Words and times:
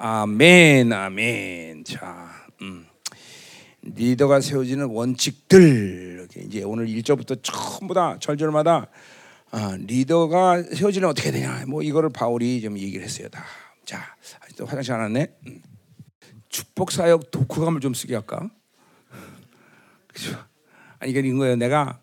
아멘, 0.00 0.92
아멘. 0.92 1.82
자, 1.82 2.30
음. 2.62 2.86
리더가 3.82 4.40
세워지는 4.40 4.86
원칙들 4.86 6.18
이렇게 6.18 6.40
이제 6.42 6.62
오늘 6.62 6.86
1절부터 6.86 7.40
전부 7.42 7.94
다 7.94 8.16
절절마다 8.20 8.86
아, 9.50 9.76
리더가 9.80 10.62
세워지면 10.74 11.10
어떻게 11.10 11.32
되냐 11.32 11.64
뭐 11.66 11.82
이거를 11.82 12.10
바울이 12.10 12.60
좀 12.60 12.78
얘기를 12.78 13.04
했어요 13.04 13.28
다. 13.28 13.44
자, 13.84 14.14
아직도 14.44 14.66
화장실 14.66 14.92
안 14.92 15.00
왔네. 15.00 15.34
음. 15.48 15.62
축복 16.48 16.92
사역 16.92 17.32
독후감을 17.32 17.80
좀 17.80 17.92
쓰게 17.92 18.14
할까? 18.14 18.48
그죠? 20.06 20.38
아니 21.00 21.10
이게 21.10 21.18
이거예요. 21.20 21.56
내가 21.56 22.00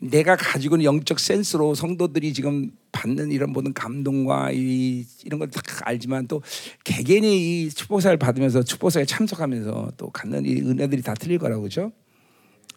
내가 0.00 0.34
가지고 0.34 0.74
있는 0.74 0.84
영적 0.86 1.20
센스로 1.20 1.76
성도들이 1.76 2.32
지금 2.32 2.72
받는 2.96 3.30
이런 3.32 3.50
모든 3.52 3.72
감동과 3.74 4.50
이, 4.52 5.04
이런 5.24 5.38
걸 5.38 5.48
다 5.50 5.60
알지만 5.84 6.26
또 6.28 6.42
개개인이 6.84 7.64
이 7.64 7.70
축복사를 7.70 8.16
받으면서 8.16 8.62
축복사에 8.62 9.04
참석하면서 9.04 9.92
또 9.96 10.10
갖는 10.10 10.44
이 10.46 10.56
은혜들이 10.60 11.02
다 11.02 11.14
틀릴 11.14 11.38
거라고 11.38 11.62
그죠? 11.62 11.92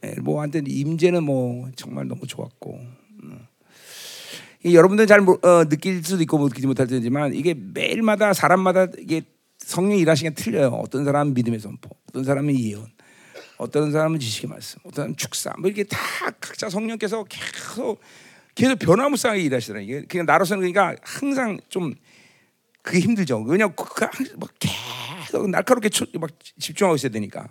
예, 0.04 0.16
뭐 0.22 0.42
하여튼 0.42 0.64
임재는 0.68 1.24
뭐 1.24 1.70
정말 1.76 2.08
너무 2.08 2.26
좋았고 2.28 2.80
음. 3.24 3.40
이 4.64 4.76
여러분들 4.76 5.08
잘 5.08 5.22
모- 5.22 5.40
어, 5.42 5.66
느낄 5.68 6.04
수도 6.04 6.22
있고 6.24 6.38
못 6.38 6.50
느끼지 6.50 6.68
못할 6.68 6.88
테지만 6.88 7.34
이게 7.34 7.54
매일마다 7.54 8.34
사람마다 8.34 8.88
이게 8.98 9.22
성령 9.58 9.98
일하시는 9.98 10.34
게 10.34 10.44
틀려요. 10.44 10.68
어떤 10.70 11.06
사람은 11.06 11.34
믿음의 11.34 11.60
선포, 11.60 11.90
어떤 12.10 12.24
사람은 12.24 12.58
예언, 12.60 12.86
어떤 13.58 13.92
사람은 13.92 14.20
지식의 14.20 14.50
말씀, 14.50 14.80
어떤 14.84 14.96
사람은 14.96 15.16
축사, 15.18 15.52
뭐 15.60 15.68
이렇게 15.70 15.84
다 15.84 15.98
각자 16.40 16.70
성령께서 16.70 17.24
계속 17.26 18.00
계속 18.60 18.78
변화무쌍하게 18.80 19.42
일하시더라고요. 19.44 19.84
이게 20.00 20.06
그냥 20.06 20.26
나로서는 20.26 20.70
그러니까 20.72 21.02
항상 21.02 21.60
좀 21.70 21.96
그게 22.82 23.00
힘들죠. 23.00 23.42
왜냐면 23.44 23.74
그, 23.76 23.86
그막 23.86 24.50
계속 24.60 25.50
날카롭게 25.50 25.88
추- 25.90 26.08
막 26.20 26.30
집중하고 26.60 26.96
있어야 26.98 27.10
되니까. 27.12 27.48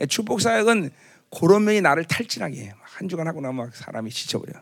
예, 0.00 0.06
축복 0.06 0.40
사역은 0.40 0.90
그런 1.30 1.64
면이 1.64 1.80
나를 1.80 2.04
탈진하게 2.04 2.60
해요. 2.62 2.74
한 2.82 3.08
주간 3.08 3.28
하고 3.28 3.40
나면 3.40 3.54
막 3.56 3.76
사람이 3.76 4.10
지쳐버려. 4.10 4.52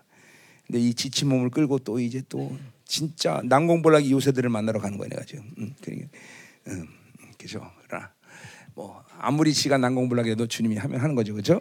근데 0.67 0.81
이 0.81 0.93
지친 0.93 1.29
몸을 1.29 1.49
끌고 1.51 1.79
또 1.79 1.99
이제 1.99 2.23
또 2.29 2.55
진짜 2.85 3.41
난공불락이 3.45 4.11
요새들을 4.11 4.51
만나러 4.51 4.81
가는 4.81 4.99
거야 4.99 5.09
내가 5.09 5.25
지금. 5.25 5.45
음, 5.59 5.75
그러니까, 5.81 6.09
음, 6.69 6.89
그죠. 7.39 7.71
그러나 7.87 8.13
뭐 8.75 9.03
아무리 9.19 9.55
지가 9.55 9.79
난공불락해도 9.79 10.47
주님이 10.47 10.77
하면 10.77 11.01
하는 11.01 11.15
거죠, 11.15 11.33
그죠? 11.35 11.59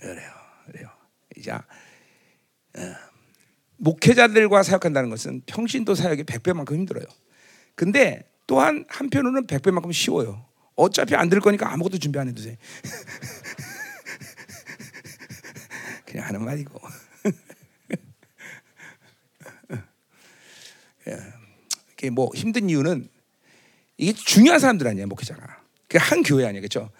그래요, 0.00 0.30
그래요. 0.66 0.88
이제 1.36 1.52
어, 1.52 1.60
목회자들과 3.76 4.62
사역한다는 4.62 5.10
것은 5.10 5.42
평신도 5.46 5.94
사역이 5.94 6.24
100배만큼 6.24 6.74
힘들어요. 6.74 7.04
근데 7.74 8.22
또한 8.46 8.84
한편으로는 8.88 9.46
100배만큼 9.46 9.92
쉬워요. 9.92 10.46
어차피 10.76 11.14
안 11.14 11.28
들 11.28 11.40
거니까 11.40 11.70
아무것도 11.72 11.98
준비 11.98 12.18
안 12.18 12.28
해도 12.28 12.42
돼. 12.42 12.56
그냥 16.06 16.26
하는 16.26 16.44
말이고. 16.44 16.80
예. 21.08 21.18
이게 21.92 22.10
뭐 22.10 22.30
힘든 22.34 22.68
이유는 22.70 23.08
이게 23.96 24.12
중요한 24.12 24.60
사람들 24.60 24.86
아니야 24.86 25.06
목회자가. 25.06 25.60
그 25.88 25.98
한 25.98 26.22
교회 26.22 26.46
아니야, 26.46 26.60
그렇죠? 26.60 26.90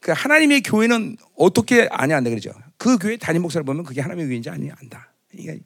그 0.00 0.12
하나님의 0.12 0.62
교회는 0.62 1.16
어떻게 1.36 1.88
아냐 1.90 2.16
안 2.16 2.24
돼 2.24 2.30
그러죠. 2.30 2.50
그 2.78 2.98
교회 2.98 3.16
담임 3.16 3.42
목사를 3.42 3.64
보면 3.64 3.84
그게 3.84 4.00
하나님의 4.00 4.26
교회인지 4.26 4.50
아니 4.50 4.70
안다. 4.70 5.12
그러니까 5.30 5.64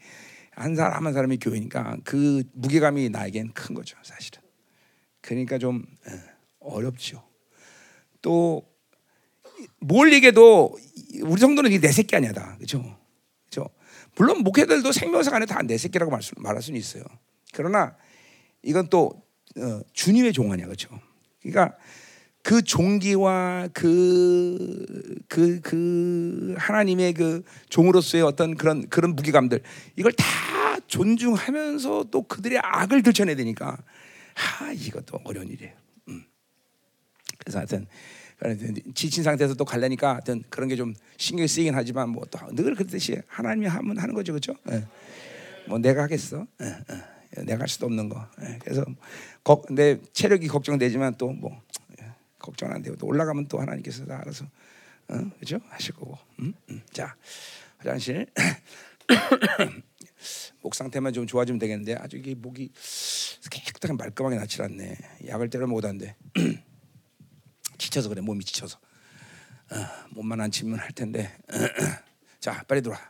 한 0.53 0.75
사람 0.77 1.07
한 1.07 1.13
사람의 1.13 1.39
교회니까 1.39 1.99
그 2.05 2.43
무게감이 2.53 3.09
나에겐 3.11 3.53
큰 3.53 3.75
거죠, 3.75 3.97
사실은. 4.03 4.43
그러니까 5.21 5.59
좀 5.59 5.85
예, 6.09 6.21
어렵죠. 6.61 7.23
또 8.23 8.71
뭘 9.79 10.13
얘기해도 10.13 10.77
우리 11.23 11.41
정도는 11.41 11.71
이게 11.71 11.81
내 11.81 11.93
새끼 11.93 12.17
아니야 12.17 12.33
다, 12.33 12.55
그렇죠? 12.57 12.97
그렇죠? 13.51 13.71
물론 14.17 14.43
목회들도 14.43 14.93
생명사 14.93 15.35
안에 15.35 15.47
다 15.47 15.63
내 15.63 15.77
새끼라고 15.77 16.11
말 16.11 16.23
수, 16.23 16.35
말할 16.39 16.63
수는 16.63 16.79
있어요. 16.79 17.05
그러나 17.53 17.97
이건 18.63 18.89
또 18.89 19.23
어, 19.57 19.81
주님의 19.93 20.33
종 20.33 20.53
아니야, 20.53 20.67
그렇죠? 20.67 20.89
그러니까 21.43 21.77
그 22.43 22.63
종기와 22.63 23.69
그, 23.73 25.19
그, 25.29 25.61
그 25.61 26.55
하나님의 26.59 27.13
그 27.15 27.43
종으로서의 27.69 28.23
어떤 28.23 28.55
그런, 28.57 28.89
그런 28.89 29.15
무게감들 29.15 29.61
이걸 29.97 30.13
다 30.13 30.25
존중하면서 30.87 32.07
또 32.11 32.23
그들의 32.23 32.59
악을 32.63 33.03
들춰내야 33.03 33.37
되니까 33.37 33.77
하, 34.35 34.73
이것도 34.73 35.21
어려운 35.25 35.49
일이에요. 35.49 35.73
음. 36.09 36.25
그래서 37.39 37.59
하여튼 37.59 37.87
지친 38.95 39.23
상태에서 39.23 39.55
또 39.55 39.67
갈래니까 39.67 40.13
하여튼 40.13 40.43
그런 40.49 40.69
게 40.69 40.77
좀 40.77 40.95
신경 41.19 41.45
이 41.45 41.49
쓰이긴 41.49 41.75
하지만 41.75 42.09
뭐 42.09 42.25
또 42.31 42.39
늘 42.53 42.75
그렇듯이 42.75 43.21
하나님이 43.27 43.67
하면 43.67 43.99
하는 43.99 44.15
거죠, 44.15 44.33
그렇죠? 44.33 44.55
예. 44.71 44.87
뭐 45.69 45.79
내가 45.79 46.05
하겠어? 46.05 46.47
예, 46.63 46.67
예. 47.37 47.43
내가 47.43 47.61
할 47.61 47.69
수도 47.69 47.85
없는 47.87 48.09
거. 48.09 48.27
예. 48.43 48.59
그래서 48.63 48.83
거, 49.45 49.63
내 49.71 49.99
체력이 50.15 50.49
걱정되지만 50.49 51.17
또뭐 51.19 51.61
걱정 52.41 52.73
안 52.73 52.83
되고 52.83 52.97
또 52.97 53.07
올라가면 53.07 53.47
또 53.47 53.61
하나님께서 53.61 54.05
다 54.07 54.19
알아서 54.21 54.47
어? 55.09 55.31
그죠 55.39 55.61
하실 55.69 55.95
거고. 55.95 56.19
음? 56.41 56.53
음. 56.71 56.83
자 56.93 57.15
화장실 57.79 58.27
목 60.63 60.75
상태만 60.75 61.13
좀 61.13 61.27
좋아지면 61.27 61.59
되겠는데 61.59 61.95
아주 61.95 62.17
이게 62.17 62.35
목이 62.35 62.71
깨끗하게 63.51 63.95
말끔하게 63.95 64.37
낫질 64.37 64.63
않네. 64.63 64.97
약을 65.29 65.49
때려 65.51 65.67
먹어도 65.67 65.89
안 65.89 65.99
돼. 65.99 66.17
지쳐서 67.79 68.09
그래 68.11 68.21
몸이 68.21 68.45
지쳐서 68.45 68.79
어, 69.71 69.77
몸만 70.11 70.41
안 70.41 70.51
치면 70.51 70.79
할 70.79 70.91
텐데. 70.93 71.35
자 72.41 72.63
빨리 72.69 72.83
들어와. 72.83 73.01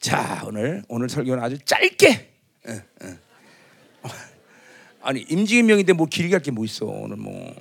자 0.00 0.42
오늘 0.46 0.82
오늘 0.88 1.08
설교는 1.08 1.42
아주 1.42 1.58
짧게. 1.64 2.32
어, 2.68 2.80
어. 3.04 3.18
아니 5.04 5.22
임직임명인데 5.22 5.94
뭐 5.94 6.06
길게 6.06 6.34
할 6.34 6.42
게 6.42 6.50
뭐 6.50 6.64
있어 6.64 6.86
오늘 6.86 7.16
뭐 7.16 7.54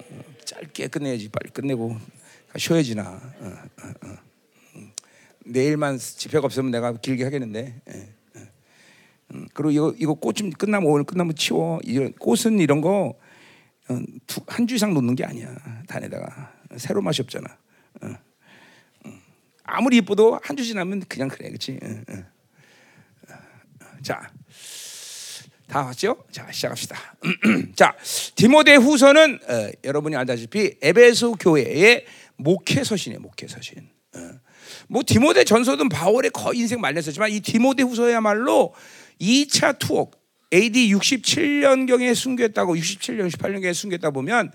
짧게 0.51 0.88
끝내야지 0.88 1.29
빨리 1.29 1.50
끝내고 1.51 1.97
쉬어야지 2.57 2.95
나 2.95 3.03
어, 3.09 3.45
어, 3.45 4.07
어. 4.07 4.17
음. 4.75 4.91
내일만 5.45 5.97
집회가 5.97 6.45
없으면 6.45 6.72
내가 6.72 6.91
길게 6.94 7.23
하겠는데 7.23 7.81
예, 7.89 8.13
예. 8.35 8.50
음, 9.34 9.47
그리고 9.53 9.72
이거 9.72 9.95
이거 9.97 10.13
꽃 10.13 10.35
좀 10.35 10.50
끝나면 10.51 10.89
오늘 10.89 11.06
끝나면 11.06 11.35
치워 11.35 11.79
이런 11.84 12.12
꽃은 12.13 12.59
이런 12.59 12.81
거 12.81 13.16
한 13.88 14.67
주 14.67 14.75
이상 14.75 14.94
놓는 14.94 15.16
게 15.16 15.25
아니야 15.25 15.53
단에다가 15.88 16.53
새로 16.78 17.01
맛이 17.01 17.22
없잖아 17.22 17.57
어. 18.01 18.07
음. 19.06 19.19
아무리 19.63 19.97
예뻐도 19.97 20.39
한 20.44 20.56
주 20.57 20.63
지나면 20.66 21.01
그냥 21.07 21.28
그래 21.29 21.47
그렇지 21.47 21.79
자 24.01 24.29
다 25.72 25.86
왔죠? 25.86 26.18
자 26.30 26.52
시작합시다. 26.52 26.98
자 27.78 27.96
디모데 28.36 28.76
후서는 28.76 29.40
어, 29.48 29.72
여러분이 29.86 30.18
알다시피 30.18 30.76
에베소 30.82 31.36
교회의 31.36 32.04
목회 32.36 32.84
서신이에요. 32.84 33.22
목회 33.22 33.48
서신. 33.48 33.88
어. 34.14 34.20
뭐 34.90 35.02
디모데 35.08 35.46
전서든 35.46 35.88
바울의 35.88 36.31
거의 36.31 36.60
인생 36.60 36.81
말렸었지만 36.81 37.31
이 37.31 37.40
디모데 37.40 37.84
후서야말로 37.84 38.74
2차 39.22 39.80
투옥 39.80 40.20
AD 40.54 40.94
67년경에 40.94 42.14
순교했다고 42.16 42.76
67년 42.76 43.31
68년경에 43.31 43.74
순교했다 43.74 44.12
보면 44.12 44.52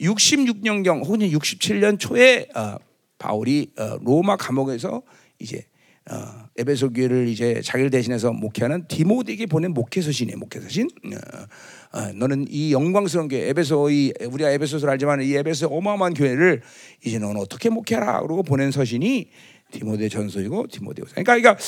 66년경 0.00 1.04
혹은 1.04 1.18
67년 1.28 2.00
초에 2.00 2.48
어, 2.54 2.76
바울이 3.18 3.70
어, 3.76 3.98
로마 4.00 4.38
감옥에서 4.38 5.02
이제 5.38 5.66
어, 6.10 6.48
에베소 6.58 6.92
교회를 6.92 7.28
이제 7.28 7.62
자기를 7.62 7.90
대신해서 7.90 8.30
목회하는 8.32 8.86
디모데에게 8.88 9.46
보낸 9.46 9.72
목회 9.72 10.02
서신이에요. 10.02 10.38
목회 10.38 10.60
서신. 10.60 10.90
어, 11.06 11.98
어, 11.98 12.12
너는 12.12 12.46
이 12.50 12.72
영광스러운 12.72 13.28
교회 13.28 13.48
에베소의 13.48 14.14
우리가 14.28 14.50
에베소를 14.50 14.90
알지만 14.90 15.22
이 15.22 15.34
에베소 15.34 15.68
어마어마한 15.68 16.12
교회를 16.14 16.60
이제 17.04 17.18
너는 17.18 17.40
어떻게 17.40 17.70
목회하라 17.70 18.20
그러고 18.20 18.42
보낸 18.42 18.70
서신이 18.70 19.30
디모데 19.70 20.10
전서이고 20.10 20.66
디모데후서. 20.66 21.14
그러니까 21.14 21.36
그러니까 21.36 21.64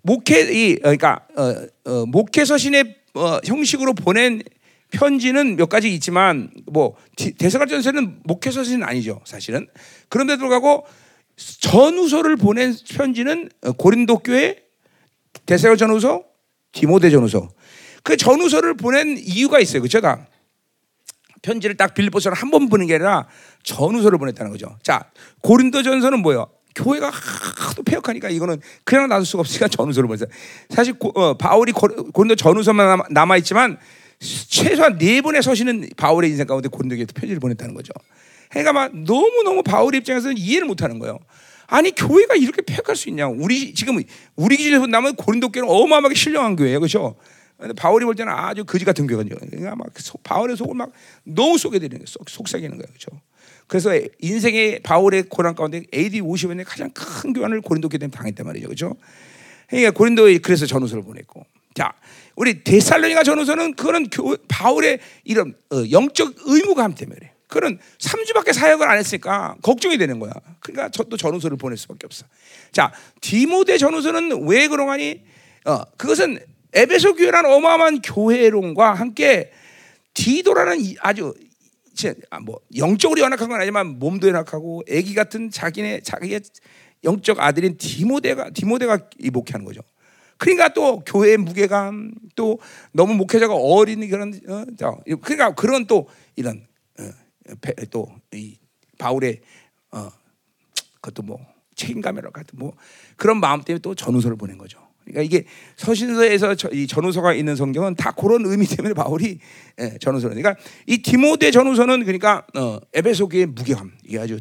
목회 0.00 0.40
이 0.50 0.76
그러니까 0.76 1.26
어, 1.36 1.90
어, 1.90 2.06
목회 2.06 2.44
서신의 2.44 2.96
어, 3.14 3.38
형식으로 3.44 3.92
보낸 3.92 4.42
편지는 4.90 5.56
몇 5.56 5.68
가지 5.68 5.92
있지만 5.92 6.50
뭐 6.66 6.96
대사관전서는 7.38 8.20
목회 8.24 8.50
서신은 8.50 8.86
아니죠 8.86 9.20
사실은 9.24 9.66
그런데도 10.08 10.38
불구하고 10.38 10.86
전후서를 11.36 12.36
보낸 12.36 12.74
편지는 12.90 13.48
고린도 13.76 14.18
교회, 14.18 14.62
데살로 15.46 15.76
전후서, 15.76 16.22
디모데 16.72 17.10
전후서. 17.10 17.50
그 18.02 18.16
전후서를 18.16 18.74
보낸 18.74 19.16
이유가 19.18 19.58
있어요, 19.60 19.80
그렇죠? 19.82 20.00
다 20.00 20.26
편지를 21.42 21.76
딱 21.76 21.94
빌립보서를 21.94 22.36
한 22.36 22.50
번 22.50 22.68
보는 22.68 22.86
게 22.86 22.94
아니라 22.94 23.26
전후서를 23.64 24.18
보냈다는 24.18 24.50
거죠. 24.52 24.76
자, 24.82 25.10
고린도 25.42 25.82
전서는 25.82 26.20
뭐예요? 26.20 26.46
교회가 26.74 27.10
하도 27.10 27.82
폐역하니까 27.82 28.30
이거는 28.30 28.60
그냥 28.84 29.08
놔둘 29.08 29.26
수가 29.26 29.40
없으니까 29.42 29.68
전후서를 29.68 30.06
보냈어요. 30.08 30.28
사실 30.70 30.94
고, 30.98 31.12
어, 31.14 31.34
바울이 31.36 31.72
고, 31.72 31.86
고린도 32.12 32.36
전후서만 32.36 33.02
남아 33.10 33.36
있지만 33.38 33.78
최소한 34.18 34.98
네 34.98 35.20
번의 35.20 35.42
서신은 35.42 35.90
바울의 35.96 36.30
인생 36.30 36.46
가운데 36.46 36.68
고린도에게 36.68 37.06
편지를 37.14 37.40
보냈다는 37.40 37.74
거죠. 37.74 37.92
그러니까 38.54 38.72
막 38.72 38.96
너무 38.96 39.42
너무 39.44 39.62
바울 39.62 39.94
입장에서는 39.94 40.38
이해를 40.38 40.66
못하는 40.66 40.98
거예요. 40.98 41.18
아니 41.66 41.92
교회가 41.92 42.36
이렇게 42.36 42.62
폐역할 42.62 42.94
수 42.94 43.08
있냐? 43.08 43.26
우리 43.26 43.74
지금 43.74 44.00
우리 44.36 44.56
기준에서 44.56 44.86
나면 44.86 45.16
고린도 45.16 45.50
교회는 45.50 45.68
어마어마하게 45.68 46.14
신령한 46.14 46.56
교회예요, 46.56 46.78
그렇죠? 46.80 47.16
근데 47.58 47.72
바울이 47.74 48.04
볼 48.04 48.14
때는 48.14 48.32
아주 48.32 48.64
거지 48.64 48.84
같은 48.84 49.06
교회거든요. 49.06 49.36
그러니까 49.50 49.74
막 49.74 49.88
속, 49.96 50.22
바울의 50.22 50.56
속을 50.56 50.74
막 50.74 50.92
너무 51.24 51.58
속여드리는 51.58 51.98
거예요. 51.98 52.06
속, 52.06 52.28
속삭이는 52.28 52.70
거예요, 52.70 52.86
그렇죠? 52.86 53.20
그래서 53.66 53.90
인생의 54.20 54.80
바울의 54.82 55.24
고난 55.28 55.54
가운데 55.54 55.82
AD 55.92 56.20
50년에 56.20 56.64
가장 56.66 56.90
큰 56.92 57.32
교환을 57.32 57.60
고린도 57.60 57.88
교회 57.88 58.06
당했단 58.08 58.46
말이죠, 58.46 58.66
그렇죠? 58.66 58.96
그러니까 59.68 59.90
고린도에 59.92 60.38
그래서 60.38 60.66
전후서를 60.66 61.02
보냈고, 61.02 61.44
자 61.74 61.92
우리 62.36 62.62
데살로니가 62.62 63.24
전후서는 63.24 63.74
그거는 63.74 64.10
교, 64.10 64.36
바울의 64.48 65.00
이런 65.24 65.54
어, 65.72 65.82
영적 65.90 66.34
의무감 66.44 66.94
때문에 66.94 67.33
그런 67.54 67.78
3주밖에 67.98 68.52
사역을 68.52 68.88
안 68.88 68.98
했으니까 68.98 69.54
걱정이 69.62 69.96
되는 69.96 70.18
거야. 70.18 70.32
그러니까 70.58 70.88
저도 70.88 71.16
전후서를 71.16 71.56
보낼 71.56 71.78
수밖에 71.78 72.04
없어. 72.04 72.26
자, 72.72 72.92
디모데 73.20 73.78
전후서는 73.78 74.48
왜 74.48 74.66
그러하니? 74.66 75.22
어, 75.64 75.84
그것은 75.96 76.40
에베소 76.72 77.14
교회라는 77.14 77.48
어마어마한 77.52 78.02
교회론과 78.02 78.94
함께 78.94 79.52
디도라는 80.14 80.96
아주 80.98 81.32
아, 82.30 82.40
뭐 82.40 82.58
영적으로 82.76 83.20
연약한 83.20 83.48
건 83.48 83.60
아니지만 83.60 84.00
몸도 84.00 84.26
연약하고 84.26 84.82
아기 84.90 85.14
같은 85.14 85.48
자기네 85.48 86.00
자기의 86.00 86.40
영적 87.04 87.38
아들인 87.38 87.76
디모데가 87.78 88.50
디모데가 88.50 88.98
이 89.20 89.30
목회하는 89.30 89.64
거죠. 89.64 89.80
그러니까 90.38 90.74
또 90.74 91.04
교회의 91.06 91.36
무게감 91.36 92.14
또 92.34 92.58
너무 92.90 93.14
목회자가 93.14 93.54
어린 93.54 94.10
그런 94.10 94.34
어, 94.48 94.64
그러니까 95.20 95.54
그런 95.54 95.86
또 95.86 96.08
이런 96.34 96.66
어, 96.98 97.23
또 97.90 98.08
이 98.32 98.58
바울의 98.98 99.40
어 99.92 100.10
그것도 101.00 101.22
뭐 101.22 101.38
책임감이라 101.74 102.30
같은 102.30 102.58
뭐 102.58 102.74
그런 103.16 103.40
마음 103.40 103.62
때문에 103.62 103.80
또 103.80 103.94
전후서를 103.94 104.36
보낸 104.36 104.58
거죠. 104.58 104.78
그러니까 105.04 105.22
이게 105.22 105.44
서신서에서 105.76 106.54
저, 106.54 106.70
이 106.70 106.86
전후서가 106.86 107.34
있는 107.34 107.56
성경은 107.56 107.94
다 107.94 108.12
그런 108.12 108.46
의미 108.46 108.66
때문에 108.66 108.94
바울이 108.94 109.38
예, 109.78 109.98
전후서는 110.00 110.36
그러니까 110.36 110.62
이 110.86 111.02
디모데 111.02 111.50
전후서는 111.50 112.04
그러니까 112.04 112.46
어, 112.56 112.80
에베소교의 112.94 113.46
무게감 113.46 113.92
이게 114.04 114.18
아주 114.18 114.40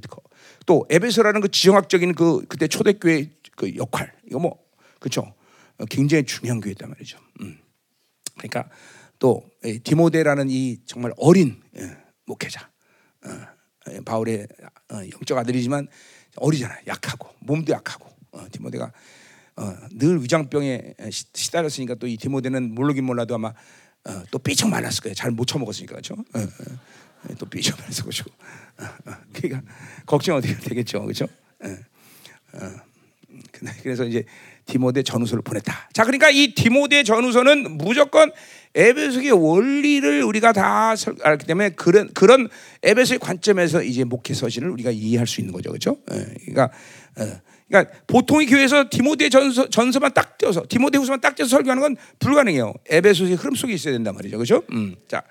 또 0.65 0.85
에베소라는 0.89 1.41
그 1.41 1.49
지정학적인 1.49 2.15
그 2.15 2.45
그때 2.47 2.67
초대교회 2.67 3.29
그 3.57 3.75
역할 3.75 4.13
이거 4.25 4.39
뭐 4.39 4.57
그렇죠 4.99 5.33
어, 5.77 5.85
굉장히 5.89 6.23
중요한 6.23 6.61
교회단 6.61 6.89
말이죠. 6.89 7.19
음. 7.41 7.57
그러니까 8.37 8.69
또 9.19 9.43
디모데라는 9.83 10.49
이 10.49 10.77
정말 10.85 11.13
어린 11.17 11.61
예, 11.77 11.97
목회자 12.25 12.61
어, 12.61 12.72
바울의 14.05 14.47
어, 14.91 14.95
영적 14.95 15.37
아들이지만 15.37 15.87
어리잖아요. 16.37 16.79
약하고 16.87 17.29
몸도 17.39 17.73
약하고 17.73 18.09
어, 18.31 18.45
디모데가 18.51 18.91
어, 19.55 19.75
늘 19.91 20.21
위장병에 20.23 20.95
시달렸으니까 21.11 21.95
또 21.95 22.07
이 22.07 22.17
디모데는 22.17 22.73
모르긴 22.73 23.03
몰라도 23.03 23.35
아마 23.35 23.49
어, 24.05 24.23
또 24.31 24.39
삐쩍 24.39 24.69
말랐을 24.69 25.01
거예요. 25.03 25.15
잘 25.15 25.31
못 25.31 25.45
처먹었으니까 25.45 25.93
그렇죠. 25.95 26.15
또 27.37 27.45
삐쩍 27.45 27.79
말랐을 27.79 28.03
것이고 28.03 28.31
그러니까 29.33 29.61
걱정 30.05 30.35
어떻게 30.37 30.55
되겠죠, 30.57 31.01
그렇죠? 31.01 31.27
그래서 33.81 34.03
이제 34.05 34.23
디모데 34.65 35.03
전후서를 35.03 35.41
보냈다. 35.41 35.89
자, 35.93 36.03
그러니까 36.03 36.29
이 36.29 36.53
디모데 36.53 37.03
전후서는 37.03 37.77
무조건 37.77 38.31
에베소의 38.75 39.31
원리를 39.31 40.23
우리가 40.23 40.51
다 40.51 40.95
알기 41.23 41.45
때문에 41.45 41.69
그런 41.69 42.11
그런 42.13 42.49
에베소의 42.81 43.19
관점에서 43.19 43.83
이제 43.83 44.03
목회 44.03 44.33
서신을 44.33 44.69
우리가 44.69 44.91
이해할 44.91 45.27
수 45.27 45.41
있는 45.41 45.53
거죠, 45.53 45.69
그렇죠? 45.69 45.97
예, 46.11 46.25
그러니까 46.45 46.71
예, 47.19 47.41
그러니까 47.67 47.95
보통의 48.07 48.47
교회에서 48.47 48.85
디모데 48.89 49.29
전서 49.29 49.69
전서만 49.69 50.13
딱 50.13 50.37
떼어서 50.37 50.63
디모데후서만 50.67 51.21
딱 51.21 51.35
떼어서 51.35 51.49
설교하는 51.49 51.81
건 51.81 51.95
불가능해요. 52.19 52.73
에베소의 52.89 53.35
흐름 53.35 53.55
속에 53.55 53.73
있어야 53.73 53.93
된단 53.93 54.15
말이죠, 54.15 54.37
그렇죠? 54.37 54.63
음, 54.71 54.95
자, 55.07 55.23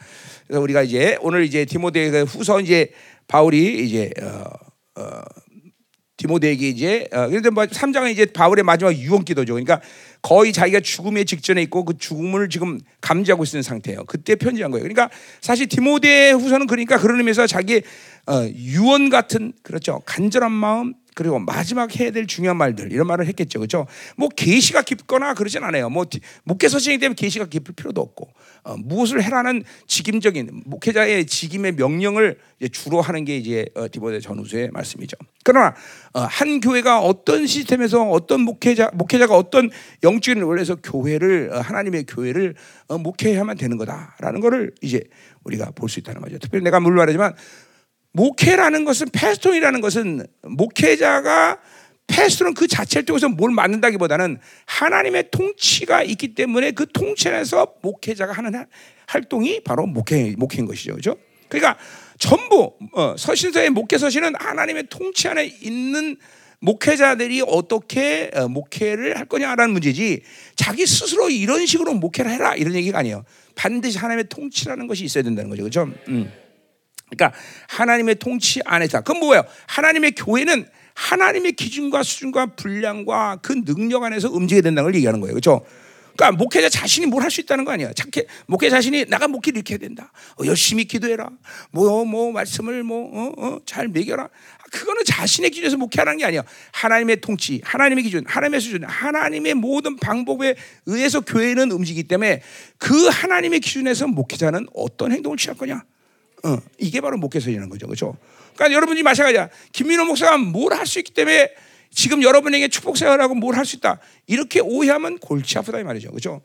그래서 0.47 0.61
우리가 0.61 0.83
이제 0.83 1.17
오늘 1.21 1.45
이제 1.45 1.65
디모데 1.65 2.21
후서 2.23 2.61
이제 2.61 2.93
바울이 3.27 3.85
이제 3.85 4.11
어, 4.21 4.45
어, 5.01 5.23
디모데에게 6.23 6.69
이제 6.69 7.09
어, 7.13 7.27
그런데 7.27 7.51
뭐 7.51 7.65
3장은 7.65 8.13
이제 8.13 8.27
바울의 8.27 8.63
마지막 8.63 8.97
유언 8.97 9.25
기도죠. 9.25 9.55
그러니까 9.55 9.81
거의 10.23 10.53
자기가 10.53 10.79
죽음의 10.79 11.25
직전에 11.25 11.61
있고 11.63 11.85
그 11.85 11.99
죽음을 11.99 12.49
지금 12.49 12.79
감지하고 13.01 13.43
있는 13.43 13.63
상태예요. 13.63 14.05
그때 14.05 14.37
편지한 14.37 14.71
거예요. 14.71 14.85
그러니까 14.85 15.11
사실 15.41 15.67
디모데 15.67 16.31
후서는 16.31 16.69
그러니까 16.69 16.97
그런 16.99 17.19
의미에서 17.19 17.49
자기 17.49 17.83
어, 18.27 18.47
유언 18.55 19.11
같은 19.11 19.53
그렇죠 19.65 20.01
간절한 20.07 20.53
마음 20.53 20.95
그리고 21.15 21.39
마지막 21.39 21.99
해야 21.99 22.11
될 22.11 22.27
중요한 22.27 22.57
말들 22.57 22.93
이런 22.93 23.07
말을 23.07 23.27
했겠죠, 23.27 23.59
그렇죠? 23.59 23.87
뭐 24.17 24.29
계시가 24.29 24.83
깊거나 24.83 25.35
그러진 25.35 25.63
않아요. 25.65 25.91
뭐 25.91 26.07
목회서 26.45 26.79
신이 26.79 26.99
되면 26.99 27.15
계시가 27.15 27.47
깊을 27.47 27.75
필요도 27.75 28.01
없고 28.01 28.29
어, 28.65 28.77
무엇을 28.77 29.23
해라는 29.23 29.65
직임적인 29.87 30.63
목회자의 30.67 31.27
직임의 31.27 31.73
명령을 31.73 32.39
주로 32.71 33.01
하는 33.01 33.25
게 33.25 33.37
이제 33.37 33.67
어, 33.75 33.87
디모데 33.91 34.21
전후서의 34.21 34.71
말씀이죠. 34.73 35.17
그러나 35.45 35.75
어, 36.13 36.21
한 36.21 36.61
교회가 36.61 37.01
어떤 37.01 37.47
시스템에서 37.47 38.09
어떤 38.09 38.43
목회자 38.43 38.91
목회자가 38.95 39.37
어떤 39.37 39.71
영적인 40.03 40.43
원래서 40.45 40.77
교회를 40.77 41.51
어, 41.53 41.59
하나님의 41.61 42.05
교회를 42.07 42.55
어, 42.89 42.99
목회해야만 42.99 43.57
되는 43.57 43.77
거다라는 43.77 44.41
것을 44.41 44.73
이제 44.81 45.03
우리가 45.45 45.73
볼 45.73 45.89
수 45.89 46.01
있다는 46.01 46.23
거죠. 46.23 46.39
특별히 46.39 46.65
내가 46.65 46.81
물론 46.81 46.99
말하지만 46.99 47.35
목회라는 48.13 48.85
것은 48.85 49.09
패스톤이라는 49.11 49.81
것은 49.81 50.27
목회자가 50.43 51.59
패스톤은 52.07 52.55
그 52.55 52.67
자체를 52.67 53.07
통해서 53.07 53.29
뭘 53.29 53.53
만든다기보다는 53.53 54.39
하나님의 54.67 55.31
통치가 55.31 56.03
있기 56.03 56.35
때문에 56.35 56.73
그 56.73 56.87
통치 56.93 57.29
안에서 57.29 57.75
목회자가 57.81 58.33
하는 58.33 58.67
활동이 59.07 59.61
바로 59.61 59.87
목회 59.87 60.35
목회인 60.37 60.67
것이죠, 60.67 60.93
그렇죠? 60.93 61.17
그러니까 61.49 61.79
전부 62.19 62.75
어, 62.93 63.15
서신서의 63.17 63.71
목회 63.71 63.99
서신은 63.99 64.35
하나님의 64.39 64.87
통치 64.91 65.29
안에 65.29 65.45
있는 65.45 66.17
목회자들이 66.61 67.43
어떻게 67.47 68.31
어, 68.35 68.49
목회를 68.49 69.19
할 69.19 69.27
거냐라는 69.27 69.73
문제지 69.73 70.23
자기 70.55 70.87
스스로 70.87 71.29
이런 71.31 71.67
식으로 71.67 71.95
목회를 71.95 72.31
해라 72.31 72.55
이런 72.55 72.75
얘기가 72.75 72.99
아니에요. 72.99 73.25
반드시 73.55 73.99
하나님의 73.99 74.29
통치라는 74.29 74.87
것이 74.87 75.05
있어야 75.05 75.25
된다는 75.25 75.51
거죠, 75.51 75.63
그렇죠? 75.63 75.91
음. 76.09 76.31
그러니까 77.17 77.37
하나님의 77.69 78.17
통치 78.17 78.61
안에서 78.65 79.01
그건 79.01 79.21
뭐예요? 79.21 79.45
하나님의 79.67 80.13
교회는 80.13 80.67
하나님의 80.95 81.53
기준과 81.53 82.03
수준과 82.03 82.47
분량과 82.57 83.39
그 83.43 83.65
능력 83.65 84.03
안에서 84.03 84.31
움직여야 84.31 84.63
된다는 84.63 84.85
걸 84.89 84.95
얘기하는 84.97 85.21
거예요. 85.21 85.33
그렇죠? 85.35 85.65
그러니까 86.15 86.37
목회자 86.37 86.69
자신이 86.69 87.07
뭘 87.07 87.23
할 87.23 87.31
수 87.31 87.41
있다는 87.41 87.65
거 87.65 87.73
아니야. 87.73 87.93
착해 87.95 88.27
목회 88.47 88.69
자신이 88.69 89.07
나가 89.07 89.29
목회를 89.29 89.59
이렇게 89.59 89.75
해야 89.75 89.79
된다. 89.79 90.13
어, 90.39 90.45
열심히 90.45 90.85
기도해라. 90.85 91.31
뭐뭐 91.71 92.05
뭐 92.05 92.33
말씀을 92.33 92.83
뭐잘 92.83 93.87
어, 93.87 93.89
어, 93.89 93.93
매겨라. 93.93 94.29
그거는 94.71 95.03
자신의 95.05 95.51
기준에서 95.51 95.77
목회하는 95.79 96.19
게 96.19 96.25
아니야. 96.25 96.43
하나님의 96.73 97.21
통치, 97.21 97.61
하나님의 97.65 98.05
기준, 98.05 98.25
하나님의 98.27 98.61
수준, 98.61 98.85
하나님의 98.85 99.55
모든 99.55 99.97
방법에 99.97 100.55
의해서 100.87 101.21
교회는 101.21 101.71
움직이기 101.71 102.09
때문에 102.09 102.43
그 102.79 103.09
하나님의 103.09 103.61
기준에서 103.61 104.07
목회자는 104.09 104.69
어떤 104.75 105.13
행동을 105.13 105.37
취할 105.37 105.57
거냐? 105.57 105.83
어, 106.45 106.59
이게 106.79 107.01
바로 107.01 107.17
목회서이라는 107.19 107.69
거죠. 107.69 107.87
그렇죠? 107.87 108.17
그러니까 108.55 108.75
여러분이 108.77 109.03
마찬가지야. 109.03 109.49
김민호 109.73 110.05
목사가 110.05 110.37
뭘 110.39 110.73
할 110.73 110.87
수 110.87 110.99
있기 110.99 111.13
때문에 111.13 111.51
지금 111.95 112.23
여러분에게 112.23 112.69
축복 112.69 112.97
생활하고 112.97 113.35
뭘 113.35 113.55
할 113.55 113.65
수 113.65 113.77
있다. 113.77 114.01
이렇게 114.27 114.61
오해하면 114.61 115.19
골치 115.19 115.59
아프다 115.59 115.79
이 115.79 115.85
말이죠. 115.85 116.11
그렇죠? 116.11 116.43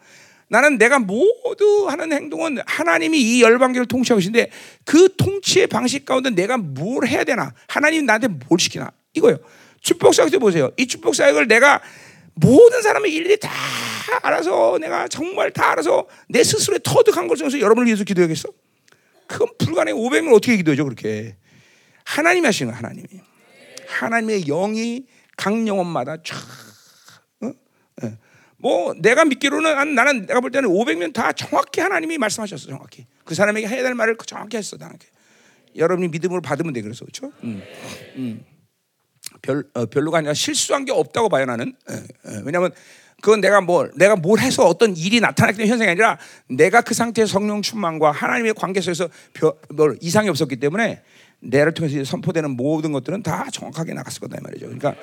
나는 0.49 0.77
내가 0.77 0.99
모두 0.99 1.87
하는 1.89 2.13
행동은 2.13 2.59
하나님이 2.65 3.19
이 3.19 3.41
열방계를 3.41 3.85
통치하고 3.87 4.19
계신데 4.19 4.49
그 4.85 5.13
통치의 5.17 5.67
방식 5.67 6.05
가운데 6.05 6.29
내가 6.29 6.57
뭘 6.57 7.05
해야 7.07 7.23
되나? 7.25 7.53
하나님 7.67 8.05
나한테 8.05 8.27
뭘 8.29 8.57
시키나? 8.59 8.91
이거요. 9.13 9.37
축복 9.81 10.13
사역때 10.13 10.37
보세요. 10.37 10.71
이 10.77 10.87
축복 10.87 11.15
사역을 11.15 11.47
내가 11.47 11.81
모든 12.35 12.81
사람의 12.81 13.13
일일이 13.13 13.37
다 13.39 13.49
알아서 14.21 14.77
내가 14.79 15.07
정말 15.07 15.51
다 15.51 15.71
알아서 15.71 16.07
내 16.29 16.43
스스로의 16.43 16.79
터득한 16.83 17.27
것을 17.27 17.43
통해서 17.43 17.59
여러분을 17.59 17.87
위해서 17.87 18.03
기도하겠어? 18.03 18.47
그건 19.27 19.49
불가능해. 19.57 19.99
500명 19.99 20.33
어떻게 20.33 20.57
기도죠 20.57 20.83
그렇게? 20.85 21.37
하나님이 22.05 22.45
하시는 22.45 22.71
거야, 22.71 22.77
하나님이. 22.79 23.07
하나님의 23.87 24.43
영이 24.45 25.05
각 25.35 25.67
영혼마다 25.67 26.17
쫙. 26.23 26.37
어? 27.41 27.51
네. 28.01 28.17
뭐 28.57 28.93
내가 28.99 29.25
믿기로는 29.25 29.95
나는 29.95 30.25
내가 30.25 30.39
볼 30.39 30.51
때는 30.51 30.69
500명 30.69 31.13
다 31.13 31.31
정확히 31.31 31.81
하나님이 31.81 32.17
말씀하셨어, 32.17 32.67
정확히. 32.67 33.05
그 33.23 33.35
사람에게 33.35 33.67
해야 33.67 33.83
될 33.83 33.93
말을 33.93 34.17
정확히 34.25 34.57
했어, 34.57 34.77
정확히. 34.77 35.07
여러분이 35.75 36.07
믿음으로 36.09 36.41
받으면 36.41 36.73
돼, 36.73 36.81
그래서 36.81 37.05
그렇죠? 37.05 37.31
음. 37.43 37.61
음. 38.15 38.45
별 39.41 39.63
어, 39.73 39.85
별로가 39.85 40.19
아니라 40.19 40.33
실수한 40.33 40.85
게 40.85 40.91
없다고 40.91 41.29
봐요 41.29 41.45
나는. 41.45 41.73
예, 41.89 41.95
예. 41.95 42.41
왜냐하면 42.45 42.71
그건 43.21 43.41
내가 43.41 43.61
뭐 43.61 43.89
내가 43.95 44.15
뭘 44.15 44.39
해서 44.39 44.65
어떤 44.65 44.95
일이 44.95 45.19
나타나기 45.19 45.57
때문에 45.57 45.71
현상이 45.71 45.91
아니라 45.91 46.17
내가 46.47 46.81
그 46.81 46.93
상태의 46.93 47.27
성령 47.27 47.61
충만과 47.61 48.11
하나님의 48.11 48.53
관계 48.53 48.79
속에서 48.79 49.09
별, 49.33 49.53
뭘 49.69 49.97
이상이 50.01 50.29
없었기 50.29 50.57
때문에 50.57 51.01
내를 51.39 51.73
통해서 51.73 52.03
선포되는 52.03 52.51
모든 52.51 52.91
것들은 52.91 53.23
다 53.23 53.47
정확하게 53.51 53.93
나갔을 53.93 54.21
거다 54.21 54.37
이 54.37 54.41
말이죠. 54.43 54.65
그러니까 54.65 54.95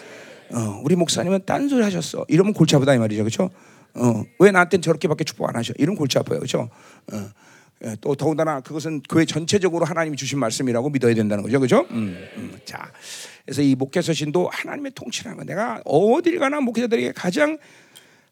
어, 0.53 0.81
우리 0.85 0.95
목사님은 0.95 1.45
딴소리 1.45 1.83
하셨어. 1.83 2.25
이러면 2.29 2.53
골치 2.53 2.77
아프다 2.77 2.95
이 2.95 2.99
말이죠. 2.99 3.23
그렇죠? 3.23 3.51
어, 3.95 4.25
왜 4.39 4.51
나한테는 4.51 4.83
저렇게밖에 4.83 5.25
축복 5.25 5.49
안 5.49 5.57
하셔? 5.57 5.73
이러면 5.77 5.97
골치 5.97 6.19
아파요. 6.19 6.39
그렇죠? 6.39 6.69
어. 7.13 7.31
예, 7.85 7.97
또 8.01 8.15
더군다나 8.15 8.61
그것은 8.61 9.03
교회 9.03 9.25
전체적으로 9.25 9.85
하나님이 9.85 10.17
주신 10.17 10.39
말씀이라고 10.39 10.91
믿어야 10.91 11.15
된다는 11.15 11.43
거죠, 11.43 11.59
그렇죠? 11.59 11.87
음, 11.91 12.17
음. 12.37 12.59
자, 12.65 12.91
그래서 13.45 13.63
이 13.63 13.75
목회서신도 13.75 14.49
하나님의 14.53 14.93
통치라는 14.95 15.39
거. 15.39 15.45
내가 15.45 15.83
어딜 15.85 16.39
가나 16.39 16.61
목회자들에게 16.61 17.13
가장 17.13 17.59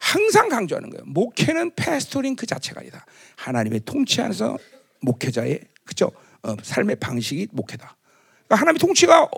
항상 0.03 0.49
강조하는 0.49 0.91
거예요. 0.91 1.05
목회는 1.07 1.77
패스토링 1.77 2.35
그 2.35 2.45
자체가 2.45 2.81
아니다. 2.81 3.07
하나님의 3.37 3.83
통치 3.85 4.21
안에서 4.21 4.59
목회자의 5.01 5.61
그죠? 5.85 6.11
어, 6.43 6.57
삶의 6.61 6.97
방식이 6.97 7.47
목회다. 7.53 7.97
그러니까 8.47 8.57
하나님의 8.57 8.81
통치가 8.81 9.31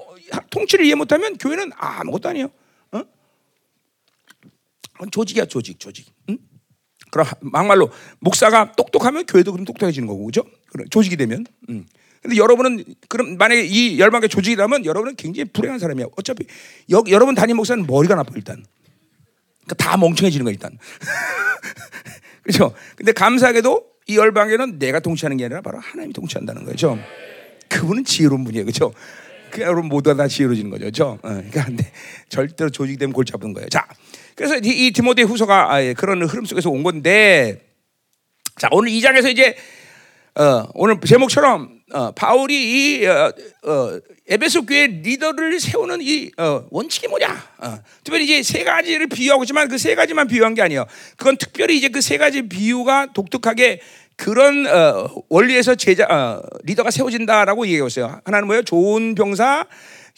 통치를 0.48 0.86
이해 0.86 0.94
못하면 0.94 1.36
교회는 1.36 1.70
아무것도 1.76 2.30
아니에요. 2.30 2.50
어? 2.92 3.02
조직이야 5.10 5.44
조직 5.44 5.78
조직. 5.78 6.10
응? 6.30 6.38
그럼 7.10 7.26
막말로 7.40 7.90
목사가 8.20 8.72
똑똑하면 8.72 9.26
교회도 9.26 9.52
그럼 9.52 9.66
똑똑해지는 9.66 10.08
거고 10.08 10.24
그죠? 10.24 10.44
조직이 10.90 11.18
되면. 11.18 11.44
음. 11.68 11.86
근데 12.22 12.38
여러분은 12.38 12.84
그럼 13.10 13.36
만약에 13.36 13.66
이 13.66 14.00
열방의 14.00 14.30
조직이라면 14.30 14.86
여러분은 14.86 15.16
굉장히 15.16 15.44
불행한 15.50 15.78
사람이야. 15.78 16.06
어차피 16.16 16.46
여, 16.90 17.04
여러분 17.10 17.34
담임 17.34 17.56
목사는 17.56 17.86
머리가 17.86 18.14
나빠 18.14 18.32
일단. 18.34 18.64
그러니까 19.64 19.74
다 19.76 19.96
멍청해지는 19.96 20.44
거야 20.44 20.52
일단. 20.52 20.78
그렇죠? 22.42 22.74
근데 22.96 23.12
감사하게도 23.12 23.84
이 24.06 24.16
열방에는 24.16 24.78
내가 24.78 25.00
통치하는 25.00 25.36
게 25.36 25.46
아니라 25.46 25.62
바로 25.62 25.78
하나님이 25.78 26.12
통치한다는 26.12 26.64
거죠. 26.64 26.98
그분은 27.68 28.04
지혜로운 28.04 28.44
분이에요, 28.44 28.64
그렇죠? 28.64 28.92
그 29.50 29.62
여러분 29.62 29.86
모두가 29.86 30.16
다 30.16 30.28
지혜로워지는 30.28 30.70
거죠, 30.70 30.80
그렇죠? 30.82 31.18
어, 31.22 31.28
그러니까 31.28 31.64
근데 31.64 31.90
절대로 32.28 32.70
조직이 32.70 32.98
되면 32.98 33.12
골치 33.12 33.32
아픈 33.34 33.52
거예요. 33.54 33.68
자, 33.68 33.86
그래서 34.34 34.56
이, 34.58 34.86
이 34.86 34.90
디모데 34.90 35.22
후서가 35.22 35.72
아, 35.72 35.82
예, 35.82 35.94
그런 35.94 36.22
흐름 36.24 36.44
속에서 36.44 36.70
온 36.70 36.82
건데, 36.82 37.60
자 38.58 38.68
오늘 38.70 38.90
이 38.90 39.00
장에서 39.00 39.28
이제 39.28 39.56
어, 40.36 40.68
오늘 40.74 41.00
제목처럼 41.00 41.80
어, 41.92 42.10
바울이 42.12 42.54
이 43.00 43.06
어, 43.06 43.32
어, 43.64 44.00
에베소 44.26 44.64
교회 44.64 44.86
리더를 44.86 45.60
세우는 45.60 45.98
이 46.00 46.30
어, 46.38 46.64
원칙이 46.70 47.08
뭐냐? 47.08 47.28
어, 47.58 47.78
특별히 48.02 48.24
이제 48.24 48.42
세 48.42 48.64
가지를 48.64 49.06
비유하고 49.08 49.44
있지만 49.44 49.68
그 49.68 49.76
세 49.76 49.94
가지만 49.94 50.26
비유한 50.28 50.54
게 50.54 50.62
아니에요. 50.62 50.86
그건 51.18 51.36
특별히 51.36 51.76
이제 51.76 51.88
그 51.88 52.00
세 52.00 52.16
가지 52.16 52.42
비유가 52.42 53.12
독특하게 53.12 53.80
그런 54.16 54.66
어, 54.66 55.10
원리에서 55.28 55.74
제자 55.74 56.06
어, 56.08 56.40
리더가 56.62 56.90
세워진다라고 56.90 57.66
얘기하고 57.66 57.88
있어요. 57.88 58.20
하나는 58.24 58.46
뭐예요? 58.46 58.62
좋은 58.62 59.14
병사, 59.14 59.66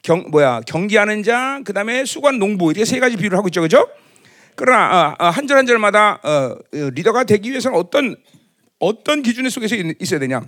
경 0.05 0.27
뭐야 0.31 0.61
경기하는 0.67 1.25
자, 1.25 1.61
그 1.65 1.73
다음에 1.73 2.05
수관 2.05 2.39
농부 2.39 2.71
이렇게 2.71 2.85
세 2.85 3.01
가지 3.01 3.17
비유를 3.17 3.37
하고 3.37 3.49
있죠, 3.49 3.61
그죠? 3.63 3.89
그러나 4.55 5.17
어, 5.19 5.25
어, 5.27 5.29
한절 5.31 5.59
한 5.59 5.67
절마다 5.67 6.21
어, 6.23 6.57
리더가 6.71 7.25
되기 7.25 7.51
위해서는 7.51 7.77
어떤 7.77 8.15
어떤 8.79 9.23
기준의 9.23 9.51
속에서 9.51 9.75
있어야 9.99 10.21
되냐? 10.21 10.43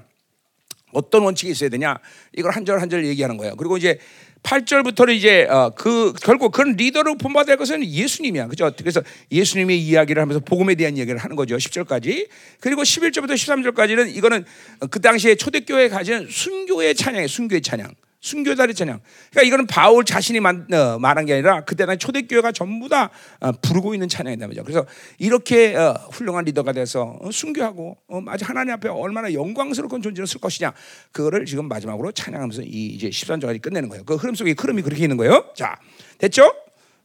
어떤 0.93 1.23
원칙이 1.23 1.53
있어야 1.53 1.69
되냐? 1.71 1.99
이걸 2.37 2.53
한 2.53 2.65
절 2.65 2.79
한 2.81 2.89
절 2.91 3.05
얘기하는 3.07 3.37
거예요. 3.37 3.55
그리고 3.57 3.77
이제 3.77 3.99
8절부터는 4.43 5.15
이제 5.17 5.45
어, 5.51 5.71
그 5.75 6.13
결국 6.23 6.53
그런 6.53 6.77
리더로 6.77 7.17
본받아야 7.19 7.53
할 7.53 7.59
것은 7.59 7.85
예수님이야. 7.85 8.47
그죠? 8.47 8.71
그래서 8.79 9.03
예수님의 9.33 9.81
이야기를 9.81 10.23
하면서 10.23 10.39
복음에 10.41 10.75
대한 10.77 10.97
이야기를 10.97 11.19
하는 11.19 11.35
거죠. 11.37 11.57
10절까지. 11.57 12.29
그리고 12.61 12.83
11절부터 12.83 13.33
13절까지는 13.33 14.15
이거는 14.15 14.45
그 14.91 15.01
당시에 15.01 15.35
초대교회에 15.35 15.89
가진 15.89 16.29
순교의 16.31 16.95
찬양이에요. 16.95 17.27
순교의 17.29 17.63
찬양. 17.63 17.93
순교자리 18.21 18.75
찬양. 18.75 19.01
그러니까 19.31 19.47
이거는 19.47 19.67
바울 19.67 20.05
자신이 20.05 20.41
만, 20.41 20.67
어, 20.73 20.99
말한 20.99 21.27
게 21.27 21.35
아니라 21.35 21.65
그때 21.65 21.87
당 21.87 21.97
초대교회가 21.97 22.51
전부 22.51 22.89
다 22.89 23.11
어, 23.41 23.53
부르고 23.53 23.95
있는 23.95 24.09
찬양이다 24.09 24.47
말이죠. 24.47 24.65
그래서 24.65 24.85
이렇게 25.19 25.77
어, 25.77 25.93
훌륭한 26.11 26.45
리더가 26.45 26.73
돼서 26.73 27.17
어, 27.21 27.31
순교하고 27.31 27.97
어, 28.09 28.21
마치 28.21 28.45
하나님 28.45 28.75
앞에 28.75 28.89
얼마나 28.89 29.33
영광스러운 29.33 30.03
존재로 30.03 30.27
쓸 30.27 30.41
것이냐. 30.41 30.73
그거를 31.13 31.45
지금 31.47 31.69
마지막으로 31.69 32.11
찬양하면서 32.11 32.63
이, 32.63 32.87
이제 32.87 33.09
13절까지 33.09 33.63
끝내는 33.63 33.89
거예요. 33.89 34.05
그 34.05 34.17
흐름 34.17 34.35
속에 34.35 34.55
흐름이 34.59 34.83
그렇게 34.83 35.03
있는 35.03 35.17
거예요. 35.17 35.53
자, 35.55 35.77
됐죠? 36.19 36.53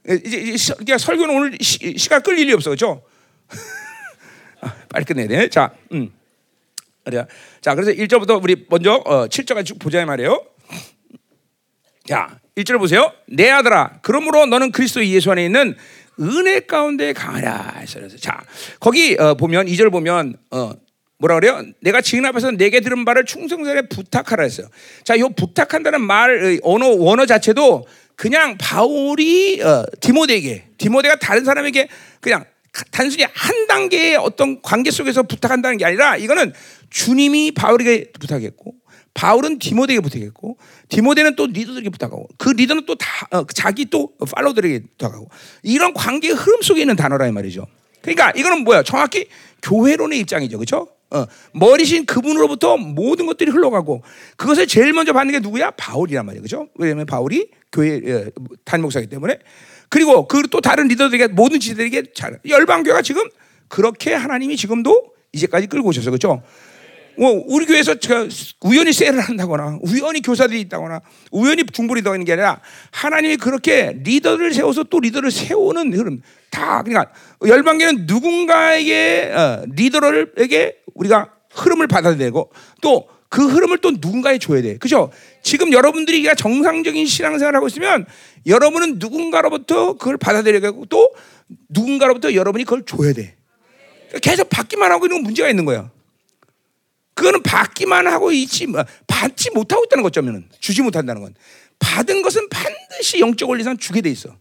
이제, 0.09 0.39
이제 0.39 0.73
그러니까 0.73 0.97
설교는 0.97 1.35
오늘 1.35 1.57
시, 1.61 1.95
시간 1.95 2.23
끌 2.23 2.39
일이 2.39 2.51
없어. 2.53 2.71
그죠? 2.71 3.03
아, 4.61 4.73
빨리 4.89 5.05
끝내야 5.05 5.27
돼. 5.27 5.47
자, 5.49 5.71
음. 5.91 6.11
그래요. 7.03 7.25
자, 7.61 7.75
그래서 7.75 7.91
1절부터 7.91 8.41
우리 8.41 8.65
먼저 8.69 8.93
어, 9.05 9.27
7절까지 9.27 9.65
쭉 9.65 9.79
보자 9.79 10.03
말이에요. 10.05 10.52
자, 12.07 12.39
1절 12.57 12.79
보세요. 12.79 13.11
내 13.27 13.49
아들아, 13.49 13.99
그러므로 14.01 14.45
너는 14.45 14.71
그리스도 14.71 15.05
예수 15.05 15.31
안에 15.31 15.45
있는 15.45 15.75
은혜 16.19 16.59
가운데 16.59 17.13
강하라. 17.13 17.83
자, 18.19 18.41
거기 18.79 19.15
어, 19.17 19.35
보면 19.35 19.67
2절 19.67 19.91
보면 19.91 20.35
어, 20.51 20.71
뭐라 21.17 21.35
그래요? 21.35 21.63
내가 21.79 22.01
지금 22.01 22.25
앞에서 22.25 22.51
내게 22.51 22.81
들은 22.81 23.05
바를 23.05 23.25
충성스레 23.25 23.83
부탁하라 23.87 24.43
했어요. 24.43 24.67
자, 25.03 25.17
요 25.17 25.29
부탁한다는 25.29 26.01
말 26.01 26.59
언어 26.61 26.89
원어 26.89 27.25
자체도 27.25 27.87
그냥 28.15 28.57
바울이 28.59 29.61
어, 29.61 29.85
디모데에게 30.01 30.65
디모데가 30.77 31.15
다른 31.15 31.45
사람에게 31.45 31.87
그냥 32.19 32.43
단순히 32.91 33.23
한 33.31 33.67
단계의 33.67 34.17
어떤 34.17 34.61
관계 34.61 34.91
속에서 34.91 35.23
부탁한다는 35.23 35.77
게 35.77 35.85
아니라 35.85 36.17
이거는 36.17 36.53
주님이 36.89 37.51
바울에게 37.51 38.11
부탁했고 38.19 38.73
바울은 39.13 39.59
디모데에게 39.59 40.01
부탁했고 40.01 40.57
디모데는 40.89 41.35
또 41.35 41.45
리더들에게 41.45 41.89
부탁하고 41.89 42.27
그 42.37 42.49
리더는 42.49 42.85
또 42.85 42.95
다, 42.95 43.27
어, 43.31 43.45
자기 43.53 43.85
또 43.85 44.11
팔로들에게 44.17 44.81
부탁하고 44.97 45.29
이런 45.61 45.93
관계의 45.93 46.33
흐름 46.33 46.61
속에 46.61 46.81
있는 46.81 46.95
단어라 46.95 47.27
이 47.27 47.31
말이죠. 47.31 47.67
그러니까 48.01 48.31
이거는 48.31 48.63
뭐야? 48.63 48.83
정확히 48.83 49.27
교회론의 49.61 50.19
입장이죠, 50.19 50.57
그렇죠? 50.57 50.87
어, 51.11 51.25
머리신 51.53 52.05
그분으로부터 52.05 52.75
모든 52.77 53.27
것들이 53.27 53.51
흘러가고 53.51 54.03
그것을 54.35 54.65
제일 54.65 54.93
먼저 54.93 55.13
받는 55.13 55.31
게 55.31 55.39
누구야? 55.39 55.71
바울이란 55.71 56.25
말이에요, 56.25 56.41
그렇죠? 56.41 56.69
왜냐하면 56.75 57.05
바울이 57.05 57.49
교회 57.71 57.97
어, 57.97 58.31
단임 58.65 58.81
목사이기 58.81 59.09
때문에 59.09 59.37
그리고 59.89 60.27
그 60.27 60.41
또 60.49 60.59
다른 60.59 60.87
리더들에게 60.87 61.27
모든 61.27 61.59
지들에게 61.59 62.13
잘 62.15 62.39
열방교가 62.47 63.03
지금 63.03 63.23
그렇게 63.67 64.13
하나님이 64.13 64.57
지금도 64.57 65.13
이제까지 65.33 65.67
끌고 65.67 65.89
오셔서 65.89 66.09
그렇죠? 66.09 66.41
뭐 67.17 67.43
우리 67.47 67.65
교회에서 67.65 67.95
우연히 68.61 68.91
세를 68.93 69.19
한다거나 69.19 69.79
우연히 69.81 70.21
교사들이 70.21 70.61
있다거나 70.61 71.01
우연히 71.31 71.63
중보리더가 71.65 72.15
있는 72.15 72.25
게 72.25 72.33
아니라 72.33 72.61
하나님이 72.91 73.37
그렇게 73.37 73.97
리더를 74.03 74.53
세워서 74.53 74.83
또 74.85 74.99
리더를 74.99 75.31
세우는 75.31 75.93
흐름 75.93 76.21
다 76.49 76.83
그러니까 76.83 77.11
열방계는 77.45 78.05
누군가에게 78.07 79.31
어, 79.33 79.63
리더를에게 79.75 80.77
우리가 80.95 81.29
흐름을 81.51 81.87
받아들이고 81.87 82.51
또 82.81 83.13
그 83.33 83.47
흐름을 83.47 83.79
또 83.79 83.89
누군가에 83.89 84.37
줘야 84.37 84.61
돼. 84.61 84.77
그죠? 84.77 85.11
지금 85.41 85.73
여러분들이 85.73 86.23
정상적인 86.37 87.07
신앙생활을 87.07 87.57
하고 87.57 87.65
있으면 87.65 88.05
여러분은 88.45 88.99
누군가로부터 88.99 89.93
그걸 89.93 90.17
받아들여고 90.17 90.85
또 90.85 91.15
누군가로부터 91.69 92.35
여러분이 92.35 92.63
그걸 92.63 92.83
줘야 92.85 93.11
돼. 93.11 93.33
계속 94.21 94.51
받기만 94.51 94.91
하고 94.91 95.07
있는 95.07 95.17
건 95.17 95.23
문제가 95.23 95.49
있는 95.49 95.65
거야. 95.65 95.89
그거는 97.13 97.43
받기만 97.43 98.07
하고 98.07 98.31
있지 98.31 98.67
뭐, 98.67 98.83
받지 99.07 99.51
못하고 99.51 99.83
있다는 99.85 100.03
거점에는 100.03 100.49
주지 100.59 100.81
못한다는 100.81 101.21
건 101.21 101.35
받은 101.79 102.21
것은 102.21 102.49
반드시 102.49 103.19
영적 103.19 103.49
원리상 103.49 103.77
주게 103.77 104.01
돼 104.01 104.09
있어. 104.09 104.35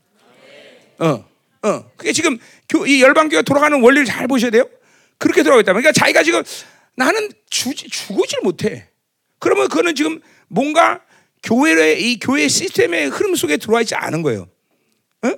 어, 0.98 1.24
어. 1.62 1.90
그게 1.96 2.12
지금 2.12 2.38
이 2.86 3.02
열방교가 3.02 3.42
돌아가는 3.42 3.80
원리를 3.80 4.06
잘 4.06 4.28
보셔야 4.28 4.50
돼요. 4.50 4.68
그렇게 5.18 5.42
돌아가고 5.42 5.60
있다. 5.60 5.72
그러니까 5.72 5.92
자기가 5.92 6.22
지금 6.22 6.42
나는 6.94 7.30
주지 7.50 7.88
주고질 7.88 8.40
못해. 8.42 8.88
그러면 9.38 9.68
그거는 9.68 9.94
지금 9.94 10.20
뭔가 10.48 11.00
교회의 11.42 12.02
이 12.02 12.18
교회 12.20 12.46
시스템의 12.48 13.08
흐름 13.08 13.34
속에 13.34 13.56
들어와 13.56 13.80
있지 13.80 13.94
않은 13.94 14.22
거예요. 14.22 14.48
어? 15.22 15.30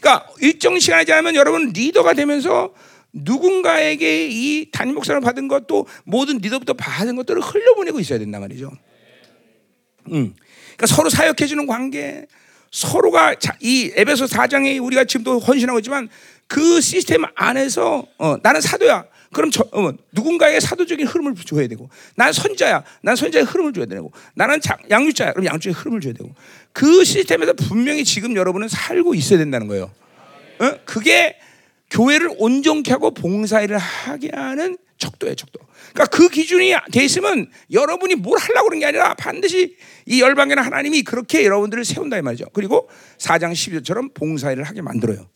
그러니까 0.00 0.26
일정 0.40 0.78
시간이 0.78 1.04
지나면 1.04 1.34
여러분 1.34 1.72
리더가 1.74 2.14
되면서 2.14 2.72
누군가에게 3.14 4.28
이 4.28 4.70
단임 4.70 4.94
목사를 4.94 5.18
받은 5.20 5.48
것도 5.48 5.86
모든 6.04 6.38
리더부터 6.38 6.74
받은 6.74 7.16
것들을 7.16 7.40
흘려보내고 7.40 8.00
있어야 8.00 8.18
된단 8.18 8.40
말이죠. 8.40 8.72
음. 10.12 10.34
그러니까 10.76 10.86
서로 10.86 11.08
사역해주는 11.08 11.66
관계, 11.66 12.26
서로가 12.70 13.36
이 13.60 13.92
에베소 13.94 14.26
4장에 14.26 14.82
우리가 14.84 15.04
지금도 15.04 15.38
헌신하고 15.38 15.78
있지만 15.78 16.08
그 16.48 16.80
시스템 16.80 17.22
안에서 17.36 18.04
어, 18.18 18.36
나는 18.42 18.60
사도야. 18.60 19.06
그럼 19.32 19.50
저, 19.50 19.64
어, 19.72 19.92
누군가의 20.12 20.60
사도적인 20.60 21.08
흐름을 21.08 21.34
줘야 21.34 21.66
되고, 21.66 21.90
난 22.14 22.32
선자야. 22.32 22.84
난 23.02 23.16
선자의 23.16 23.44
흐름을 23.44 23.72
줘야 23.72 23.84
되고, 23.86 24.12
나는 24.34 24.60
장, 24.60 24.76
양육자야. 24.88 25.32
그럼 25.32 25.46
양육자의 25.46 25.74
흐름을 25.74 26.00
줘야 26.00 26.12
되고, 26.12 26.32
그 26.72 27.02
시스템에서 27.02 27.52
분명히 27.54 28.04
지금 28.04 28.36
여러분은 28.36 28.68
살고 28.68 29.16
있어야 29.16 29.40
된다는 29.40 29.66
거예요. 29.66 29.90
어? 30.60 30.70
그게 30.84 31.36
교회를 31.94 32.30
온전케 32.38 32.90
하고 32.90 33.12
봉사일을 33.12 33.78
하게 33.78 34.30
하는 34.34 34.76
척도예요, 34.98 35.36
척도. 35.36 35.60
그러니까 35.92 36.16
그 36.16 36.28
기준이 36.28 36.74
돼 36.92 37.04
있으면 37.04 37.48
여러분이 37.70 38.16
뭘 38.16 38.38
하려고 38.38 38.68
그런 38.68 38.80
게 38.80 38.86
아니라 38.86 39.14
반드시 39.14 39.76
이 40.06 40.20
열방에는 40.20 40.60
하나님이 40.60 41.02
그렇게 41.02 41.44
여러분들을 41.44 41.84
세운다 41.84 42.18
이 42.18 42.22
말이죠. 42.22 42.46
그리고 42.52 42.88
4장 43.18 43.52
12절처럼 43.52 44.12
봉사일을 44.12 44.64
하게 44.64 44.82
만들어요. 44.82 45.28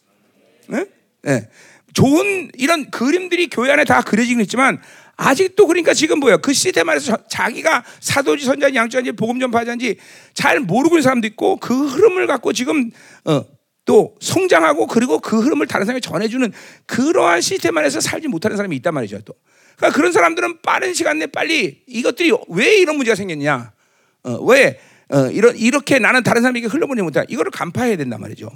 네? 0.68 0.86
네. 1.22 1.48
좋은 1.94 2.50
이런 2.56 2.90
그림들이 2.90 3.48
교회 3.48 3.70
안에 3.70 3.84
다 3.84 4.02
그려지긴 4.02 4.40
있지만 4.42 4.80
아직도 5.16 5.66
그러니까 5.66 5.94
지금 5.94 6.20
뭐야 6.20 6.38
그 6.38 6.52
시스템 6.52 6.88
안에서 6.88 7.16
자기가 7.28 7.84
사도지 8.00 8.44
선자지 8.44 8.74
양자지 8.74 9.12
복음 9.12 9.40
전파자인지 9.40 9.96
잘 10.34 10.60
모르고 10.60 10.96
있는 10.96 11.02
사람도 11.02 11.26
있고 11.28 11.56
그 11.56 11.86
흐름을 11.86 12.26
갖고 12.26 12.52
지금 12.52 12.90
어, 13.24 13.44
또 13.88 14.14
성장하고 14.20 14.86
그리고 14.86 15.18
그 15.18 15.40
흐름을 15.40 15.66
다른 15.66 15.86
사람에게 15.86 16.06
전해주는 16.06 16.52
그러한 16.84 17.40
시스템 17.40 17.78
안에서 17.78 18.00
살지 18.00 18.28
못하는 18.28 18.54
사람이 18.58 18.76
있단 18.76 18.92
말이죠 18.92 19.22
또. 19.22 19.32
그러니까 19.76 19.96
그런 19.96 20.12
사람들은 20.12 20.60
빠른 20.60 20.92
시간 20.92 21.18
내에 21.18 21.26
빨리 21.28 21.82
이것들이 21.86 22.30
왜 22.48 22.76
이런 22.76 22.96
문제가 22.96 23.14
생겼냐? 23.14 23.72
어, 24.24 24.32
왜 24.44 24.78
어, 25.08 25.30
이런 25.30 25.56
이렇게 25.56 25.98
나는 25.98 26.22
다른 26.22 26.42
사람에게 26.42 26.66
흘러보내지 26.66 27.02
못하 27.02 27.24
이거를 27.30 27.50
간파해야 27.50 27.96
된단 27.96 28.20
말이죠. 28.20 28.50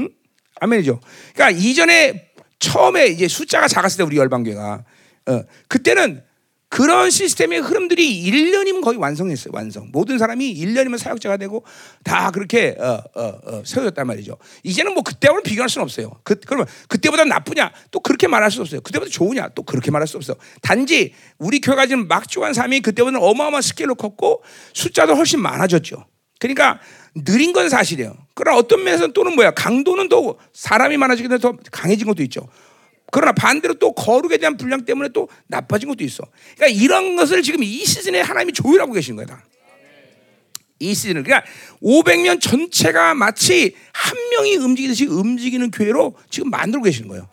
응? 0.00 0.08
아멘이죠. 0.56 1.00
그러니까 1.32 1.56
이전에 1.56 2.32
처음에 2.58 3.06
이제 3.06 3.28
숫자가 3.28 3.68
작았을 3.68 3.98
때 3.98 4.02
우리 4.02 4.16
열방교가. 4.16 4.84
어, 5.26 5.42
그때는 5.68 6.24
그런 6.70 7.10
시스템의 7.10 7.58
흐름들이 7.58 8.22
1년이면 8.30 8.80
거의 8.80 8.96
완성했어요. 8.96 9.52
완성. 9.52 9.88
모든 9.90 10.18
사람이 10.18 10.54
1년이면 10.54 10.98
사역자가 10.98 11.36
되고 11.36 11.64
다 12.04 12.30
그렇게 12.30 12.76
어, 12.78 13.02
어, 13.16 13.40
어, 13.44 13.62
세워졌단 13.66 14.06
말이죠. 14.06 14.38
이제는 14.62 14.94
뭐 14.94 15.02
그때하고는 15.02 15.42
비교할 15.42 15.68
수는 15.68 15.82
없어요. 15.82 16.12
그, 16.22 16.36
그러면 16.46 16.66
그때보다 16.88 17.24
나쁘냐? 17.24 17.72
또 17.90 17.98
그렇게 17.98 18.28
말할 18.28 18.52
수 18.52 18.60
없어요. 18.60 18.80
그때보다 18.82 19.10
좋으냐? 19.10 19.48
또 19.56 19.64
그렇게 19.64 19.90
말할 19.90 20.06
수 20.06 20.16
없어요. 20.16 20.36
단지 20.62 21.12
우리 21.38 21.60
교회가 21.60 21.86
지금 21.86 22.06
막중한 22.06 22.54
삶이 22.54 22.80
그때보다 22.80 23.18
어마어마한 23.18 23.62
스케일로 23.62 23.96
컸고 23.96 24.44
숫자도 24.72 25.16
훨씬 25.16 25.40
많아졌죠. 25.40 26.06
그러니까 26.38 26.78
느린 27.16 27.52
건 27.52 27.68
사실이에요. 27.68 28.16
그러나 28.34 28.56
어떤 28.56 28.84
면에서는 28.84 29.12
또는 29.12 29.34
뭐야? 29.34 29.50
강도는 29.50 30.08
또 30.08 30.38
사람이 30.52 30.96
많아지게 30.98 31.28
되면 31.28 31.40
더 31.40 31.56
강해진 31.72 32.06
것도 32.06 32.22
있죠. 32.22 32.48
그러나 33.10 33.32
반대로 33.32 33.74
또 33.74 33.92
거룩에 33.92 34.36
대한 34.38 34.56
분량 34.56 34.84
때문에 34.84 35.10
또 35.12 35.28
나빠진 35.46 35.88
것도 35.88 36.04
있어. 36.04 36.24
그러니까 36.56 36.80
이런 36.80 37.16
것을 37.16 37.42
지금 37.42 37.62
이 37.62 37.84
시즌에 37.84 38.20
하나님이 38.20 38.52
조율하고 38.52 38.92
계신 38.92 39.16
거다. 39.16 39.44
이 40.78 40.94
시즌을 40.94 41.22
그러니까 41.22 41.46
500년 41.82 42.40
전체가 42.40 43.14
마치 43.14 43.74
한 43.92 44.16
명이 44.30 44.56
움직이듯이 44.56 45.06
움직이는 45.06 45.70
교회로 45.70 46.16
지금 46.30 46.50
만들고 46.50 46.84
계시는 46.84 47.08
거예요. 47.08 47.28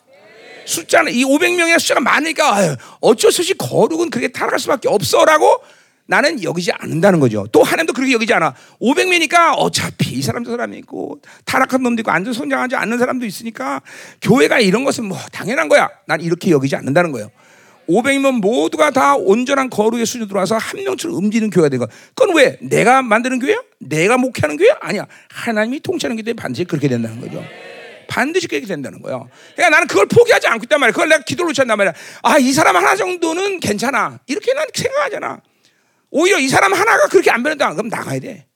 숫자는 0.66 1.14
이 1.14 1.24
500명의 1.24 1.80
숫자가 1.80 2.02
많으니까 2.02 2.76
어쩔 3.00 3.32
수 3.32 3.42
없이 3.42 3.54
거룩은 3.54 4.10
그게 4.10 4.28
타락할 4.28 4.60
수밖에 4.60 4.90
없어라고 4.90 5.62
나는 6.08 6.42
여기지 6.42 6.72
않는다는 6.72 7.20
거죠. 7.20 7.46
또 7.52 7.64
하나님도 7.64 7.94
그렇게 7.94 8.14
여기지 8.14 8.34
않아. 8.34 8.54
500명이니까 8.82 9.54
어차피 9.58 10.16
이 10.16 10.22
사람도 10.22 10.50
사람이 10.50 10.78
있고 10.80 11.20
타락한 11.46 11.84
놈도 11.84 12.02
있고 12.02 12.12
안전 12.12 12.34
성장하지 12.34 12.76
않는 12.76 12.98
사람도 12.98 13.26
있으니까 13.26 13.82
교회가 14.22 14.60
이런 14.60 14.84
것은 14.84 15.06
뭐 15.06 15.18
당연한 15.32 15.68
거야. 15.70 15.90
난 16.06 16.22
이렇게 16.22 16.52
여기지 16.52 16.76
않는다는 16.76 17.12
거예요. 17.12 17.30
500명 17.90 18.42
모두가 18.42 18.92
다 18.92 19.16
온전한 19.16 19.70
거룩의 19.70 20.06
수준으로 20.06 20.28
들어와서 20.28 20.58
한 20.58 20.84
명처럼 20.84 21.16
움직이는 21.16 21.50
교회가 21.50 21.70
되고 21.70 21.86
그건 22.16 22.36
왜? 22.36 22.58
내가 22.62 23.02
만드는 23.02 23.40
교회야? 23.40 23.62
내가 23.80 24.18
목회하는 24.18 24.58
교회야? 24.58 24.78
아니야. 24.82 25.06
하나님이 25.30 25.80
통치하는 25.82 26.22
게 26.22 26.34
반드시 26.34 26.66
그렇게 26.66 26.88
된다는 26.90 27.22
거죠. 27.22 27.44
반드시 28.10 28.48
그렇게 28.48 28.66
된다는 28.66 29.02
거예요. 29.02 29.30
그러니까 29.56 29.76
나는 29.76 29.88
그걸 29.88 30.06
포기하지 30.08 30.48
않고 30.48 30.64
있단 30.64 30.80
말이야. 30.80 30.92
그걸 30.92 31.10
내가 31.10 31.24
기도를 31.24 31.54
않단 31.58 31.78
말이야. 31.78 31.94
아, 32.24 32.38
이 32.38 32.52
사람 32.52 32.76
하나 32.76 32.96
정도는 32.96 33.60
괜찮아. 33.60 34.20
이렇게 34.28 34.54
난 34.54 34.68
생각하잖아. 34.74 35.42
오히려 36.10 36.40
이 36.40 36.48
사람 36.48 36.74
하나가 36.74 37.08
그렇게 37.08 37.32
안 37.32 37.44
변한다. 37.44 37.74
그럼 37.74 37.90
나가야 37.90 38.20
돼. 38.20 38.48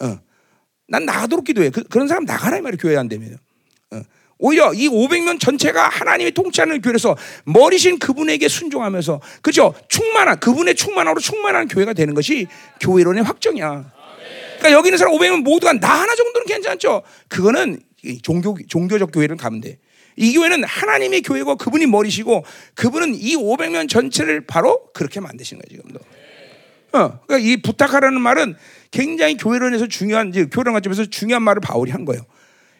어. 0.00 0.18
난 0.86 1.04
나가도록 1.04 1.44
기도해. 1.44 1.70
그, 1.70 1.84
런 1.92 2.08
사람 2.08 2.24
나가라 2.24 2.58
이 2.58 2.60
말이야. 2.60 2.78
교회 2.80 2.96
안 2.96 3.08
되면. 3.08 3.38
어. 3.90 4.02
오히려 4.38 4.72
이 4.74 4.88
500명 4.88 5.40
전체가 5.40 5.88
하나님이 5.88 6.32
통치하는 6.32 6.80
교회에서 6.80 7.16
머리신 7.44 7.98
그분에게 7.98 8.48
순종하면서 8.48 9.20
그죠? 9.42 9.74
충만한 9.88 10.38
그분의 10.40 10.74
충만함으로 10.74 11.20
충만한 11.20 11.68
교회가 11.68 11.92
되는 11.92 12.14
것이 12.14 12.46
교회론의 12.80 13.22
확정이야. 13.22 13.92
그러니까 14.58 14.72
여기 14.72 14.88
있는 14.88 14.98
사람 14.98 15.14
500명 15.14 15.42
모두가 15.42 15.72
나 15.74 16.00
하나 16.00 16.14
정도는 16.14 16.46
괜찮죠. 16.46 17.02
그거는 17.28 17.80
종교 18.22 18.56
종교적 18.68 19.10
교회를 19.12 19.36
가면 19.36 19.60
돼. 19.60 19.78
이 20.16 20.32
교회는 20.34 20.64
하나님의 20.64 21.22
교회고 21.22 21.56
그분이 21.56 21.86
머리시고 21.86 22.44
그분은 22.74 23.14
이 23.14 23.34
500명 23.36 23.88
전체를 23.88 24.46
바로 24.46 24.92
그렇게 24.92 25.20
만드신 25.20 25.58
거예요 25.58 25.82
지금도. 25.82 26.00
어, 26.94 27.20
그러니까 27.26 27.38
이 27.38 27.56
부탁하라는 27.56 28.20
말은 28.20 28.54
굉장히 28.92 29.36
교회론에서 29.36 29.88
중요한 29.88 30.28
이제 30.28 30.46
교회론 30.46 30.74
관점에서 30.74 31.06
중요한 31.06 31.42
말을 31.42 31.60
바울이 31.60 31.90
한 31.90 32.04
거예요. 32.04 32.22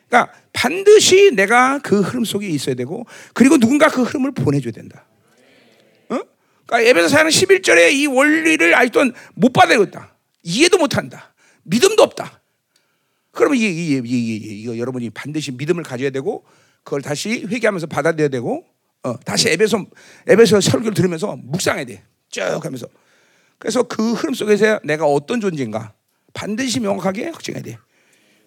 그러니까 0.09 0.33
반드시 0.53 1.33
내가 1.35 1.81
그 1.81 2.01
흐름 2.01 2.25
속에 2.25 2.47
있어야 2.47 2.77
되고 2.77 3.05
그리고 3.33 3.59
누군가 3.59 3.89
그 3.89 4.05
흐름을 4.05 4.31
보내줘야 4.31 4.73
된다. 4.73 5.05
어? 6.11 6.21
그러니까 6.65 6.89
에베소 6.89 7.09
사는 7.09 7.29
11절에 7.29 7.93
이 7.93 8.07
원리를 8.07 8.73
아직도 8.77 9.11
못 9.35 9.53
받아들고 9.53 9.85
있다. 9.85 10.15
이해도 10.45 10.79
못한다. 10.79 11.35
믿음도 11.65 12.05
없다. 12.05 12.41
그러면 13.33 13.59
이, 13.59 13.63
이, 13.63 13.95
이, 13.95 14.01
이, 14.05 14.37
이거 14.63 14.79
여러분이 14.79 15.11
반드시 15.11 15.51
믿음을 15.51 15.83
가져야 15.83 16.11
되고 16.11 16.45
그걸 16.85 17.03
다시 17.03 17.45
회개하면서 17.51 17.89
받아들여야 17.89 18.29
되고 18.29 18.65
어, 19.03 19.19
다시 19.21 19.49
에베소 19.49 19.87
에베소 20.29 20.61
설교를 20.61 20.95
들으면서 20.95 21.35
묵상해야 21.35 21.85
돼. 21.85 22.05
쭉 22.31 22.65
하면서 22.65 22.87
그래서 23.59 23.83
그 23.83 24.13
흐름 24.13 24.35
속에서 24.35 24.81
내가 24.85 25.07
어떤 25.07 25.41
존재인가 25.41 25.93
반드시 26.33 26.81
명확하게 26.81 27.29
확증해야 27.29 27.63
돼. 27.63 27.79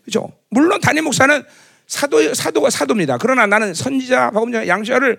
그렇죠? 0.04 0.32
물론 0.50 0.80
담임 0.80 1.06
목사는 1.06 1.44
사도 1.88 2.34
사도가 2.34 2.70
사도입니다. 2.70 3.18
그러나 3.18 3.46
나는 3.46 3.74
선지자, 3.74 4.32
박음자, 4.32 4.68
양자를 4.68 5.18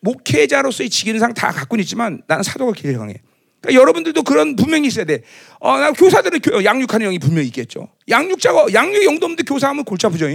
목회자로서의 0.00 0.90
직인상 0.90 1.32
다 1.34 1.50
갖고 1.50 1.76
있지만 1.76 2.22
나는 2.26 2.42
사도가 2.42 2.72
길을 2.72 2.98
향해. 2.98 3.14
그러니까 3.60 3.80
여러분들도 3.80 4.22
그런 4.24 4.56
분명히 4.56 4.88
있어야 4.88 5.04
돼. 5.04 5.22
어, 5.60 5.78
나 5.78 5.92
교사들은 5.92 6.40
교, 6.40 6.64
양육하는 6.64 7.06
영이 7.06 7.18
분명히 7.18 7.46
있겠죠. 7.48 7.88
양육자가 8.08 8.66
양육 8.74 9.04
영도 9.04 9.26
없는데 9.26 9.44
교사하면 9.44 9.84
골치 9.84 10.06
아프죠. 10.06 10.26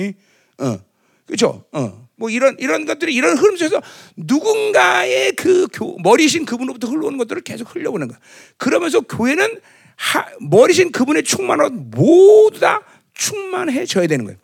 어, 0.60 0.79
그렇죠. 1.25 1.65
어. 1.73 2.06
뭐 2.17 2.30
이런 2.30 2.56
이런 2.60 2.86
것들이 2.86 3.13
이런 3.13 3.38
흐름 3.38 3.56
속에서 3.56 3.82
누군가의 4.17 5.34
그 5.34 5.67
교, 5.71 5.97
머리신 6.01 6.45
그분으로부터 6.45 6.88
흘러오는 6.88 7.17
것들을 7.17 7.43
계속 7.43 7.73
흘려보는 7.73 8.08
거야. 8.08 8.19
그러면서 8.58 9.01
교회는 9.01 9.62
하, 9.95 10.25
머리신 10.41 10.91
그분의 10.91 11.23
충만으로 11.23 11.69
모두 11.69 12.60
다 12.60 12.82
충만해져야 13.13 14.08
되는 14.08 14.25
거예요. 14.25 14.39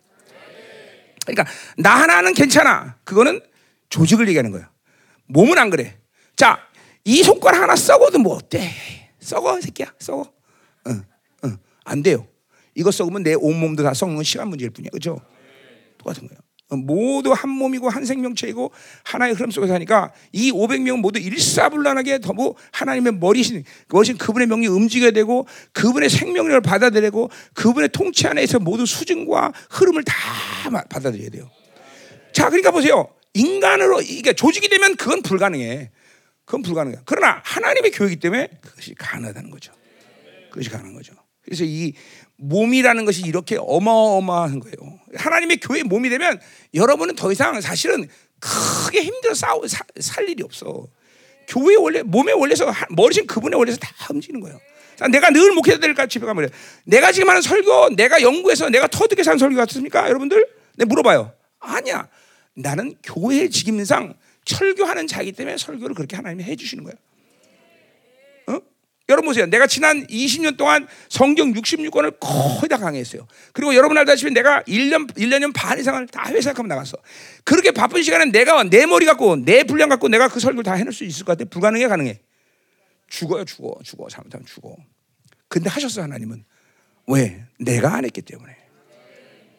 그러니까 1.26 1.46
나 1.76 2.00
하나는 2.00 2.32
괜찮아. 2.32 2.96
그거는 3.04 3.40
조직을 3.88 4.28
얘기하는 4.28 4.52
거야. 4.52 4.70
몸은 5.26 5.58
안 5.58 5.70
그래. 5.70 5.98
자, 6.36 6.60
이 7.04 7.22
손가락 7.22 7.62
하나 7.62 7.76
썩어도 7.76 8.18
뭐 8.18 8.36
어때? 8.36 8.70
썩어, 9.20 9.60
새끼야, 9.60 9.94
썩어. 9.98 10.32
응, 10.88 11.04
응, 11.44 11.58
안 11.84 12.02
돼요. 12.02 12.26
이거 12.74 12.90
썩으면 12.90 13.22
내 13.22 13.34
온몸도 13.34 13.82
다 13.82 13.94
썩는 13.94 14.16
건 14.16 14.24
시간 14.24 14.48
문제일 14.48 14.70
뿐이야. 14.70 14.90
그죠? 14.92 15.20
똑같은 15.98 16.28
거예요. 16.28 16.43
모두 16.70 17.32
한 17.32 17.50
몸이고 17.50 17.88
한 17.88 18.04
생명체이고 18.04 18.72
하나의 19.04 19.34
흐름 19.34 19.50
속에서 19.50 19.74
하니까 19.74 20.12
이 20.32 20.50
500명 20.50 21.00
모두 21.00 21.18
일사불란하게 21.18 22.20
더무 22.20 22.54
하나님의 22.72 23.14
머리신 23.14 23.64
머리신 23.88 24.16
그분의 24.16 24.48
명령이 24.48 24.74
움직여야 24.74 25.10
되고 25.10 25.46
그분의 25.72 26.08
생명력을 26.08 26.60
받아들이고 26.62 27.30
그분의 27.52 27.90
통치 27.90 28.26
안에서 28.26 28.58
모든 28.58 28.86
수준과 28.86 29.52
흐름을 29.70 30.04
다 30.04 30.14
받아들여야 30.88 31.30
돼요. 31.30 31.50
자, 32.32 32.48
그러니까 32.48 32.70
보세요. 32.70 33.08
인간으로 33.34 34.00
이게 34.00 34.32
조직이 34.32 34.68
되면 34.68 34.96
그건 34.96 35.22
불가능해. 35.22 35.90
그건 36.44 36.62
불가능해. 36.62 36.98
그러나 37.04 37.40
하나님의 37.44 37.90
교육이기 37.90 38.20
때문에 38.20 38.48
그것이 38.60 38.94
가능하다는 38.94 39.50
거죠. 39.50 39.72
그것이 40.50 40.70
가능한 40.70 40.94
거죠. 40.94 41.14
그래서 41.44 41.64
이 41.64 41.92
몸이라는 42.36 43.04
것이 43.04 43.22
이렇게 43.22 43.56
어마어마한 43.60 44.60
거예요. 44.60 44.98
하나님의 45.14 45.58
교회 45.58 45.82
몸이 45.82 46.08
되면 46.08 46.40
여러분은 46.74 47.14
더 47.14 47.30
이상 47.30 47.60
사실은 47.60 48.08
크게 48.40 49.02
힘들어 49.02 49.34
싸우 49.34 49.66
사, 49.68 49.84
살 50.00 50.28
일이 50.28 50.42
없어. 50.42 50.86
교회 51.46 51.76
원래 51.76 52.02
몸에 52.02 52.32
원래서 52.32 52.72
머리신 52.90 53.26
그분의 53.26 53.58
원래서 53.58 53.78
다 53.78 53.88
움직이는 54.10 54.40
거예요. 54.40 54.58
내가 55.10 55.30
늘 55.30 55.52
목회자들과 55.52 56.06
집에 56.06 56.24
가면 56.24 56.50
내가 56.84 57.12
지금 57.12 57.28
하는 57.28 57.42
설교, 57.42 57.90
내가 57.96 58.22
연구해서 58.22 58.70
내가 58.70 58.86
터득해 58.86 59.22
산 59.22 59.38
설교 59.38 59.56
같습니까, 59.56 60.08
여러분들? 60.08 60.46
내 60.76 60.84
물어봐요. 60.84 61.32
아니야. 61.60 62.08
나는 62.54 62.94
교회 63.02 63.48
직임상 63.48 64.14
설교하는 64.46 65.06
자이기 65.06 65.32
때문에 65.32 65.56
설교를 65.56 65.94
그렇게 65.94 66.16
하나님이 66.16 66.44
해주시는 66.44 66.84
거예요. 66.84 66.96
어? 69.04 69.12
여러분 69.12 69.26
보세요. 69.26 69.46
내가 69.46 69.66
지난 69.66 70.06
20년 70.06 70.56
동안 70.56 70.86
성경 71.08 71.52
66권을 71.52 72.18
거의 72.20 72.68
다 72.68 72.78
강의했어요. 72.78 73.26
그리고 73.52 73.74
여러분 73.74 73.96
알다시피 73.98 74.32
내가 74.32 74.62
1년, 74.62 75.12
1년 75.14 75.52
반 75.54 75.78
이상을 75.78 76.06
다 76.08 76.30
회사 76.30 76.50
하고 76.50 76.62
나갔어. 76.62 76.96
그렇게 77.44 77.70
바쁜 77.70 78.02
시간에 78.02 78.26
내가 78.26 78.64
내 78.64 78.86
머리 78.86 79.04
갖고, 79.04 79.36
내 79.36 79.64
분량 79.64 79.88
갖고 79.88 80.08
내가 80.08 80.28
그 80.28 80.40
설교를 80.40 80.64
다 80.64 80.74
해낼 80.74 80.92
수 80.92 81.04
있을 81.04 81.24
것 81.24 81.36
같아? 81.36 81.48
불가능해, 81.50 81.86
가능해? 81.86 82.20
죽어요, 83.08 83.44
죽어, 83.44 83.78
죽어. 83.84 84.08
잘못하면 84.08 84.46
죽어. 84.46 84.76
근데 85.48 85.68
하셨어, 85.68 86.02
하나님은. 86.02 86.44
왜? 87.08 87.44
내가 87.60 87.94
안 87.94 88.04
했기 88.04 88.22
때문에. 88.22 88.56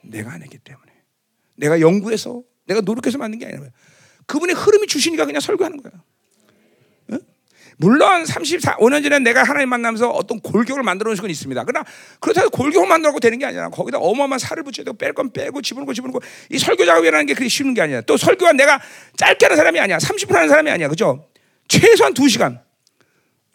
내가 0.01 0.33
안 0.33 0.41
했기 0.41 0.57
때문에. 0.57 0.91
내가 1.55 1.79
연구해서, 1.79 2.41
내가 2.65 2.81
노력해서 2.81 3.19
만든 3.19 3.39
게 3.39 3.45
아니라. 3.45 3.61
그분의 4.25 4.55
흐름이 4.55 4.87
주시니까 4.87 5.25
그냥 5.25 5.39
설교하는 5.39 5.81
거야. 5.81 5.93
물론 7.77 8.25
34, 8.25 8.77
5년 8.77 9.03
전에 9.03 9.19
내가 9.19 9.43
하나님 9.43 9.69
만나면서 9.69 10.09
어떤 10.09 10.39
골격을 10.39 10.83
만들어 10.83 11.09
놓은 11.11 11.17
건 11.17 11.29
있습니다. 11.29 11.63
그러나 11.65 11.85
그렇다고 12.19 12.49
골격을 12.49 12.87
만들고 12.87 13.19
되는 13.19 13.37
게 13.37 13.45
아니라 13.45 13.69
거기다 13.69 13.97
어마어마한 13.97 14.39
살을 14.39 14.63
붙여야 14.63 14.85
되고 14.85 14.97
뺄 14.97 15.13
건 15.13 15.31
빼고 15.31 15.61
집어넣고 15.61 15.93
집어넣고 15.93 16.21
이 16.51 16.57
설교 16.57 16.85
작업이라는 16.85 17.25
게 17.25 17.33
그렇게 17.33 17.49
쉬운 17.49 17.73
게 17.73 17.81
아니야. 17.81 18.01
또 18.01 18.17
설교가 18.17 18.53
내가 18.53 18.79
짧게 19.17 19.45
하는 19.45 19.57
사람이 19.57 19.79
아니야. 19.79 19.97
30분 19.97 20.33
하는 20.33 20.47
사람이 20.47 20.69
아니야. 20.71 20.87
그죠? 20.87 21.27
최소한 21.67 22.13
2시간. 22.13 22.61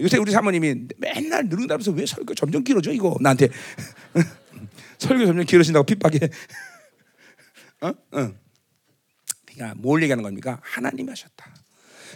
요새 0.00 0.16
우리 0.18 0.32
사모님이 0.32 0.74
맨날 0.98 1.44
늘은다면서 1.46 1.92
왜 1.92 2.06
설교 2.06 2.34
점점 2.34 2.64
길어져 2.64 2.92
이거 2.92 3.16
나한테 3.20 3.48
설교 4.98 5.26
점점 5.26 5.44
길어진다고 5.44 5.84
핍박해. 5.84 6.18
어? 7.82 7.88
어. 7.88 8.32
그러니까 9.46 9.74
뭘 9.78 10.02
얘기하는 10.02 10.22
겁니까? 10.22 10.58
하나님이 10.62 11.08
하셨다. 11.10 11.54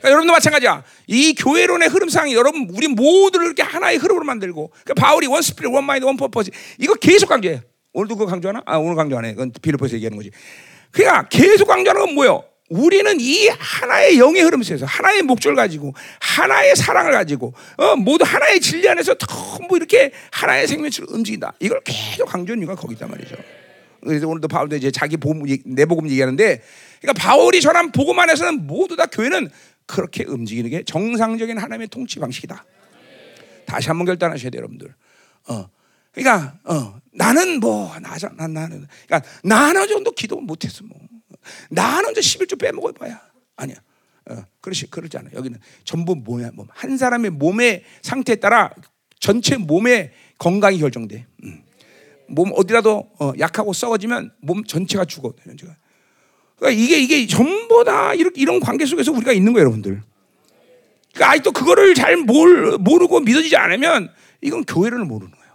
그러니까 0.04 0.10
여러분도 0.10 0.32
마찬가지야. 0.34 0.84
이 1.06 1.34
교회론의 1.34 1.88
흐름상이 1.88 2.34
여러분 2.34 2.68
우리 2.74 2.88
모두를 2.88 3.46
이렇게 3.46 3.62
하나의 3.62 3.96
흐름으로 3.96 4.24
만들고 4.26 4.70
그러니까 4.84 4.94
바울이 4.94 5.26
one 5.26 5.40
spirit, 5.40 5.72
one 5.72 5.84
mind, 5.84 6.04
one 6.04 6.18
purpose 6.18 6.50
이거 6.78 6.94
계속 6.94 7.28
강조해. 7.28 7.62
오늘도 7.94 8.16
그거 8.16 8.30
강조하나? 8.30 8.62
아 8.66 8.76
오늘 8.76 8.96
강조 8.96 9.16
안 9.16 9.24
해. 9.24 9.32
그건 9.32 9.50
빌립보에서 9.62 9.94
얘기하는 9.96 10.18
거지. 10.18 10.30
그러니까 10.90 11.26
계속 11.28 11.66
강조하는 11.66 12.04
건 12.04 12.14
뭐예요? 12.14 12.44
우리는 12.68 13.18
이 13.18 13.48
하나의 13.48 14.18
영의 14.18 14.42
흐름 14.42 14.62
속에서 14.62 14.84
하나의 14.84 15.22
목적을 15.22 15.56
가지고 15.56 15.94
하나의 16.20 16.76
사랑을 16.76 17.12
가지고 17.12 17.54
어, 17.76 17.96
모두 17.96 18.24
하나의 18.26 18.60
진리 18.60 18.86
안에서 18.88 19.14
전부 19.14 19.76
이렇게 19.76 20.12
하나의 20.32 20.68
생명체로 20.68 21.06
움직인다. 21.10 21.54
이걸 21.60 21.80
계속 21.82 22.26
강조하는 22.26 22.62
이유가 22.62 22.74
거기 22.74 22.92
있단 22.94 23.10
말이죠. 23.10 23.36
그래서 24.02 24.28
오늘도 24.28 24.48
바울도 24.48 24.76
이제 24.76 24.90
자기 24.90 25.16
복음, 25.16 25.44
내 25.64 25.86
복음 25.86 26.08
얘기하는데 26.10 26.62
그러니까 27.00 27.22
바울이 27.22 27.60
전한 27.60 27.90
복음 27.92 28.18
안에서는 28.18 28.66
모두 28.66 28.96
다 28.96 29.06
교회는 29.06 29.50
그렇게 29.86 30.24
움직이는 30.24 30.70
게 30.70 30.82
정상적인 30.82 31.58
하나님의 31.58 31.88
통치 31.88 32.18
방식이다. 32.18 32.64
다시 33.66 33.88
한번 33.88 34.06
결단하셔야 34.06 34.50
돼요, 34.50 34.60
여러분들. 34.60 34.94
어. 35.48 35.68
그러니까 36.12 36.58
어, 36.64 37.00
나는 37.12 37.58
뭐 37.58 37.92
나자 37.98 38.30
난 38.36 38.54
나는 38.54 38.86
그러니까 39.06 39.28
나는 39.42 39.88
정도 39.88 40.12
기도 40.12 40.40
못했어 40.40 40.84
뭐 40.84 40.96
나는 41.70 42.12
이제 42.12 42.20
11조 42.20 42.58
빼먹어 42.58 42.92
봐야 42.92 43.20
아니야. 43.56 43.76
어, 44.30 44.44
그렇지 44.60 44.88
그러지 44.90 45.18
않아. 45.18 45.30
여기는 45.34 45.58
전부 45.84 46.14
뭐야 46.14 46.52
몸. 46.54 46.66
한 46.70 46.96
사람의 46.96 47.32
몸의 47.32 47.82
상태에 48.02 48.36
따라 48.36 48.70
전체 49.18 49.56
몸의 49.56 50.12
건강이 50.38 50.78
결정돼. 50.78 51.26
음. 51.42 51.62
몸 52.28 52.52
어디라도 52.54 53.10
어, 53.18 53.32
약하고 53.38 53.72
썩어지면 53.72 54.32
몸 54.40 54.64
전체가 54.64 55.04
죽어. 55.04 55.34
전체가. 55.44 55.76
그러니까 56.64 56.70
이게 56.82 56.98
이게 56.98 57.26
전부 57.26 57.84
다 57.84 58.14
이런, 58.14 58.32
이런 58.34 58.58
관계 58.58 58.86
속에서 58.86 59.12
우리가 59.12 59.32
있는 59.32 59.52
거예요, 59.52 59.64
여러분들. 59.64 60.02
그러니까 61.12 61.30
아직도 61.30 61.52
그거를 61.52 61.94
잘 61.94 62.16
몰, 62.16 62.78
모르고 62.78 63.20
믿어지지 63.20 63.54
않으면 63.56 64.10
이건 64.40 64.64
교회를 64.64 65.04
모르는 65.04 65.30
거예요. 65.30 65.52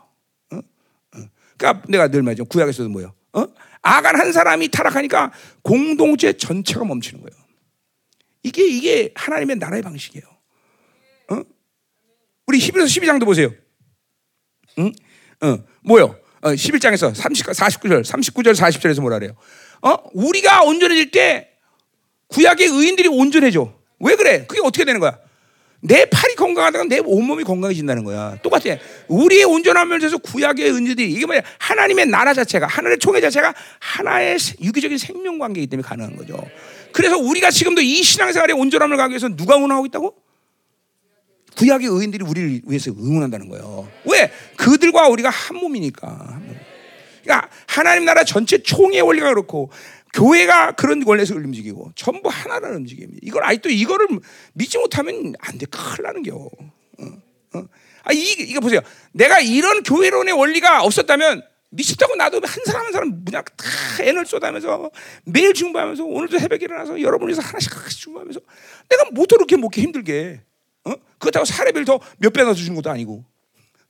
어? 0.52 0.58
어. 0.58 1.24
그러니까 1.58 1.84
내가 1.89 2.08
늘 2.10 2.22
말하죠. 2.22 2.45
구약에서도 2.45 2.89
뭐예요? 2.89 3.15
어? 3.34 3.45
아간 3.82 4.19
한 4.19 4.32
사람이 4.32 4.67
타락하니까 4.67 5.32
공동체 5.63 6.34
전체가 6.34 6.86
멈추는 6.86 7.24
거예요. 7.24 7.43
이게 8.43 8.67
이게 8.67 9.12
하나님의 9.15 9.56
나라의 9.56 9.82
방식이에요. 9.82 10.26
어? 11.32 11.41
우리 12.45 12.60
11에서 12.60 12.86
12장도 12.86 13.26
보세요. 13.26 13.52
응? 14.78 14.91
어, 15.41 15.58
뭐요? 15.82 16.19
어, 16.41 16.52
11장에서 16.52 17.13
30, 17.13 17.48
49절, 17.48 18.04
39절, 18.04 18.56
40절에서 18.56 19.02
뭐라 19.02 19.17
그래요? 19.19 19.36
어? 19.81 19.95
우리가 20.13 20.63
온전해질 20.63 21.11
때 21.11 21.49
구약의 22.27 22.67
의인들이 22.67 23.07
온전해져. 23.07 23.73
왜 23.99 24.15
그래? 24.15 24.45
그게 24.47 24.61
어떻게 24.61 24.85
되는 24.85 24.99
거야? 24.99 25.17
내 25.81 26.05
팔이 26.05 26.35
건강하다가 26.35 26.85
내 26.85 26.99
온몸이 26.99 27.43
건강해진다는 27.45 28.03
거야. 28.03 28.37
똑같아. 28.41 28.77
우리의 29.07 29.45
온전함을 29.45 29.99
위해서 29.99 30.17
구약의 30.17 30.69
의인들이 30.69 31.11
이게 31.11 31.25
뭐야? 31.25 31.41
하나님의 31.57 32.07
나라 32.07 32.33
자체가 32.33 32.67
하늘의 32.67 32.99
총회 32.99 33.21
자체가 33.21 33.53
하나의 33.79 34.37
유기적인 34.61 34.97
생명 34.97 35.39
관계이기 35.39 35.67
때문에 35.67 35.87
가능한 35.87 36.17
거죠. 36.17 36.37
그래서 36.91 37.17
우리가 37.17 37.49
지금도 37.49 37.81
이 37.81 38.03
신앙생활의 38.03 38.55
온전함을 38.57 38.97
가기 38.97 39.11
위해서 39.11 39.29
누가 39.29 39.55
응원하고 39.55 39.85
있다고? 39.85 40.15
구약의 41.55 41.87
의인들이 41.87 42.23
우리를 42.25 42.61
위해서 42.67 42.91
응원한다는 42.91 43.49
거예요. 43.49 43.89
왜? 44.05 44.31
그들과 44.57 45.07
우리가 45.07 45.29
한 45.29 45.57
몸이니까. 45.57 46.41
그러니까 47.23 47.49
하나님 47.67 48.05
나라 48.05 48.23
전체 48.23 48.58
총의 48.62 49.01
원리가 49.01 49.29
그렇고 49.29 49.71
교회가 50.13 50.71
그런 50.73 51.03
원리에서 51.05 51.36
움직이고 51.36 51.91
전부 51.95 52.29
하나라는 52.29 52.77
움직임입니다. 52.77 53.19
이걸 53.23 53.43
아직도 53.43 53.69
이거를 53.69 54.08
믿지 54.53 54.77
못하면 54.77 55.34
안 55.39 55.58
돼. 55.58 55.65
큰일 55.67 56.03
나는 56.03 56.23
겨. 56.23 56.36
어, 56.36 57.05
어. 57.55 57.63
아, 58.03 58.13
이, 58.13 58.32
이거 58.39 58.60
보세요. 58.60 58.82
내가 59.12 59.39
이런 59.39 59.84
교회론의 59.84 60.34
원리가 60.34 60.84
없었다면 60.84 61.43
미쳤다고 61.71 62.15
나도 62.15 62.41
한 62.43 62.63
사람 62.65 62.86
한 62.86 62.91
사람 62.91 63.23
그냥 63.23 63.43
다 63.43 64.03
애를 64.03 64.25
쏟아면서 64.25 64.89
매일 65.25 65.53
중보하면서 65.53 66.03
오늘도 66.03 66.39
새벽에 66.39 66.65
일어나서 66.65 66.99
여러분에서 66.99 67.41
하나씩 67.43 67.75
하나씩 67.77 67.99
중보하면서 67.99 68.39
내가 68.89 69.12
뭐도 69.12 69.36
이렇게 69.36 69.55
먹기 69.58 69.82
힘들게 69.82 70.41
어? 70.86 70.93
그렇다고 71.19 71.45
사례비를 71.45 71.86
더 71.86 71.99
몇 72.17 72.34
배나 72.34 72.53
주는 72.55 72.73
것도 72.75 72.89
아니고 72.89 73.23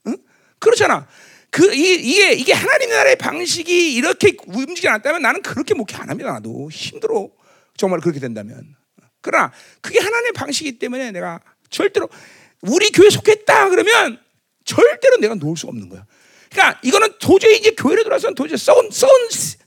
어? 0.05 0.11
그렇잖아. 0.59 1.07
그 1.51 1.73
이, 1.73 1.95
이게 1.95 2.33
이게 2.33 2.53
하나님 2.53 2.89
나라의 2.89 3.15
방식이 3.15 3.93
이렇게 3.93 4.35
움직이지 4.47 4.87
않았다면 4.87 5.21
나는 5.21 5.41
그렇게 5.41 5.73
목회 5.73 5.97
안 5.97 6.09
합니다. 6.09 6.31
나도 6.33 6.69
힘들어. 6.71 7.29
정말 7.75 7.99
그렇게 8.01 8.19
된다면. 8.19 8.75
그러나 9.21 9.51
그게 9.81 9.99
하나님의 9.99 10.33
방식이기 10.33 10.79
때문에 10.79 11.11
내가 11.11 11.39
절대로 11.69 12.09
우리 12.61 12.91
교회 12.91 13.09
속했다 13.09 13.69
그러면 13.69 14.19
절대로 14.65 15.17
내가 15.17 15.35
놓을 15.35 15.57
수 15.57 15.67
없는 15.67 15.89
거야. 15.89 16.05
그러니까 16.51 16.79
이거는 16.83 17.13
도저히 17.19 17.57
이제 17.57 17.71
교회로 17.71 18.03
들어와서는 18.03 18.35
도저히 18.35 18.57
썩은 18.57 18.89
썩은 18.91 19.13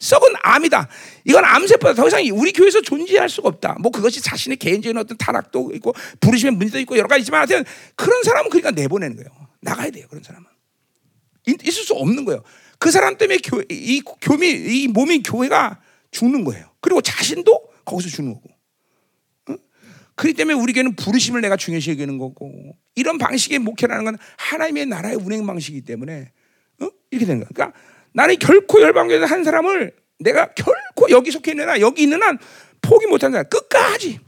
썩은 0.00 0.34
암이다. 0.42 0.88
이건 1.24 1.44
암세포다. 1.44 1.94
더 1.94 2.08
이상 2.08 2.22
우리 2.32 2.52
교회에서 2.52 2.80
존재할 2.80 3.28
수가 3.28 3.48
없다. 3.48 3.76
뭐 3.80 3.92
그것이 3.92 4.20
자신의 4.20 4.56
개인적인 4.56 4.96
어떤 4.98 5.16
타락도 5.16 5.70
있고 5.74 5.94
부르심의 6.20 6.54
문제도 6.54 6.80
있고 6.80 6.96
여러 6.98 7.06
가지 7.06 7.20
있지만 7.20 7.40
하여튼 7.40 7.64
그런 7.94 8.22
사람은 8.24 8.50
그러니까 8.50 8.72
내보내는 8.72 9.16
거예요. 9.16 9.30
나가야 9.60 9.90
돼요. 9.90 10.06
그런 10.10 10.24
사람은. 10.24 10.51
있을 11.46 11.84
수 11.84 11.94
없는 11.94 12.24
거예요. 12.24 12.42
그 12.78 12.90
사람 12.90 13.16
때문에 13.16 13.38
교, 13.44 13.62
이 13.70 14.02
교미 14.20 14.48
이 14.48 14.88
몸인 14.88 15.22
교회가 15.22 15.80
죽는 16.10 16.44
거예요. 16.44 16.66
그리고 16.80 17.00
자신도 17.00 17.70
거기서 17.84 18.08
죽는 18.08 18.34
거고. 18.34 18.48
응? 19.50 19.58
그렇기 20.14 20.34
때문에 20.36 20.60
우리 20.60 20.72
교회는 20.72 20.96
부르심을 20.96 21.40
내가 21.40 21.56
중요시 21.56 21.90
여기는 21.90 22.18
거고 22.18 22.76
이런 22.94 23.18
방식의 23.18 23.58
목회라는 23.60 24.04
건 24.04 24.18
하나님의 24.36 24.86
나라의 24.86 25.16
운행 25.16 25.46
방식이기 25.46 25.84
때문에 25.84 26.32
응? 26.82 26.90
이렇게 27.10 27.26
되는 27.26 27.40
거야. 27.40 27.48
그러니까 27.52 27.78
나는 28.12 28.36
결코 28.38 28.80
열방교회에서 28.80 29.26
한 29.26 29.44
사람을 29.44 29.94
내가 30.18 30.52
결코 30.54 31.10
여기 31.10 31.30
속해 31.30 31.52
있는 31.52 31.68
한 31.68 31.80
여기 31.80 32.02
있는 32.02 32.22
한 32.22 32.38
포기 32.80 33.06
못한 33.06 33.32
사람 33.32 33.48
끝까지 33.48 34.20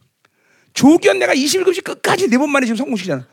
조기현 0.73 1.19
내가 1.19 1.35
21급씩 1.35 1.85
끝까지 1.85 2.29
네 2.29 2.39
번 2.39 2.51
만에 2.51 2.67
지금 2.67 2.77
성공시키잖아. 2.77 3.27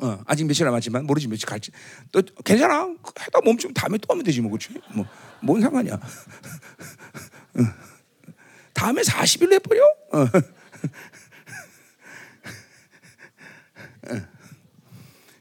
어, 0.00 0.22
아직 0.26 0.44
며칠 0.46 0.64
남았지만 0.64 1.06
모르지 1.06 1.28
며칠 1.28 1.46
갈지. 1.48 1.70
또 2.12 2.22
괜찮아. 2.44 2.94
하다 3.16 3.40
멈추면 3.44 3.74
다음에 3.74 3.98
또 3.98 4.06
하면 4.12 4.24
되지 4.24 4.40
뭐 4.40 4.50
그렇지? 4.50 4.80
뭐 4.94 5.06
뭔 5.42 5.60
상관이야. 5.60 5.94
어. 5.94 6.00
다음에 8.72 9.02
40일 9.02 9.52
해버려. 9.54 9.82
어. 10.12 10.20
어. 10.20 10.28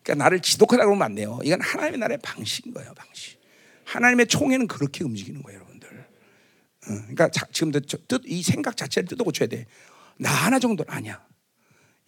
그러니까 0.04 0.24
나를 0.24 0.41
지독하다 0.41 0.86
그러면 0.86 1.04
안 1.04 1.15
돼요. 1.15 1.39
이건 1.43 1.62
하나님의 1.62 2.00
나라의 2.00 2.19
방식인 2.24 2.74
거예요, 2.74 2.93
방식. 2.93 3.39
하나님의 3.86 4.28
총회는 4.28 4.67
그렇게 4.67 5.04
움직이는 5.04 5.43
거예요, 5.43 5.60
여러분들. 5.60 5.89
어, 5.89 6.06
그러니까 6.86 7.30
자, 7.30 7.45
지금도 7.52 7.82
뜻, 7.82 8.22
이 8.26 8.41
생각 8.41 8.76
자체를 8.78 9.08
뜯어 9.08 9.24
고쳐야 9.24 9.48
돼. 9.48 9.65
나 10.17 10.30
하나 10.30 10.60
정도는 10.60 10.91
아니야. 10.91 11.24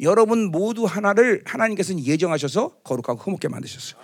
여러분 0.01 0.45
모두 0.51 0.85
하나를 0.85 1.43
하나님께서는 1.45 2.03
예정하셔서 2.05 2.79
거룩하고 2.83 3.19
흠없게 3.19 3.47
만드셨어요. 3.47 4.01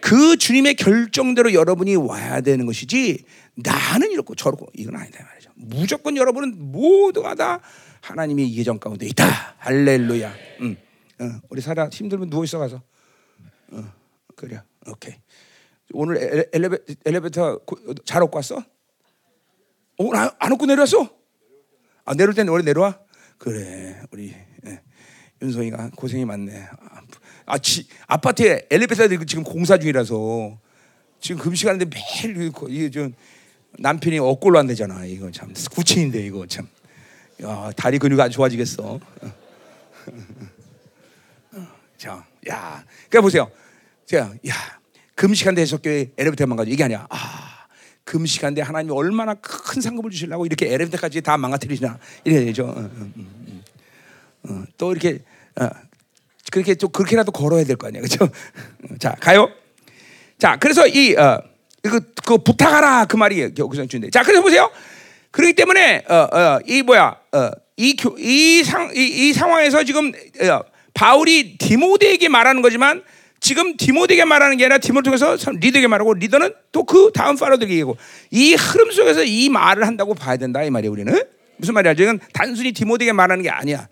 그 0.00 0.36
주님의 0.36 0.74
결정대로 0.74 1.52
여러분이 1.52 1.94
와야 1.96 2.40
되는 2.40 2.66
것이지 2.66 3.24
나는 3.54 4.10
이렇고 4.10 4.34
저렇고 4.34 4.66
이건 4.74 4.96
아니다 4.96 5.24
말이죠. 5.24 5.50
무조건 5.54 6.16
여러분은 6.16 6.72
모두가 6.72 7.34
다 7.34 7.60
하나님의 8.00 8.52
예정 8.56 8.78
가운데 8.78 9.06
있다. 9.06 9.54
할렐루야. 9.58 10.32
음. 10.62 10.76
어, 11.20 11.24
우리 11.50 11.60
사라 11.60 11.88
힘들면 11.88 12.30
누워 12.30 12.42
있어 12.44 12.58
가서. 12.58 12.82
어, 13.70 13.84
그래. 14.34 14.60
오케이. 14.88 15.14
오늘 15.92 16.16
엘레, 16.16 16.44
엘리베, 16.52 16.78
엘리베이터 17.04 17.58
고- 17.58 17.94
잘 18.04 18.22
얻고 18.22 18.36
왔어? 18.38 18.64
오늘 19.98 20.16
안, 20.16 20.30
안 20.38 20.52
얻고 20.52 20.66
내려왔어? 20.66 21.08
아 22.06 22.14
내려올 22.14 22.34
때는 22.34 22.50
원래 22.50 22.64
내려와? 22.64 22.98
그래 23.38 24.00
우리 24.10 24.28
예. 24.30 24.46
윤성이가 25.42 25.90
고생이 25.96 26.24
많네. 26.24 26.68
아, 26.90 27.02
아 27.46 27.58
지, 27.58 27.86
아파트에 28.06 28.66
엘리베이터 28.70 29.08
지금 29.26 29.42
공사 29.42 29.76
중이라서 29.76 30.56
지금 31.20 31.42
금식하는데 31.42 31.86
매일 31.86 32.52
이게 32.68 32.90
좀 32.90 33.12
남편이 33.78 34.18
엇골로 34.18 34.58
안 34.58 34.66
되잖아. 34.66 35.04
이거 35.04 35.30
참 35.30 35.52
구친인데 35.72 36.24
이거 36.24 36.46
참. 36.46 36.68
야 37.42 37.72
다리 37.76 37.98
근육 37.98 38.20
아주 38.20 38.36
좋아지겠어. 38.36 38.82
어. 38.84 39.00
자, 41.98 42.24
야, 42.48 42.84
그러니까 43.08 43.20
보세요. 43.20 43.50
제가 44.06 44.34
야 44.48 44.54
금식한데 45.14 45.62
해석교회 45.62 46.12
엘리베이터만 46.16 46.56
가지고 46.56 46.72
이게 46.72 46.84
아니야. 46.84 47.06
아 47.10 47.66
금식한데 48.04 48.62
하나님이 48.62 48.94
얼마나 48.94 49.34
큰 49.34 49.80
상급을 49.80 50.10
주시려고 50.10 50.46
이렇게 50.46 50.66
엘리베이터까지 50.66 51.22
다 51.22 51.36
망가뜨리시나 51.36 51.98
이래야 52.24 52.40
되죠. 52.44 52.66
어, 52.66 52.70
어, 52.70 52.72
어, 52.80 53.12
어. 53.16 53.62
어, 54.44 54.64
또 54.76 54.92
이렇게 54.92 55.20
어, 55.60 55.68
그렇게 56.50 56.74
좀 56.74 56.90
그렇게라도 56.90 57.32
걸어야 57.32 57.64
될 57.64 57.76
거 57.76 57.86
아니야, 57.88 58.00
그렇죠? 58.02 58.28
자 58.98 59.14
가요. 59.20 59.48
자 60.38 60.56
그래서 60.58 60.86
이 60.86 61.14
어, 61.16 61.40
이거 61.84 62.00
그 62.24 62.38
부탁하라 62.38 63.06
그 63.06 63.16
말이 63.16 63.52
여기서 63.58 63.86
주인데. 63.86 64.10
자 64.10 64.22
그래서 64.22 64.42
보세요. 64.42 64.70
그렇기 65.30 65.54
때문에 65.54 66.04
어, 66.08 66.14
어, 66.14 66.58
이 66.66 66.82
뭐야 66.82 67.16
어, 67.32 67.50
이이상이 67.76 68.92
이 68.94 69.32
상황에서 69.32 69.82
지금 69.84 70.12
어, 70.42 70.60
바울이 70.94 71.56
디모데에게 71.58 72.28
말하는 72.28 72.60
거지만 72.62 73.02
지금 73.40 73.76
디모데에게 73.76 74.24
말하는 74.24 74.56
게 74.56 74.64
아니라 74.64 74.78
디모데 74.78 75.10
통해서 75.10 75.36
리더에게 75.52 75.88
말하고 75.88 76.14
리더는 76.14 76.54
또 76.70 76.84
그 76.84 77.10
다음 77.14 77.36
파로들에게 77.36 77.72
얘기하고 77.72 77.96
이 78.30 78.54
흐름 78.54 78.92
속에서 78.92 79.24
이 79.24 79.48
말을 79.48 79.86
한다고 79.86 80.14
봐야 80.14 80.36
된다 80.36 80.62
이 80.62 80.70
말이에요 80.70 80.92
우리는 80.92 81.22
무슨 81.56 81.74
말이야 81.74 81.94
지금 81.94 82.18
단순히 82.34 82.72
디모데에게 82.72 83.12
말하는 83.12 83.42
게 83.42 83.48
아니야. 83.50 83.88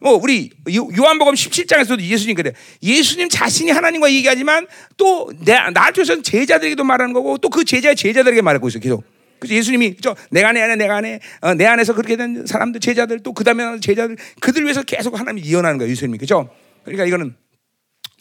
뭐 0.00 0.14
우리 0.14 0.50
요- 0.74 0.88
요한복음 0.96 1.34
17장에서도 1.34 2.00
예수님 2.00 2.34
그래. 2.36 2.52
예수님 2.82 3.28
자신이 3.28 3.70
하나님과 3.70 4.10
얘기하지만 4.12 4.66
또 4.96 5.30
내, 5.44 5.54
나를 5.70 5.92
통해서 5.92 6.20
제자들에게도 6.22 6.84
말하는 6.84 7.12
거고 7.12 7.38
또 7.38 7.48
그 7.48 7.64
제자의 7.64 7.94
제자들에게 7.96 8.42
말하고 8.42 8.68
있어 8.68 8.78
계속. 8.78 9.04
그래서 9.38 9.54
예수님이 9.56 9.94
그죠 9.94 10.14
내가 10.30 10.50
안에 10.50 10.62
안에 10.62 10.76
내가 10.76 10.96
안에 10.96 11.18
어, 11.40 11.54
내 11.54 11.66
안에서 11.66 11.94
그렇게 11.94 12.16
된 12.16 12.46
사람들 12.46 12.80
제자들 12.80 13.20
또 13.20 13.32
그 13.32 13.42
다음에 13.44 13.80
제자들 13.80 14.16
그들 14.40 14.62
위해서 14.62 14.82
계속 14.84 15.18
하나님이 15.18 15.46
이어나는 15.46 15.78
거예요 15.78 15.90
예수님이. 15.90 16.18
그죠? 16.18 16.48
그러니까 16.84 17.04
이거는 17.06 17.34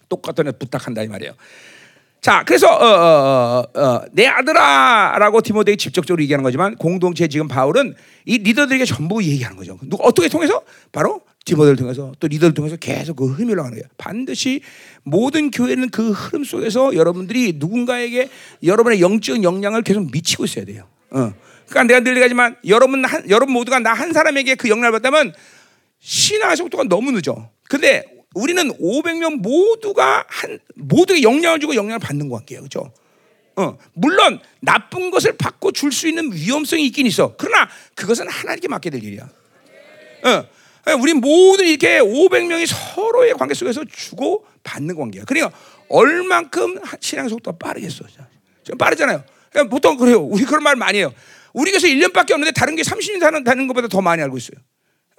똑같은 0.09 0.47
애 0.47 0.51
부탁한다 0.51 1.03
이 1.03 1.07
말이에요. 1.07 1.33
자, 2.21 2.43
그래서 2.45 2.67
어, 2.67 2.85
어, 2.85 3.63
어, 3.73 3.81
어, 3.81 4.01
내 4.11 4.27
아들아라고 4.27 5.41
디모데에게 5.41 5.75
직접적으로 5.77 6.21
얘기하는 6.21 6.43
거지만 6.43 6.75
공동체 6.75 7.27
지금 7.27 7.47
바울은 7.47 7.95
이 8.25 8.37
리더들에게 8.37 8.85
전부 8.85 9.23
얘기하는 9.23 9.57
거죠. 9.57 9.79
누가 9.89 10.03
어떻게 10.03 10.27
통해서? 10.29 10.61
바로 10.91 11.21
디모데를 11.45 11.75
통해서 11.75 12.11
또 12.19 12.27
리더를 12.27 12.53
통해서 12.53 12.75
계속 12.75 13.15
그 13.15 13.25
흐름이 13.25 13.51
올라가는 13.53 13.75
거예요. 13.75 13.89
반드시 13.97 14.61
모든 15.03 15.49
교회는 15.51 15.89
그 15.89 16.11
흐름 16.11 16.43
속에서 16.43 16.95
여러분들이 16.95 17.53
누군가에게 17.57 18.29
여러분의 18.63 19.01
영적 19.01 19.43
영향을 19.43 19.81
계속 19.81 20.11
미치고 20.11 20.45
있어야 20.45 20.65
돼요. 20.65 20.87
어. 21.09 21.33
그러니까 21.67 21.83
내가 21.83 21.99
늘 22.01 22.13
얘기하지만 22.17 22.57
여러분 22.67 23.03
한 23.05 23.27
여러분 23.29 23.53
모두가 23.53 23.79
나 23.79 23.93
한 23.93 24.13
사람에게 24.13 24.55
그 24.55 24.69
영향을 24.69 24.91
받다면 24.91 25.33
신앙의 25.99 26.57
속도가 26.57 26.83
너무 26.85 27.11
늦어. 27.11 27.49
근데 27.69 28.03
우리는 28.33 28.69
500명 28.77 29.41
모두가 29.41 30.25
한 30.27 30.59
모두에 30.75 31.21
영향을 31.21 31.59
주고 31.59 31.75
영향을 31.75 31.99
받는 31.99 32.29
관계예요. 32.29 32.61
그렇죠? 32.61 32.93
어, 33.55 33.77
물론 33.93 34.39
나쁜 34.61 35.11
것을 35.11 35.37
받고 35.37 35.71
줄 35.73 35.91
수 35.91 36.07
있는 36.07 36.31
위험성이 36.33 36.85
있긴 36.87 37.05
있어. 37.07 37.35
그러나 37.37 37.67
그것은 37.95 38.29
하나님께 38.29 38.67
맡게 38.67 38.89
될 38.89 39.03
일이야. 39.03 39.23
어. 40.23 40.45
우리 40.99 41.13
모두 41.13 41.63
이렇게 41.63 41.99
500명이 41.99 42.65
서로의 42.67 43.33
관계 43.33 43.53
속에서 43.53 43.83
주고 43.85 44.45
받는 44.63 44.95
관계야. 44.95 45.23
그러니까 45.25 45.55
얼만큼 45.89 46.79
신앙의 46.99 47.29
속도가 47.29 47.57
빠르겠어. 47.57 48.03
좀 48.63 48.77
빠르잖아요. 48.77 49.23
그러니까 49.51 49.69
보통 49.69 49.97
그래요. 49.97 50.19
우리 50.21 50.43
그런 50.45 50.63
말 50.63 50.75
많이 50.75 50.99
해요. 50.99 51.13
우리 51.53 51.71
교회에서 51.71 51.87
1년밖에 51.87 52.31
없는데 52.31 52.51
다른 52.51 52.75
게 52.75 52.81
30년 52.81 53.19
사는 53.19 53.43
다는 53.43 53.67
것보다 53.67 53.87
더 53.87 54.01
많이 54.01 54.21
알고 54.23 54.37
있어요. 54.37 54.57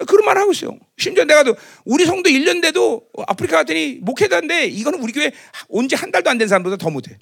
그런 0.07 0.25
말 0.25 0.37
하고 0.37 0.51
있어요. 0.51 0.77
심지어 0.97 1.23
내가도 1.23 1.55
우리 1.85 2.05
성도 2.05 2.29
1년 2.29 2.61
돼도 2.61 3.03
아프리카 3.27 3.57
갔더니 3.57 3.99
목회자인데 4.01 4.65
이거는 4.65 4.99
우리 4.99 5.13
교회 5.13 5.31
온 5.69 5.87
지 5.87 5.95
한 5.95 6.11
달도 6.11 6.29
안 6.29 6.37
된 6.37 6.47
사람보다 6.47 6.77
더 6.77 6.89
못해. 6.89 7.17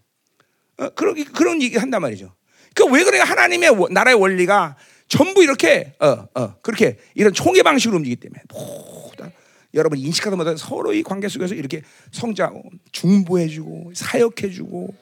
어, 0.78 0.90
그런 0.90 1.22
그런 1.26 1.62
얘기 1.62 1.78
한단 1.78 2.02
말이죠. 2.02 2.34
그 2.74 2.86
왜 2.86 3.04
그래? 3.04 3.20
하나님의 3.20 3.70
워- 3.72 3.90
나라의 3.92 4.16
원리가 4.18 4.78
전부 5.12 5.44
이렇게 5.44 5.94
어, 6.00 6.26
어, 6.34 6.56
그렇게 6.62 6.98
이런 7.16 7.34
총회 7.34 7.62
방식으로 7.62 7.98
움직이기 7.98 8.22
때문에 8.22 8.44
모두 8.50 9.30
여러분 9.74 10.00
인식하다 10.00 10.38
보다 10.38 10.56
서로의 10.56 11.04
관계 11.04 11.28
속에서 11.28 11.54
이렇게 11.54 11.82
성장, 12.12 12.64
중보해주고 12.94 13.92
사역해주고 13.94 14.96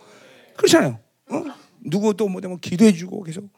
그렇잖아요. 0.58 1.00
어? 1.30 1.44
누구 1.82 2.16
또 2.16 2.28
뭐, 2.28 2.42
뭐 2.42 2.58
기도해주고 2.60 3.22
계속. 3.24 3.50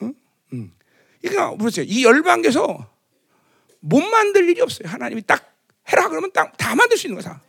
어? 0.00 0.10
음. 0.52 0.72
그러니까 1.20 1.54
보세요. 1.54 1.86
이 1.88 2.04
열방에서 2.04 2.90
못 3.78 4.00
만들 4.00 4.48
일이 4.48 4.60
없어요. 4.60 4.88
하나님이 4.88 5.22
딱 5.22 5.54
해라 5.88 6.08
그러면 6.08 6.32
딱 6.32 6.52
다 6.56 6.74
만들 6.74 6.96
수 6.96 7.06
있는 7.06 7.22
거야. 7.22 7.40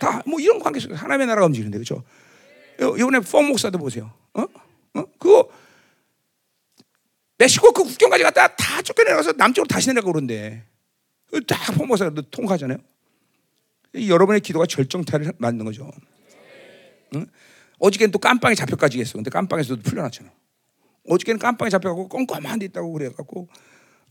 다뭐 0.00 0.40
이런 0.40 0.58
관계 0.58 0.80
속에서 0.80 1.00
하나님의 1.00 1.28
나라가 1.28 1.46
움직이는데 1.46 1.78
그렇죠. 1.78 2.02
이번에 2.98 3.20
펑 3.20 3.46
목사도 3.46 3.78
보세요. 3.78 4.12
어? 4.34 4.42
어? 4.94 5.04
그거 5.20 5.48
멕시코 7.42 7.72
그 7.72 7.82
국경까지 7.82 8.22
갔다 8.22 8.54
다 8.54 8.80
쫓겨내려가서 8.82 9.32
남쪽으로 9.32 9.66
다시 9.66 9.88
내려가고 9.88 10.12
그런데 10.12 10.64
다펑 11.48 11.88
목사가 11.88 12.12
통과하잖아요. 12.30 12.78
이 13.94 14.08
여러분의 14.10 14.40
기도가 14.40 14.64
절정타를 14.66 15.32
만든 15.38 15.64
거죠. 15.64 15.90
응? 17.16 17.26
어저께는 17.80 18.12
또 18.12 18.20
깜빵에 18.20 18.54
잡혀까지 18.54 19.00
했어. 19.00 19.14
근데 19.14 19.28
깜빵에서도 19.30 19.82
풀려났잖아. 19.82 20.30
어저께는 21.08 21.40
깜빵에 21.40 21.68
잡혀가고 21.68 22.08
껌껌한 22.08 22.60
데 22.60 22.66
있다고 22.66 22.92
그래갖고 22.92 23.48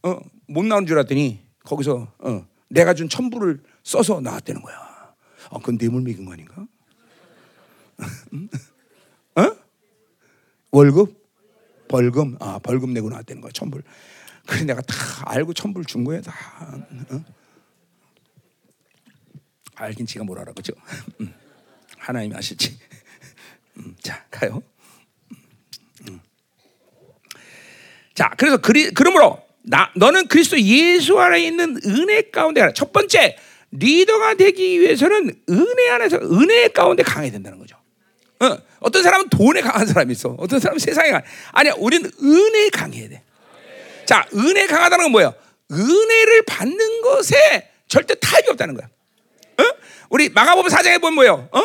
어, 0.03 0.19
못 0.47 0.65
나온 0.65 0.85
줄 0.85 0.97
알았더니 0.97 1.39
거기서 1.63 2.13
어, 2.19 2.45
내가 2.67 2.93
준 2.93 3.07
첨부를 3.07 3.61
써서 3.83 4.19
나왔다는 4.19 4.61
거야. 4.61 4.75
아, 5.49 5.57
그건 5.59 5.77
뇌물 5.77 6.01
먹인 6.01 6.25
거 6.25 6.33
아닌가? 6.33 6.67
어? 9.35 9.55
월급? 10.71 11.20
벌금? 11.91 12.37
아, 12.39 12.57
벌금 12.59 12.93
내고 12.93 13.09
나왔다는 13.09 13.41
거야, 13.41 13.51
첨부를. 13.51 13.83
그래 14.47 14.63
내가 14.63 14.81
다 14.81 14.95
알고 15.25 15.53
첨부를 15.53 15.85
준 15.85 16.05
거야, 16.05 16.21
다. 16.21 16.33
어? 17.11 17.23
알긴 19.75 20.05
지가 20.05 20.23
뭘 20.23 20.39
알아, 20.39 20.53
그죠? 20.53 20.73
음. 21.19 21.33
하나님이 21.97 22.35
아실지. 22.35 22.79
음, 23.77 23.95
자, 24.01 24.25
가요. 24.31 24.63
음. 26.07 26.21
자, 28.15 28.31
그래서 28.37 28.57
그리, 28.57 28.91
그러므로 28.91 29.43
나 29.63 29.91
너는 29.95 30.27
그리스도 30.27 30.59
예수 30.61 31.19
안에 31.19 31.43
있는 31.45 31.77
은혜 31.85 32.21
가운데 32.29 32.61
가라. 32.61 32.73
첫 32.73 32.93
번째 32.93 33.37
리더가 33.71 34.35
되기 34.35 34.79
위해서는 34.79 35.33
은혜 35.49 35.89
안에서 35.89 36.17
은혜 36.17 36.69
가운데 36.69 37.03
강해야 37.03 37.31
된다는 37.31 37.59
거죠. 37.59 37.80
어, 38.41 38.57
어떤 38.79 39.03
사람은 39.03 39.29
돈에 39.29 39.61
강한 39.61 39.85
사람이 39.85 40.11
있어. 40.13 40.35
어떤 40.39 40.59
사람은 40.59 40.79
세상에 40.79 41.11
강해. 41.11 41.23
아니야, 41.51 41.73
우리는 41.77 42.09
은혜에 42.21 42.69
강해야 42.69 43.09
돼. 43.09 43.23
자, 44.05 44.25
은혜 44.33 44.65
강하다는 44.65 45.05
건 45.05 45.11
뭐예요? 45.11 45.33
은혜를 45.71 46.43
받는 46.47 47.01
것에 47.01 47.69
절대 47.87 48.15
타협이 48.15 48.49
없다는 48.49 48.75
거야. 48.75 48.87
어? 49.59 49.63
우리 50.09 50.29
마가복음 50.29 50.69
사장에 50.69 50.97
보면 50.97 51.13
뭐예요? 51.15 51.47
어? 51.51 51.61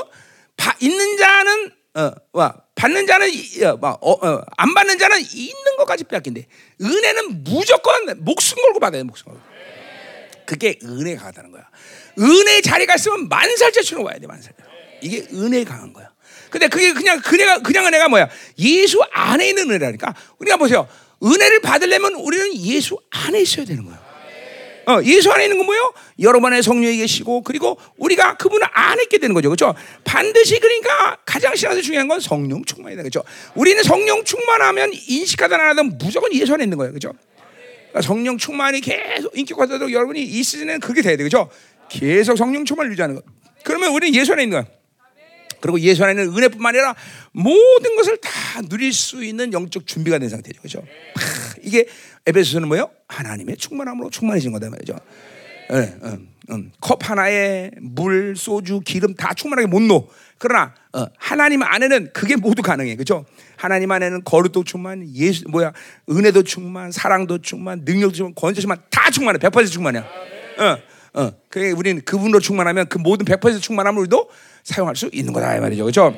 바, 0.57 0.75
있는 0.81 1.17
자는 1.17 1.73
어, 1.95 2.13
와, 2.33 2.55
받는 2.75 3.07
자는 3.07 3.31
이- 3.33 3.65
어, 3.65 3.79
막, 3.79 3.99
어, 4.03 4.13
어, 4.13 4.43
안 4.59 4.75
받는 4.75 4.99
자는 4.99 5.19
있는 5.33 5.77
것까지 5.79 6.05
빼앗긴대. 6.05 6.47
은혜는 6.83 7.43
무조건 7.43 8.23
목숨 8.23 8.61
걸고 8.61 8.81
받아야 8.81 9.01
돼, 9.01 9.03
목숨 9.05 9.29
걸고. 9.33 9.41
그게 10.45 10.79
은혜가 10.85 11.21
강하다는 11.21 11.53
거야. 11.53 11.63
은혜 12.19 12.61
자리가 12.61 12.95
있으면 12.97 13.29
만살자치로 13.29 14.05
와야 14.05 14.19
돼, 14.19 14.27
만살. 14.27 14.53
이게 15.01 15.27
은혜 15.33 15.65
강한 15.65 15.93
거야. 15.95 16.11
근데 16.51 16.69
그게 16.69 16.93
그냥 16.93 17.21
그냥 17.21 17.63
그냥 17.63 17.87
은혜가 17.87 18.09
뭐야? 18.09 18.29
예수 18.59 19.01
안에 19.13 19.49
있는 19.49 19.71
은혜라니까. 19.71 20.15
우리가 20.39 20.57
보세요. 20.57 20.89
은혜를 21.23 21.61
받으려면 21.61 22.15
우리는 22.15 22.57
예수 22.57 22.99
안에 23.11 23.41
있어야 23.41 23.65
되는 23.65 23.85
거야. 23.85 24.07
어, 24.89 25.03
예수 25.03 25.33
안에 25.33 25.45
있는 25.45 25.59
건 25.59 25.67
뭐예요? 25.67 25.93
여러분의 26.21 26.63
성령이 26.63 26.99
계시고 26.99 27.43
그리고 27.43 27.77
우리가 27.97 28.37
그분 28.37 28.61
안에 28.63 29.03
있게 29.05 29.19
되는 29.19 29.35
거죠. 29.35 29.49
그렇죠? 29.49 29.75
반드시 30.05 30.61
그러니까 30.61 31.19
가장 31.27 31.57
신앙에서 31.57 31.83
중요한 31.83 32.07
건 32.07 32.21
성령 32.21 32.65
충만이다. 32.65 33.03
그렇죠? 33.03 33.25
우리는 33.57 33.83
성령 33.83 34.23
충만하면 34.23 34.93
인식하든 34.93 35.59
안 35.59 35.69
하든 35.71 35.99
무조건 35.99 36.33
예수 36.35 36.55
안에 36.55 36.63
있는 36.65 36.79
거예요. 36.79 36.93
그렇죠? 36.93 37.13
그러니까 37.91 38.03
성령 38.03 38.39
충만이 38.39 38.81
계속 38.81 39.37
인격화되도록 39.37 39.93
여러분이 39.93 40.23
이 40.23 40.43
시즌에는 40.45 40.79
그렇게 40.79 41.03
돼야 41.03 41.17
돼요. 41.17 41.29
그렇죠? 41.29 41.51
계속 41.89 42.37
성령 42.37 42.65
충만을 42.65 42.93
유지하는 42.93 43.17
거. 43.17 43.23
그러면 43.65 43.91
우리는 43.91 44.15
예수 44.15 44.35
안에 44.35 44.45
있는 44.45 44.63
거야. 44.63 44.76
그리고 45.61 45.81
예수 45.81 46.05
안에 46.05 46.21
있는 46.21 46.37
은혜뿐만 46.37 46.75
아니라 46.75 46.95
모든 47.33 47.97
것을 47.97 48.17
다 48.19 48.31
누릴 48.69 48.93
수 48.93 49.25
있는 49.25 49.53
영적 49.53 49.87
준비가 49.87 50.19
된 50.19 50.29
상태죠. 50.29 50.61
그죠? 50.63 50.83
이게 51.63 51.87
에베소서는 52.27 52.69
뭐예요? 52.69 52.91
하나님의 53.09 53.57
충만함으로 53.57 54.11
충만해진 54.11 54.53
거다 54.53 54.71
말이죠. 54.71 54.99
네, 55.71 55.97
음, 56.05 56.29
음. 56.51 56.73
컵 56.81 57.09
하나에 57.09 57.71
물, 57.81 58.35
소주, 58.37 58.81
기름 58.81 59.15
다 59.15 59.35
충만하게 59.35 59.67
못 59.67 59.83
넣어. 59.83 60.07
그러나 60.39 60.75
어, 60.93 61.07
하나님 61.19 61.63
안에는 61.63 62.11
그게 62.13 62.37
모두 62.37 62.63
가능해, 62.63 62.95
그렇죠? 62.95 63.25
하나님 63.57 63.91
안에는 63.91 64.23
거룩도 64.25 64.65
충만, 64.65 65.09
예수 65.15 65.49
뭐야, 65.49 65.73
은혜도 66.09 66.43
충만, 66.45 66.93
사랑도 66.93 67.39
충만, 67.39 67.83
능력도 67.85 68.15
충만, 68.15 68.35
권세 68.35 68.61
충만 68.61 68.79
다 68.91 69.11
충만해, 69.11 69.39
100% 69.39 69.71
충만이야. 69.71 70.07
어, 70.59 70.79
어. 71.21 71.33
그게 71.49 71.71
우리는 71.71 72.03
그분으로 72.03 72.41
충만하면 72.41 72.87
그 72.89 72.99
모든 72.99 73.25
100% 73.25 73.61
충만함을 73.61 74.01
우리도 74.01 74.29
사용할 74.67 74.97
수 74.97 75.09
있는 75.13 75.33
거다 75.33 75.57
이 75.57 75.61
말이죠, 75.61 75.85
그렇죠? 75.85 76.17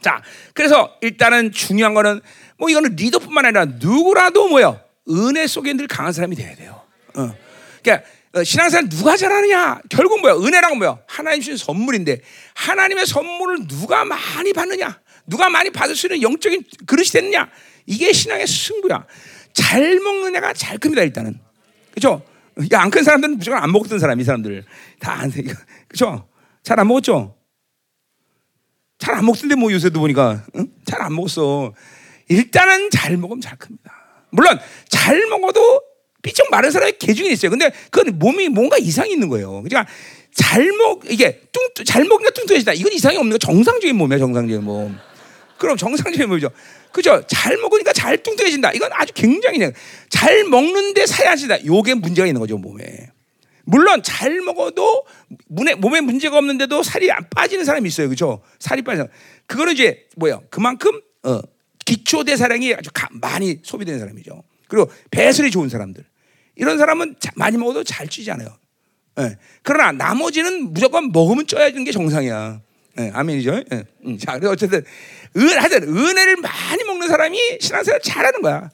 자, 0.00 0.22
그래서 0.54 0.96
일단은 1.02 1.52
중요한 1.52 1.92
거는 1.94 2.20
뭐 2.58 2.70
이거는 2.70 2.96
리더뿐만 2.96 3.44
아니라 3.44 3.66
누구라도 3.66 4.48
뭐요, 4.48 4.80
은혜 5.10 5.46
속에 5.46 5.74
늘 5.74 5.86
강한 5.86 6.12
사람이 6.12 6.34
돼야 6.34 6.54
돼요. 6.56 6.80
어. 7.14 7.34
그러니까. 7.82 8.06
어, 8.34 8.42
신앙생활 8.42 8.88
누가 8.88 9.14
잘하느냐? 9.14 9.82
결국 9.90 10.22
뭐야? 10.22 10.36
은혜란 10.36 10.78
뭐야? 10.78 11.00
하나님 11.06 11.42
주신 11.42 11.58
선물인데 11.58 12.22
하나님의 12.54 13.04
선물을 13.04 13.68
누가 13.68 14.06
많이 14.06 14.54
받느냐? 14.54 14.98
누가 15.26 15.50
많이 15.50 15.68
받을 15.68 15.94
수 15.94 16.06
있는 16.06 16.22
영적인 16.22 16.64
그릇이 16.86 17.08
됐느냐? 17.08 17.50
이게 17.84 18.10
신앙의 18.10 18.46
승부야. 18.46 19.04
잘 19.52 20.00
먹는 20.00 20.34
애가 20.34 20.54
잘 20.54 20.78
큽니다 20.78 21.02
일단은. 21.02 21.38
그렇죠? 21.90 22.22
안 22.72 22.88
큰 22.90 23.04
사람들은 23.04 23.36
무조건 23.36 23.62
안 23.62 23.70
먹었던 23.70 23.98
사람 23.98 24.18
이 24.18 24.24
사람들 24.24 24.64
다안 24.98 25.30
그렇죠? 25.88 26.26
잘 26.62 26.80
안 26.80 26.88
먹었죠? 26.88 27.36
잘 29.02 29.16
안 29.16 29.26
먹던데 29.26 29.56
뭐 29.56 29.72
요새도 29.72 29.98
보니까 29.98 30.44
응? 30.54 30.68
잘안 30.84 31.14
먹었어. 31.16 31.74
일단은 32.28 32.88
잘 32.90 33.16
먹으면 33.16 33.40
잘 33.40 33.56
큽니다. 33.56 33.92
물론 34.30 34.60
잘 34.88 35.26
먹어도 35.26 35.82
삐쩍 36.22 36.46
마른 36.52 36.70
사람이 36.70 36.92
개중에 37.00 37.28
있어요. 37.30 37.50
근데 37.50 37.72
그건 37.90 38.16
몸이 38.16 38.48
뭔가 38.48 38.78
이상이 38.78 39.10
있는 39.12 39.28
거예요. 39.28 39.62
그러니까 39.64 39.86
잘 40.32 40.64
먹, 40.78 41.02
이게 41.10 41.40
뚱, 41.50 41.84
잘 41.84 42.04
먹으니까 42.04 42.30
뚱뚱해진다. 42.30 42.74
이건 42.74 42.92
이상이 42.92 43.16
없는 43.16 43.32
거 43.32 43.38
정상적인 43.38 43.96
몸이야, 43.96 44.18
정상적인 44.18 44.64
몸. 44.64 44.96
그럼 45.58 45.76
정상적인 45.76 46.28
몸이죠. 46.28 46.50
그죠? 46.92 47.22
잘 47.26 47.56
먹으니까 47.56 47.92
잘 47.92 48.22
뚱뚱해진다. 48.22 48.72
이건 48.72 48.90
아주 48.92 49.12
굉장히 49.14 49.58
잘 50.10 50.44
먹는데 50.44 51.06
사야지다. 51.06 51.66
요게 51.66 51.94
문제가 51.94 52.26
있는 52.26 52.40
거죠, 52.40 52.56
몸에. 52.56 53.10
물론 53.64 54.02
잘 54.02 54.40
먹어도 54.40 55.04
몸에, 55.48 55.74
몸에 55.74 56.00
문제가 56.00 56.38
없는데도 56.38 56.82
살이 56.82 57.10
안 57.10 57.28
빠지는 57.30 57.64
사람이 57.64 57.88
있어요. 57.88 58.08
그죠? 58.08 58.42
살이 58.58 58.82
빠져. 58.82 59.08
그거는 59.46 59.74
이제 59.74 60.06
뭐야? 60.16 60.40
그만큼 60.50 61.00
어, 61.22 61.40
기초 61.84 62.24
대사량이 62.24 62.74
아주 62.74 62.90
가, 62.92 63.08
많이 63.12 63.58
소비되는 63.62 64.00
사람이죠. 64.00 64.42
그리고 64.68 64.90
배설이 65.10 65.50
좋은 65.50 65.68
사람들. 65.68 66.04
이런 66.56 66.78
사람은 66.78 67.16
많이 67.36 67.56
먹어도 67.56 67.84
잘 67.84 68.08
찌지 68.08 68.30
않아요. 68.32 68.48
예. 69.20 69.36
그러나 69.62 69.92
나머지는 69.92 70.72
무조건 70.72 71.12
먹으면 71.12 71.46
쪄야 71.46 71.68
되는 71.68 71.84
게 71.84 71.92
정상이야. 71.92 72.60
예, 72.98 73.10
아멘이죠. 73.14 73.62
예. 73.72 73.84
음, 74.06 74.18
자, 74.18 74.32
그래서 74.32 74.52
어쨌든 74.52 74.84
은, 75.36 75.48
하여튼 75.58 75.82
은혜를 75.84 76.36
많이 76.36 76.84
먹는 76.84 77.08
사람이 77.08 77.38
신앙생활 77.60 78.00
잘하는 78.00 78.42
거야. 78.42 78.70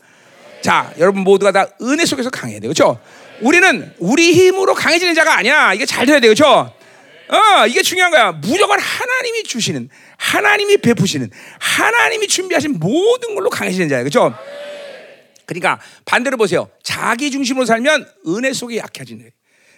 자, 0.61 0.93
여러분 0.99 1.23
모두가 1.23 1.53
다 1.53 1.69
은혜 1.83 2.05
속에서 2.05 2.31
강해야 2.31 2.61
돼요. 2.61 2.73
그렇죠? 2.73 3.01
우리는 3.41 3.93
우리 3.99 4.33
힘으로 4.33 4.75
강해지는 4.75 5.15
자가 5.15 5.37
아니야. 5.37 5.75
이게 5.75 5.87
잘 5.87 6.07
돼야 6.07 6.21
돼요. 6.21 6.35
그렇죠? 6.35 6.73
어, 7.29 7.67
이게 7.67 7.83
중요한 7.83 8.11
거야. 8.11 8.33
무조건 8.33 8.79
하나님이 8.81 9.43
주시는, 9.45 9.91
하나님이 10.17 10.79
베푸시는, 10.79 11.31
하나님이 11.59 12.27
준비하신 12.27 12.79
모든 12.79 13.35
걸로 13.35 13.51
강해지는 13.51 13.89
자예요. 13.89 14.05
그렇죠? 14.05 14.35
그러니까 15.45 15.81
반대로 16.05 16.37
보세요. 16.37 16.71
자기 16.83 17.31
중심으로 17.31 17.67
살면 17.67 18.07
은혜 18.29 18.53
속에 18.53 18.79
약해지는 18.79 19.21
거예요. 19.21 19.31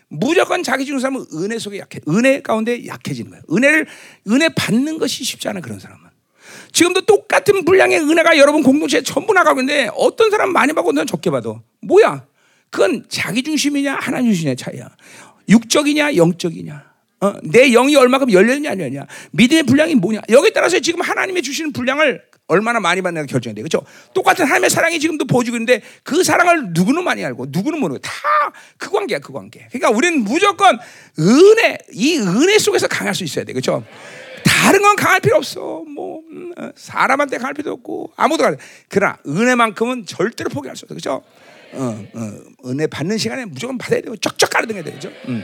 무조건 0.08 0.62
자기 0.62 0.84
중심으로 0.84 1.00
살면 1.00 1.26
은혜 1.34 1.58
속에 1.58 1.78
약해, 1.78 2.00
은혜 2.08 2.40
가운데 2.40 2.86
약해지는 2.86 3.30
거예요. 3.30 3.42
은혜를 3.52 3.86
은혜 4.28 4.48
받는 4.48 4.98
것이 4.98 5.24
쉽지 5.24 5.48
않아 5.48 5.60
그런 5.60 5.78
사람은. 5.78 6.10
지금도 6.72 7.02
똑같은 7.02 7.64
분량의 7.64 8.00
은혜가 8.00 8.38
여러분 8.38 8.62
공동체에 8.62 9.02
전부 9.02 9.32
나가고 9.32 9.60
있는데 9.60 9.90
어떤 9.94 10.30
사람 10.30 10.52
많이 10.52 10.72
받고 10.72 10.90
어떤 10.90 11.06
적게 11.06 11.30
받아. 11.30 11.60
뭐야? 11.82 12.24
그건 12.70 13.04
자기 13.08 13.42
중심이냐 13.42 13.96
하나님 14.00 14.32
중심이냐 14.32 14.54
차이야. 14.56 14.88
육적이냐 15.48 16.16
영적이냐. 16.16 16.90
어, 17.22 17.34
내 17.42 17.70
영이 17.70 17.96
얼마큼 17.96 18.32
열렸냐 18.32 18.70
안 18.70 18.80
열렸냐. 18.80 19.06
믿음의 19.32 19.64
분량이 19.64 19.94
뭐냐. 19.96 20.22
여기에 20.28 20.50
따라서 20.50 20.78
지금 20.80 21.02
하나님의 21.02 21.42
주시는 21.42 21.72
분량을 21.72 22.22
얼마나 22.46 22.80
많이 22.80 23.02
받느냐 23.02 23.26
결정이 23.26 23.54
돼. 23.54 23.62
그렇죠? 23.62 23.82
똑같은 24.14 24.44
하나님의 24.44 24.70
사랑이 24.70 24.98
지금도 24.98 25.26
보여주고 25.26 25.56
있는데 25.56 25.82
그 26.02 26.24
사랑을 26.24 26.72
누구는 26.72 27.04
많이 27.04 27.24
알고 27.24 27.46
누구는 27.50 27.78
모르고 27.78 27.98
다 27.98 28.10
그 28.76 28.90
관계야, 28.90 29.18
그 29.18 29.32
관계. 29.32 29.66
그러니까 29.70 29.90
우리는 29.90 30.22
무조건 30.24 30.78
은혜, 31.18 31.78
이 31.92 32.18
은혜 32.18 32.58
속에서 32.58 32.88
강할 32.88 33.14
수 33.14 33.24
있어야 33.24 33.44
돼. 33.44 33.52
그렇죠? 33.52 33.84
다른 34.44 34.80
건 34.82 34.96
강할 34.96 35.20
필요 35.20 35.36
없어. 35.36 35.84
뭐 35.86 36.22
음, 36.30 36.52
어, 36.56 36.70
사람한테 36.74 37.38
강할 37.38 37.54
필요 37.54 37.72
없고 37.72 38.12
아무도 38.16 38.42
강. 38.42 38.56
그러나 38.88 39.18
은혜만큼은 39.26 40.06
절대로 40.06 40.50
포기할 40.50 40.76
수 40.76 40.84
없어. 40.84 40.94
그렇죠? 40.94 41.22
어, 41.72 42.04
어, 42.14 42.68
은혜 42.68 42.86
받는 42.86 43.18
시간에 43.18 43.44
무조건 43.44 43.78
받아야 43.78 44.00
되고 44.00 44.16
쩍쩍 44.16 44.50
가르등해야 44.50 44.84
되죠. 44.84 45.10
음. 45.28 45.42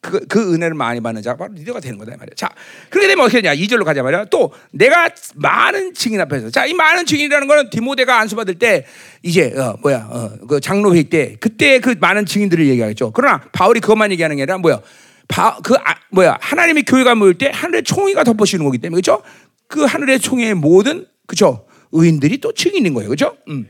그, 0.00 0.26
그 0.26 0.54
은혜를 0.54 0.74
많이 0.74 1.00
받는 1.00 1.20
자가 1.20 1.36
바로 1.36 1.52
리더가 1.52 1.80
되는 1.80 1.98
거다 1.98 2.12
말이야. 2.16 2.34
자, 2.34 2.48
그렇게 2.88 3.06
되면 3.06 3.24
어떻게 3.24 3.42
되냐? 3.42 3.54
2절로 3.54 3.84
가자 3.84 4.02
말이야. 4.02 4.26
또 4.26 4.52
내가 4.72 5.10
많은 5.34 5.92
증인 5.92 6.20
앞에서 6.22 6.50
자, 6.50 6.64
이 6.64 6.72
많은 6.72 7.04
증인이라는 7.04 7.46
거는 7.46 7.70
디모데가 7.70 8.18
안수 8.18 8.34
받을 8.34 8.54
때 8.54 8.86
이제 9.22 9.52
어, 9.54 9.76
뭐야? 9.82 10.08
어, 10.10 10.30
그 10.48 10.60
장로 10.60 10.94
회의 10.94 11.04
때 11.04 11.36
그때 11.38 11.80
그 11.80 11.94
많은 12.00 12.24
증인들을 12.24 12.66
얘기하겠죠. 12.68 13.12
그러나 13.12 13.42
바울이 13.52 13.80
그것만 13.80 14.10
얘기하는 14.12 14.36
게 14.36 14.42
아니라 14.42 14.56
뭐야? 14.58 14.80
바, 15.28 15.58
그 15.62 15.74
아, 15.74 15.96
뭐야? 16.10 16.38
하나님의 16.40 16.84
교회가 16.84 17.14
모일 17.14 17.34
때 17.34 17.50
하늘의 17.52 17.82
총회가 17.82 18.24
덮어씌우는 18.24 18.64
거기 18.64 18.78
때문에 18.78 19.00
그렇죠? 19.02 19.22
그 19.68 19.84
하늘의 19.84 20.20
총회의 20.20 20.54
모든 20.54 21.06
그죠? 21.26 21.66
의인들이 21.92 22.38
또 22.38 22.52
증인인 22.52 22.94
거예요. 22.94 23.08
그렇죠? 23.08 23.36
음. 23.48 23.68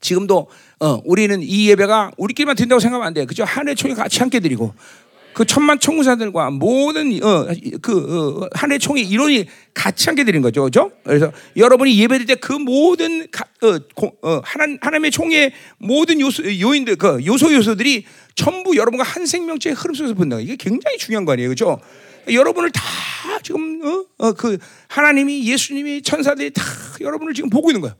지금도 0.00 0.48
어, 0.80 1.00
우리는 1.04 1.40
이 1.42 1.68
예배가 1.68 2.12
우리끼리만 2.16 2.56
드린다고 2.56 2.80
생각하면 2.80 3.06
안 3.06 3.14
돼. 3.14 3.24
그죠? 3.26 3.44
하늘의 3.44 3.76
총회 3.76 3.94
같이 3.94 4.18
함께 4.18 4.40
드리고 4.40 4.74
그 5.32 5.44
천만 5.44 5.78
청구사들과 5.78 6.50
모든 6.50 7.22
어, 7.22 7.46
그 7.80 8.42
어, 8.42 8.48
하늘의 8.52 8.78
총회 8.78 9.00
이론이 9.00 9.46
같이 9.74 10.06
함께 10.06 10.24
드린 10.24 10.42
거죠, 10.42 10.64
그죠? 10.64 10.90
그래서 11.04 11.32
여러분이 11.56 11.96
예배드릴 11.98 12.26
때그 12.26 12.52
모든 12.52 13.30
가, 13.30 13.44
어, 13.62 13.78
고, 13.94 14.16
어, 14.22 14.40
하나, 14.44 14.76
하나님의 14.80 15.10
총회 15.10 15.52
모든 15.78 16.20
요소, 16.20 16.60
요인들, 16.60 16.96
그 16.96 17.24
요소 17.24 17.52
요소들이 17.54 18.04
전부 18.34 18.76
여러분과 18.76 19.04
한 19.04 19.26
생명체의 19.26 19.76
흐름 19.76 19.94
속에서 19.94 20.14
본다. 20.14 20.40
이게 20.40 20.56
굉장히 20.56 20.98
중요한 20.98 21.24
거 21.24 21.32
아니에요, 21.32 21.50
그죠? 21.50 21.80
여러분을 22.30 22.70
다 22.70 22.82
지금 23.42 23.80
어, 23.84 24.04
어, 24.18 24.32
그 24.32 24.58
하나님이 24.88 25.46
예수님이 25.46 26.02
천사들이 26.02 26.50
다 26.50 26.62
여러분을 27.00 27.34
지금 27.34 27.50
보고 27.50 27.70
있는 27.70 27.80
거예요. 27.80 27.94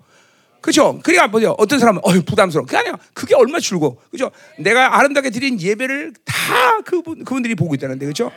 그죠? 0.61 1.01
그러니까 1.03 1.29
뭐죠? 1.29 1.55
어떤 1.59 1.79
사람은 1.79 2.03
어휴 2.05 2.23
부담스러워. 2.23 2.67
그게 2.67 2.77
아니야. 2.77 2.99
그게 3.15 3.35
얼마 3.35 3.53
나 3.53 3.61
줄고. 3.61 4.01
그죠? 4.11 4.31
내가 4.59 4.99
아름답게 4.99 5.31
드린 5.31 5.61
예배를 5.61 6.13
다 6.25 6.81
그분 6.85 7.25
그분들이 7.25 7.55
보고 7.55 7.75
있다는데 7.75 8.07
그죠? 8.07 8.31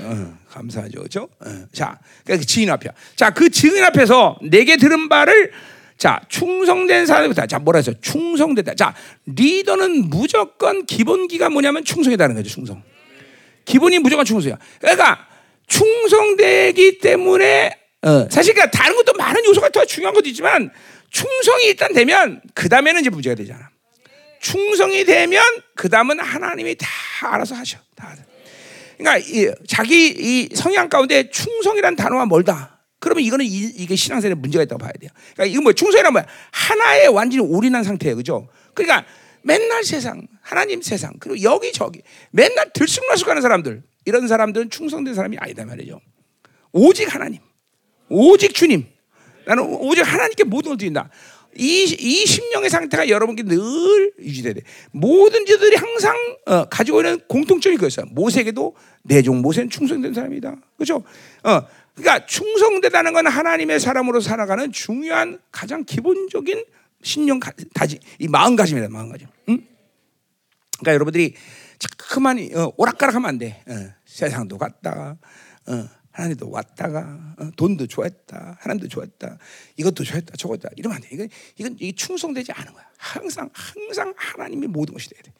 어, 0.00 0.38
감사하죠. 0.50 1.02
그죠? 1.02 1.28
어. 1.40 1.66
자, 1.72 1.98
그러니까 2.24 2.42
그 2.42 2.46
증인 2.46 2.70
앞이야. 2.70 2.92
자, 3.14 3.30
그 3.30 3.48
증인 3.50 3.82
앞에서 3.84 4.38
내게 4.42 4.76
들은 4.76 5.08
바를 5.08 5.52
자, 5.98 6.20
충성된 6.28 7.06
사람이다. 7.06 7.46
자, 7.46 7.58
뭐라 7.58 7.78
했어? 7.78 7.92
충성되다. 8.00 8.74
자, 8.74 8.94
리더는 9.24 10.10
무조건 10.10 10.84
기본기가 10.84 11.48
뭐냐면 11.48 11.84
충성이다는 11.84 12.34
거죠, 12.36 12.50
충성. 12.50 12.82
기본이 13.64 13.98
무조건 13.98 14.24
충성이야. 14.24 14.58
그러니까 14.80 15.26
충성되기 15.66 16.98
때문에 16.98 17.78
어, 18.02 18.28
사실 18.30 18.54
그러니까 18.54 18.78
다른 18.78 18.94
것도 18.94 19.14
많은 19.14 19.44
요소가 19.46 19.70
더 19.70 19.84
중요한 19.84 20.14
것도 20.14 20.28
있지만 20.28 20.70
충성이 21.10 21.66
일단 21.66 21.92
되면 21.92 22.40
그 22.54 22.68
다음에는 22.68 23.00
이제 23.00 23.10
문제가 23.10 23.34
되잖아. 23.34 23.70
충성이 24.40 25.04
되면 25.04 25.42
그 25.74 25.88
다음은 25.88 26.20
하나님이 26.20 26.76
다 26.76 26.86
알아서 27.22 27.54
하셔. 27.54 27.78
다. 27.94 28.14
그러니까 28.96 29.18
이, 29.18 29.50
자기 29.66 30.08
이 30.08 30.54
성향 30.54 30.88
가운데 30.88 31.30
충성이란 31.30 31.96
단어가 31.96 32.26
멀다. 32.26 32.80
그러면 32.98 33.24
이거는 33.24 33.44
이, 33.46 33.86
게 33.86 33.94
신앙생활에 33.94 34.34
문제가 34.34 34.64
있다고 34.64 34.78
봐야 34.78 34.92
돼요. 34.92 35.10
그러니까 35.34 35.52
이건 35.52 35.64
뭐 35.64 35.72
충성이란 35.72 36.12
뭐야? 36.12 36.26
하나에 36.50 37.06
완전히 37.06 37.42
올인한 37.42 37.84
상태예요, 37.84 38.16
그죠? 38.16 38.48
그러니까 38.74 39.04
맨날 39.42 39.84
세상, 39.84 40.26
하나님 40.40 40.82
세상, 40.82 41.14
그리고 41.20 41.42
여기 41.42 41.72
저기 41.72 42.02
맨날 42.30 42.70
들쑥날쑥하는 42.72 43.42
사람들 43.42 43.82
이런 44.06 44.26
사람들은 44.26 44.70
충성된 44.70 45.14
사람이 45.14 45.36
아니다 45.38 45.64
말이죠. 45.64 46.00
오직 46.72 47.14
하나님, 47.14 47.40
오직 48.08 48.54
주님. 48.54 48.95
나는 49.46 49.62
오직 49.64 50.02
하나님께 50.02 50.44
모든 50.44 50.70
걸 50.70 50.78
드린다. 50.78 51.08
이, 51.58 51.84
이 51.84 52.26
심령의 52.26 52.68
상태가 52.68 53.08
여러분께 53.08 53.42
늘 53.44 54.12
유지돼야 54.18 54.54
돼. 54.54 54.60
모든 54.90 55.46
자들이 55.46 55.76
항상 55.76 56.14
어, 56.46 56.64
가지고 56.66 57.00
있는 57.00 57.20
공통점이 57.28 57.76
그였어요. 57.76 58.06
모세에게도 58.10 58.74
내종 59.04 59.40
모세는 59.40 59.70
충성된 59.70 60.12
사람이다. 60.12 60.56
그렇죠? 60.76 61.02
어, 61.44 61.66
그러니까 61.94 62.26
충성되다는 62.26 63.14
건 63.14 63.26
하나님의 63.26 63.80
사람으로 63.80 64.20
살아가는 64.20 64.70
중요한 64.70 65.38
가장 65.50 65.84
기본적인 65.84 66.64
신령 67.02 67.40
다지 67.72 68.00
이 68.18 68.28
마음가짐이다. 68.28 68.88
마음가짐. 68.90 69.26
응? 69.48 69.66
그러니까 70.78 70.92
여러분들이 70.92 71.34
자꾸만 71.78 72.38
어, 72.54 72.72
오락가락하면 72.76 73.28
안 73.28 73.38
돼. 73.38 73.62
어, 73.66 73.72
세상도 74.04 74.58
갔다가 74.58 75.16
어, 75.68 75.88
하나님도 76.16 76.48
왔다가 76.50 77.34
어, 77.38 77.50
돈도 77.56 77.86
좋아했다 77.86 78.56
하나님도 78.60 78.88
좋아했다 78.88 79.38
이것도 79.76 80.02
좋아했다 80.02 80.34
저것도 80.36 80.68
이러면 80.76 80.96
안 80.96 81.02
돼. 81.02 81.08
이건 81.12 81.28
이건 81.58 81.76
이게 81.78 81.92
충성되지 81.92 82.52
않은 82.52 82.72
거야. 82.72 82.84
항상 82.96 83.50
항상 83.52 84.14
하나님이 84.16 84.66
모든 84.66 84.94
것이 84.94 85.10
돼야 85.10 85.20
돼. 85.22 85.32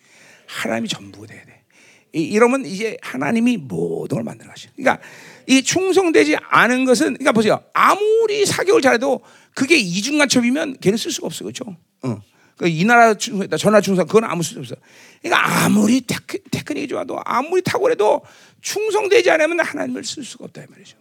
하나님이 0.46 0.88
전부 0.88 1.26
돼야 1.26 1.44
돼. 1.46 1.64
이, 2.12 2.20
이러면 2.22 2.66
이제 2.66 2.98
하나님이 3.00 3.56
모든 3.56 4.16
걸 4.16 4.24
만들어 4.24 4.50
가시. 4.50 4.68
그러니까 4.76 5.02
이 5.46 5.62
충성되지 5.62 6.36
않은 6.36 6.84
것은 6.84 7.14
그러니까 7.14 7.32
보세요. 7.32 7.64
아무리 7.72 8.44
사격을 8.44 8.82
잘해도 8.82 9.22
그게 9.54 9.78
이중간첩이면 9.78 10.78
걔는 10.80 10.98
쓸 10.98 11.10
수가 11.10 11.26
없어 11.26 11.44
그렇죠? 11.44 11.74
어. 12.02 12.20
이 12.64 12.84
나라 12.84 13.14
충성했다, 13.14 13.56
저 13.58 13.70
나라 13.70 13.80
충성, 13.80 14.06
그건 14.06 14.24
아무 14.24 14.42
쓸 14.42 14.58
없어. 14.58 14.74
그러니까 15.22 15.64
아무리 15.64 16.00
테크, 16.00 16.38
테크닉이 16.50 16.88
좋아도 16.88 17.20
아무리 17.24 17.60
탁월해도 17.62 18.22
충성되지 18.62 19.30
않으면 19.30 19.60
하나님은 19.60 20.04
쓸 20.04 20.24
수가 20.24 20.46
없다 20.46 20.62
이 20.62 20.66
말이죠. 20.70 20.96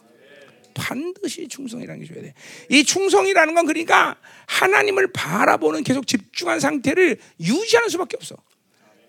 반드시 0.74 1.47
충성이라는 1.47 2.01
게 2.01 2.14
줘야 2.14 2.22
돼. 2.22 2.34
이 2.70 2.84
충성이라는 2.84 3.56
건 3.56 3.66
그러니까 3.66 4.18
하나님을 4.47 5.14
바라보는 5.14 5.84
계속 5.84 6.06
집중한 6.06 6.60
상태를 6.60 7.18
유지하는 7.39 7.88
수밖에 7.89 8.18
없어. 8.18 8.36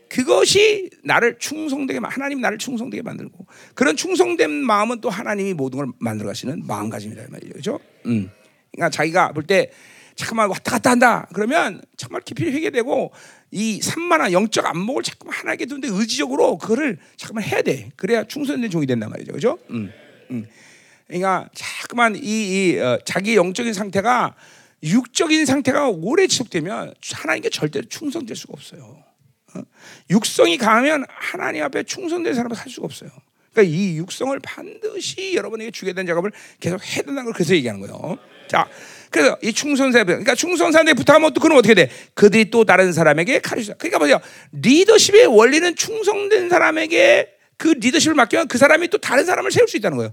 그것이 0.08 0.88
나를 1.02 1.38
충성되게 1.40 1.98
하나님 2.04 2.40
나를 2.40 2.58
충성되게 2.58 3.02
만들고 3.02 3.44
그런 3.74 3.96
충성된 3.96 4.50
마음은 4.50 5.00
또 5.00 5.10
하나님이 5.10 5.54
모든 5.54 5.78
걸 5.78 5.88
만들어 5.98 6.28
가시는 6.28 6.64
마음가짐이라 6.64 7.24
말이죠. 7.28 7.52
그렇죠? 7.52 7.80
음. 8.06 8.30
그러니까 8.70 8.90
자기가 8.90 9.32
볼때 9.32 9.72
잠깐만 10.16 10.48
왔다 10.48 10.72
갔다 10.72 10.90
한다. 10.90 11.28
그러면 11.32 11.82
정말 11.96 12.22
깊이 12.22 12.44
회개되고 12.46 13.12
이 13.52 13.80
산만한 13.82 14.32
영적 14.32 14.64
안목을 14.66 15.02
자꾸 15.02 15.28
하나에게 15.30 15.66
두는데 15.66 15.88
의지적으로 15.90 16.58
그거를 16.58 16.98
잠깐만 17.16 17.44
해야 17.44 17.62
돼. 17.62 17.90
그래야 17.96 18.24
충성된 18.24 18.70
종이 18.70 18.86
된단 18.86 19.10
말이죠. 19.10 19.32
그죠? 19.32 19.58
음, 19.70 19.92
음. 20.30 20.46
그러니까 21.06 21.48
자꾸만 21.54 22.16
이, 22.16 22.20
이 22.20 22.78
어, 22.78 22.98
자기 23.04 23.36
영적인 23.36 23.72
상태가 23.72 24.34
육적인 24.82 25.46
상태가 25.46 25.88
오래 25.88 26.26
지속되면 26.26 26.94
하나님께 27.12 27.50
절대로 27.50 27.86
충성될 27.88 28.36
수가 28.36 28.54
없어요. 28.54 29.02
어? 29.54 29.62
육성이 30.10 30.58
강하면 30.58 31.04
하나님 31.08 31.62
앞에 31.62 31.82
충성된 31.84 32.34
사람은 32.34 32.56
살 32.56 32.70
수가 32.70 32.86
없어요. 32.86 33.10
그러니까 33.52 33.74
이 33.74 33.96
육성을 33.96 34.38
반드시 34.40 35.34
여러분에게 35.34 35.70
주게 35.70 35.92
된 35.92 36.06
작업을 36.06 36.32
계속 36.60 36.84
해야 36.84 36.96
된다는 36.96 37.24
걸 37.24 37.32
그래서 37.32 37.54
얘기하는 37.54 37.80
거예요. 37.80 38.18
자, 38.48 38.68
그래서 39.16 39.38
이 39.42 39.50
충성사, 39.50 40.04
그러니까 40.04 40.34
충성사에 40.34 40.92
부탁하면 40.92 41.32
또 41.32 41.40
그럼 41.40 41.56
어떻게 41.56 41.72
돼? 41.72 41.90
그들이 42.12 42.50
또 42.50 42.66
다른 42.66 42.92
사람에게 42.92 43.38
가르쳐. 43.40 43.72
그러니까 43.78 43.98
뭐죠? 43.98 44.20
리더십의 44.52 45.24
원리는 45.24 45.74
충성된 45.74 46.50
사람에게 46.50 47.32
그 47.56 47.68
리더십을 47.68 48.14
맡기면 48.14 48.48
그 48.48 48.58
사람이 48.58 48.88
또 48.88 48.98
다른 48.98 49.24
사람을 49.24 49.50
세울 49.50 49.68
수 49.68 49.78
있다는 49.78 49.96
거예요. 49.96 50.12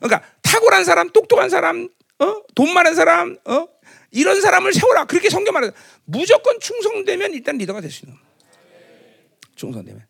그러니까 0.00 0.26
탁월한 0.40 0.84
사람, 0.84 1.10
똑똑한 1.10 1.50
사람, 1.50 1.90
어? 2.18 2.42
돈 2.54 2.72
많은 2.72 2.94
사람, 2.94 3.36
어? 3.44 3.68
이런 4.10 4.40
사람을 4.40 4.72
세워라. 4.72 5.04
그렇게 5.04 5.28
성경 5.28 5.52
말해. 5.52 5.70
무조건 6.06 6.58
충성되면 6.60 7.34
일단 7.34 7.58
리더가 7.58 7.82
될 7.82 7.90
수 7.90 8.06
있는 8.06 8.16
거예요. 8.16 8.30
충성되면. 9.54 10.02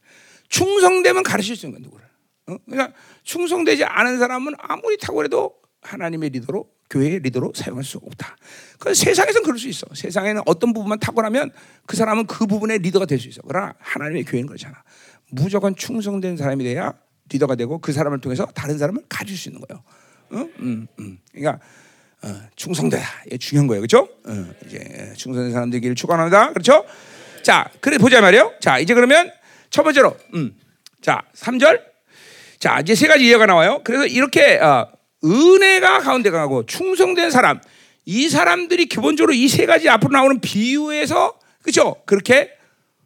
충성되면 0.50 1.24
가르칠 1.24 1.56
수 1.56 1.66
있는 1.66 1.80
거예요, 1.80 1.90
누구를. 1.90 2.06
어? 2.46 2.58
그러니까 2.64 2.96
충성되지 3.24 3.82
않은 3.82 4.20
사람은 4.20 4.54
아무리 4.58 4.98
탁월해도 4.98 5.52
하나님의 5.82 6.30
리더로 6.30 6.68
교회의 6.94 7.18
리더로 7.20 7.52
사용할 7.54 7.82
수 7.82 7.98
없다. 7.98 8.36
그 8.78 8.94
세상에서는 8.94 9.42
그럴 9.42 9.58
수 9.58 9.68
있어. 9.68 9.86
세상에는 9.92 10.42
어떤 10.46 10.72
부분만 10.72 11.00
탁월하면 11.00 11.50
그 11.86 11.96
사람은 11.96 12.26
그 12.26 12.46
부분의 12.46 12.78
리더가 12.78 13.06
될 13.06 13.18
수 13.18 13.28
있어. 13.28 13.40
그러나 13.46 13.74
하나님의 13.80 14.24
교회는 14.24 14.46
그렇잖아. 14.46 14.82
무조건 15.30 15.74
충성된 15.74 16.36
사람이 16.36 16.62
돼야 16.62 16.94
리더가 17.30 17.56
되고 17.56 17.78
그 17.78 17.92
사람을 17.92 18.20
통해서 18.20 18.46
다른 18.54 18.78
사람을 18.78 19.02
가질 19.08 19.36
수 19.36 19.48
있는 19.48 19.60
거예요. 19.62 19.82
어? 20.30 20.48
음, 20.60 20.86
음. 21.00 21.18
그러니까 21.32 21.58
어, 22.22 22.40
충성되다. 22.54 23.04
이게 23.26 23.38
중요한 23.38 23.66
거예요. 23.66 23.80
그렇죠? 23.80 24.08
어, 24.26 24.54
이제 24.66 25.12
충성된 25.16 25.52
사람들끼리 25.52 25.94
축원합니다. 25.94 26.50
그렇죠? 26.50 26.84
자, 27.42 27.68
그래 27.80 27.98
보자 27.98 28.20
말이에요. 28.20 28.52
자, 28.60 28.78
이제 28.78 28.94
그러면 28.94 29.30
첫 29.70 29.82
번째로 29.82 30.16
음. 30.34 30.54
자, 31.00 31.22
3절. 31.34 31.82
자, 32.60 32.80
이제 32.80 32.94
세 32.94 33.08
가지 33.08 33.26
이해가 33.26 33.46
나와요. 33.46 33.80
그래서 33.84 34.06
이렇게 34.06 34.58
어, 34.58 34.88
은혜가 35.24 36.00
가운데 36.00 36.30
강하고 36.30 36.66
충성된 36.66 37.30
사람. 37.30 37.60
이 38.06 38.28
사람들이 38.28 38.86
기본적으로 38.86 39.32
이 39.32 39.48
세 39.48 39.64
가지 39.66 39.88
앞으로 39.88 40.12
나오는 40.12 40.40
비유에서 40.40 41.38
그죠? 41.62 41.96
그렇게 42.04 42.50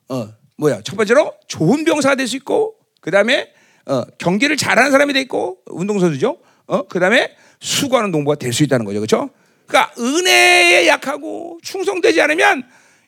어 0.09 0.29
뭐야? 0.57 0.81
첫 0.83 0.97
번째로 0.97 1.33
좋은 1.47 1.85
병사가 1.85 2.17
될 2.17 2.27
수 2.27 2.37
있고 2.37 2.75
그 3.01 3.11
다음에 3.13 3.53
어, 3.87 4.03
경기를 4.19 4.57
잘하는 4.57 4.91
사람이 4.91 5.13
돼 5.13 5.21
있고 5.23 5.59
운동선수죠? 5.67 6.39
어 6.67 6.83
그 6.89 6.99
다음에 7.01 7.35
수고하는 7.61 8.11
농부가 8.11 8.37
될 8.37 8.53
수 8.53 8.63
있다는 8.65 8.85
거죠. 8.85 8.99
그렇죠? 9.01 9.31
그러니까 9.67 9.93
은혜에 9.99 10.87
약하고 10.89 11.59
충성되지 11.63 12.21
않으면 12.23 12.65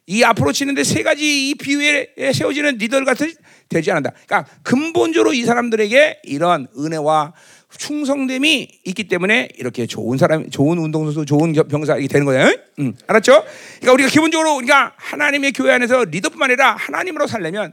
이 0.07 0.23
앞으로 0.23 0.53
치는데 0.53 0.85
세 0.85 1.03
가지 1.03 1.51
이 1.51 1.55
비유에 1.55 2.33
세워지는 2.33 2.79
리더 2.79 3.05
같은 3.05 3.33
되지 3.69 3.91
않는다. 3.91 4.13
그러니까 4.27 4.51
근본적으로 4.63 5.33
이 5.33 5.43
사람들에게 5.45 6.21
이런 6.25 6.67
은혜와 6.77 7.33
충성됨이 7.77 8.81
있기 8.85 9.05
때문에 9.05 9.49
이렇게 9.57 9.87
좋은 9.87 10.18
사람, 10.18 10.51
좋은 10.51 10.79
운동선수, 10.79 11.25
좋은 11.25 11.53
병사이 11.53 12.09
되는 12.09 12.27
거예요. 12.27 12.53
응, 12.81 12.95
알았죠? 13.07 13.45
그러니까 13.81 13.93
우리가 13.93 14.09
기본적으로 14.09 14.57
우리가 14.57 14.93
하나님의 14.97 15.53
교회 15.53 15.73
안에서 15.73 16.05
리더뿐만 16.05 16.51
아니라 16.51 16.75
하나님으로 16.75 17.27
살려면 17.27 17.73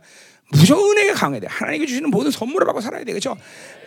무조건 0.51 0.91
은혜가 0.91 1.13
강해야 1.13 1.41
돼. 1.41 1.47
하나님께 1.49 1.87
주시는 1.87 2.09
모든 2.09 2.31
선물을 2.31 2.65
받고 2.65 2.81
살아야 2.81 3.03
돼. 3.03 3.11
그렇죠? 3.11 3.35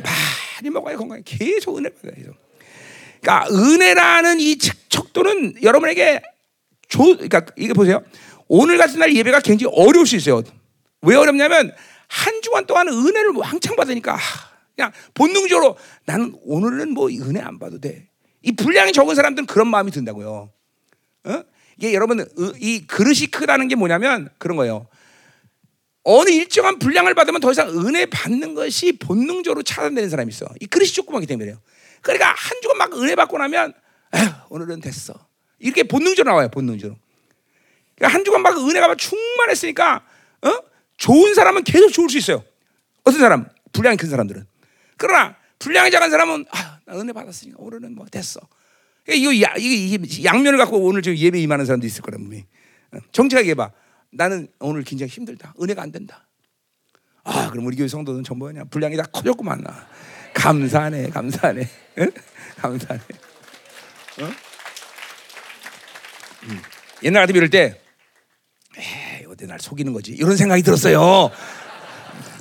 많이 0.02 0.70
먹어야 0.70 0.96
건강해. 0.96 1.22
계속 1.24 1.78
은혜 1.78 1.88
받아야 1.88 2.12
돼. 2.14 2.30
그러니까 3.20 3.46
은혜라는 3.50 4.40
이 4.40 4.58
척도는 4.58 5.62
여러분에게 5.62 6.20
조, 6.88 7.04
그러니까 7.04 7.46
이게 7.56 7.72
보세요. 7.72 8.02
오늘 8.48 8.78
같은 8.78 8.98
날 8.98 9.14
예배가 9.14 9.40
굉장히 9.40 9.72
어려울 9.76 10.06
수 10.06 10.16
있어요. 10.16 10.42
왜 11.02 11.16
어렵냐면 11.16 11.72
한 12.08 12.42
주간 12.42 12.66
동안 12.66 12.88
은혜를 12.88 13.30
왕창 13.36 13.76
받으니까 13.76 14.18
그냥 14.80 14.92
본능적으로 15.12 15.76
나는 16.06 16.32
오늘은 16.42 16.92
뭐 16.94 17.10
은혜 17.10 17.40
안 17.40 17.58
받아도 17.58 17.80
돼. 17.80 18.08
이 18.42 18.52
분량이 18.52 18.92
적은 18.92 19.14
사람들은 19.14 19.46
그런 19.46 19.68
마음이 19.68 19.90
든다고요. 19.90 20.50
어? 21.24 21.42
이게 21.76 21.92
여러분 21.92 22.26
이 22.58 22.86
그릇이 22.86 23.26
크다는 23.30 23.68
게 23.68 23.74
뭐냐면 23.74 24.30
그런 24.38 24.56
거예요. 24.56 24.86
어느 26.02 26.30
일정한 26.30 26.78
분량을 26.78 27.14
받으면 27.14 27.42
더 27.42 27.50
이상 27.52 27.68
은혜 27.68 28.06
받는 28.06 28.54
것이 28.54 28.92
본능적으로 28.92 29.62
차단되는 29.62 30.08
사람이 30.08 30.30
있어. 30.30 30.46
이 30.60 30.66
그릇이 30.66 30.92
조그맣기 30.92 31.26
때문에요. 31.26 31.60
그러니까 32.00 32.28
한 32.30 32.58
주간 32.62 32.78
막 32.78 32.94
은혜 32.96 33.14
받고 33.14 33.36
나면 33.36 33.74
에휴, 34.14 34.28
오늘은 34.48 34.80
됐어. 34.80 35.12
이렇게 35.58 35.82
본능적으로 35.82 36.32
나와요. 36.32 36.48
본능적으로. 36.48 36.98
그러니까 37.96 38.16
한 38.16 38.24
주간 38.24 38.40
막 38.40 38.56
은혜가 38.56 38.94
충만했으니까 38.94 40.06
어? 40.40 40.58
좋은 40.96 41.34
사람은 41.34 41.64
계속 41.64 41.92
좋을 41.92 42.08
수 42.08 42.16
있어요. 42.16 42.42
어떤 43.04 43.20
사람? 43.20 43.46
분량이 43.72 43.98
큰 43.98 44.08
사람들은. 44.08 44.49
그러나 45.00 45.34
분량이 45.58 45.90
작은 45.90 46.10
사람은 46.10 46.44
아, 46.50 46.78
나 46.84 47.00
은혜 47.00 47.12
받았으니까 47.14 47.56
오늘은 47.58 47.94
뭐 47.94 48.04
됐어. 48.06 48.38
이거 49.08 49.40
야, 49.40 49.54
이게 49.56 50.24
양면을 50.24 50.58
갖고 50.58 50.78
오늘 50.78 51.00
지금 51.00 51.16
예배 51.16 51.40
임하는 51.40 51.64
사람도 51.64 51.86
있을 51.86 52.02
거란 52.02 52.22
분이. 52.22 52.44
어, 52.92 52.98
정직하게 53.10 53.50
해봐. 53.50 53.72
나는 54.12 54.48
오늘 54.58 54.84
굉장히 54.84 55.10
힘들다. 55.10 55.54
은혜가 55.60 55.80
안 55.80 55.90
된다. 55.90 56.28
아, 57.24 57.50
그럼 57.50 57.64
우리 57.66 57.76
교회 57.76 57.88
성도는 57.88 58.24
전부 58.24 58.44
그냥 58.44 58.68
분량이 58.68 58.96
다 58.96 59.04
커졌구만 59.04 59.62
나. 59.62 59.88
감사하네, 60.34 61.08
감사하네, 61.08 61.68
응? 61.98 62.10
감사하네. 62.58 63.00
어? 64.20 64.30
음. 66.44 66.62
옛날 67.02 67.22
같으면 67.22 67.36
이럴 67.38 67.50
때, 67.50 67.80
에이, 68.76 69.26
어디 69.28 69.46
날 69.46 69.58
속이는 69.58 69.92
거지? 69.92 70.12
이런 70.12 70.36
생각이 70.36 70.62
들었어요. 70.62 71.30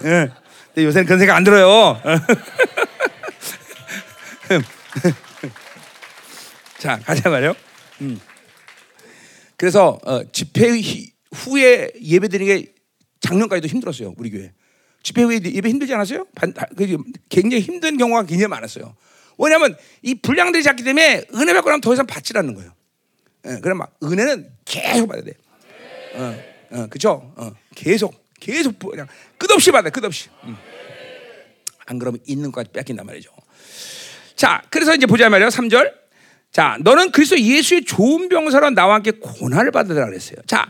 응. 0.03 0.32
근데 0.80 0.86
요새는 0.86 1.05
그런 1.05 1.19
생각 1.19 1.36
안 1.36 1.43
들어요. 1.43 2.01
자, 6.80 6.97
가자 6.99 7.30
말이요. 7.30 7.53
음. 8.01 8.19
그래서 9.57 9.99
어, 10.05 10.23
집회 10.32 10.69
후에 11.34 11.91
예배 12.01 12.30
드리는 12.30 12.55
게 12.55 12.73
작년까지도 13.19 13.67
힘들었어요. 13.67 14.13
우리 14.17 14.32
교회. 14.32 14.53
집회 15.03 15.23
후에 15.23 15.41
예배 15.43 15.67
힘들지 15.67 15.93
않았어요? 15.93 16.27
반, 16.34 16.53
그 16.77 16.97
굉장히 17.27 17.61
힘든 17.61 17.97
경우가 17.97 18.23
굉장히 18.23 18.47
많았어요. 18.47 18.95
왜냐하면 19.38 19.75
이 20.01 20.15
분량들이 20.15 20.63
작기 20.63 20.86
때문에 20.86 21.25
은혜 21.36 21.53
받고 21.53 21.69
나면 21.69 21.82
더 21.82 21.93
이상 21.93 22.07
받지 22.07 22.32
않는 22.38 22.53
거예요. 22.53 22.71
예, 23.47 23.59
그럼 23.59 23.80
막 23.80 23.93
은혜는 24.01 24.49
계속 24.63 25.07
받아야 25.07 25.25
돼. 25.25 25.34
어, 26.13 26.41
어, 26.71 26.88
그죠? 26.88 27.34
어, 27.36 27.51
계속, 27.75 28.30
계속 28.39 28.80
그냥 28.80 29.07
끝없이 29.38 29.71
받아, 29.71 29.89
끝없이. 29.89 30.30
음. 30.45 30.68
안 31.89 31.97
그러면 31.97 32.19
있는 32.27 32.51
것까지 32.51 32.71
뺏긴단 32.71 33.05
말이죠. 33.05 33.31
자, 34.35 34.61
그래서 34.69 34.93
이제 34.95 35.05
보자 35.05 35.27
말이에요. 35.29 35.49
3절. 35.49 35.91
자, 36.51 36.77
너는 36.81 37.11
그리스도 37.11 37.39
예수의 37.39 37.83
좋은 37.83 38.29
병사로 38.29 38.69
나와 38.71 38.95
함께 38.95 39.11
고난을 39.11 39.71
받으라 39.71 40.05
그랬어요. 40.05 40.37
자, 40.47 40.69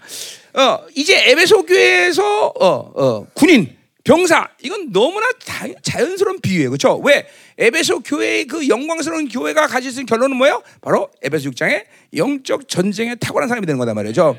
어, 0.53 0.80
이제 0.95 1.30
에베소 1.30 1.65
교회에서 1.65 2.47
어, 2.47 2.67
어, 2.95 3.28
군인, 3.34 3.78
병사 4.03 4.49
이건 4.61 4.91
너무나 4.91 5.28
다, 5.45 5.67
자연스러운 5.82 6.39
비유예요. 6.41 6.70
그렇죠? 6.70 6.97
왜? 6.97 7.28
에베소 7.57 7.99
교회의 7.99 8.45
그 8.45 8.67
영광스러운 8.67 9.28
교회가 9.28 9.67
가질 9.67 9.91
수 9.91 9.99
있는 9.99 10.05
결론은 10.07 10.38
뭐예요? 10.38 10.63
바로 10.82 11.09
에베소 11.22 11.51
6장의 11.51 11.84
영적 12.15 12.67
전쟁에 12.67 13.15
탁월한 13.15 13.47
사람이 13.47 13.67
되는 13.67 13.78
거단 13.78 13.95
말이죠. 13.95 14.38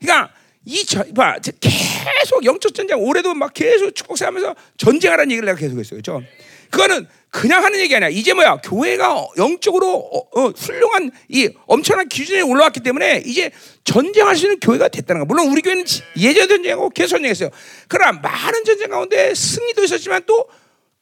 그러니까 0.00 0.32
이 0.64 0.84
저, 0.84 1.04
봐, 1.14 1.36
계속 1.38 2.44
영적 2.44 2.74
전쟁 2.74 2.98
올해도 2.98 3.34
막 3.34 3.52
계속 3.54 3.94
축복사하면서 3.94 4.54
전쟁하라는 4.76 5.32
얘기를 5.32 5.46
내가 5.46 5.58
계속 5.58 5.78
했어요. 5.78 6.00
그렇죠? 6.02 6.22
그거는 6.70 7.06
그냥 7.30 7.64
하는 7.64 7.80
얘기 7.80 7.94
아니야. 7.96 8.08
이제 8.08 8.32
뭐야? 8.32 8.56
교회가 8.62 9.26
영적으로 9.38 9.96
어, 9.96 10.40
어, 10.40 10.48
훌륭한 10.50 11.10
이 11.28 11.48
엄청난 11.66 12.08
기준에 12.08 12.42
올라왔기 12.42 12.80
때문에 12.80 13.22
이제 13.24 13.50
전쟁할 13.84 14.36
수 14.36 14.46
있는 14.46 14.60
교회가 14.60 14.88
됐다는 14.88 15.20
거. 15.20 15.26
물론 15.26 15.48
우리 15.48 15.62
교회는 15.62 15.84
예전 16.18 16.48
전쟁하고 16.48 16.90
계속 16.90 17.16
전쟁했어요. 17.16 17.50
그러나 17.88 18.12
많은 18.12 18.64
전쟁 18.64 18.90
가운데 18.90 19.34
승리도 19.34 19.84
있었지만 19.84 20.22
또 20.26 20.46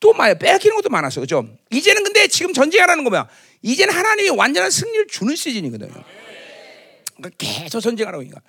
또 0.00 0.12
많이 0.12 0.38
빼앗기는 0.38 0.76
것도 0.76 0.88
많았어. 0.88 1.20
그죠? 1.20 1.46
이제는 1.70 2.04
근데 2.04 2.28
지금 2.28 2.52
전쟁하라는 2.52 3.04
거면 3.04 3.26
이제는 3.62 3.92
하나님이 3.92 4.30
완전한 4.30 4.70
승리를 4.70 5.06
주는 5.08 5.34
시즌이거든요. 5.34 5.92
그러니까 7.18 7.30
계속 7.38 7.80
전쟁하라고 7.80 8.22
그러니까. 8.24 8.40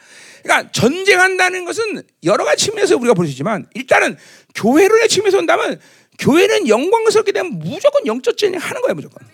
그러니까 0.43 0.71
전쟁한다는 0.71 1.65
것은 1.65 2.03
여러 2.23 2.45
가지 2.45 2.65
측면에서 2.65 2.95
우리가 2.97 3.13
볼 3.13 3.25
수 3.25 3.31
있지만 3.31 3.67
일단은 3.73 4.17
교회론의 4.55 5.09
측면에서 5.09 5.37
본다면 5.37 5.79
교회는 6.19 6.67
영광스럽게 6.67 7.31
되면 7.31 7.59
무조건 7.59 8.05
영적 8.05 8.37
전쟁하는 8.37 8.81
거예요, 8.81 8.95
무조건. 8.95 9.27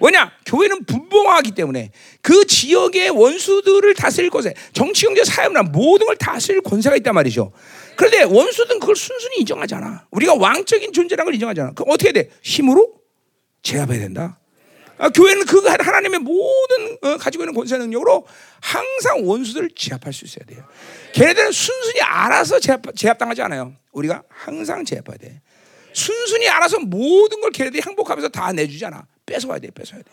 왜냐? 0.00 0.32
교회는 0.44 0.84
분봉하기 0.84 1.52
때문에 1.52 1.90
그 2.20 2.46
지역의 2.46 3.10
원수들을 3.10 3.94
다스릴 3.94 4.28
것에 4.28 4.54
정치, 4.72 5.06
경제, 5.06 5.24
사회문화 5.24 5.62
모든 5.62 6.06
걸 6.06 6.16
다스릴 6.16 6.60
권세가 6.62 6.96
있단 6.96 7.14
말이죠. 7.14 7.52
그런데 7.96 8.22
원수들은 8.24 8.80
그걸 8.80 8.96
순순히 8.96 9.36
인정하지 9.38 9.76
않아. 9.76 10.06
우리가 10.10 10.34
왕적인 10.34 10.92
존재라는 10.92 11.24
걸 11.26 11.34
인정하지 11.34 11.60
않아. 11.60 11.72
그럼 11.72 11.90
어떻게 11.90 12.12
돼? 12.12 12.28
힘으로 12.42 12.92
제압해야 13.62 14.00
된다. 14.00 14.40
아, 14.98 15.08
교회는 15.08 15.44
그 15.46 15.58
하나님의 15.66 16.20
모든 16.20 16.98
어, 17.02 17.16
가지고 17.16 17.44
있는 17.44 17.54
권세 17.54 17.76
능력으로 17.78 18.26
항상 18.60 19.26
원수들을 19.26 19.70
제압할 19.74 20.12
수 20.12 20.24
있어야 20.24 20.44
돼요. 20.46 20.64
걔네들은 21.14 21.52
순순히 21.52 22.00
알아서 22.00 22.60
제압, 22.60 22.82
제압 22.94 23.18
당하지 23.18 23.42
않아요. 23.42 23.74
우리가 23.92 24.22
항상 24.28 24.84
제압해야 24.84 25.16
돼. 25.16 25.40
순순히 25.92 26.48
알아서 26.48 26.78
모든 26.80 27.40
걸 27.40 27.50
걔네들이 27.50 27.82
행복하면서 27.86 28.28
다 28.28 28.52
내주잖아. 28.52 29.06
뺏어와야 29.26 29.58
돼, 29.58 29.70
뺏어야 29.70 30.00
돼. 30.02 30.10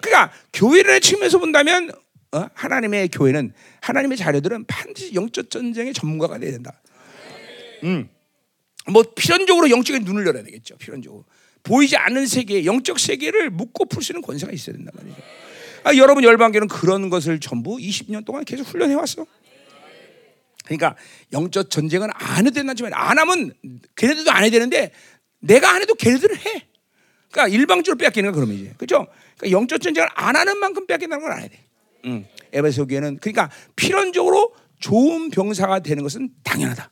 그러니까 0.00 0.32
교회를 0.52 1.00
측면에서 1.00 1.38
본다면 1.38 1.90
어? 2.32 2.46
하나님의 2.54 3.08
교회는 3.08 3.52
하나님의 3.80 4.18
자녀들은 4.18 4.66
반드시 4.66 5.14
영적 5.14 5.50
전쟁의 5.50 5.94
전문가가 5.94 6.38
돼야 6.38 6.52
된다. 6.52 6.80
음. 7.84 8.08
뭐 8.90 9.02
필연적으로 9.14 9.70
영적인 9.70 10.04
눈을 10.04 10.26
열어야 10.26 10.42
되겠죠. 10.44 10.76
필연적으로 10.76 11.24
보이지 11.62 11.96
않는 11.96 12.26
세계, 12.26 12.64
영적 12.64 12.98
세계를 12.98 13.50
묶고 13.50 13.86
풀 13.86 14.02
수 14.02 14.12
있는 14.12 14.22
권세가 14.22 14.52
있어야 14.52 14.76
된단 14.76 14.92
말이죠. 14.96 15.16
아, 15.84 15.96
여러분 15.96 16.24
열방교는 16.24 16.68
그런 16.68 17.10
것을 17.10 17.40
전부 17.40 17.76
20년 17.76 18.24
동안 18.24 18.44
계속 18.44 18.66
훈련해 18.66 18.94
왔어. 18.94 19.26
그러니까 20.64 20.96
영적 21.32 21.70
전쟁은 21.70 22.10
안 22.12 22.46
해도 22.46 22.50
된다지만 22.50 22.92
안 22.94 23.18
하면 23.18 23.52
걔네들도 23.96 24.30
안 24.30 24.42
해야 24.42 24.50
되는데 24.50 24.92
내가 25.40 25.74
안 25.74 25.80
해도 25.80 25.94
걔네들은 25.94 26.36
해. 26.36 26.66
그러니까 27.30 27.54
일방적으로 27.56 27.96
뺏기는 27.96 28.30
거 28.32 28.36
그러면 28.36 28.56
이제 28.56 28.74
그죠? 28.76 29.06
그러니까 29.36 29.56
영적 29.56 29.80
전쟁을 29.80 30.08
안 30.14 30.36
하는 30.36 30.58
만큼 30.58 30.86
뺏긴다는 30.86 31.22
걸 31.22 31.32
알아야 31.32 31.48
돼. 31.48 31.58
응. 32.04 32.26
에베소 32.52 32.86
교회는 32.86 33.18
그러니까 33.18 33.50
필연적으로 33.76 34.54
좋은 34.78 35.30
병사가 35.30 35.80
되는 35.80 36.02
것은 36.02 36.30
당연하다. 36.44 36.90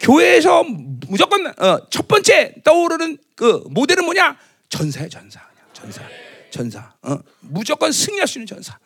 교회에서 0.00 0.64
무조건 1.08 1.46
어, 1.46 1.88
첫 1.90 2.06
번째 2.08 2.54
떠오르는 2.64 3.18
그 3.34 3.64
모델은 3.70 4.04
뭐냐? 4.04 4.36
전사야 4.68 5.08
전사, 5.08 5.40
전사, 5.72 6.02
전사. 6.50 6.92
어, 7.02 7.18
무조건 7.40 7.92
승리할 7.92 8.26
수 8.28 8.38
있는 8.38 8.46
전사. 8.46 8.78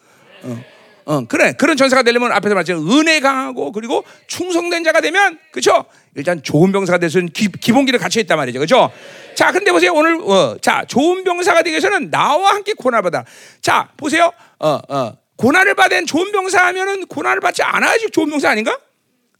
어. 0.42 0.64
어, 1.04 1.24
그래. 1.26 1.52
그런 1.52 1.76
전사가 1.76 2.02
되려면 2.02 2.32
앞에서 2.32 2.54
말했지만 2.54 2.82
은혜 2.90 3.20
강하고 3.20 3.72
그리고 3.72 4.04
충성된 4.28 4.84
자가 4.84 5.00
되면 5.00 5.38
그렇죠? 5.50 5.84
일단 6.14 6.42
좋은 6.42 6.70
병사가 6.70 6.98
될수는 6.98 7.30
기본기를 7.30 7.98
갖춰 7.98 8.20
있단 8.20 8.36
말이죠. 8.38 8.58
그렇죠? 8.58 8.92
자, 9.34 9.50
근데 9.50 9.72
보세요. 9.72 9.92
오늘 9.94 10.20
어, 10.20 10.56
자, 10.60 10.84
좋은 10.86 11.24
병사가 11.24 11.62
되기 11.62 11.72
위해서는 11.72 12.10
나와 12.10 12.54
함께 12.54 12.72
고난을 12.74 13.02
받아. 13.02 13.24
자, 13.60 13.88
보세요. 13.96 14.32
어, 14.58 14.78
어. 14.88 15.12
고난을 15.36 15.74
받은 15.74 16.06
좋은 16.06 16.30
병사 16.30 16.64
하면은 16.66 17.06
고난을 17.06 17.40
받지 17.40 17.62
않아야지 17.62 18.10
좋은 18.10 18.30
병사 18.30 18.50
아닌가? 18.50 18.78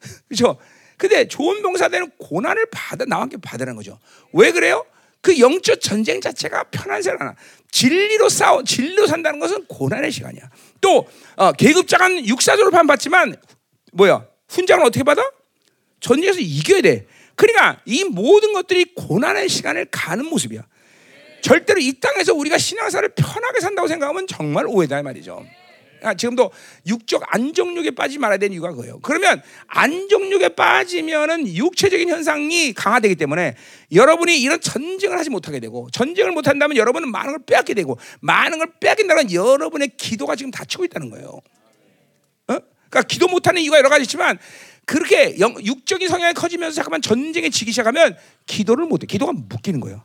그렇죠? 0.29 0.59
근데 1.03 1.27
좋은 1.27 1.63
병사 1.63 1.89
되는 1.89 2.09
고난을 2.17 2.67
받아 2.71 3.05
나와 3.05 3.23
함께 3.23 3.37
받으라는 3.37 3.75
거죠. 3.75 3.99
왜 4.33 4.53
그래요? 4.53 4.87
그 5.21 5.37
영적 5.37 5.81
전쟁 5.81 6.21
자체가 6.21 6.63
편한 6.71 7.03
세상 7.03 7.19
하나. 7.19 7.35
진리로 7.73 8.29
싸워, 8.29 8.63
진리로 8.63 9.09
산다는 9.09 9.41
것은 9.41 9.65
고난의 9.65 10.13
시간이야. 10.13 10.49
또 10.81 11.09
어, 11.35 11.51
계급장은 11.51 12.29
육사 12.29 12.57
졸업한 12.57 12.87
받지만 12.87 13.35
뭐야? 13.93 14.29
훈장을 14.49 14.87
어떻게 14.87 15.03
받아? 15.03 15.29
전쟁에서 15.99 16.39
이겨야 16.39 16.83
돼. 16.83 17.07
그러니까 17.35 17.81
이 17.85 18.05
모든 18.05 18.53
것들이 18.53 18.95
고난의 18.95 19.49
시간을 19.49 19.87
가는 19.91 20.25
모습이야. 20.25 20.65
절대로 21.41 21.81
이 21.81 21.95
땅에서 21.99 22.33
우리가 22.33 22.59
신앙사를 22.59 23.09
편하게 23.17 23.59
산다고 23.59 23.89
생각하면 23.89 24.29
정말 24.29 24.67
오해다 24.69 25.03
말이죠. 25.03 25.45
아, 26.03 26.15
지금도 26.15 26.51
육적 26.87 27.23
안정욕에 27.27 27.93
빠지지 27.93 28.19
말아야 28.19 28.39
되는 28.39 28.55
이유가 28.55 28.71
그거예요. 28.71 29.01
그러면 29.01 29.43
안정욕에 29.69 30.51
빠지면은 30.51 31.47
육체적인 31.47 32.09
현상이 32.09 32.73
강화되기 32.73 33.15
때문에 33.17 33.57
여러분이 33.93 34.41
이런 34.41 34.61
전쟁을 34.61 35.19
하지 35.19 35.31
못하게 35.31 35.61
되고 35.61 35.89
전쟁을 35.93 36.33
못 36.33 36.49
한다면 36.49 36.77
여러분은 36.77 37.11
많은 37.11 37.33
걸 37.33 37.41
빼앗게 37.47 37.75
되고 37.75 37.99
많은 38.21 38.59
걸 38.59 38.73
빼앗긴다는 38.81 39.33
여러분의 39.33 39.93
기도가 39.97 40.37
지금 40.37 40.51
닫히고 40.51 40.85
있다는 40.85 41.11
거예요. 41.11 41.29
어? 41.29 41.43
그러니까 42.47 43.03
기도 43.03 43.29
못하는 43.29 43.63
이유가 43.63 43.79
여러 43.79 43.89
가지 43.89 44.03
있지만 44.03 44.39
그렇게 44.85 45.39
영, 45.39 45.55
육적인 45.65 46.09
성향이 46.09 46.35
커지면서 46.35 46.75
잠깐만 46.75 47.01
전쟁에 47.01 47.49
지기 47.51 47.71
시작하면 47.71 48.17
기도를 48.47 48.87
못해. 48.87 49.07
기도가 49.07 49.33
묶이는 49.33 49.81
거예요. 49.81 50.05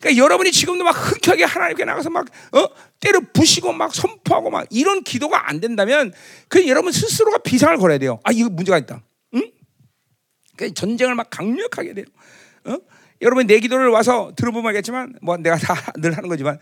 그러니까 0.00 0.22
여러분이 0.22 0.52
지금도 0.52 0.84
막 0.84 0.92
흔쾌하게 0.92 1.44
하나님께 1.44 1.84
나가서 1.84 2.10
막 2.10 2.26
어? 2.52 2.68
때려 3.00 3.20
부시고 3.32 3.72
막 3.72 3.94
선포하고 3.94 4.50
막 4.50 4.66
이런 4.70 5.02
기도가 5.02 5.48
안 5.48 5.60
된다면 5.60 6.12
그 6.48 6.66
여러분 6.66 6.92
스스로가 6.92 7.38
비상을 7.38 7.76
걸어야 7.78 7.98
돼요. 7.98 8.20
아 8.24 8.32
이거 8.32 8.48
문제가 8.48 8.78
있다. 8.78 9.02
응? 9.34 9.50
그 10.56 10.72
전쟁을 10.74 11.14
막 11.14 11.28
강력하게 11.30 11.94
돼요. 11.94 12.06
어? 12.64 12.78
여러분 13.22 13.46
내 13.46 13.58
기도를 13.60 13.88
와서 13.88 14.32
들어보면 14.36 14.68
알겠지만 14.68 15.16
뭐 15.22 15.36
내가 15.36 15.56
다 15.56 15.74
늘 15.98 16.16
하는 16.16 16.28
거지만 16.28 16.58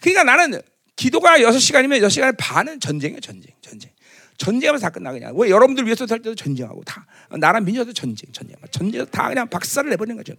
그러니까 0.00 0.24
나는 0.24 0.60
기도가 0.96 1.38
6시간이면 1.38 2.00
6시간 2.06 2.34
반은 2.38 2.80
전쟁이에요, 2.80 3.20
전쟁. 3.20 3.52
전쟁. 3.60 3.90
전쟁하면서 4.38 4.86
다 4.86 4.90
끝나 4.90 5.12
그냥. 5.12 5.32
왜 5.36 5.50
여러분들 5.50 5.84
위해서 5.84 6.06
살 6.06 6.18
때도 6.18 6.34
전쟁하고 6.34 6.82
다 6.84 7.06
나라 7.38 7.60
민족도 7.60 7.92
전쟁, 7.92 8.30
전쟁. 8.32 8.56
전쟁 8.70 9.04
다 9.06 9.28
그냥 9.28 9.48
박살을 9.48 9.90
내버리는 9.90 10.16
거죠. 10.16 10.34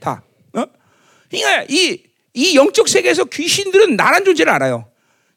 다. 0.00 0.22
어? 0.54 0.64
그러니까 1.30 1.66
이, 1.68 2.02
이 2.34 2.56
영적 2.56 2.88
세계에서 2.88 3.24
귀신들은 3.24 3.96
나란 3.96 4.24
존재를 4.24 4.52
알아요. 4.52 4.90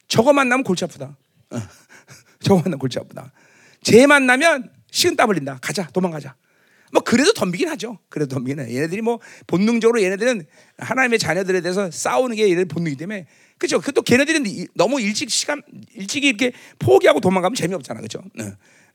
저거 0.07 0.33
만나면 0.33 0.63
골치 0.63 0.83
아프다. 0.85 1.17
어. 1.51 1.57
저거 2.41 2.57
만나면 2.57 2.79
골치 2.79 2.99
아프다. 2.99 3.31
쟤 3.83 4.05
만나면 4.07 4.71
식은 4.91 5.15
땀 5.15 5.29
흘린다. 5.29 5.59
가자, 5.61 5.87
도망가자. 5.87 6.35
뭐 6.91 7.03
그래도 7.03 7.33
덤비긴 7.33 7.69
하죠. 7.69 7.99
그래도 8.09 8.35
덤비긴 8.35 8.59
해. 8.59 8.75
얘네들이 8.75 9.01
뭐 9.01 9.19
본능적으로 9.47 10.01
얘네들은 10.01 10.45
하나님의 10.77 11.19
자녀들에 11.19 11.61
대해서 11.61 11.91
싸우는 11.91 12.35
게 12.35 12.49
얘네 12.49 12.65
본능이기 12.65 12.97
때문에 12.97 13.27
그죠. 13.57 13.79
그또 13.79 14.01
걔네들은 14.01 14.45
너무 14.73 14.99
일찍 14.99 15.29
시간 15.29 15.61
일찍 15.93 16.23
이렇게 16.23 16.53
포기하고 16.79 17.19
도망가면 17.19 17.55
재미없잖아, 17.55 18.01
그죠. 18.01 18.19
어. 18.39 18.51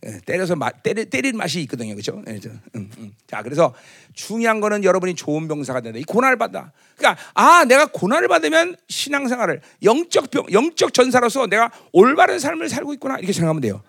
예, 0.07 0.21
때려서 0.27 0.55
마, 0.55 0.71
때리, 0.71 1.07
때릴 1.07 1.33
맛이 1.33 1.61
있거든요, 1.63 1.95
그렇죠? 1.95 2.23
네, 2.27 2.39
음, 2.75 2.91
음. 2.99 3.15
자, 3.27 3.43
그래서 3.43 3.75
중요한 4.13 4.61
거는 4.61 4.85
여러분이 4.85 5.15
좋은 5.15 5.49
병사가 5.49 5.81
된다. 5.81 5.99
이 5.99 6.05
고난을 6.05 6.37
받다. 6.37 6.73
그러니까 6.97 7.23
아, 7.33 7.65
내가 7.65 7.87
고난을 7.87 8.29
받으면 8.29 8.77
신앙생활을 8.89 9.63
영적 9.83 10.31
병, 10.31 10.45
영적 10.53 10.93
전사로서 10.93 11.47
내가 11.47 11.71
올바른 11.93 12.39
삶을 12.39 12.69
살고 12.69 12.93
있구나 12.95 13.17
이렇게 13.17 13.33
생각하면 13.33 13.63
돼요. 13.63 13.83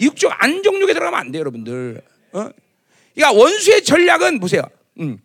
육적 0.00 0.32
안정욕에 0.38 0.92
들어가면 0.92 1.18
안 1.18 1.32
돼요, 1.32 1.40
여러분들. 1.40 2.02
어? 2.32 2.48
그러니까 3.14 3.40
원수의 3.40 3.84
전략은 3.84 4.40
보세요. 4.40 4.62
음. 5.00 5.18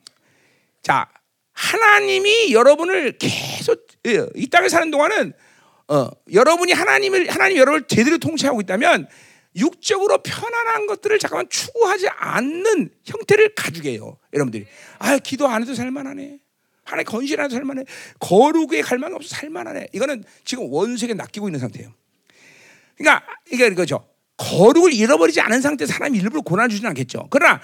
자, 0.81 1.09
하나님이 1.51 2.53
여러분을 2.53 3.17
계속 3.17 3.87
예, 4.07 4.25
이 4.35 4.47
땅에 4.47 4.69
사는 4.69 4.89
동안은 4.89 5.33
어, 5.89 6.09
여러분이 6.31 6.71
하나님을 6.71 7.29
하나님 7.29 7.57
여러분을 7.57 7.87
제대로 7.87 8.17
통치하고 8.17 8.61
있다면 8.61 9.07
육적으로 9.55 10.19
편안한 10.23 10.87
것들을 10.87 11.19
잠깐만 11.19 11.47
추구하지 11.49 12.07
않는 12.09 12.89
형태를 13.05 13.55
가지게 13.55 13.91
해요. 13.91 14.17
여러분들이 14.33 14.65
아 14.99 15.17
기도 15.19 15.47
안 15.47 15.61
해도 15.61 15.73
살만하네. 15.75 16.39
하나님 16.85 17.05
건실 17.05 17.39
안 17.39 17.45
해도 17.45 17.55
살만해. 17.55 17.83
거룩에 18.19 18.81
갈망이 18.81 19.13
없어 19.15 19.35
살만하네. 19.35 19.87
이거는 19.93 20.23
지금 20.43 20.71
원수에게 20.71 21.13
낚이고 21.13 21.47
있는 21.47 21.59
상태예요. 21.59 21.93
그러니까 22.97 23.25
이게 23.51 23.67
이거죠. 23.67 24.07
거룩을 24.37 24.93
잃어버리지 24.93 25.39
않은 25.41 25.61
상태에서 25.61 25.93
사람이 25.93 26.17
일부러 26.17 26.41
고난을 26.41 26.69
주지는 26.69 26.89
않겠죠. 26.89 27.27
그러나 27.29 27.61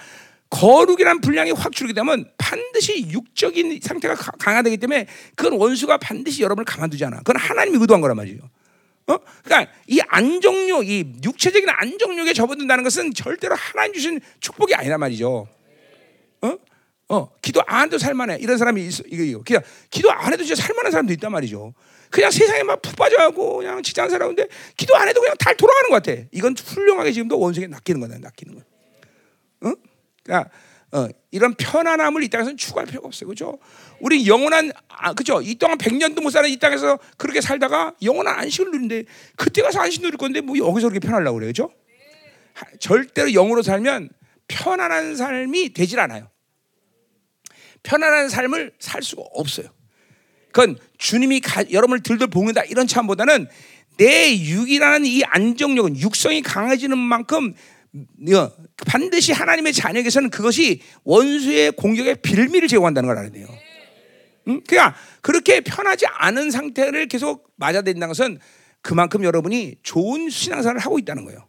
거룩이란 0.50 1.20
분량이 1.20 1.52
확 1.52 1.72
줄게 1.72 1.92
되면 1.92 2.28
반드시 2.36 3.08
육적인 3.08 3.80
상태가 3.82 4.14
강화되기 4.14 4.78
때문에 4.78 5.06
그건 5.36 5.58
원수가 5.58 5.98
반드시 5.98 6.42
여러분을 6.42 6.64
가만두지 6.64 7.04
않아. 7.04 7.18
그건 7.18 7.36
하나님이 7.36 7.78
의도한 7.78 8.00
거란 8.00 8.16
말이에요. 8.16 8.40
어? 9.10 9.18
그러니까 9.44 9.72
이 9.86 10.00
안정욕, 10.06 10.88
이 10.88 11.12
육체적인 11.24 11.68
안정욕에 11.68 12.32
접어든다는 12.32 12.84
것은 12.84 13.12
절대로 13.14 13.54
하나님 13.56 13.92
주신 13.92 14.20
축복이 14.40 14.74
아니란 14.74 15.00
말이죠. 15.00 15.48
어? 16.42 16.58
어, 17.08 17.30
기도 17.42 17.60
안 17.66 17.86
해도 17.86 17.98
살만해. 17.98 18.38
이런 18.40 18.56
사람이 18.56 18.86
있어. 18.86 19.02
이거, 19.08 19.22
이거. 19.24 19.42
그냥 19.44 19.62
기도 19.90 20.12
안 20.12 20.32
해도 20.32 20.44
진짜 20.44 20.62
살만한 20.62 20.92
사람도 20.92 21.12
있단 21.14 21.32
말이죠. 21.32 21.74
그냥 22.08 22.30
세상에 22.30 22.62
막 22.62 22.82
푹 22.82 22.96
빠져가고 22.96 23.58
그냥 23.58 23.82
직장 23.82 24.08
살아오는데 24.08 24.46
기도 24.76 24.96
안 24.96 25.08
해도 25.08 25.20
그냥 25.20 25.36
달 25.38 25.56
돌아가는 25.56 25.90
것 25.90 26.02
같아. 26.02 26.22
이건 26.32 26.54
훌륭하게 26.56 27.12
지금도 27.12 27.38
원수에게 27.38 27.66
낚이는 27.68 28.00
거다. 28.00 28.18
낚이는 28.18 28.54
거. 28.54 28.62
응? 29.64 29.76
그러니까 30.22 30.50
어, 30.92 31.06
이런 31.30 31.54
편안함을 31.54 32.24
이 32.24 32.28
땅에서는 32.28 32.56
추구할 32.56 32.86
필요가 32.86 33.06
없어요. 33.06 33.28
그죠? 33.28 33.58
우리 34.00 34.26
영원한, 34.26 34.72
아, 34.88 35.12
그죠? 35.12 35.40
이 35.40 35.54
동안 35.54 35.78
100년도 35.78 36.22
못 36.22 36.30
사는 36.30 36.48
이 36.50 36.58
땅에서 36.58 36.98
그렇게 37.16 37.40
살다가 37.40 37.94
영원한 38.02 38.38
안식을 38.40 38.72
누리는데 38.72 39.04
그때 39.36 39.62
가서 39.62 39.80
안식 39.80 40.02
누릴 40.02 40.16
건데 40.16 40.40
뭐 40.40 40.56
여기서 40.58 40.88
그렇게 40.88 41.06
편하려고 41.06 41.36
그래요. 41.36 41.50
그죠? 41.50 41.70
절대로 42.80 43.32
영으로 43.32 43.62
살면 43.62 44.10
편안한 44.48 45.16
삶이 45.16 45.72
되질 45.72 46.00
않아요. 46.00 46.28
편안한 47.82 48.28
삶을 48.28 48.72
살 48.78 49.02
수가 49.02 49.22
없어요. 49.32 49.68
그건 50.52 50.76
주님이 50.98 51.40
가, 51.40 51.64
여러분을 51.70 52.02
들들 52.02 52.26
볶는다 52.26 52.64
이런 52.64 52.86
참보다는 52.86 53.46
내 53.96 54.36
육이라는 54.36 55.06
이 55.06 55.22
안정력은 55.24 55.98
육성이 55.98 56.42
강해지는 56.42 56.98
만큼 56.98 57.54
어, 57.54 57.54
반드시 58.86 59.32
하나님의 59.32 59.72
자녀에게서는 59.72 60.30
그것이 60.30 60.80
원수의 61.04 61.72
공격의 61.72 62.16
빌미를 62.22 62.68
제공한다는 62.68 63.08
걸 63.08 63.18
알아야 63.18 63.30
돼요. 63.30 63.48
응? 64.48 64.60
그러니까 64.66 64.96
그렇게 65.20 65.60
편하지 65.60 66.06
않은 66.06 66.50
상태를 66.50 67.06
계속 67.08 67.52
맞아댄다는 67.56 68.08
것은 68.08 68.38
그만큼 68.82 69.24
여러분이 69.24 69.76
좋은 69.82 70.30
신앙생활을 70.30 70.80
하고 70.80 70.98
있다는 70.98 71.24
거예요. 71.24 71.46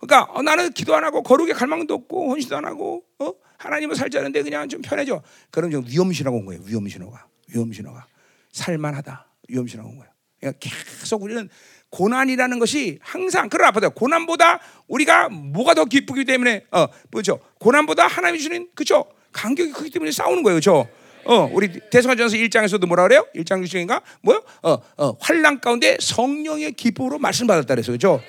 그러니까 0.00 0.32
어, 0.32 0.42
나는 0.42 0.72
기도 0.72 0.94
안 0.96 1.04
하고 1.04 1.22
거룩의 1.22 1.54
갈망도 1.54 1.94
없고 1.94 2.32
헌신도 2.32 2.56
안 2.56 2.64
하고 2.64 3.04
어? 3.20 3.32
하나님을 3.58 3.94
살자는데 3.94 4.42
그냥 4.42 4.68
좀 4.68 4.82
편해져. 4.82 5.22
그럼 5.50 5.70
좀 5.70 5.84
위험신호가 5.86 6.36
온 6.36 6.44
거예요. 6.44 6.62
위험신호가. 6.66 7.26
위험신호가. 7.54 8.06
살만하다. 8.50 9.28
위험신호가 9.48 9.88
온 9.88 9.98
거예요. 9.98 10.12
그러니까 10.40 10.58
계속 10.60 11.22
우리는 11.22 11.48
고난이라는 11.92 12.58
것이 12.58 12.98
항상 13.02 13.48
그러나 13.50 13.70
보다 13.70 13.90
고난보다 13.90 14.60
우리가 14.88 15.28
뭐가 15.28 15.74
더 15.74 15.84
기쁘기 15.84 16.24
때문에 16.24 16.64
어 16.72 16.86
뭐죠. 17.10 17.38
고난보다 17.58 18.06
하나님이 18.06 18.42
주는 18.42 18.66
그죠. 18.74 19.04
간격이 19.32 19.72
크기 19.72 19.90
때문에 19.90 20.10
싸우는 20.10 20.42
거예요 20.42 20.56
그죠. 20.56 20.88
어 21.24 21.50
우리 21.52 21.68
대성전서 21.90 22.36
1장에서도 22.36 22.86
뭐라 22.86 23.04
그래요? 23.04 23.26
1장 23.34 23.62
6장인가? 23.62 24.02
뭐요? 24.22 24.42
어어 24.62 25.16
환란 25.20 25.60
가운데 25.60 25.98
성령의 26.00 26.72
기쁨으로 26.72 27.18
말씀 27.18 27.46
받았다 27.46 27.74
그래서 27.74 27.92
그죠. 27.92 28.20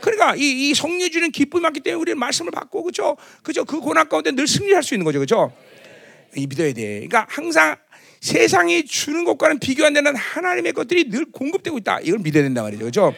그러니까 0.00 0.34
이, 0.34 0.68
이 0.68 0.74
성령 0.74 1.08
주는 1.08 1.30
기쁨이 1.30 1.62
많기 1.62 1.80
때문에 1.80 2.00
우리는 2.00 2.18
말씀을 2.18 2.50
받고 2.50 2.82
그죠. 2.82 3.16
그죠. 3.44 3.64
그 3.64 3.80
고난 3.80 4.08
가운데 4.08 4.32
늘 4.32 4.48
승리할 4.48 4.82
수 4.82 4.92
있는 4.94 5.04
거죠 5.04 5.20
그죠. 5.20 5.52
이 6.36 6.48
믿어야 6.48 6.72
돼. 6.72 7.06
그러니까 7.06 7.26
항상 7.28 7.76
세상이 8.24 8.86
주는 8.86 9.22
것과는 9.24 9.58
비교 9.58 9.84
안 9.84 9.92
되는 9.92 10.16
하나님의 10.16 10.72
것들이 10.72 11.10
늘 11.10 11.26
공급되고 11.30 11.76
있다. 11.76 12.00
이걸 12.00 12.20
믿어야 12.20 12.42
된단 12.42 12.64
말이죠. 12.64 12.86
그죠? 12.86 13.14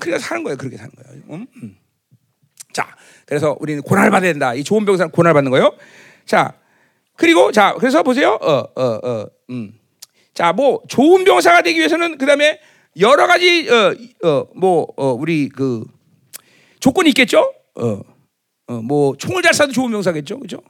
그래서 0.00 0.18
사는 0.18 0.42
거예요. 0.42 0.56
그렇게 0.56 0.76
사는 0.76 0.90
거예요. 0.90 1.22
음? 1.30 1.46
음. 1.62 1.76
자, 2.72 2.88
그래서 3.24 3.56
우리는 3.60 3.80
고난을 3.82 4.10
받아야 4.10 4.32
된다. 4.32 4.52
이 4.52 4.64
좋은 4.64 4.84
병사는 4.84 5.12
고난을 5.12 5.34
받는 5.34 5.52
거예요. 5.52 5.76
자, 6.26 6.54
그리고 7.14 7.52
자, 7.52 7.76
그래서 7.78 8.02
보세요. 8.02 8.36
어, 8.42 8.64
어, 8.74 8.82
어, 8.82 9.26
음. 9.50 9.78
자, 10.34 10.52
뭐 10.52 10.82
좋은 10.88 11.22
병사가 11.22 11.62
되기 11.62 11.78
위해서는 11.78 12.18
그다음에 12.18 12.58
여러 12.98 13.28
가지 13.28 13.68
어, 13.70 14.28
어, 14.28 14.48
뭐 14.56 14.88
어, 14.96 15.12
우리 15.12 15.50
그 15.50 15.84
조건이 16.80 17.10
있겠죠. 17.10 17.54
어, 17.76 18.00
어, 18.66 18.74
뭐 18.82 19.16
총을 19.16 19.40
잘 19.42 19.52
쏴도 19.52 19.72
좋은 19.72 19.92
병사겠죠, 19.92 20.40
그죠? 20.40 20.60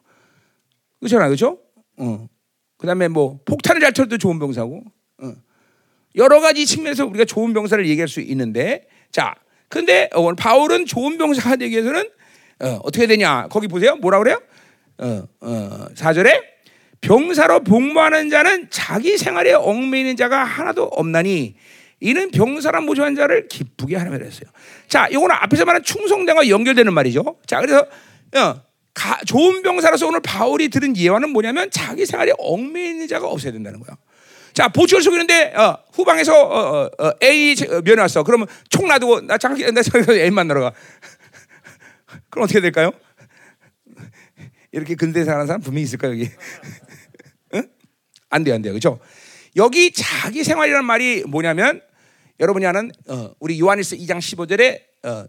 그렇잖아, 1.00 1.30
그죠? 1.30 1.58
어, 1.96 2.28
그다음에 2.82 3.06
뭐 3.06 3.38
폭탄을 3.44 3.80
잘 3.80 3.92
쳐도 3.92 4.18
좋은 4.18 4.40
병사고 4.40 4.82
어. 5.22 5.32
여러 6.16 6.40
가지 6.40 6.66
측면에서 6.66 7.06
우리가 7.06 7.24
좋은 7.24 7.52
병사를 7.54 7.88
얘기할 7.88 8.08
수 8.08 8.20
있는데 8.20 8.88
자 9.12 9.34
근데 9.68 10.10
오늘 10.14 10.34
바울은 10.34 10.84
좋은 10.84 11.16
병사가 11.16 11.56
되기 11.56 11.74
위해서는 11.76 12.10
어, 12.60 12.80
떻게 12.90 13.06
되냐 13.06 13.46
거기 13.48 13.68
보세요 13.68 13.94
뭐라 13.96 14.18
그래요 14.18 14.42
어, 14.98 15.22
어, 15.40 15.86
4절에 15.94 16.42
병사로 17.00 17.60
복무하는 17.60 18.30
자는 18.30 18.66
자기 18.70 19.16
생활에 19.16 19.52
얽매이는 19.52 20.16
자가 20.16 20.42
하나도 20.42 20.84
없나니 20.84 21.54
이는 22.00 22.30
병사란 22.32 22.84
모조한 22.84 23.14
자를 23.14 23.46
기쁘게 23.46 23.96
하라 23.96 24.10
그랬어요. 24.10 24.50
자, 24.88 25.06
이거는 25.06 25.30
앞에서 25.30 25.64
말한 25.64 25.84
충성됨과 25.84 26.48
연결되는 26.48 26.92
말이죠. 26.92 27.36
자, 27.46 27.60
그래서 27.60 27.86
어, 28.36 28.62
가, 28.94 29.18
좋은 29.24 29.62
병사로서 29.62 30.06
오늘 30.06 30.20
바울이 30.20 30.68
들은 30.68 30.96
예화는 30.96 31.30
뭐냐면 31.30 31.70
자기 31.70 32.04
생활에 32.04 32.32
얽매이는 32.38 33.08
자가 33.08 33.26
없어야 33.26 33.52
된다는 33.52 33.80
거야. 33.80 33.96
자, 34.52 34.68
보초를 34.68 35.02
속이는데 35.02 35.54
어, 35.54 35.78
후방에서 35.92 36.34
어, 36.34 36.82
어, 36.84 36.90
어 36.98 37.12
A 37.22 37.54
면회 37.84 38.02
왔어. 38.02 38.22
그러면 38.22 38.46
총 38.68 38.86
놔두고 38.86 39.22
나 39.22 39.38
잠깐 39.38 39.72
나 39.72 39.82
잠깐 39.82 40.14
A 40.14 40.30
만나러 40.30 40.60
가. 40.60 40.72
그럼 42.28 42.44
어떻게 42.44 42.60
될까요? 42.60 42.92
이렇게 44.72 44.94
근대 44.94 45.24
사는 45.24 45.46
사람 45.46 45.60
분명히 45.60 45.84
있을까 45.84 46.08
여기? 46.08 46.28
응? 47.54 47.68
안 48.30 48.44
돼, 48.44 48.52
안 48.52 48.62
돼, 48.62 48.70
그렇죠? 48.70 49.00
여기 49.56 49.92
자기 49.92 50.44
생활이라는 50.44 50.84
말이 50.84 51.24
뭐냐면 51.26 51.82
여러분이 52.40 52.66
아는 52.66 52.90
어, 53.08 53.30
우리 53.38 53.58
요한일서 53.60 53.96
2장 53.96 54.18
15절에 54.18 54.80
어, 55.04 55.26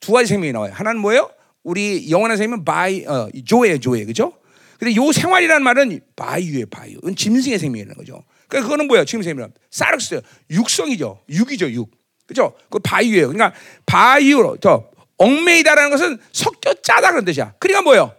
두 0.00 0.12
가지 0.12 0.28
생명이 0.28 0.52
나와요. 0.52 0.72
하나는 0.74 1.00
뭐예요? 1.00 1.30
우리 1.66 2.08
영원한 2.12 2.36
생명은 2.36 2.64
바이 2.64 3.04
어, 3.06 3.28
zoe예요, 3.44 3.78
zoe, 3.80 4.04
그죠? 4.04 4.32
근데 4.78 4.94
요 4.94 5.10
생활이라는 5.10 5.64
말은 5.64 6.00
biou예 6.14 6.66
biou. 6.66 7.00
은 7.04 7.16
짐승의 7.16 7.58
생명이라는 7.58 7.96
거죠. 7.96 8.22
그러니까 8.46 8.68
그거는 8.68 8.86
뭐야? 8.86 9.04
지금 9.04 9.24
생명. 9.24 9.52
sarx 9.68 10.20
육성이죠. 10.48 11.24
육이죠, 11.28 11.72
육. 11.72 11.90
그죠? 12.24 12.54
그 12.70 12.78
biou예요. 12.78 13.32
그러니까 13.32 13.52
biou로 13.84 14.58
더 14.58 14.90
얽매이다라는 15.18 15.90
것은 15.90 16.18
섞여 16.30 16.72
짜다 16.72 17.10
그런 17.10 17.24
뜻이야. 17.24 17.54
그러니까 17.58 17.82
뭐예요? 17.82 18.14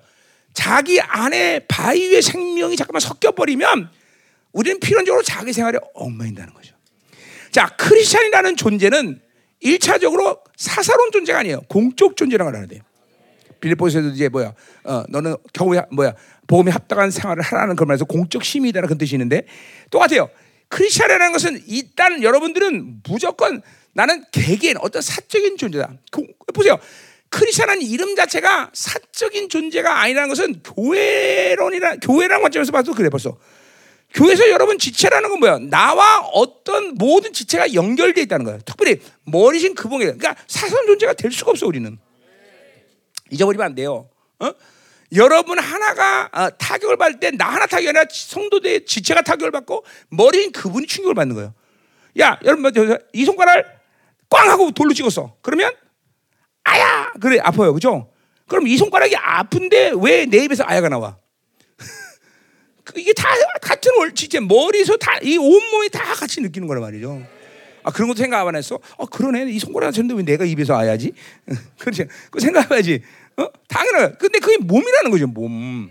자기 0.53 0.99
안에 0.99 1.59
biou의 1.69 2.21
생명이 2.21 2.75
잠깐만 2.75 2.99
섞여 2.99 3.31
버리면 3.31 3.89
우리는 4.51 4.77
필연적으로 4.81 5.23
자기 5.23 5.53
생활에 5.53 5.79
얽매인다는 5.93 6.53
거죠. 6.53 6.75
자, 7.51 7.67
크리스천이라는 7.77 8.57
존재는 8.57 9.21
일차적으로 9.61 10.41
사사로운 10.57 11.11
존재가 11.13 11.39
아니에요. 11.39 11.61
공적 11.69 12.17
존재라고 12.17 12.51
돼요. 12.67 12.81
빌립보서도 13.59 14.09
이제 14.09 14.29
뭐야? 14.29 14.53
어, 14.83 15.03
너는 15.09 15.35
겨우 15.53 15.73
뭐야? 15.91 16.13
복음에 16.47 16.71
합당한 16.71 17.11
생활을 17.11 17.43
하라는 17.43 17.75
그 17.75 17.83
말에서 17.83 18.05
공적 18.05 18.43
심이다라는 18.43 18.87
그런 18.87 18.97
뜻이 18.97 19.15
있는데 19.15 19.45
똑같아요. 19.89 20.29
크리스천이라는 20.69 21.31
것은 21.31 21.63
일단 21.67 22.23
여러분들은 22.23 23.01
무조건 23.07 23.61
나는 23.93 24.23
개개인 24.31 24.77
어떤 24.79 25.01
사적인 25.01 25.57
존재다. 25.57 25.93
그, 26.11 26.23
보세요. 26.53 26.77
크리스천은 27.29 27.81
이름 27.81 28.15
자체가 28.15 28.71
사적인 28.73 29.49
존재가 29.49 30.01
아니라는 30.01 30.29
것은 30.29 30.61
교회론이라 30.63 31.97
교회라는 31.97 32.41
관점에서 32.41 32.71
봐도 32.71 32.93
그래 32.93 33.09
벌써. 33.09 33.37
교회에서 34.13 34.49
여러분 34.49 34.77
지체라는 34.79 35.29
건 35.29 35.39
뭐야? 35.39 35.59
나와 35.59 36.21
어떤 36.33 36.95
모든 36.95 37.33
지체가 37.33 37.73
연결되어 37.73 38.23
있다는 38.23 38.45
거예요. 38.45 38.59
특별히 38.65 39.01
머리신 39.25 39.75
그분에 39.75 40.05
그러니까 40.05 40.35
사선 40.47 40.85
존재가 40.85 41.13
될 41.13 41.31
수가 41.31 41.51
없어 41.51 41.67
우리는. 41.67 41.97
잊어버리면 43.31 43.65
안 43.65 43.75
돼요. 43.75 44.09
어? 44.39 44.51
여러분 45.15 45.57
하나가 45.59 46.29
어, 46.33 46.49
타격을 46.57 46.97
받을 46.97 47.19
때 47.19 47.31
나 47.31 47.45
하나 47.49 47.65
타격이 47.65 47.87
아니라 47.89 48.05
성도들 48.11 48.85
지체가 48.85 49.21
타격을 49.21 49.51
받고 49.51 49.85
머리인 50.09 50.51
그분이 50.51 50.85
충격을 50.87 51.15
받는 51.15 51.35
거예요. 51.35 51.53
야, 52.19 52.39
여러분 52.43 52.71
이 53.13 53.25
손가락을 53.25 53.65
꽝 54.29 54.49
하고 54.49 54.71
돌로 54.71 54.93
찍었어. 54.93 55.35
그러면 55.41 55.71
아야 56.63 57.11
그래 57.21 57.39
아파요, 57.41 57.73
그죠? 57.73 58.11
그럼 58.47 58.67
이 58.67 58.77
손가락이 58.77 59.15
아픈데 59.15 59.93
왜 60.01 60.25
내 60.25 60.37
입에서 60.43 60.63
아야가 60.65 60.89
나와? 60.89 61.17
그 62.83 62.99
이게 62.99 63.13
다 63.13 63.29
같은 63.61 63.91
월, 63.97 64.13
진짜 64.13 64.39
머리에서 64.41 64.97
다 64.97 65.19
이 65.21 65.37
온몸이 65.37 65.89
다 65.89 66.13
같이 66.13 66.41
느끼는 66.41 66.67
거란 66.67 66.81
말이죠. 66.81 67.25
아 67.87 67.91
그런 67.91 68.09
것도 68.09 68.17
생각 68.17 68.45
안 68.45 68.53
했어? 68.53 68.77
아 68.97 69.05
그러네. 69.05 69.49
이 69.49 69.59
손가락 69.59 69.91
쳤는데 69.91 70.15
왜 70.15 70.23
내가 70.23 70.43
입에서 70.43 70.77
아야지? 70.77 71.13
그렇지. 71.79 72.05
그 72.29 72.41
생각해야지. 72.41 73.01
어? 73.37 73.47
당연해. 73.69 74.13
근데 74.19 74.39
그게 74.39 74.57
몸이라는 74.57 75.09
거죠. 75.09 75.25
몸. 75.25 75.89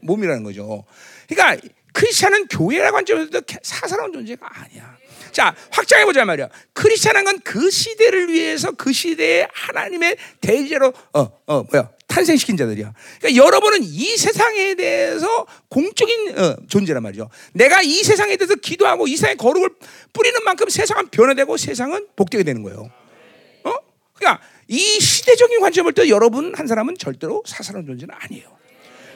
몸이라는 0.00 0.42
거죠. 0.42 0.84
그러니까 1.28 1.68
크리스찬은 1.92 2.48
교회라고 2.48 2.94
관점에서 2.96 3.42
사사로운 3.62 4.10
존재가 4.14 4.48
아니야. 4.62 4.96
자, 5.34 5.52
확장해 5.70 6.04
보자 6.04 6.24
말이야. 6.24 6.48
크리스찬은 6.74 7.24
건그 7.24 7.68
시대를 7.68 8.32
위해서 8.32 8.70
그 8.70 8.92
시대에 8.92 9.48
하나님의 9.52 10.16
대제로 10.40 10.92
어, 11.12 11.28
어, 11.46 11.64
뭐야? 11.64 11.90
탄생시킨 12.06 12.56
자들이야. 12.56 12.94
그러니까 13.18 13.44
여러분은 13.44 13.80
이 13.82 14.16
세상에 14.16 14.76
대해서 14.76 15.44
공적인 15.68 16.38
어, 16.38 16.56
존재란 16.68 17.02
말이죠. 17.02 17.28
내가 17.52 17.82
이 17.82 18.04
세상에 18.04 18.36
대해서 18.36 18.54
기도하고 18.54 19.08
이 19.08 19.16
세상에 19.16 19.34
거룩을 19.34 19.70
뿌리는 20.12 20.44
만큼 20.44 20.68
세상은 20.68 21.08
변화되고 21.08 21.56
세상은 21.56 22.06
복되게 22.14 22.44
되는 22.44 22.62
거예요. 22.62 22.88
어? 23.64 23.72
그러니까 24.14 24.40
이 24.68 24.78
시대적인 24.78 25.58
관점을 25.58 25.92
또 25.94 26.08
여러분 26.08 26.54
한 26.54 26.68
사람은 26.68 26.96
절대로 26.96 27.42
사사로운 27.44 27.86
존재는 27.86 28.14
아니에요. 28.16 28.56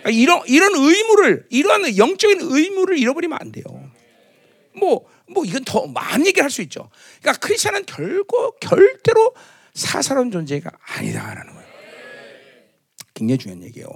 그러니까 0.03 0.11
이런 0.11 0.43
이런 0.49 0.75
의무를 0.75 1.47
이런 1.51 1.97
영적인 1.97 2.39
의무를 2.41 2.99
잃어버리면 2.99 3.39
안 3.41 3.53
돼요. 3.53 3.65
뭐, 4.79 5.07
뭐 5.31 5.45
이건 5.45 5.65
더 5.65 5.87
많은 5.87 6.27
얘기를 6.27 6.43
할 6.45 6.51
수 6.51 6.63
있죠. 6.63 6.91
그러니까 7.21 7.47
크리스천은 7.47 7.85
결국 7.87 8.59
절대로 8.61 9.35
사사로운 9.75 10.31
존재가 10.31 10.71
아니다라는 10.97 11.53
거예요. 11.55 11.69
굉장히 13.15 13.39
중요한 13.39 13.63
얘기예요. 13.65 13.89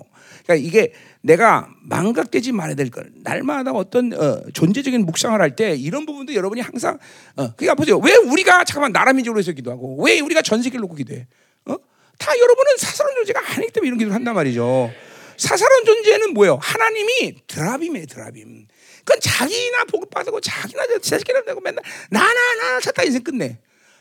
그러니까 0.45 0.67
이게 0.67 0.93
내가 1.21 1.69
망각되지 1.83 2.51
말아야 2.53 2.75
될 2.75 2.91
걸. 2.91 3.11
날마다 3.23 3.71
어떤 3.73 4.13
어, 4.13 4.43
존재적인 4.53 5.07
묵상을 5.07 5.41
할 5.41 5.55
때 5.55 5.75
이런 5.77 6.07
부분도 6.07 6.35
여러분이 6.35 6.61
항상 6.61 6.99
어, 7.37 7.55
그러니까 7.55 7.75
보세요. 7.77 7.99
왜 7.99 8.17
우리가 8.17 8.65
잠깐만 8.65 8.93
나라 8.93 9.13
민족으로 9.13 9.39
해서 9.39 9.53
기도하고 9.53 10.03
왜 10.03 10.19
우리가 10.21 10.43
전 10.43 10.61
세계를 10.63 10.81
놓고 10.83 10.97
기도해? 10.97 11.27
어? 11.67 11.77
다 12.19 12.33
여러분은 12.39 12.77
사사로운 12.79 13.17
존재가 13.17 13.41
아니기 13.55 13.73
때문에 13.73 13.89
이런 13.89 13.99
기도를 13.99 14.15
한단 14.15 14.35
말이죠. 14.35 14.91
사사로운 15.37 15.85
존재는 15.85 16.35
뭐예요? 16.35 16.59
하나님이 16.61 17.37
드라빔이에요, 17.47 18.07
드라빔. 18.07 18.67
그건 19.05 19.21
자기나 19.21 19.85
복을 19.85 20.09
받고 20.11 20.41
자기나 20.41 20.83
자식이나 21.01 21.43
되고 21.43 21.61
맨날 21.61 21.83
나나나 22.11 22.81
찾다 22.81 23.03
인생 23.03 23.23
끝내. 23.23 23.59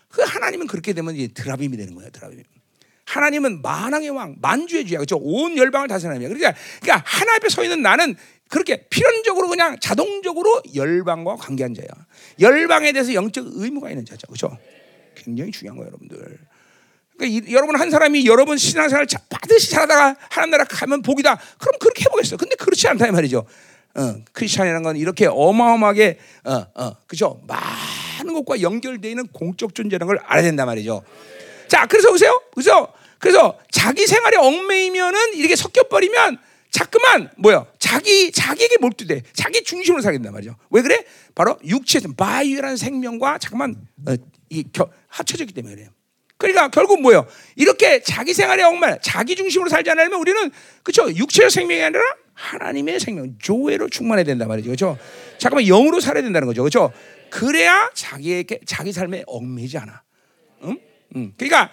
그 0.09 0.21
하나님은 0.21 0.67
그렇게 0.67 0.93
되면 0.93 1.15
이제 1.15 1.33
드라빔이 1.33 1.77
되는 1.77 1.95
거예요, 1.95 2.11
드라빔. 2.11 2.43
하나님은 3.05 3.61
만왕의 3.61 4.09
왕, 4.11 4.35
만주의 4.41 4.85
주야. 4.85 4.99
그렇죠? 4.99 5.17
온 5.17 5.57
열방을 5.57 5.87
다스리는 5.87 6.19
그러니까, 6.19 6.53
그러니까 6.81 7.03
하나 7.05 7.35
앞에 7.35 7.49
서 7.49 7.63
있는 7.63 7.81
나는 7.81 8.15
그렇게 8.49 8.87
필연적으로 8.89 9.47
그냥 9.47 9.77
자동적으로 9.79 10.61
열방과 10.75 11.37
관계한 11.37 11.73
자야. 11.73 11.87
열방에 12.39 12.91
대해서 12.91 13.13
영적 13.13 13.45
의무가 13.53 13.89
있는 13.89 14.05
자죠. 14.05 14.27
그렇죠? 14.27 14.57
굉장히 15.15 15.51
중요한 15.51 15.77
거예요, 15.77 15.87
여러분들. 15.87 16.37
그러니까 17.17 17.49
이, 17.49 17.53
여러분 17.53 17.75
한 17.79 17.89
사람이 17.89 18.25
여러분 18.25 18.57
신앙생활 18.57 19.05
받듯이 19.29 19.71
살다가 19.71 20.15
하나님 20.29 20.51
나라 20.51 20.63
가면 20.65 21.01
복이다. 21.01 21.39
그럼 21.59 21.79
그렇게 21.79 22.05
해보겠어요. 22.05 22.37
근데 22.37 22.55
그렇지 22.55 22.87
않다 22.87 23.07
이 23.07 23.11
말이죠. 23.11 23.45
어, 23.95 24.15
크리스천이라는 24.31 24.83
건 24.83 24.97
이렇게 24.97 25.27
어마어마하게 25.27 26.19
어, 26.45 26.65
어, 26.75 26.95
그죠? 27.07 27.41
많은 27.47 28.33
것과 28.33 28.61
연결되어 28.61 29.09
있는 29.09 29.27
공적 29.27 29.75
존재라는 29.75 30.07
걸 30.07 30.19
알아야 30.25 30.43
된단 30.43 30.65
말이죠. 30.65 31.03
자, 31.67 31.85
그래서 31.87 32.09
보세요. 32.11 32.41
그래서 32.53 32.93
그래서 33.17 33.57
자기 33.71 34.07
생활에 34.07 34.37
얽매이면은 34.37 35.35
이렇게 35.35 35.55
섞여 35.55 35.83
버리면 35.83 36.39
자꾸만 36.71 37.29
뭐야? 37.37 37.65
자기 37.79 38.31
자기에게 38.31 38.77
몰두돼. 38.77 39.23
자기 39.33 39.63
중심으로 39.63 40.01
살게 40.01 40.17
된단 40.17 40.33
말이죠. 40.33 40.55
왜 40.69 40.81
그래? 40.81 41.03
바로 41.35 41.57
육체에서 41.63 42.09
biou라는 42.17 42.77
생명과 42.77 43.37
잠깐만 43.37 43.75
어, 44.07 44.15
이 44.49 44.63
겨, 44.73 44.89
합쳐졌기 45.07 45.53
때문에 45.53 45.75
그래요. 45.75 45.89
그러니까 46.37 46.69
결국 46.69 47.01
뭐예요? 47.01 47.27
이렇게 47.55 48.01
자기 48.01 48.33
생활에 48.33 48.63
얽매 48.63 48.97
자기 49.03 49.35
중심으로 49.35 49.69
살지 49.69 49.91
않으면 49.91 50.13
우리는 50.19 50.51
그렇죠? 50.81 51.13
육체의 51.13 51.51
생명이 51.51 51.83
아니라 51.83 52.01
하나님의 52.41 52.99
생명, 52.99 53.37
zoe로 53.39 53.89
충만해야 53.89 54.23
된단 54.25 54.47
말이죠. 54.47 54.67
그렇죠? 54.67 54.97
잠깐만 55.37 55.65
영으로 55.65 55.99
살아야 55.99 56.23
된다는 56.23 56.47
거죠. 56.47 56.63
그렇죠? 56.63 56.91
그래야 57.29 57.89
자기에게 57.93 58.61
자기 58.65 58.91
삶에 58.91 59.23
얽매지 59.27 59.77
않아. 59.77 60.03
응? 60.63 60.77
응. 61.15 61.33
그러니까 61.37 61.71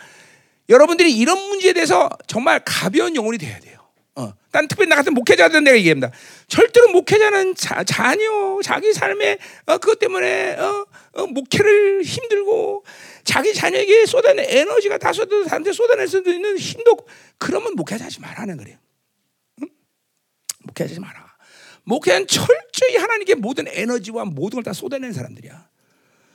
여러분들이 0.69 1.17
이런 1.17 1.39
문제에 1.49 1.73
대해서 1.73 2.09
정말 2.27 2.61
가벼운 2.65 3.17
영혼이 3.17 3.39
돼야 3.39 3.59
돼요. 3.59 3.79
어. 4.17 4.35
난 4.53 4.69
특별히 4.69 4.89
나 4.89 4.97
같은 4.97 5.15
목회자들 5.15 5.65
내가 5.65 5.77
얘기합니다. 5.77 6.11
절대로 6.49 6.89
목회자는 6.89 7.55
자, 7.55 7.83
자녀, 7.85 8.61
자기 8.63 8.93
삶에 8.93 9.39
어, 9.67 9.79
그것 9.79 9.99
때문에 9.99 10.57
어, 10.57 10.87
어, 11.15 11.27
목회를 11.27 12.03
힘들고 12.03 12.85
자기 13.25 13.55
자녀에게 13.55 14.07
쏟아낸 14.07 14.45
에너지가 14.49 14.99
다 14.99 15.13
쏟아서 15.13 15.49
한테 15.49 15.73
쏟아낼 15.73 16.09
수도 16.09 16.31
있는 16.31 16.59
힘도 16.59 16.97
그러면 17.39 17.75
목회자 17.75 18.07
하지 18.07 18.21
말라는 18.21 18.57
거예요. 18.59 18.77
응? 20.69 20.75
목회하지 20.75 21.01
마라. 21.01 21.27
목회는 21.85 22.27
철저히 22.27 22.97
하나님께 22.97 23.35
모든 23.37 23.67
에너지와 23.69 24.25
모든 24.27 24.57
걸 24.57 24.63
다 24.63 24.73
쏟아낸 24.73 25.13
사람들이야. 25.13 25.69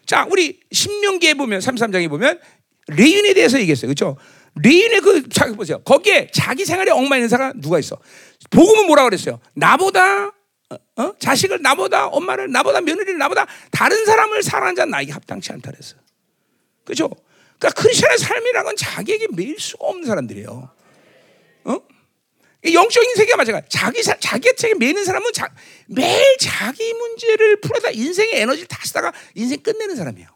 자, 0.05 0.25
우리 0.29 0.59
신명기에 0.71 1.35
보면 1.35 1.59
33장에 1.59 2.09
보면 2.09 2.39
레위인에 2.87 3.33
대해서 3.33 3.59
얘기했어요. 3.59 3.87
그렇죠? 3.87 4.17
레위인의 4.61 5.01
그 5.01 5.29
자기 5.29 5.55
보세요. 5.55 5.79
거기에 5.83 6.29
자기 6.33 6.65
생활에 6.65 6.91
얽매 6.91 7.19
있는 7.19 7.29
사람 7.29 7.59
누가 7.61 7.79
있어? 7.79 7.97
복음은 8.49 8.87
뭐라 8.87 9.03
그랬어요? 9.05 9.39
나보다 9.53 10.27
어? 10.27 10.75
어? 10.97 11.13
자식을 11.19 11.61
나보다 11.61 12.07
엄마를 12.07 12.51
나보다 12.51 12.81
며느리를 12.81 13.17
나보다 13.17 13.45
다른 13.71 14.05
사람을 14.05 14.43
사랑하는 14.43 14.75
자는 14.75 14.91
나에게 14.91 15.11
합당치 15.11 15.51
않다 15.53 15.71
그랬어. 15.71 15.95
그렇죠? 16.83 17.09
그러니까 17.59 17.81
크리스천의 17.81 18.17
삶이라는 18.17 18.65
건 18.65 18.75
자기에게 18.75 19.27
매일 19.35 19.57
수가 19.59 19.87
없는 19.87 20.05
사람들이에요. 20.05 20.69
어? 21.65 21.77
영적인 22.71 23.15
세계가 23.15 23.37
마찬가지. 23.37 23.67
자기 23.69 24.01
사, 24.03 24.15
자기에게 24.17 24.75
매는 24.75 25.03
사람은 25.03 25.33
자, 25.33 25.53
매일 25.87 26.37
자기 26.37 26.93
문제를 26.93 27.59
풀어다 27.61 27.89
인생의 27.91 28.41
에너지를 28.41 28.67
다 28.67 28.79
쓰다가 28.85 29.11
인생 29.35 29.61
끝내는 29.61 29.95
사람이에요. 29.95 30.29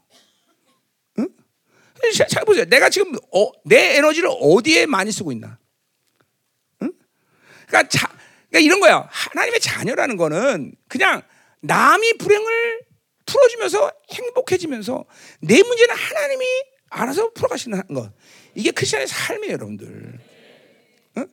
잘 2.29 2.45
보세요. 2.45 2.65
내가 2.65 2.89
지금 2.89 3.15
어, 3.33 3.51
내 3.65 3.97
에너지를 3.97 4.29
어디에 4.39 4.85
많이 4.85 5.11
쓰고 5.11 5.31
있나? 5.31 5.57
응? 6.81 6.91
그러니까, 7.67 7.89
자, 7.89 8.07
그러니까 8.49 8.59
이런 8.59 8.79
거야. 8.79 9.07
하나님의 9.11 9.59
자녀라는 9.59 10.17
거는 10.17 10.73
그냥 10.87 11.21
남이 11.61 12.17
불행을 12.17 12.81
풀어주면서 13.25 13.91
행복해지면서 14.11 15.05
내 15.41 15.61
문제는 15.61 15.95
하나님이 15.95 16.45
알아서 16.89 17.31
풀어가시는 17.33 17.87
것. 17.87 18.13
이게 18.55 18.71
크리스천의 18.71 19.07
삶이에요, 19.07 19.53
여러분들. 19.53 20.19
응? 21.17 21.27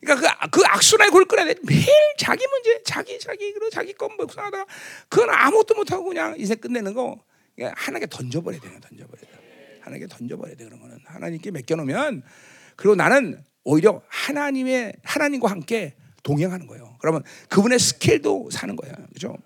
그러니까 0.00 0.48
그, 0.50 0.50
그 0.50 0.66
악순환의 0.66 1.10
골 1.10 1.24
끊어야 1.24 1.46
돼. 1.46 1.54
매일 1.66 1.86
자기 2.18 2.46
문제, 2.46 2.82
자기, 2.84 3.18
자기, 3.18 3.52
그리고 3.52 3.70
자기 3.70 3.92
건뭐 3.94 4.26
하다가 4.28 4.66
그건 5.08 5.30
아무것도 5.30 5.74
못 5.74 5.90
하고 5.92 6.04
그냥 6.04 6.34
인생 6.38 6.56
끝내는 6.58 6.94
거 6.94 7.22
하나님께 7.58 8.06
던져버려야 8.08 8.60
돼요, 8.60 8.78
던져버려야 8.80 9.22
돼. 9.22 9.80
하나님께 9.80 10.06
던져버려야 10.14 10.56
돼 10.56 10.64
그런 10.64 10.80
거는 10.80 10.98
하나님께 11.04 11.50
맡겨놓으면 11.50 12.22
그리고 12.76 12.94
나는 12.94 13.44
오히려 13.64 14.02
하나님의 14.08 14.94
하나님과 15.02 15.50
함께 15.50 15.96
동행하는 16.22 16.66
거예요. 16.66 16.96
그러면 17.00 17.22
그분의 17.48 17.78
스케일도 17.78 18.50
사는 18.50 18.76
거야, 18.76 18.92
그렇죠? 18.92 19.36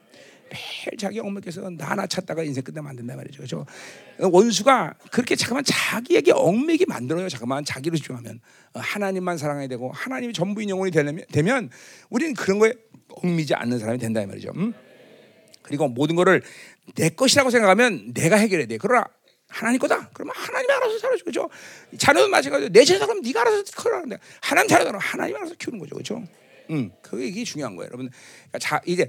매일 0.52 0.98
자기 0.98 1.18
엉매께서 1.18 1.70
나나 1.70 2.06
찾다가 2.06 2.42
인생 2.42 2.62
끝내면 2.62 2.90
안 2.90 2.96
된단 2.96 3.16
말이죠, 3.16 3.38
그렇죠? 3.38 3.66
원수가 4.18 4.94
그렇게 5.10 5.34
잠깐만 5.34 5.64
자기에게 5.64 6.32
얽매기 6.32 6.84
만들어요. 6.86 7.28
잠깐만 7.28 7.64
자기를 7.64 7.96
집중하면 7.96 8.40
하나님만 8.74 9.38
사랑해야 9.38 9.68
되고 9.68 9.90
하나님이 9.92 10.32
전부인 10.34 10.68
영혼이 10.68 10.90
되면, 10.90 11.24
되면 11.32 11.70
우리는 12.10 12.34
그런 12.34 12.58
거에 12.58 12.74
얽매지 13.08 13.54
않는 13.54 13.78
사람이 13.78 13.98
된다 13.98 14.20
이 14.20 14.26
말이죠. 14.26 14.52
음? 14.56 14.74
그리고 15.62 15.88
모든 15.88 16.16
거를 16.16 16.42
내 16.94 17.08
것이라고 17.08 17.50
생각하면 17.50 18.12
내가 18.12 18.36
해결해야 18.36 18.66
돼. 18.66 18.76
그러나 18.78 19.06
하나님 19.48 19.78
거다. 19.78 20.10
그러면 20.12 20.34
하나님이 20.36 20.72
알아서 20.72 20.98
살아줘. 20.98 21.24
그죠? 21.24 21.48
자녀도 21.98 22.28
마찬가지로 22.28 22.70
내 22.72 22.84
자녀다 22.84 23.06
그럼 23.06 23.22
네가 23.22 23.40
알아서 23.42 23.62
커라는데 23.76 24.18
하나님 24.40 24.68
자녀다 24.68 24.90
그러면 24.90 25.00
하나님 25.00 25.36
알아서 25.36 25.54
키우는 25.54 25.78
거죠. 25.78 25.96
그죠? 25.96 26.22
음, 26.70 26.90
그게 27.02 27.44
중요한 27.44 27.76
거예요. 27.76 27.88
여러분. 27.88 28.10
그러니까 28.48 28.58
자, 28.58 28.80
이제 28.86 29.06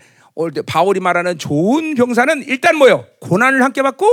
바울이 0.65 0.99
말하는 0.99 1.38
좋은 1.38 1.95
병사는 1.95 2.43
일단 2.47 2.75
뭐요? 2.77 3.05
고난을 3.19 3.63
함께 3.63 3.81
받고 3.81 4.07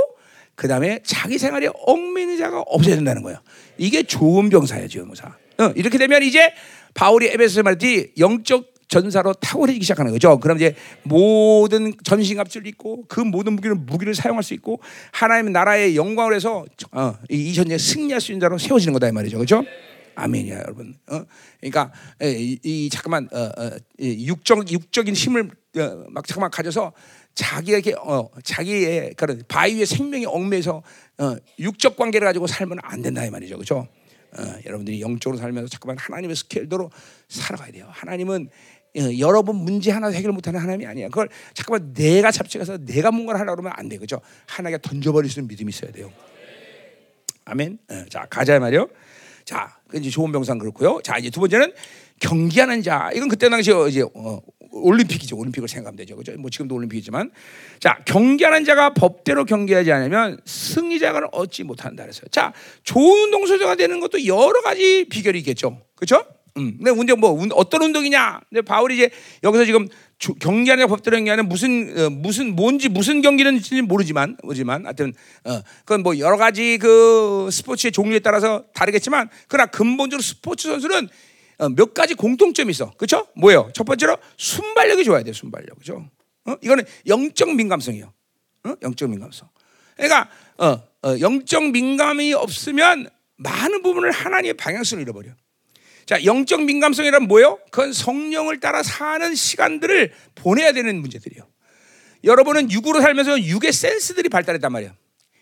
그 0.55 0.69
다음에 0.69 1.01
자기 1.05 1.39
생활에 1.39 1.69
얽매이는 1.87 2.37
자가 2.37 2.61
없어야 2.61 2.95
된다는 2.95 3.23
거예요. 3.23 3.39
이게 3.79 4.03
좋은 4.03 4.51
병사예요, 4.51 4.89
지금 4.89 5.09
모사. 5.09 5.29
어, 5.59 5.73
이렇게 5.75 5.97
되면 5.97 6.23
이제 6.23 6.53
바울이 6.93 7.29
에베소에 7.29 7.63
말했지 7.63 8.13
영적 8.19 8.75
전사로 8.89 9.35
탁월해지기 9.35 9.85
시작하는 9.85 10.11
거죠. 10.13 10.39
그럼 10.41 10.57
이제 10.57 10.75
모든 11.05 11.95
전신갑주를 12.03 12.67
입고 12.67 13.05
그 13.07 13.21
모든 13.21 13.53
무기를 13.55 13.77
무기를 13.77 14.15
사용할 14.15 14.43
수 14.43 14.53
있고 14.53 14.81
하나님 15.13 15.53
나라의 15.53 15.97
영광을 15.97 16.35
해서 16.35 16.65
어, 16.91 17.15
이 17.29 17.55
전쟁에 17.55 17.79
승리할 17.79 18.21
수 18.21 18.33
있는 18.33 18.41
자로 18.41 18.59
세워지는 18.59 18.93
거다 18.93 19.09
이 19.09 19.13
말이죠. 19.13 19.39
그렇죠? 19.39 19.65
아멘이야, 20.17 20.59
여러분. 20.59 20.95
어? 21.09 21.23
그러니까 21.61 21.93
이, 22.21 22.59
이 22.63 22.91
잠깐만 22.91 23.29
어, 23.33 23.51
어, 23.57 23.71
이 23.99 24.27
육적 24.27 24.71
육적인 24.71 25.15
힘을 25.15 25.43
어, 25.43 25.60
막 26.09 26.27
잠깐만 26.27 26.51
가져서 26.51 26.93
자기에게 27.35 27.95
어, 27.95 28.29
자기의 28.43 29.15
그런 29.15 29.43
바위의 29.47 29.87
생명이 29.87 30.27
얽매서 30.27 30.83
어, 31.19 31.37
육적 31.59 31.97
관계를 31.97 32.27
가지고 32.27 32.47
살면 32.47 32.79
안 32.83 33.03
된다 33.03 33.25
이 33.25 33.31
말이죠, 33.31 33.57
그렇죠? 33.57 33.87
어, 34.39 34.43
여러분들이 34.67 35.01
영적으로 35.01 35.39
살면서 35.39 35.69
잠깐만 35.69 35.99
하나님의 35.99 36.37
스케일대로 36.37 36.91
살아가야 37.29 37.73
돼요. 37.73 37.89
하나님은 37.91 38.49
어, 38.99 39.01
여러분 39.19 39.57
문제 39.57 39.93
하나 39.93 40.09
해결 40.09 40.33
못하는 40.33 40.59
하나님이 40.59 40.87
아니야. 40.87 41.09
그걸 41.09 41.29
잠깐만 41.55 41.93
내가 41.95 42.33
잡채가서 42.33 42.79
내가 42.79 43.13
뭔가를 43.13 43.41
하려고 43.41 43.57
그러면 43.57 43.73
안 43.77 43.89
돼, 43.89 43.97
그렇죠? 43.97 44.21
하나님께 44.47 44.83
던져버릴 44.83 45.31
수 45.31 45.39
있는 45.39 45.49
믿음이 45.49 45.71
있어야 45.71 45.93
돼요. 45.93 46.13
아멘. 47.45 47.79
어, 47.91 48.05
자 48.09 48.27
가자 48.29 48.59
말이요. 48.59 48.89
자, 49.45 49.79
그 49.89 49.99
이제 49.99 50.11
좋은 50.11 50.31
병상 50.33 50.59
그렇고요. 50.59 51.01
자 51.03 51.19
이제 51.19 51.31
두 51.31 51.41
번째는 51.41 51.73
경기하는 52.21 52.83
자. 52.83 53.11
이건 53.15 53.29
그때 53.29 53.49
당시 53.49 53.73
이제 53.89 54.03
어, 54.15 54.41
올림픽이죠. 54.71 55.37
올림픽을 55.37 55.69
생각하면 55.69 55.97
되죠. 55.97 56.17
그죠? 56.17 56.33
뭐 56.39 56.51
지금도 56.51 56.75
올림픽이지만 56.75 57.31
자 57.79 57.99
경기하는 58.07 58.65
자가 58.65 58.95
법대로 58.95 59.45
경기하지 59.45 59.93
않으면 59.93 60.41
승리자가 60.45 61.29
얻지 61.33 61.65
못한다 61.65 62.05
그랬어요. 62.05 62.27
자 62.31 62.53
좋은 62.85 63.25
운동선수가 63.25 63.77
되는 63.77 64.01
것도 64.01 64.27
여러 64.27 64.61
가지 64.63 65.07
비결이 65.09 65.39
있겠죠. 65.41 65.83
그렇죠? 65.95 66.25
음. 66.57 66.77
근데 66.79 66.93
문제 66.93 67.15
뭐 67.15 67.39
어떤 67.55 67.83
운동이냐? 67.83 68.41
근데 68.49 68.63
바울이 68.63 68.95
이제 68.95 69.11
여기서 69.43 69.65
지금 69.65 69.89
경기하는 70.39 70.87
법대로 70.87 71.17
경기하는 71.17 71.49
무슨 71.49 71.95
어, 71.97 72.11
무슨 72.11 72.55
뭔지 72.55 72.89
무슨 72.89 73.23
경기는지 73.23 73.81
모르지만 73.83 74.37
모르지만 74.43 74.85
하여튼 74.85 75.15
어, 75.45 75.63
그건 75.81 76.03
뭐 76.03 76.19
여러 76.19 76.37
가지 76.37 76.79
그 76.79 77.49
스포츠의 77.51 77.93
종류에 77.93 78.19
따라서 78.19 78.65
다르겠지만 78.75 79.31
그러나 79.49 79.71
근본적으로 79.71 80.23
스포츠 80.23 80.69
선수는 80.69 81.05
어, 81.05 81.09
몇 81.69 81.93
가지 81.95 82.15
공통점이 82.15 82.71
있어. 82.71 82.93
그렇죠? 82.97 83.27
뭐예요? 83.37 83.71
첫 83.75 83.85
번째로 83.85 84.17
순발력이 84.37 85.05
좋아야 85.05 85.23
돼. 85.23 85.33
순발력. 85.33 85.79
그죠? 85.79 86.09
어? 86.47 86.57
이거는 86.63 86.85
영적 87.07 87.55
민감성이요. 87.55 88.13
어? 88.65 88.75
영적 88.83 89.11
민감성. 89.11 89.49
그러니까 89.97 90.31
어, 90.59 90.83
어, 91.03 91.19
영적 91.21 91.71
민감이 91.71 92.33
없으면 92.33 93.09
많은 93.37 93.83
부분을 93.83 94.11
하나님의 94.11 94.55
방향성을 94.55 95.03
잃어버려. 95.03 95.33
자, 96.07 96.25
영적 96.25 96.65
민감성이란 96.65 97.25
뭐예요? 97.25 97.59
그건 97.71 97.93
성령을 97.93 98.61
따라 98.61 98.83
사는 98.83 99.35
시간들을 99.35 100.13
보내야 100.35 100.73
되는 100.73 101.01
문제들이요. 101.01 101.47
여러분은 102.25 102.71
육으로 102.71 103.01
살면서 103.01 103.43
육의 103.43 103.73
센스들이 103.73 104.29
발달했단 104.29 104.73
말이야. 104.73 104.95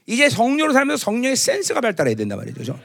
이제 0.07 0.29
성령으로 0.29 0.73
살면서 0.73 1.05
성령의 1.05 1.37
센스가 1.37 1.81
발달해야 1.81 2.15
된단 2.17 2.39
말이죠. 2.39 2.59
그죠? 2.59 2.81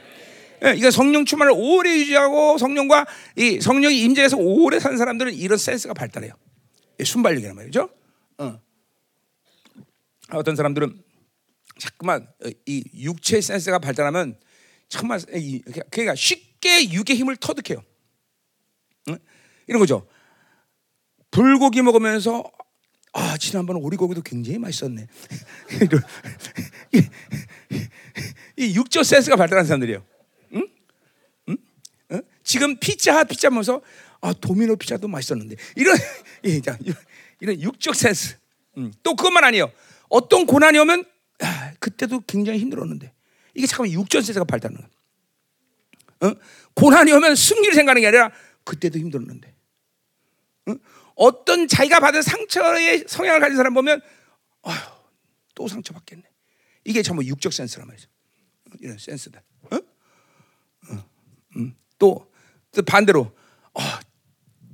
예, 0.64 0.74
이거 0.76 0.90
성령 0.90 1.24
충만을 1.24 1.52
오래 1.54 1.94
유지하고 1.98 2.56
성령과 2.58 3.06
이 3.36 3.60
성령이 3.60 4.00
임재해서 4.02 4.38
오래 4.38 4.80
산 4.80 4.96
사람들은 4.96 5.34
이런 5.34 5.58
센스가 5.58 5.92
발달해요. 5.94 6.32
순발력이란 7.02 7.54
말이죠. 7.54 7.90
어. 8.38 8.60
어떤 10.30 10.56
사람들은 10.56 11.02
자꾸만 11.78 12.26
이 12.66 12.84
육체 12.94 13.40
센스가 13.40 13.78
발달하면 13.78 14.38
정말 14.88 15.20
그러니까 15.90 16.14
쉽게 16.14 16.90
육의 16.90 17.16
힘을 17.16 17.36
터득해요. 17.36 17.84
응? 19.08 19.18
이런 19.66 19.80
거죠. 19.80 20.06
불고기 21.30 21.82
먹으면서 21.82 22.42
아 23.12 23.36
지난번 23.36 23.76
오리고기도 23.76 24.22
굉장히 24.22 24.58
맛있었네. 24.58 25.06
이 28.56 28.74
육적 28.74 29.04
센스가 29.04 29.36
발달한 29.36 29.66
사람들이에요. 29.66 30.13
지금 32.44 32.76
피자 32.76 33.24
피자 33.24 33.50
먹어서 33.50 33.80
아 34.20 34.32
도미노 34.32 34.76
피자도 34.76 35.08
맛있었는데 35.08 35.56
이런 35.74 35.96
이런 37.40 37.60
육적 37.60 37.94
센스. 37.94 38.36
음. 38.76 38.92
또 39.02 39.16
그것만 39.16 39.42
아니에요. 39.44 39.72
어떤 40.08 40.46
고난이 40.46 40.78
오면 40.78 41.04
아, 41.40 41.72
그때도 41.80 42.22
굉장히 42.26 42.58
힘들었는데 42.60 43.12
이게 43.54 43.66
잠깐 43.66 43.90
육적 43.90 44.22
센스가 44.22 44.44
발달하는 44.44 44.80
거야. 44.80 46.30
어? 46.30 46.36
고난이 46.74 47.12
오면 47.12 47.34
승리를 47.34 47.74
생각하는 47.74 48.02
게 48.02 48.08
아니라 48.08 48.30
그때도 48.64 48.98
힘들었는데. 48.98 49.54
어? 50.66 50.74
어떤 51.16 51.68
자기가 51.68 52.00
받은 52.00 52.22
상처의 52.22 53.04
성향을 53.06 53.40
가진 53.40 53.56
사람 53.56 53.74
보면 53.74 54.00
아휴, 54.62 54.90
또 55.54 55.68
상처 55.68 55.92
받겠네. 55.94 56.22
이게 56.84 57.02
전부 57.02 57.24
육적 57.24 57.52
센스란 57.52 57.86
말이죠. 57.86 58.08
이런 58.80 58.98
센스다. 58.98 59.42
어? 59.70 59.76
어. 59.76 61.04
음. 61.56 61.74
또 61.98 62.30
반대로 62.82 63.32
어, 63.74 63.80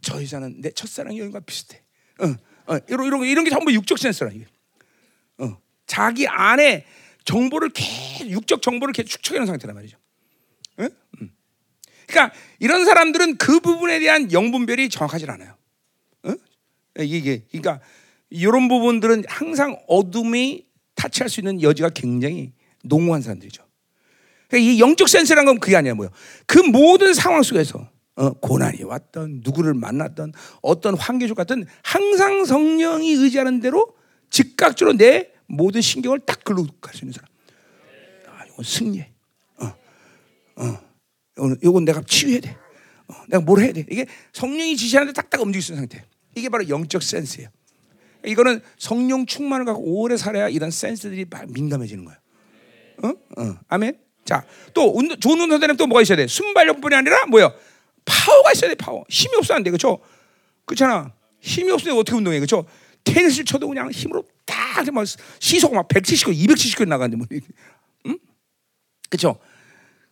저 0.03 0.21
여자는 0.23 0.61
내 0.61 0.71
첫사랑 0.71 1.17
여인과 1.17 1.41
비슷해. 1.41 1.83
어, 2.21 2.75
어, 2.75 2.79
이런 2.89 3.07
이런 3.07 3.25
이런 3.25 3.45
게 3.45 3.51
전부 3.51 3.73
육적 3.73 3.99
센서라 3.99 4.33
이게. 4.33 4.47
어, 5.39 5.59
자기 5.87 6.27
안에 6.27 6.87
정보를 7.25 7.71
계속 7.71 8.31
육적 8.31 8.63
정보를 8.63 8.93
계속 8.93 9.09
축적해놓은 9.09 9.47
상태란 9.47 9.75
말이죠. 9.75 9.99
어? 10.79 10.89
음. 11.21 11.31
그러니까 12.07 12.35
이런 12.59 12.85
사람들은 12.85 13.37
그 13.37 13.61
부분에 13.61 14.01
대한 14.01 14.33
영분별이 14.33 14.89
정확하지 14.89 15.27
않아요. 15.27 15.57
어? 16.25 16.35
이게 16.99 17.45
그러니까 17.51 17.81
이런 18.31 18.69
부분들은 18.69 19.25
항상 19.29 19.79
어둠이 19.89 20.67
타치할 20.95 21.29
수 21.29 21.41
있는 21.41 21.63
여지가 21.63 21.91
굉장히 21.91 22.53
농후한 22.83 23.23
사람들이죠. 23.23 23.65
그러니까 24.49 24.73
이 24.73 24.81
영적 24.81 25.09
센스라는 25.09 25.47
건 25.47 25.61
그게 25.61 25.77
아니야 25.77 25.95
뭐요. 25.95 26.11
그 26.47 26.59
모든 26.59 27.15
상황 27.15 27.43
속에서 27.43 27.90
어, 28.17 28.31
고난이 28.35 28.83
왔던 28.83 29.41
누구를 29.45 29.75
만났던 29.75 30.33
어떤 30.63 30.97
환경적 30.97 31.37
같은 31.37 31.65
항상 31.83 32.45
성령이 32.45 33.13
의지하는 33.13 33.61
대로 33.61 33.95
즉각적으로 34.31 34.97
내 34.97 35.31
모든 35.47 35.81
신경을 35.81 36.21
딱 36.21 36.45
글로 36.45 36.67
갈 36.81 36.95
수 36.95 37.05
있는 37.05 37.13
사람. 37.13 37.29
아, 38.29 38.45
이건 38.47 38.65
승리해. 38.65 39.11
어, 39.59 39.67
어, 41.39 41.55
이건 41.63 41.85
내가 41.85 42.03
치유해야 42.03 42.41
돼. 42.41 42.57
어, 43.09 43.15
내가 43.29 43.43
뭘 43.43 43.61
해야 43.63 43.73
돼. 43.73 43.87
이게 43.91 44.07
성령이 44.33 44.77
지시하는데 44.77 45.15
딱딱 45.15 45.41
움직일 45.41 45.63
수 45.63 45.73
있는 45.73 45.83
상태. 45.83 46.05
이게 46.35 46.49
바로 46.49 46.69
영적 46.69 47.03
센스예요. 47.03 47.49
이거는 48.27 48.61
성령 48.79 49.25
충만을 49.25 49.65
갖고 49.65 49.83
오래 49.83 50.17
살아야 50.17 50.49
이런 50.49 50.71
센스들이 50.71 51.25
민감해지는 51.49 52.05
거예요. 52.05 52.19
어? 53.03 53.09
어. 53.43 53.59
아멘. 53.69 53.99
자, 54.27 54.45
또 54.75 54.93
운동, 54.95 55.19
좋은 55.19 55.41
운동 55.41 55.59
되려면 55.59 55.79
또 55.79 55.87
뭐가 55.87 56.03
있어야 56.03 56.17
돼? 56.17 56.27
순발력뿐이 56.27 56.95
아니라 56.95 57.25
뭐요? 57.27 57.53
파워가 58.05 58.53
있어야 58.53 58.71
돼. 58.71 58.75
파워. 58.75 59.05
힘이 59.09 59.37
없어 59.37 59.55
안 59.55 59.63
돼. 59.63 59.71
그렇죠? 59.71 59.99
그렇잖아. 60.65 61.13
힘이 61.41 61.71
없으면 61.73 61.97
어떻게 61.97 62.17
운동해? 62.17 62.39
그렇죠? 62.39 62.67
테니스를 63.05 63.45
쳐도 63.45 63.69
그냥 63.69 63.91
힘으로 63.91 64.25
딱막 64.45 65.07
시속 65.39 65.75
막 65.75 65.89
170km, 65.89 66.49
270km 66.49 66.89
나가는데 66.89 67.17
뭐, 67.17 67.27
응? 68.07 68.19
그렇죠? 69.09 69.39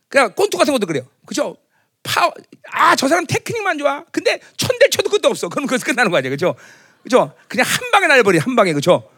그냥 0.09 0.33
권투 0.35 0.57
같은 0.57 0.73
것도 0.73 0.87
그래요. 0.87 1.07
그렇죠? 1.27 1.57
파워. 2.03 2.33
아, 2.71 2.97
저 2.97 3.09
사람 3.09 3.27
테크닉만 3.27 3.79
좋아. 3.79 4.05
근데 4.11 4.41
천 4.57 4.75
대 4.75 4.89
쳐도 4.91 5.11
끝도 5.11 5.29
없어. 5.29 5.49
그럼 5.49 5.67
그래서 5.67 5.85
끝나는 5.85 6.11
거야, 6.11 6.23
그렇죠? 6.23 6.55
그렇죠? 7.03 7.35
그냥 7.49 7.67
한 7.67 7.91
방에 7.91 8.07
날려버리, 8.07 8.39
한 8.39 8.57
방에, 8.57 8.73
그렇죠? 8.73 9.11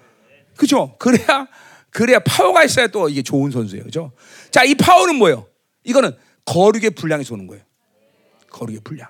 그렇죠? 0.56 0.96
그래야 0.98 1.46
그래야 1.90 2.18
파워가 2.20 2.64
있어야 2.64 2.86
또 2.88 3.08
이게 3.08 3.22
좋은 3.22 3.50
선수예요. 3.50 3.84
그죠? 3.84 4.12
자, 4.50 4.64
이 4.64 4.74
파워는 4.74 5.16
뭐예요? 5.16 5.46
이거는 5.84 6.16
거룩의 6.44 6.90
분량에서 6.90 7.34
오는 7.34 7.46
거예요. 7.46 7.62
거룩의 8.50 8.80
분량. 8.84 9.08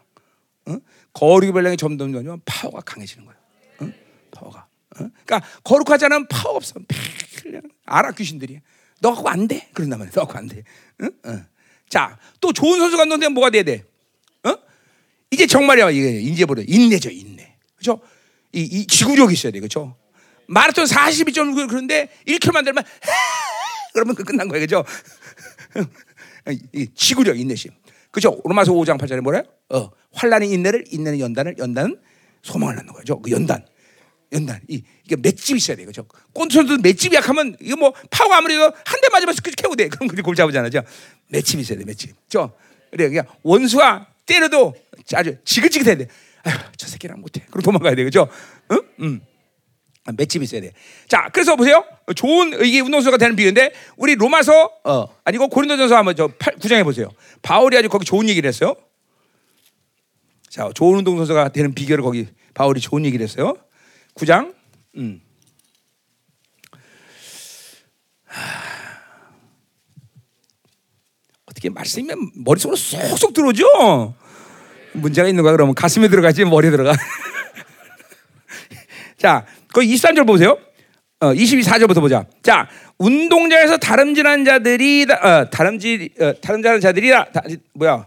어? 0.67 0.79
거룩의 1.13 1.53
분량이 1.53 1.77
점점 1.77 2.13
점점 2.13 2.41
파워가 2.45 2.81
강해지는 2.83 3.27
거예요. 3.27 3.41
어? 3.81 3.93
파워가. 4.31 4.67
어? 4.97 5.11
그러니까 5.25 5.41
거룩하지 5.65 6.07
않으면 6.07 6.27
파워 6.29 6.57
없어. 6.57 6.75
알아 7.87 8.13
귀신들이. 8.13 8.61
너 9.01 9.15
갖고 9.15 9.29
안 9.29 9.49
돼. 9.49 9.69
그런단 9.73 9.99
말이야. 9.99 10.13
너 10.13 10.21
갖고 10.23 10.39
안 10.39 10.47
돼. 10.47 10.63
어? 11.25 11.45
자, 11.89 12.19
또 12.41 12.53
좋은 12.53 12.79
선수가 12.79 13.05
너한테 13.07 13.29
뭐가 13.29 13.51
돼야 13.51 13.63
돼? 13.63 13.85
어? 14.45 14.55
이제 15.31 15.47
정말이야. 15.47 15.91
이게 15.91 16.21
인제 16.21 16.47
버려. 16.47 16.63
인내죠, 16.67 17.11
인내. 17.11 17.57
그죠? 17.77 18.01
이, 18.53 18.63
이 18.63 18.87
지구력이 18.87 19.33
있어야 19.33 19.53
돼. 19.53 19.61
그죠? 19.61 19.97
마라톤 20.47 20.85
42점 20.85 21.69
그런데 21.69 22.11
1km만 22.27 22.65
되면 22.65 22.83
그러면 23.95 24.15
그 24.15 24.25
끝난 24.25 24.49
거예요. 24.49 24.63
그죠? 24.63 24.85
지구력 26.95 27.39
인내심. 27.39 27.73
그죠? 28.11 28.41
로마서 28.45 28.73
5장 28.73 28.99
8절에 28.99 29.21
뭐래요? 29.21 29.43
어, 29.71 29.91
환란의 30.13 30.51
인내를 30.51 30.85
인내는 30.91 31.21
연단을 31.21 31.57
연단은 31.59 32.01
소망을 32.43 32.77
낳는 32.77 32.93
거죠. 32.93 33.21
그 33.21 33.31
연단. 33.31 33.65
연단. 34.33 34.61
이, 34.69 34.83
이게 35.05 35.17
맷집이 35.17 35.59
있어야 35.59 35.77
돼. 35.77 35.85
그죠? 35.85 36.05
꼰선도 36.33 36.79
맷집이 36.79 37.15
약하면 37.17 37.57
이거 37.61 37.77
뭐 37.77 37.93
파워가 38.11 38.39
아무리 38.39 38.55
한 38.57 38.71
대 39.01 39.09
맞으면 39.13 39.35
캐고 39.57 39.77
돼. 39.77 39.89
그럼 39.89 40.09
그게 40.09 40.23
골 40.23 40.35
잡으잖아 40.35 40.69
요. 40.75 40.83
맷집이 41.29 41.63
있어야 41.63 41.79
돼. 41.79 41.85
맷집. 41.85 42.15
저 42.29 42.53
그래 42.91 43.09
그냥 43.09 43.25
원수가 43.43 44.09
때려도 44.27 44.75
아주 45.15 45.37
지긋지긋해야 45.45 45.97
돼. 45.97 46.07
아휴, 46.45 46.57
저 46.77 46.87
새끼랑 46.87 47.21
못해. 47.21 47.45
그럼 47.51 47.63
도망가야 47.63 47.95
돼. 47.95 48.05
그죠? 48.05 48.29
응? 48.73 48.81
응. 49.01 49.21
아, 50.07 50.13
맷집이 50.17 50.45
있어야 50.45 50.61
돼. 50.61 50.73
자, 51.09 51.29
그래서 51.33 51.57
보세요. 51.57 51.85
좋은 52.17 52.65
이게 52.65 52.81
운동선수가 52.81 53.19
되는 53.19 53.37
비유인데 53.37 53.73
우리 53.97 54.15
로마서 54.15 54.71
어 54.85 55.07
아니고 55.25 55.49
고린도전서 55.49 55.97
한번 55.97 56.17
저 56.17 56.29
9장에 56.29 56.85
보세요. 56.85 57.09
바울이 57.43 57.77
아주 57.77 57.89
거기 57.89 58.05
좋은 58.05 58.29
얘기를 58.29 58.49
했어요. 58.49 58.75
자, 60.49 60.69
좋은 60.75 60.99
운동선수가 60.99 61.51
되는 61.51 61.75
비결을 61.75 62.03
거기 62.03 62.29
바울이 62.55 62.81
좋은 62.81 63.05
얘기를 63.05 63.25
했어요. 63.25 63.57
9장. 64.15 64.55
음. 64.97 65.21
어떻게 71.47 71.69
말씀이 71.69 72.09
머릿속으로 72.37 72.77
쏙쏙 72.77 73.35
들어오죠? 73.35 74.15
문제가 74.93 75.29
있는 75.29 75.43
거야 75.43 75.53
그러면 75.53 75.75
가슴에 75.75 76.09
들어가지 76.09 76.45
머리에 76.45 76.71
들어가. 76.71 76.93
자, 79.19 79.47
그 79.73 79.81
23절 79.81 80.27
보세요. 80.27 80.59
어, 81.21 81.33
22절부터 81.33 82.01
보자. 82.01 82.25
자, 82.43 82.69
운동장에서 82.99 83.77
다름질한 83.77 84.45
자들이 84.45 85.07
어, 85.11 85.51
다름질 85.51 86.11
어, 86.19 86.33
다름질하는 86.41 86.81
자들이 86.81 87.11
다, 87.11 87.43
뭐야? 87.75 88.07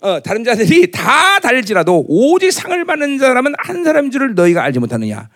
어, 0.00 0.20
다른 0.20 0.44
자들이 0.44 0.90
다 0.90 1.38
달릴지라도 1.40 2.04
오직 2.08 2.52
상을 2.52 2.84
받는 2.84 3.18
사람은 3.18 3.54
한 3.58 3.84
사람인 3.84 4.10
줄을 4.10 4.34
너희가 4.34 4.62
알지 4.62 4.78
못하느냐. 4.78 5.28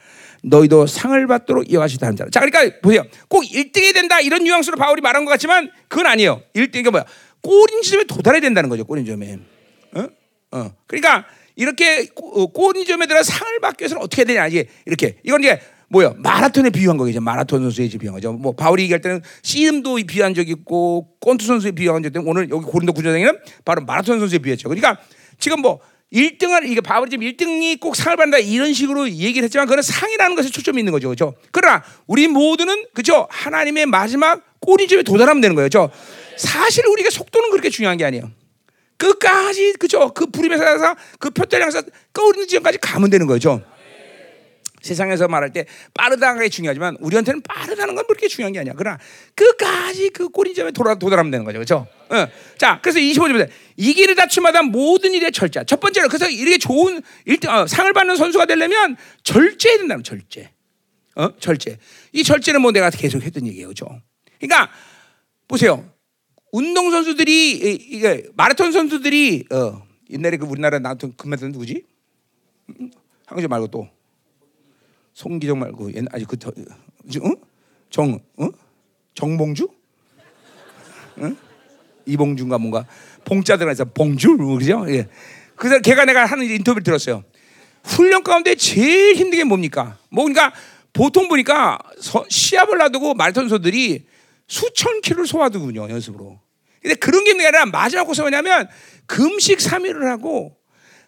너희도 0.43 0.87
상을 0.87 1.27
받도록 1.27 1.71
이어가시다 1.71 2.15
자라. 2.15 2.31
자, 2.31 2.41
그러니까 2.41 2.79
보세요. 2.81 3.05
꼭 3.29 3.43
1등이 3.45 3.95
된다 3.95 4.21
이런 4.21 4.45
뉘앙스로 4.45 4.77
바울이 4.77 5.01
말한 5.01 5.25
것 5.25 5.31
같지만 5.33 5.71
그건 5.89 6.07
아니에요. 6.07 6.43
1등이 6.55 6.91
뭐야? 6.91 7.05
꼬린 7.43 7.83
지점에 7.83 8.05
도달해야 8.05 8.41
된다는 8.41 8.69
거죠. 8.69 8.85
꼬린 8.85 9.05
점에. 9.05 9.39
어? 9.95 10.09
어. 10.53 10.73
그러니까 10.87 11.27
이렇게 11.61 12.07
꼬린 12.55 12.87
점에 12.87 13.07
들어 13.07 13.23
상을 13.23 13.61
받기 13.61 13.83
위해서는 13.83 14.03
어떻게 14.03 14.23
해야 14.23 14.27
되냐 14.27 14.47
이게 14.47 14.67
이렇게 14.87 15.17
이건 15.25 15.43
이제 15.43 15.61
뭐야 15.89 16.15
마라톤에 16.17 16.71
비유한 16.71 16.97
거겠죠 16.97 17.21
마라톤 17.21 17.61
선수에 17.63 17.89
비유한 17.89 18.15
거죠 18.15 18.33
뭐 18.33 18.53
바울이 18.53 18.85
얘기할 18.85 19.03
때는 19.03 19.21
씨름도 19.43 19.97
비유한 20.07 20.33
적이 20.33 20.53
있고 20.53 21.09
꼰투 21.21 21.45
선수에 21.45 21.73
비유한 21.73 22.03
적이 22.03 22.19
있고 22.19 22.31
오늘 22.31 22.49
여기 22.49 22.65
고린도 22.65 22.95
구조장에는 22.95 23.39
바로 23.67 23.83
마라톤 23.83 24.21
선수에 24.21 24.39
비유했죠 24.39 24.71
그러니까 24.71 24.99
지금 25.39 25.61
뭐 25.61 25.81
1등을 26.13 26.69
이게 26.69 26.81
바울이 26.81 27.11
지금 27.11 27.27
1등이 27.27 27.79
꼭 27.79 27.95
상을 27.95 28.17
받는다 28.17 28.39
이런 28.39 28.73
식으로 28.73 29.09
얘기를 29.11 29.45
했지만 29.45 29.67
그건 29.67 29.83
상이라는 29.83 30.35
것에 30.35 30.51
초점이 30.51 30.81
있는 30.81 30.93
거죠. 30.93 31.09
그렇죠? 31.09 31.35
그러나 31.53 31.85
우리 32.09 32.27
모두는 32.27 32.87
그죠? 32.95 33.29
하나님의 33.31 33.87
마지막 33.87 34.43
꼬리점에 34.61 35.05
도달하면 35.05 35.41
되는 35.41 35.55
거예요. 35.55 35.69
그렇죠? 35.69 35.93
사실 36.37 36.85
우리가 36.87 37.11
속도는 37.11 37.51
그렇게 37.51 37.71
중요한 37.71 37.97
게 37.97 38.05
아니에요. 38.05 38.31
끝까지 39.01 39.73
그죠? 39.79 40.13
그 40.13 40.27
부림에 40.27 40.59
살아서 40.59 40.95
그 41.19 41.31
표대를 41.31 41.65
향해서 41.65 41.83
꺼리는 42.13 42.47
지점까지 42.47 42.79
가면 42.79 43.09
되는 43.09 43.27
거죠. 43.27 43.63
세상에서 44.83 45.29
말할 45.29 45.53
때 45.53 45.67
빠르다는 45.95 46.43
게 46.43 46.49
중요하지만 46.49 46.97
우리한테는 47.01 47.43
빠르다는 47.43 47.95
건 47.95 48.07
그렇게 48.07 48.29
중요한 48.29 48.53
게 48.53 48.61
아니야. 48.61 48.75
그러나 48.77 48.99
끝까지 49.35 50.11
그 50.11 50.29
꼬리점에 50.29 50.71
도달, 50.73 50.99
도달하면 50.99 51.31
되는 51.31 51.45
거죠. 51.45 51.59
그렇죠? 51.59 51.87
어. 52.09 52.29
자, 52.59 52.79
그래서 52.83 52.99
25절에 52.99 53.49
이 53.77 53.95
길을 53.95 54.15
다춤마다 54.15 54.63
모든 54.63 55.13
일에 55.13 55.31
절제. 55.31 55.65
첫 55.67 55.81
번째로 55.81 56.09
그래서 56.09 56.29
이렇게 56.29 56.59
좋은 56.59 57.03
1등 57.27 57.49
어, 57.49 57.67
상을 57.67 57.91
받는 57.93 58.17
선수가 58.17 58.47
되려면 58.47 58.97
절제해야 59.23 59.79
된다는 59.79 60.03
절제. 60.03 60.51
어? 61.17 61.29
절제. 61.39 61.79
이 62.13 62.23
절제는 62.23 62.63
뭐 62.63 62.73
내가 62.73 62.91
계속 62.91 63.23
했던 63.23 63.47
얘기예요. 63.47 63.69
그렇죠? 63.69 63.87
그러니까 64.39 64.71
보세요. 65.47 65.91
운동 66.53 66.91
선수들이 66.91 68.03
마라톤 68.35 68.73
선수들이 68.73 69.45
어, 69.53 69.83
옛날에 70.11 70.37
그 70.37 70.47
우리나라 70.47 70.79
나왔던 70.79 71.15
금메달 71.17 71.51
누구지? 71.53 71.85
황조 73.27 73.49
말고 73.49 73.69
또 73.69 73.89
송기정 75.15 75.59
말고 75.59 75.93
옛날 75.95 76.09
아직 76.13 76.27
그 76.27 76.37
어? 76.47 77.31
정 77.91 78.19
어? 78.37 78.49
정봉주? 79.15 79.69
응? 81.19 81.37
이봉준가 82.07 82.59
뭔가 82.59 82.87
봉자 83.25 83.57
들어가서 83.57 83.85
봉주 83.87 84.37
그죠? 84.37 84.85
예. 84.89 85.09
그래서 85.55 85.81
걔가 85.81 86.05
내가 86.05 86.25
하는 86.25 86.47
인터뷰를 86.47 86.83
들었어요. 86.83 87.23
훈련 87.85 88.23
가운데 88.23 88.55
제일 88.55 89.15
힘든 89.15 89.39
게 89.39 89.45
뭡니까? 89.45 89.99
뭐 90.11 90.25
그러니까 90.25 90.53
보통 90.93 91.29
보니까 91.29 91.79
서, 92.01 92.25
시합을 92.29 92.79
놔두고 92.79 93.15
마라톤서들이 93.15 94.07
수천 94.51 95.01
킬로를 95.01 95.27
소화하더군요 95.27 95.89
연습으로. 95.89 96.41
근데 96.83 96.97
그런 96.97 97.25
게 97.25 97.33
아니라 97.33 97.67
마지막 97.67 98.05
고서 98.05 98.23
뭐냐면 98.23 98.69
금식 99.07 99.59
3일을 99.59 100.05
하고 100.07 100.57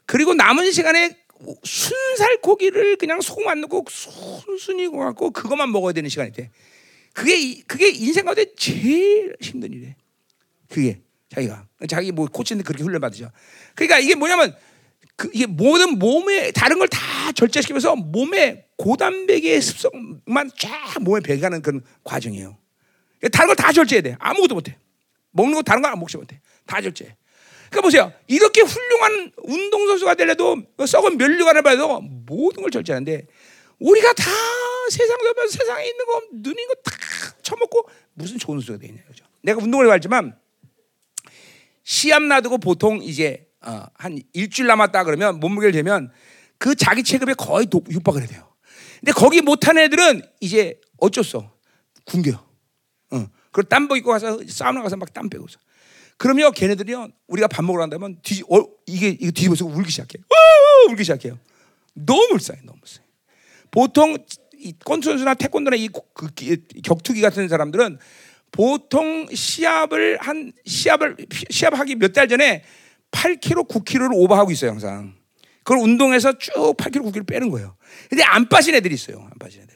그리고 0.06 0.32
남은 0.34 0.70
시간에 0.70 1.16
순살 1.64 2.40
고기를 2.40 2.96
그냥 2.96 3.20
소금 3.20 3.48
안 3.48 3.60
넣고 3.62 3.84
순순히 3.90 4.88
갖고 4.88 5.32
그것만 5.32 5.72
먹어야 5.72 5.92
되는 5.92 6.08
시간이 6.08 6.32
돼. 6.32 6.50
그게 7.12 7.60
그게 7.66 7.90
인생 7.90 8.24
가운데 8.24 8.46
제일 8.56 9.34
힘든 9.40 9.72
일이래. 9.72 9.96
그게 10.68 11.00
자기가 11.30 11.66
자기 11.88 12.12
뭐 12.12 12.26
코치인데 12.26 12.62
그렇게 12.62 12.84
훈련 12.84 13.00
받으죠. 13.00 13.30
그러니까 13.74 13.98
이게 13.98 14.14
뭐냐면 14.14 14.54
그 15.16 15.30
이게 15.32 15.46
모든 15.46 15.98
몸에 15.98 16.52
다른 16.52 16.78
걸 16.78 16.86
다 16.88 17.32
절제시키면서 17.32 17.96
몸에 17.96 18.66
고단백의 18.76 19.60
습성만 19.60 20.50
쫙 20.58 21.00
몸에 21.00 21.20
배가는 21.20 21.60
그런 21.62 21.82
과정이에요. 22.04 22.61
다른 23.30 23.48
걸 23.48 23.56
다 23.56 23.72
절제해야 23.72 24.02
돼. 24.02 24.16
아무것도 24.18 24.54
못해. 24.54 24.76
먹는 25.30 25.54
거 25.54 25.62
다른 25.62 25.82
거안 25.82 25.98
먹지 25.98 26.16
못해. 26.16 26.40
다 26.66 26.80
절제. 26.80 27.16
그러니까 27.70 27.80
보세요. 27.82 28.12
이렇게 28.26 28.60
훌륭한 28.60 29.32
운동선수가 29.38 30.14
되려도 30.16 30.62
썩은 30.86 31.16
면류관을 31.16 31.62
봐도 31.62 32.00
모든 32.00 32.62
걸 32.62 32.70
절제하는데 32.70 33.26
우리가 33.78 34.12
다 34.12 34.24
세상 34.90 35.16
보면 35.18 35.48
세상에 35.48 35.86
있는 35.88 36.04
거 36.06 36.22
눈인 36.32 36.68
거다 36.68 36.96
처먹고 37.42 37.88
무슨 38.14 38.38
좋은 38.38 38.58
선수가 38.58 38.78
되냐 38.78 39.02
그죠? 39.08 39.24
내가 39.42 39.62
운동을 39.62 39.86
해봤지만 39.86 40.36
시합 41.82 42.22
놔두고 42.22 42.58
보통 42.58 43.02
이제 43.02 43.46
어, 43.62 43.84
한 43.94 44.18
일주일 44.32 44.66
남았다 44.68 45.04
그러면 45.04 45.40
몸무게를 45.40 45.72
재면 45.72 46.12
그 46.58 46.74
자기 46.74 47.02
체급에 47.02 47.34
거의 47.34 47.66
도, 47.66 47.82
육박을 47.90 48.20
해야 48.20 48.28
돼요. 48.28 48.52
근데 49.00 49.12
거기 49.12 49.40
못한 49.40 49.78
애들은 49.78 50.22
이제 50.40 50.78
어쩔 50.98 51.24
수 51.24 51.38
없어. 51.38 51.52
굶겨. 52.04 52.51
어. 53.52 53.54
그리고 53.54 53.68
땀복 53.68 53.98
입고 53.98 54.10
가서 54.10 54.40
사우나 54.48 54.82
가서 54.82 54.96
막 54.96 55.12
땀 55.12 55.28
빼고 55.28 55.46
있어. 55.48 55.58
그러면 56.16 56.52
걔네들이요 56.52 57.08
우리가 57.28 57.48
밥 57.48 57.64
먹으러 57.64 57.82
간다면 57.82 58.18
뒤 58.22 58.42
어, 58.50 58.64
이게 58.86 59.08
이거 59.08 59.30
뒤집어서 59.30 59.66
울기 59.66 59.90
시작해. 59.90 60.18
요 60.18 60.22
울기 60.90 61.04
시작해요. 61.04 61.38
너무 61.94 62.28
불쌍해, 62.30 62.60
너무 62.64 62.78
불쌍해. 62.80 63.06
보통 63.70 64.16
이 64.58 64.72
꼰선수나 64.84 65.34
태권도나 65.34 65.76
이 65.76 65.88
그, 66.14 66.28
격투기 66.84 67.20
같은 67.20 67.48
사람들은 67.48 67.98
보통 68.52 69.26
시합을 69.32 70.18
한 70.20 70.52
시합을 70.64 71.16
시합하기 71.50 71.96
몇 71.96 72.12
달 72.12 72.28
전에 72.28 72.62
8kg, 73.10 73.68
9kg를 73.68 74.10
오버하고 74.14 74.50
있어요 74.52 74.70
항상. 74.70 75.14
그걸 75.64 75.78
운동해서 75.78 76.38
쭉 76.38 76.52
8kg, 76.76 77.02
9kg 77.12 77.26
빼는 77.26 77.50
거예요. 77.50 77.76
근데 78.08 78.22
안 78.24 78.48
빠진 78.48 78.74
애들이 78.74 78.94
있어요. 78.94 79.20
안 79.30 79.38
빠진 79.38 79.62
애들. 79.62 79.74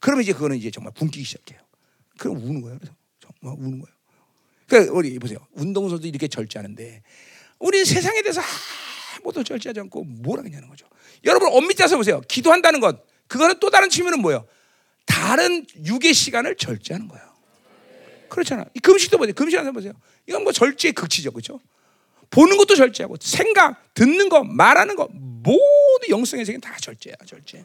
그러면 0.00 0.22
이제 0.22 0.32
그거는 0.32 0.56
이제 0.56 0.70
정말 0.70 0.92
굶기 0.94 1.22
시작해요. 1.24 1.60
그럼 2.20 2.36
우는 2.36 2.60
거예요. 2.60 2.78
그래서 2.78 2.94
정말 3.18 3.58
우는 3.58 3.80
거예요. 3.80 3.96
그러니까 4.68 4.92
우리 4.92 5.18
보세요. 5.18 5.38
운동선수 5.52 6.06
이렇게 6.06 6.28
절제하는데 6.28 7.02
우리 7.58 7.84
세상에 7.86 8.20
대해서 8.20 8.42
아무도 9.16 9.42
절제하지 9.42 9.80
않고 9.80 10.04
뭘 10.04 10.38
하겠냐는 10.38 10.68
거죠. 10.68 10.86
여러분 11.24 11.48
엄밀히 11.50 11.76
따서 11.76 11.96
보세요. 11.96 12.20
기도한다는 12.28 12.80
것 12.80 13.06
그거는 13.26 13.58
또 13.58 13.70
다른 13.70 13.88
측면은 13.88 14.20
뭐예요? 14.20 14.46
다른 15.06 15.64
육의 15.82 16.12
시간을 16.12 16.56
절제하는 16.56 17.08
거예요. 17.08 17.24
그렇잖아. 18.28 18.66
이 18.74 18.80
금식도 18.80 19.16
보세요. 19.16 19.32
금식하는 19.32 19.72
보세요. 19.72 19.94
이건 20.26 20.42
뭐 20.44 20.52
절제의 20.52 20.92
극치죠, 20.92 21.30
그렇죠? 21.30 21.58
보는 22.28 22.58
것도 22.58 22.76
절제하고 22.76 23.16
생각, 23.18 23.94
듣는 23.94 24.28
거, 24.28 24.44
말하는 24.44 24.94
거 24.94 25.08
모두 25.10 26.06
영성의 26.10 26.44
세계는 26.44 26.60
다 26.60 26.76
절제야, 26.76 27.14
절제, 27.26 27.64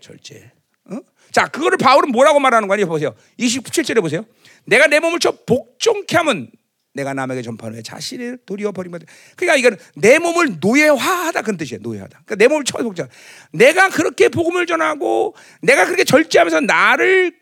절제. 0.00 0.52
어? 0.90 1.00
자, 1.30 1.46
그거를 1.46 1.78
바울은 1.78 2.10
뭐라고 2.10 2.40
말하는 2.40 2.68
거냐 2.68 2.86
보세요. 2.86 3.14
27절에 3.38 4.00
보세요. 4.00 4.24
내가 4.64 4.86
내 4.86 5.00
몸을 5.00 5.18
저 5.20 5.32
복종케 5.32 6.16
하면 6.18 6.50
내가 6.92 7.14
남에게 7.14 7.42
전파하는 7.42 7.78
후 7.78 7.82
자신을 7.82 8.38
도리어 8.46 8.72
버리면 8.72 9.00
그러니까 9.36 9.56
이건 9.56 9.78
내 9.94 10.18
몸을 10.18 10.58
노예화하다 10.60 11.42
그런 11.42 11.56
뜻이에요. 11.56 11.80
노예하다. 11.82 12.22
그러니까 12.24 12.34
내 12.34 12.48
몸을 12.48 12.64
처복자. 12.64 13.08
내가 13.52 13.88
그렇게 13.90 14.28
복음을 14.28 14.66
전하고 14.66 15.34
내가 15.62 15.84
그렇게 15.84 16.04
절제하면서 16.04 16.62
나를 16.62 17.32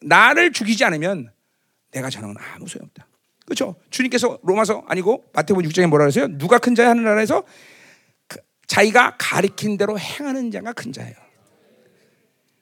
나를 0.00 0.52
죽이지 0.52 0.84
않으면 0.84 1.30
내가 1.92 2.10
전하는 2.10 2.34
아무 2.54 2.66
소용 2.66 2.86
없다. 2.86 3.06
그렇죠? 3.44 3.76
주님께서 3.90 4.38
로마서 4.42 4.84
아니고 4.88 5.24
마태복음 5.34 5.68
6장에 5.68 5.86
뭐라 5.86 6.04
그러세요? 6.04 6.28
누가 6.38 6.58
큰 6.58 6.74
자야 6.74 6.90
하는 6.90 7.04
나라에서 7.04 7.44
그 8.26 8.38
자기가 8.66 9.16
가리킨 9.18 9.76
대로 9.76 9.98
행하는 9.98 10.50
자가 10.50 10.72
큰 10.72 10.92
자예요. 10.92 11.14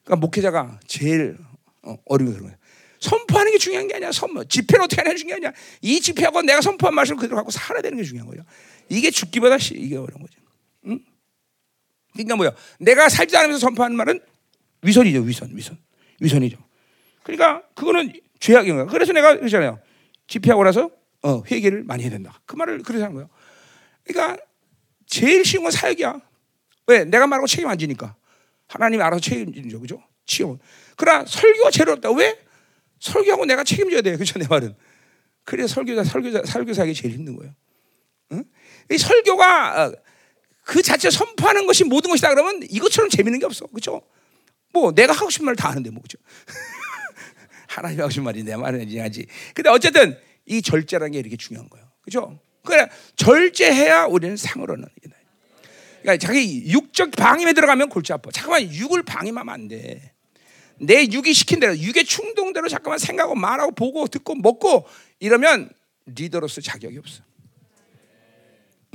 그러니까 0.03 0.25
목회자가 0.25 0.79
제일 0.87 1.37
어, 1.81 1.97
어려운 2.05 2.31
게 2.31 2.37
그런 2.37 2.43
거예요. 2.49 2.57
선포하는 2.99 3.51
게 3.51 3.57
중요한 3.57 3.87
게 3.87 3.95
아니야. 3.95 4.11
선포. 4.11 4.43
집회는 4.45 4.85
어떻게 4.85 5.03
게 5.03 5.15
중요한 5.15 5.41
게 5.41 5.47
아니야. 5.47 5.59
이 5.81 5.99
집회하고 5.99 6.41
내가 6.41 6.61
선포한 6.61 6.95
말씀을 6.95 7.17
그대로 7.17 7.35
갖고 7.35 7.51
살아야 7.51 7.81
되는 7.81 7.97
게 7.97 8.03
중요한 8.03 8.29
거죠. 8.29 8.43
이게 8.89 9.11
죽기보다 9.11 9.57
이게 9.57 9.97
어려운 9.97 10.21
거죠. 10.21 10.39
응? 10.87 10.99
그러니까 12.13 12.35
뭐야? 12.35 12.51
내가 12.79 13.09
살지 13.09 13.35
않으면서 13.35 13.59
선포하는 13.59 13.97
말은 13.97 14.19
위선이죠, 14.83 15.21
위선, 15.21 15.49
위선, 15.53 15.77
위선이죠. 16.19 16.57
그러니까 17.23 17.63
그거는 17.73 18.13
죄악인 18.39 18.75
거야. 18.75 18.85
그래서 18.85 19.13
내가 19.13 19.37
그러잖아요. 19.37 19.79
집회하고 20.27 20.63
나서 20.63 20.89
어, 21.23 21.43
회개를 21.49 21.83
많이 21.83 22.03
해야 22.03 22.11
된다. 22.11 22.39
그 22.45 22.55
말을 22.55 22.83
그래서 22.83 23.05
하는 23.05 23.15
거예요. 23.15 23.29
그러니까 24.03 24.41
제일 25.07 25.43
쉬운 25.45 25.63
건 25.63 25.71
사역이야. 25.71 26.19
왜? 26.87 27.05
내가 27.05 27.27
말하고 27.27 27.47
책임 27.47 27.67
안 27.69 27.77
지니까. 27.77 28.15
하나님이 28.73 29.03
알아서 29.03 29.21
책임지죠, 29.21 29.79
그죠? 29.79 30.01
치워. 30.25 30.57
그러나 30.97 31.25
설교가 31.27 31.69
제일 31.69 31.89
어렵다. 31.89 32.11
왜? 32.11 32.39
설교하고 32.99 33.45
내가 33.45 33.63
책임져야 33.63 34.01
돼, 34.01 34.17
그죠? 34.17 34.39
내 34.39 34.47
말은. 34.47 34.75
그래서 35.43 35.75
설교자, 35.75 36.03
설교자, 36.03 36.43
설교사에게 36.45 36.93
제일 36.93 37.13
힘든 37.13 37.35
거예요. 37.35 37.53
응? 38.31 38.43
이 38.89 38.97
설교가 38.97 39.85
어, 39.85 39.93
그 40.63 40.81
자체 40.81 41.11
선포하는 41.11 41.67
것이 41.67 41.83
모든 41.83 42.09
것이다 42.09 42.29
그러면 42.29 42.61
이것처럼 42.67 43.09
재밌는 43.09 43.39
게 43.39 43.45
없어, 43.45 43.67
그죠? 43.67 44.01
뭐 44.71 44.91
내가 44.91 45.13
하고 45.13 45.29
싶은 45.29 45.45
말다 45.45 45.69
하는데 45.69 45.89
뭐 45.91 46.01
그죠? 46.01 46.17
하나님 47.67 47.99
하고 47.99 48.09
싶은 48.09 48.23
말이 48.23 48.43
내 48.43 48.55
말은 48.55 48.89
해야지. 48.89 49.27
근데 49.53 49.69
어쨌든 49.69 50.17
이 50.45 50.61
절제라는 50.63 51.11
게 51.11 51.19
이렇게 51.19 51.37
중요한 51.37 51.69
거예요, 51.69 51.85
그죠? 52.01 52.39
그래 52.65 52.89
절제해야 53.17 54.05
우리는 54.05 54.35
상을 54.35 54.69
얻는 54.69 54.87
게 55.01 55.09
그러니까 56.03 56.17
자기 56.17 56.65
육적 56.67 57.11
방임에 57.11 57.53
들어가면 57.53 57.87
골치 57.89 58.11
아파. 58.11 58.29
잠깐만 58.29 58.71
육을 58.71 59.03
방임하면 59.03 59.53
안 59.53 59.67
돼. 59.69 60.11
내 60.79 61.07
육이 61.09 61.33
시킨 61.33 61.61
대로 61.61 61.77
육의 61.77 62.03
충동대로 62.03 62.67
잠깐만 62.67 62.99
생각하고 62.99 63.35
말하고 63.35 63.71
보고 63.71 64.05
듣고 64.07 64.35
먹고 64.35 64.85
이러면 65.19 65.69
리더로서 66.05 66.59
자격이 66.59 66.97
없어. 66.97 67.23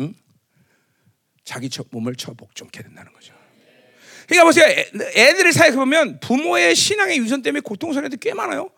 응? 0.01 0.15
자기 1.45 1.71
몸을 1.91 2.15
쳐 2.15 2.35
복종케 2.35 2.83
된다는 2.83 3.11
거죠. 3.15 3.33
그러니까 4.27 4.45
보세요. 4.45 4.67
애들을 4.67 5.53
사이에 5.55 5.73
보면 5.73 6.21
부모의 6.21 6.75
신앙의 6.75 7.17
유선 7.19 7.41
때문에 7.41 7.61
고통스러운 7.61 8.11
꽤 8.21 8.35
많아요. 8.35 8.69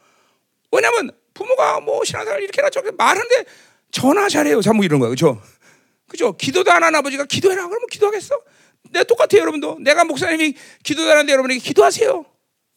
왜냐면 0.70 1.10
부모가 1.34 1.80
뭐 1.80 2.04
신앙생활 2.04 2.40
이렇게 2.40 2.60
해라 2.60 2.70
저렇게 2.70 2.92
말하는데 2.92 3.44
전화 3.90 4.28
잘해요. 4.28 4.62
잘못 4.62 4.84
이런 4.84 5.00
거예요. 5.00 5.16
그렇죠? 5.16 5.42
그죠? 6.10 6.36
기도도 6.36 6.72
안 6.72 6.82
하는 6.82 6.98
아버지가 6.98 7.24
기도해라 7.24 7.68
그러면 7.68 7.86
기도하겠어? 7.88 8.34
내가 8.90 9.04
똑같아요, 9.04 9.42
여러분도. 9.42 9.78
내가 9.80 10.04
목사님이 10.04 10.54
기도도 10.82 11.06
안 11.08 11.18
하는데 11.18 11.32
여러분에게 11.32 11.60
기도하세요. 11.60 12.24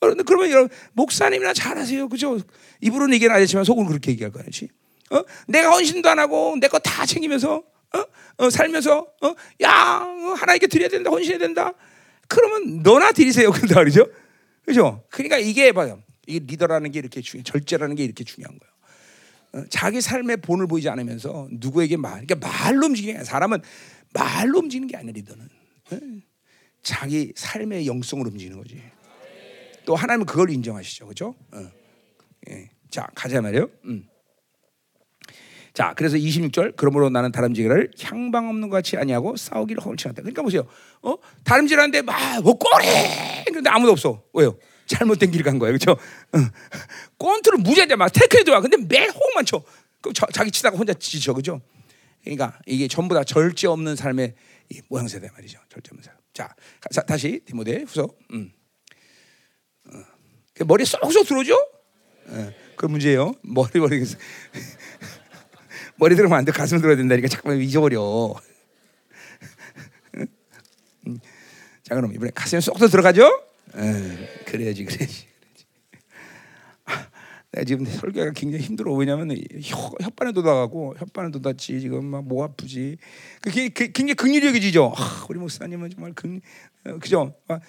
여러분 0.03 0.25
그러면 0.25 0.51
여러분 0.51 0.69
목사님이나 0.93 1.53
잘하세요, 1.53 2.09
그죠? 2.09 2.39
입으로는 2.81 3.15
얘기는 3.15 3.33
안 3.33 3.41
했지만 3.41 3.63
속으로 3.63 3.87
그렇게 3.87 4.11
얘기할 4.11 4.31
거야, 4.31 4.43
그렇지? 4.43 4.69
어? 5.09 5.23
내가 5.47 5.71
헌신도 5.71 6.07
안 6.09 6.19
하고 6.19 6.55
내 6.59 6.67
거 6.67 6.77
다 6.79 7.05
챙기면서 7.07 7.63
어? 7.95 8.03
어, 8.37 8.49
살면서 8.51 9.07
어? 9.21 9.35
야 9.63 10.01
어, 10.05 10.33
하나님께 10.37 10.67
드려야 10.67 10.89
된다, 10.89 11.09
헌신해야 11.09 11.39
된다. 11.39 11.73
그러면 12.27 12.83
너나 12.83 13.11
드리세요, 13.13 13.49
그런다 13.51 13.75
말이죠, 13.75 14.05
그죠? 14.65 15.03
그러니까 15.09 15.37
이게 15.39 15.71
봐요. 15.71 16.03
이 16.27 16.39
리더라는 16.39 16.91
게 16.91 16.99
이렇게 16.99 17.21
중요, 17.21 17.41
절제라는 17.43 17.95
게 17.95 18.03
이렇게 18.03 18.23
중요한 18.23 18.59
거예요. 18.59 18.72
어, 19.53 19.63
자기 19.69 20.01
삶의 20.01 20.37
본을 20.37 20.67
보이지 20.67 20.89
않으면서 20.89 21.47
누구에게 21.51 21.97
말, 21.97 22.25
그러니까 22.25 22.47
말로 22.47 22.87
움직이는 22.87 23.19
게 23.19 23.23
사람은 23.23 23.59
말로 24.13 24.59
움직이는 24.59 24.87
게 24.87 24.97
아니라 24.97 25.13
리더는 25.13 25.45
어? 25.91 25.99
자기 26.81 27.31
삶의 27.35 27.87
영성으로 27.87 28.29
움직이는 28.29 28.57
거지. 28.57 28.81
또 29.85 29.95
하나님은 29.95 30.25
그걸 30.25 30.49
인정하시죠, 30.49 31.05
그렇죠? 31.05 31.35
어. 31.51 31.71
예. 32.49 32.69
자 32.89 33.07
가자 33.15 33.41
말이요. 33.41 33.69
음. 33.85 34.07
자, 35.73 35.93
그래서 35.97 36.17
26절 36.17 36.75
그러므로 36.75 37.09
나는 37.09 37.31
다름질을 37.31 37.91
향방 38.03 38.47
없는 38.47 38.69
것 38.69 38.75
같이 38.75 38.95
아니하고 38.95 39.35
싸우기를 39.35 39.81
허물치 39.83 40.07
않다. 40.07 40.21
그러니까 40.21 40.43
보세요. 40.43 40.67
어? 41.01 41.15
다름질하는데 41.43 42.03
막 42.03 42.41
뭐 42.43 42.53
꼬리 42.53 42.85
그런데 43.47 43.69
아무도 43.71 43.91
없어. 43.91 44.23
왜요? 44.33 44.55
잘못된 44.87 45.31
길 45.31 45.43
간 45.43 45.59
거예요. 45.59 45.77
그렇죠? 45.77 45.99
꼰트를 47.17 47.59
무지하게 47.59 47.95
막 47.95 48.09
태클 48.09 48.43
들어와. 48.43 48.61
근데 48.61 48.77
매 48.77 49.07
호흡만 49.07 49.45
쳐. 49.45 49.63
그 50.01 50.11
자기 50.13 50.51
치다가 50.51 50.77
혼자 50.77 50.93
지쳐. 50.93 51.33
그죠? 51.33 51.61
그러니까 52.23 52.59
이게 52.65 52.87
전부 52.87 53.15
다 53.15 53.23
절제 53.23 53.67
없는 53.67 53.95
삶의 53.95 54.35
모양새다 54.89 55.27
말이죠. 55.33 55.59
절제 55.69 55.89
없는 55.91 56.03
삶. 56.03 56.15
자, 56.33 56.53
자 56.91 57.01
다시 57.01 57.41
디모데 57.45 57.83
후서. 57.87 58.07
음. 58.33 58.51
어. 59.85 59.91
그 60.53 60.63
머리 60.63 60.85
쏙쏙 60.85 61.25
들어오죠? 61.27 61.55
어, 62.27 62.51
그 62.77 62.85
문제예요. 62.85 63.33
머리 63.41 63.79
머리 63.79 64.03
머리 65.97 66.15
들으면 66.15 66.37
안 66.37 66.45
돼. 66.45 66.51
가슴 66.51 66.79
들어야 66.79 66.95
된다니까 66.95 67.27
잠깐만 67.27 67.61
잊어버려. 67.61 68.33
음. 71.07 71.19
자 71.83 71.95
그럼 71.95 72.13
이번에 72.13 72.31
가슴에 72.33 72.61
쏙쏙 72.61 72.89
들어가죠? 72.89 73.29
에, 73.75 74.43
그래야지, 74.45 74.85
그래야지. 74.85 75.27
아, 76.85 77.07
내가 77.51 77.63
지금 77.65 77.85
설교가 77.85 78.31
굉장히 78.31 78.63
힘들어. 78.65 78.93
왜냐면 78.93 79.29
혓바늘 79.29 80.33
돋아가고 80.35 80.95
혓바늘 80.99 81.31
돋았지 81.41 81.81
지금 81.81 82.05
막 82.05 82.23
목 82.23 82.43
아프지. 82.43 82.97
그게 83.41 83.69
굉장히 83.69 84.13
긍휼력이지죠. 84.15 84.93
아, 84.95 85.25
우리 85.29 85.39
목사님은 85.39 85.89
정말 85.91 86.13
긍 86.13 86.41
어, 86.85 86.97
그죠? 86.99 87.35
아, 87.47 87.59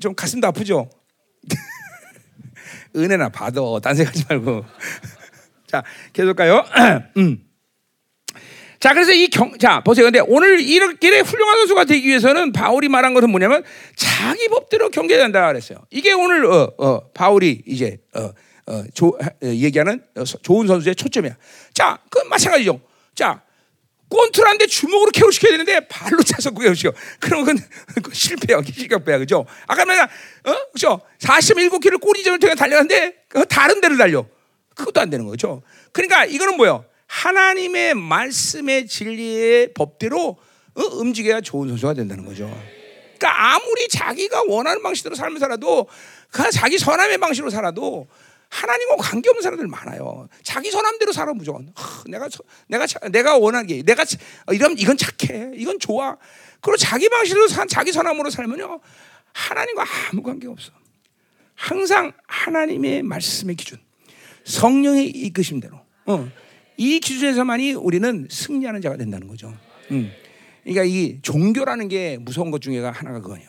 좀 0.00 0.14
가슴도 0.14 0.46
아프죠. 0.46 0.88
은혜나 2.96 3.28
받아. 3.30 3.60
딴 3.82 3.94
생각하지 3.96 4.24
말고. 4.28 4.64
자, 5.66 5.82
계속 6.12 6.36
가요. 6.36 6.64
음. 7.16 7.44
자, 8.82 8.94
그래서 8.94 9.12
이 9.12 9.28
경, 9.28 9.56
자, 9.58 9.80
보세요. 9.80 10.06
근데 10.06 10.18
오늘 10.26 10.60
이렇게 10.60 11.20
훌륭한 11.20 11.56
선수가 11.58 11.84
되기 11.84 12.08
위해서는 12.08 12.50
바울이 12.50 12.88
말한 12.88 13.14
것은 13.14 13.30
뭐냐면 13.30 13.62
자기 13.94 14.48
법대로 14.48 14.88
경계해야 14.90 15.22
된다 15.22 15.46
그랬어요. 15.46 15.78
이게 15.90 16.12
오늘, 16.12 16.44
어, 16.46 16.72
어, 16.78 17.00
바울이 17.14 17.62
이제, 17.64 17.98
어, 18.12 18.32
어, 18.66 18.84
조, 18.92 19.10
어, 19.10 19.26
얘기하는 19.44 20.02
어, 20.16 20.24
좋은 20.24 20.66
선수의 20.66 20.96
초점이야. 20.96 21.36
자, 21.72 21.96
그 22.10 22.26
마찬가지죠. 22.28 22.80
자, 23.14 23.40
꼰트한데 24.08 24.66
주먹으로 24.66 25.12
케어시켜야 25.12 25.52
되는데 25.52 25.86
발로 25.86 26.20
차서 26.20 26.50
케어시켜. 26.50 26.92
그러면 27.20 27.56
그건 27.94 28.12
실패야. 28.12 28.62
실격배야. 28.64 29.18
그죠? 29.18 29.46
아까 29.68 29.84
내가, 29.84 30.02
어? 30.02 30.56
그죠? 30.72 31.00
47km 31.20 32.00
꼬리점을 32.00 32.36
통해 32.40 32.56
달려갔는데 32.56 33.14
다른 33.48 33.80
데를 33.80 33.96
달려. 33.96 34.26
그것도 34.74 35.00
안 35.00 35.08
되는 35.08 35.24
거죠. 35.24 35.62
그러니까 35.92 36.24
이거는 36.24 36.56
뭐예요? 36.56 36.84
하나님의 37.12 37.94
말씀의 37.94 38.86
진리의 38.86 39.74
법대로 39.74 40.38
어, 40.74 40.82
움직여야 40.82 41.42
좋은 41.42 41.68
선수가 41.68 41.92
된다는 41.94 42.24
거죠. 42.24 42.46
그러니까 43.18 43.54
아무리 43.54 43.86
자기가 43.88 44.44
원하는 44.48 44.82
방식대로 44.82 45.14
삶을 45.14 45.38
살아도 45.38 45.86
그 46.30 46.50
자기 46.50 46.78
선함의 46.78 47.18
방식으로 47.18 47.50
살아도 47.50 48.08
하나님과 48.48 48.96
관계 48.96 49.28
없는 49.28 49.42
사람들 49.42 49.66
많아요. 49.68 50.28
자기 50.42 50.70
선함대로 50.70 51.12
살아 51.12 51.34
무조건. 51.34 51.70
하, 51.74 52.02
내가 52.06 52.28
내가 52.68 52.86
내가 53.10 53.36
원하는 53.36 53.66
게 53.66 53.82
내가 53.82 54.04
이런 54.50 54.76
이건 54.78 54.96
착해. 54.96 55.52
이건 55.54 55.78
좋아. 55.78 56.16
그리고 56.62 56.78
자기 56.78 57.10
방식으로 57.10 57.46
산 57.48 57.68
자기 57.68 57.92
선함으로 57.92 58.30
살면요 58.30 58.80
하나님과 59.34 59.84
아무 60.10 60.22
관계 60.22 60.48
없어. 60.48 60.72
항상 61.54 62.12
하나님의 62.26 63.02
말씀의 63.02 63.56
기준, 63.56 63.78
성령의 64.44 65.08
이끄심대로. 65.08 65.78
어. 66.06 66.41
이 66.76 67.00
기준에서만이 67.00 67.74
우리는 67.74 68.26
승리하는 68.30 68.80
자가 68.80 68.96
된다는 68.96 69.28
거죠. 69.28 69.54
음. 69.90 70.10
그러니까 70.62 70.84
이 70.84 71.20
종교라는 71.22 71.88
게 71.88 72.18
무서운 72.18 72.50
것 72.50 72.60
중에가 72.60 72.90
하나가 72.90 73.20
그거예요. 73.20 73.48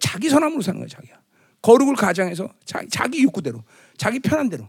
자기 0.00 0.28
선함으로 0.28 0.62
사는 0.62 0.80
거야, 0.80 0.88
자기야. 0.88 1.20
거룩을 1.62 1.94
가장해서 1.94 2.52
자기, 2.64 2.88
자기 2.88 3.22
욕구대로, 3.22 3.62
자기 3.96 4.18
편한 4.18 4.48
대로. 4.50 4.68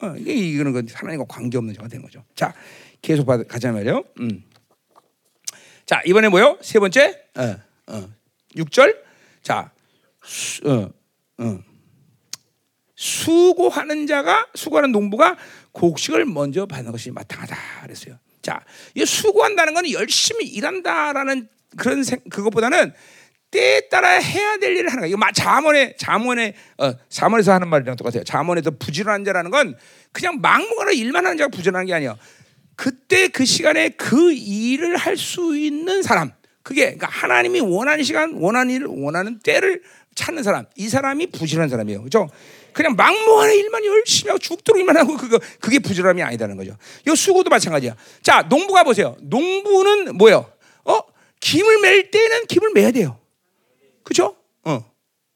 어, 0.00 0.14
이게 0.16 0.34
이거는 0.34 0.72
그 0.72 0.84
하나님과 0.92 1.26
관계 1.28 1.58
없는 1.58 1.74
자가 1.74 1.88
되는 1.88 2.04
거죠. 2.04 2.24
자, 2.34 2.52
계속 3.02 3.26
가자 3.26 3.72
말이요. 3.72 4.04
음. 4.20 4.42
자, 5.86 6.02
이번에 6.06 6.28
뭐요? 6.28 6.58
세 6.60 6.78
번째, 6.78 7.22
어, 7.36 7.56
어, 7.88 8.08
6절. 8.56 8.96
자, 9.42 9.70
수, 10.24 10.62
어, 10.68 10.90
어. 11.38 11.58
수고하는 12.96 14.06
자가 14.06 14.46
수고하는 14.54 14.92
농부가 14.92 15.36
곡식을 15.74 16.24
먼저 16.24 16.64
받는 16.66 16.90
것이 16.90 17.10
마땅하다 17.10 17.56
그랬어요. 17.82 18.18
자, 18.40 18.60
이 18.94 19.04
수고한다는 19.04 19.74
것은 19.74 19.92
열심히 19.92 20.46
일한다라는 20.46 21.48
그런 21.76 22.02
생, 22.02 22.20
그것보다는 22.30 22.92
때에 23.50 23.88
따라 23.88 24.08
해야 24.08 24.56
될 24.58 24.76
일을 24.76 24.90
하는 24.90 25.02
거예요. 25.02 25.16
자문에 25.32 25.94
자문에 25.96 26.54
어, 26.78 26.92
자문에서 27.08 27.52
하는 27.52 27.68
말이랑 27.68 27.96
똑같아요. 27.96 28.24
자문에서 28.24 28.72
부지런한 28.72 29.24
자라는 29.24 29.50
건 29.50 29.76
그냥 30.12 30.40
막무가내 30.40 30.94
일만 30.94 31.24
하는 31.24 31.38
자가 31.38 31.48
부지런한 31.48 31.86
게 31.86 31.94
아니에요. 31.94 32.18
그때 32.76 33.28
그 33.28 33.44
시간에 33.44 33.90
그 33.90 34.32
일을 34.32 34.96
할 34.96 35.16
수 35.16 35.56
있는 35.56 36.02
사람. 36.02 36.32
그게 36.62 36.82
그러니까 36.84 37.06
하나님이 37.08 37.60
원하는 37.60 38.02
시간, 38.02 38.34
원하는 38.34 38.74
일, 38.74 38.86
원하는 38.86 39.38
때를 39.38 39.82
찾는 40.14 40.42
사람. 40.42 40.64
이 40.76 40.88
사람이 40.88 41.28
부지런한 41.28 41.68
사람이에요. 41.68 42.00
그렇죠? 42.00 42.28
그냥 42.74 42.94
막무가내 42.96 43.56
일만 43.56 43.84
열심히 43.84 44.30
하고 44.30 44.38
죽도록 44.38 44.80
일만 44.80 44.96
하고 44.96 45.16
그거 45.16 45.38
그게 45.60 45.78
부지런함이 45.78 46.22
아니다는 46.22 46.56
거죠. 46.56 46.76
이 47.06 47.16
수고도 47.16 47.48
마찬가지야. 47.48 47.96
자, 48.22 48.42
농부가 48.42 48.82
보세요. 48.82 49.16
농부는 49.22 50.16
뭐예요? 50.16 50.50
어? 50.84 51.00
김을 51.40 51.80
맬 51.80 52.10
때는 52.10 52.46
김을 52.46 52.72
매야 52.74 52.90
돼요. 52.90 53.18
그죠? 54.02 54.36
어. 54.64 54.84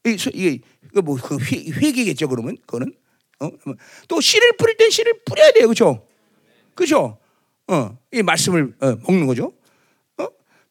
이게 0.04 0.60
그뭐그 0.94 1.38
회개겠죠 1.40 2.28
그러면 2.28 2.56
그거는 2.66 2.92
어? 3.40 3.50
또 4.08 4.20
씨를 4.20 4.56
뿌릴 4.56 4.76
땐 4.76 4.90
씨를 4.90 5.20
뿌려야 5.24 5.52
돼요 5.52 5.66
그렇죠? 5.66 6.06
그렇죠? 6.74 7.18
어, 7.68 7.98
이 8.12 8.22
말씀을 8.22 8.74
어, 8.80 8.96
먹는 9.06 9.26
거죠. 9.26 9.52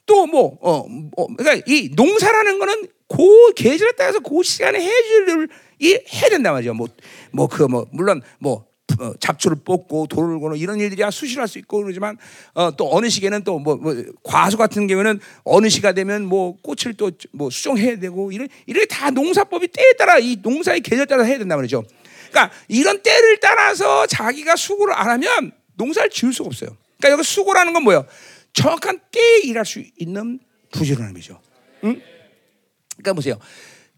어? 0.07 0.25
또뭐 0.25 0.57
어, 0.61 0.87
뭐, 0.87 1.27
그러니까 1.37 1.63
이 1.67 1.89
농사라는 1.95 2.59
거는 2.59 2.87
그 3.09 3.53
계절에 3.55 3.91
따라서 3.97 4.19
그 4.19 4.43
시간에 4.43 4.79
해주를 4.79 5.49
이 5.79 5.99
해야 6.13 6.29
된단 6.29 6.53
말이죠. 6.53 6.73
뭐뭐 6.73 7.47
그 7.49 7.67
뭐 7.67 7.85
물론 7.91 8.21
뭐 8.39 8.65
어, 8.99 9.13
잡초를 9.19 9.57
뽑고 9.65 10.07
돌을 10.07 10.39
고는 10.39 10.57
이런 10.57 10.79
일들이야 10.79 11.11
수시로 11.11 11.41
할 11.41 11.47
수 11.47 11.59
있고 11.59 11.83
그러지만 11.83 12.17
어, 12.53 12.71
또 12.75 12.89
어느 12.95 13.09
시기에는 13.09 13.43
또뭐 13.43 13.75
뭐 13.75 13.95
과수 14.23 14.57
같은 14.57 14.87
경우는 14.87 15.19
어느 15.43 15.69
시가 15.69 15.91
되면 15.91 16.25
뭐 16.25 16.55
꽃을 16.61 16.95
또 16.95 17.11
뭐 17.31 17.49
수정해야 17.49 17.99
되고 17.99 18.31
이런 18.31 18.47
이렇게 18.65 18.85
다 18.87 19.11
농사법이 19.11 19.67
때에 19.67 19.93
따라 19.99 20.17
이 20.17 20.37
농사의 20.41 20.81
계절 20.81 21.05
따라 21.05 21.23
해야 21.23 21.37
된단 21.37 21.57
말이죠. 21.57 21.83
그러니까 22.31 22.53
이런 22.69 23.01
때를 23.03 23.39
따라서 23.39 24.05
자기가 24.07 24.55
수고를 24.55 24.93
안 24.93 25.09
하면 25.09 25.51
농사를 25.75 26.09
지을 26.09 26.33
수가 26.33 26.47
없어요. 26.47 26.69
그러니까 26.97 27.13
여기 27.19 27.23
수고라는 27.23 27.73
건 27.73 27.83
뭐예요? 27.83 28.05
정확한 28.53 28.99
때에 29.11 29.39
일할 29.43 29.65
수 29.65 29.83
있는 29.97 30.39
부지런함이죠. 30.71 31.39
응? 31.83 32.01
그러니까 32.97 33.13
보세요. 33.13 33.39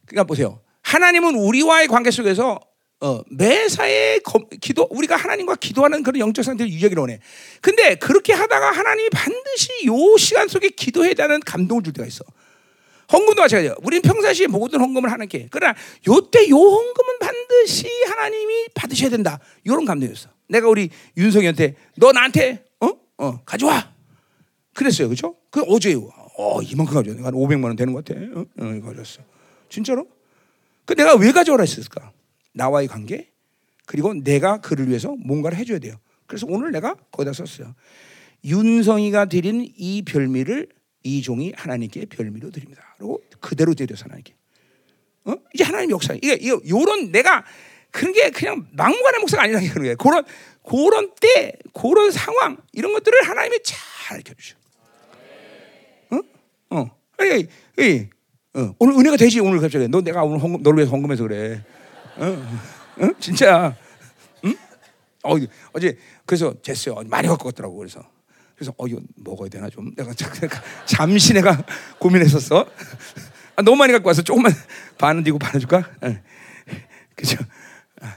그러니까 0.05 0.23
보세요. 0.25 0.61
하나님은 0.83 1.35
우리와의 1.35 1.87
관계 1.87 2.11
속에서 2.11 2.59
어, 3.01 3.21
매사에 3.31 4.19
기도 4.59 4.85
우리가 4.89 5.15
하나님과 5.15 5.55
기도하는 5.55 6.03
그런 6.03 6.19
영적 6.19 6.43
상태를 6.43 6.69
유지하기를 6.71 6.99
원해. 6.99 7.19
근데 7.61 7.95
그렇게 7.95 8.33
하다가 8.33 8.71
하나님이 8.71 9.09
반드시 9.09 9.85
요 9.85 10.17
시간 10.17 10.49
속에 10.49 10.69
기도해야 10.69 11.13
되는 11.13 11.39
감동을 11.39 11.83
줄 11.83 11.93
때가 11.93 12.05
있어. 12.07 12.25
헌금도 13.11 13.41
마찬가지예요. 13.41 13.75
우리는 13.83 14.01
평상시에 14.01 14.47
모든 14.47 14.81
헌금을 14.81 15.11
하는게 15.11 15.47
그러나 15.49 15.73
요때 16.07 16.49
요 16.49 16.55
헌금은 16.57 17.19
반드시 17.19 17.87
하나님이 18.07 18.67
받으셔야 18.75 19.09
된다. 19.09 19.39
이런 19.63 19.85
감동이었어. 19.85 20.29
내가 20.49 20.67
우리 20.67 20.89
윤성이한테 21.15 21.75
너 21.95 22.11
나한테 22.11 22.65
어? 22.81 22.91
어, 23.17 23.39
가져와. 23.45 23.93
그랬어요. 24.79 25.09
그죠? 25.09 25.35
그 25.49 25.61
어제 25.67 25.93
어, 25.93 26.61
이만큼 26.61 26.93
가져와. 26.93 27.17
한 27.25 27.33
500만 27.33 27.65
원 27.65 27.75
되는 27.75 27.93
것 27.93 28.05
같아. 28.05 28.17
어? 28.17 28.45
어, 28.59 28.81
가져왔어. 28.81 29.21
진짜로? 29.67 30.07
그 30.85 30.95
내가 30.95 31.15
왜 31.15 31.33
가져오라 31.33 31.63
했을까? 31.63 32.13
나와의 32.53 32.87
관계 32.87 33.29
그리고 33.85 34.13
내가 34.13 34.61
그를 34.61 34.87
위해서 34.87 35.15
뭔가를 35.19 35.57
해줘야 35.57 35.79
돼요. 35.79 35.95
그래서 36.27 36.47
오늘 36.49 36.71
내가 36.71 36.95
거기다 37.11 37.33
썼어요. 37.33 37.75
윤성이가 38.45 39.25
드린 39.25 39.69
이 39.75 40.01
별미를 40.03 40.69
이 41.03 41.21
종이 41.21 41.51
하나님께 41.57 42.05
별미로 42.05 42.49
드립니다. 42.49 42.95
그리고 42.97 43.21
그대로 43.41 43.73
드려서 43.73 44.05
하나님께. 44.05 44.33
어? 45.25 45.35
이제 45.53 45.65
하나님 45.65 45.91
역사. 45.91 46.13
이게 46.13 46.37
이거 46.39 46.61
요런 46.69 47.11
내가 47.11 47.43
그런 47.91 48.13
게 48.13 48.29
그냥 48.29 48.65
막무가내 48.71 49.17
목사가 49.19 49.43
아니라는 49.43 49.73
거예요. 49.73 49.97
그런 49.97 50.23
그런 50.63 51.11
때, 51.19 51.53
그런 51.73 52.11
상황 52.11 52.57
이런 52.71 52.93
것들을 52.93 53.27
하나님이 53.27 53.59
잘 53.63 54.17
알려 54.17 54.33
주셔. 54.37 54.58
어? 56.69 56.79
어. 56.79 56.91
아니, 57.17 57.47
이 57.77 58.07
어. 58.55 58.75
오늘 58.79 58.95
은혜가 58.99 59.17
되지 59.17 59.39
오늘 59.39 59.59
갑자기 59.59 59.87
너 59.87 60.01
내가 60.01 60.23
오늘 60.23 60.41
헌금 60.41 60.63
너를 60.63 60.77
위해서 60.79 60.91
헌금해서 60.91 61.23
그래. 61.23 61.63
어? 62.17 62.25
어? 63.05 63.09
진짜. 63.19 63.75
응? 64.45 64.55
어, 65.23 65.35
어제 65.73 65.97
그래서 66.25 66.53
됐어요. 66.61 66.95
많이 67.07 67.27
갖고 67.27 67.45
갔더라고 67.49 67.75
그래서. 67.77 68.01
그래서 68.55 68.73
어 68.77 68.87
이거 68.87 68.99
먹어야 69.15 69.47
되나 69.49 69.69
좀 69.69 69.93
내가 69.95 70.11
잠시 70.85 71.33
내가 71.33 71.63
고민했었어. 71.99 72.65
아, 73.55 73.61
너무 73.61 73.77
많이 73.77 73.93
갖고 73.93 74.07
와서 74.07 74.21
조금만 74.21 74.51
반은 74.97 75.23
뒤고 75.23 75.39
반은 75.39 75.59
줄까? 75.59 75.89
네. 76.01 76.21
그죠? 77.15 77.37
아, 78.01 78.15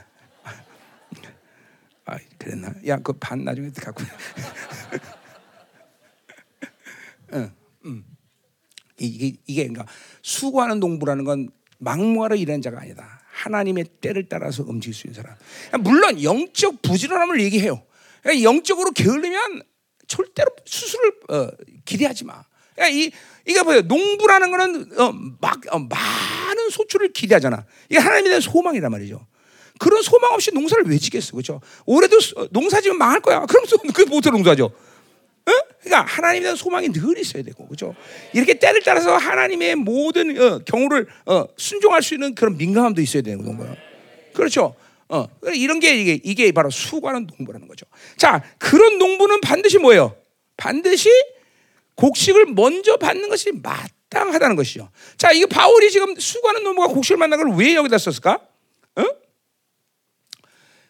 아, 2.05 2.17
그랬나? 2.37 2.73
야, 2.87 2.97
그 2.97 3.13
반 3.13 3.43
나중에 3.43 3.69
갖고. 3.71 4.03
응, 7.33 7.51
음. 7.85 8.03
이게 9.05 9.37
이게 9.45 9.67
그러니까 9.67 9.85
수고하는 10.21 10.79
농부라는 10.79 11.23
건 11.23 11.49
막무가내 11.79 12.37
일하는 12.37 12.61
자가 12.61 12.81
아니다. 12.81 13.21
하나님의 13.31 13.85
때를 14.01 14.27
따라서 14.29 14.63
움직일 14.65 14.93
수 14.93 15.07
있는 15.07 15.21
사람. 15.21 15.35
물론 15.81 16.21
영적 16.21 16.81
부지런함을 16.81 17.41
얘기해요. 17.41 17.83
그러니까 18.21 18.43
영적으로 18.43 18.91
게을르면 18.91 19.63
절대로 20.07 20.51
수술을 20.65 21.13
어, 21.29 21.49
기대하지 21.85 22.25
마. 22.25 22.43
그러니까 22.75 22.97
이 22.97 23.11
이게 23.45 23.61
뭐예요? 23.61 23.81
농부라는 23.81 24.51
거는 24.51 24.99
어, 24.99 25.11
막 25.41 25.61
어, 25.71 25.79
많은 25.79 26.69
소출을 26.69 27.11
기대하잖아. 27.11 27.65
이게 27.89 27.99
하나님에 27.99 28.29
대한 28.29 28.41
소망이란 28.41 28.91
말이죠. 28.91 29.25
그런 29.79 30.01
소망 30.01 30.31
없이 30.33 30.51
농사를 30.53 30.85
왜 30.87 30.97
짓겠어, 30.97 31.31
그렇죠? 31.31 31.59
올해도 31.85 32.17
농사 32.51 32.79
지면 32.79 32.97
망할 32.97 33.19
거야. 33.19 33.45
그럼 33.45 33.65
그게 33.93 34.05
못해 34.05 34.29
농사죠. 34.29 34.71
어? 35.83 35.89
그러니까 35.89 36.01
하나님에 36.11 36.41
대한 36.43 36.55
소망이 36.55 36.89
늘 36.89 37.17
있어야 37.17 37.43
되고, 37.43 37.67
그렇죠? 37.67 37.95
이렇게 38.33 38.53
때를 38.53 38.81
따라서 38.83 39.15
하나님의 39.17 39.75
모든 39.75 40.39
어, 40.39 40.59
경우를 40.59 41.07
어, 41.25 41.45
순종할 41.57 42.01
수 42.01 42.13
있는 42.13 42.33
그런 42.35 42.57
민감함도 42.57 43.01
있어야 43.01 43.21
되는 43.21 43.43
거예요. 43.57 43.75
그렇죠? 44.33 44.75
어, 45.09 45.27
이런 45.53 45.79
게 45.79 45.95
이게, 45.95 46.19
이게 46.23 46.51
바로 46.51 46.69
수고하는 46.69 47.27
농부라는 47.27 47.67
거죠. 47.67 47.85
자, 48.17 48.43
그런 48.57 48.97
농부는 48.97 49.41
반드시 49.41 49.77
뭐예요? 49.77 50.15
반드시 50.57 51.09
곡식을 51.95 52.45
먼저 52.47 52.97
받는 52.97 53.29
것이 53.29 53.51
마땅하다는 53.51 54.55
것이죠. 54.55 54.89
자, 55.17 55.31
이거 55.31 55.45
바울이 55.47 55.91
지금 55.91 56.15
수고하는 56.15 56.63
농부가 56.63 56.87
곡식을 56.87 57.17
만난 57.17 57.39
걸 57.43 57.55
왜 57.55 57.75
여기다 57.75 57.97
썼을까? 57.97 58.39
어? 58.95 59.03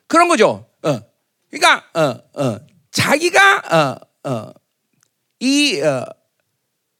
그런 0.07 0.27
거죠. 0.27 0.65
어. 0.83 0.99
그러니까 1.49 1.83
어, 1.93 2.41
어, 2.41 2.59
자기가 2.91 3.99
어, 4.23 4.29
어, 4.29 4.53
이 5.43 5.81
어, 5.81 6.05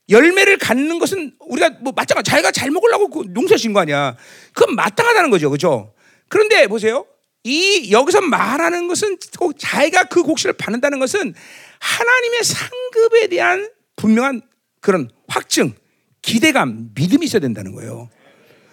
열매를 0.10 0.58
갖는 0.58 1.00
것은 1.00 1.34
우리가 1.40 1.70
뭐 1.80 1.94
마땅한 1.96 2.26
자기가 2.26 2.52
잘 2.52 2.72
먹으려고 2.72 3.10
그 3.10 3.26
농사 3.30 3.56
지은 3.56 3.72
거 3.72 3.80
아니야. 3.80 4.18
그건 4.54 4.76
마땅하다는 4.76 5.30
거죠, 5.30 5.50
그렇죠? 5.50 5.94
그런데 6.28 6.68
보세요. 6.68 7.06
이 7.46 7.90
여기서 7.94 8.20
말하는 8.20 8.90
것은 8.90 9.18
자기가 9.58 10.06
그 10.06 10.24
곡식을 10.24 10.54
받는다는 10.54 11.00
것은 11.00 11.34
하나님의 11.80 12.44
상급에 12.44 13.28
대한 13.28 13.70
분명한 13.96 14.42
그런 14.82 15.10
확증, 15.30 15.74
기대감, 16.22 16.90
믿음이 16.96 17.26
있어야 17.26 17.40
된다는 17.40 17.74
거예요. 17.74 18.10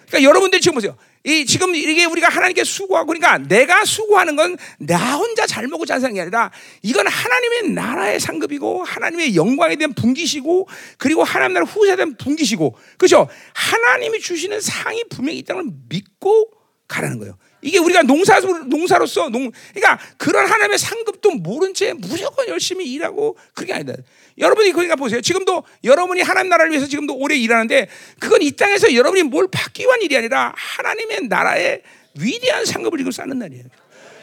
그러니까 0.09 0.29
여러분들 0.29 0.61
지금 0.61 0.75
보세요. 0.75 0.97
이 1.25 1.45
지금 1.45 1.75
이게 1.75 2.07
우리가 2.07 2.29
하나님께 2.29 2.65
수고하고 2.65 3.09
그러니까 3.09 3.37
내가 3.39 3.85
수고하는 3.85 4.37
건 4.37 4.57
나 4.79 5.17
혼자 5.17 5.47
잘 5.47 5.69
먹고 5.69 5.85
잘 5.85 6.01
사는 6.01 6.15
게 6.15 6.21
아니라 6.23 6.51
이건 6.83 7.07
하나님의 7.07 7.71
나라의 7.73 8.19
상급이고 8.19 8.85
하나님의 8.85 9.37
영광에 9.37 9.77
대한 9.77 9.93
분기시고 9.93 10.69
그리고 10.99 11.23
하나님 11.23 11.55
나라 11.55 11.67
후사에 11.67 11.97
대한 11.97 12.17
분기시고 12.17 12.77
그렇죠? 12.97 13.29
하나님이 13.55 14.21
주시는 14.21 14.61
상이 14.61 15.05
분명히 15.11 15.39
있다는 15.41 15.63
걸 15.65 15.73
믿고 15.89 16.51
가라는 16.89 17.19
거예요. 17.19 17.37
이게 17.63 17.79
우리가 17.79 18.03
농사 18.03 18.41
농사로서 18.41 19.29
농 19.29 19.51
그러니까 19.75 19.99
그런 20.17 20.47
하나님의 20.47 20.79
상급도 20.79 21.33
모른 21.33 21.75
채 21.75 21.93
무조건 21.93 22.49
열심히 22.49 22.91
일하고 22.93 23.37
그게 23.55 23.73
아니다. 23.73 23.95
여러분이 24.39 24.73
그러니까 24.73 24.97
보세요. 24.97 25.21
지금도 25.21 25.65
여러분이 25.85 26.23
하나님 26.23 26.49
나라를 26.49 26.71
위해서 26.71 26.87
지금도 26.87 27.17
오래 27.17 27.37
일하는데 27.37 27.89
그건 28.19 28.43
이 28.43 28.51
땅에서 28.53 28.95
여러분이 28.95 29.25
뭘 29.25 29.49
받기 29.51 29.85
위한 29.85 30.01
일이 30.03 30.17
아니라 30.17 30.53
하나님의 30.57 31.29
나라의 31.29 31.83
위대한 32.19 32.65
상급을 32.65 32.99
지금 32.99 33.13
쌓는 33.13 33.39
날이에요. 33.39 33.65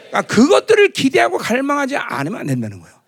그러니까 0.08 0.22
그것들을 0.34 0.92
기대하고 0.92 1.38
갈망하지 1.38 1.96
않으면 1.96 2.40
안 2.40 2.46
된다는 2.46 2.80
거예요. 2.80 2.98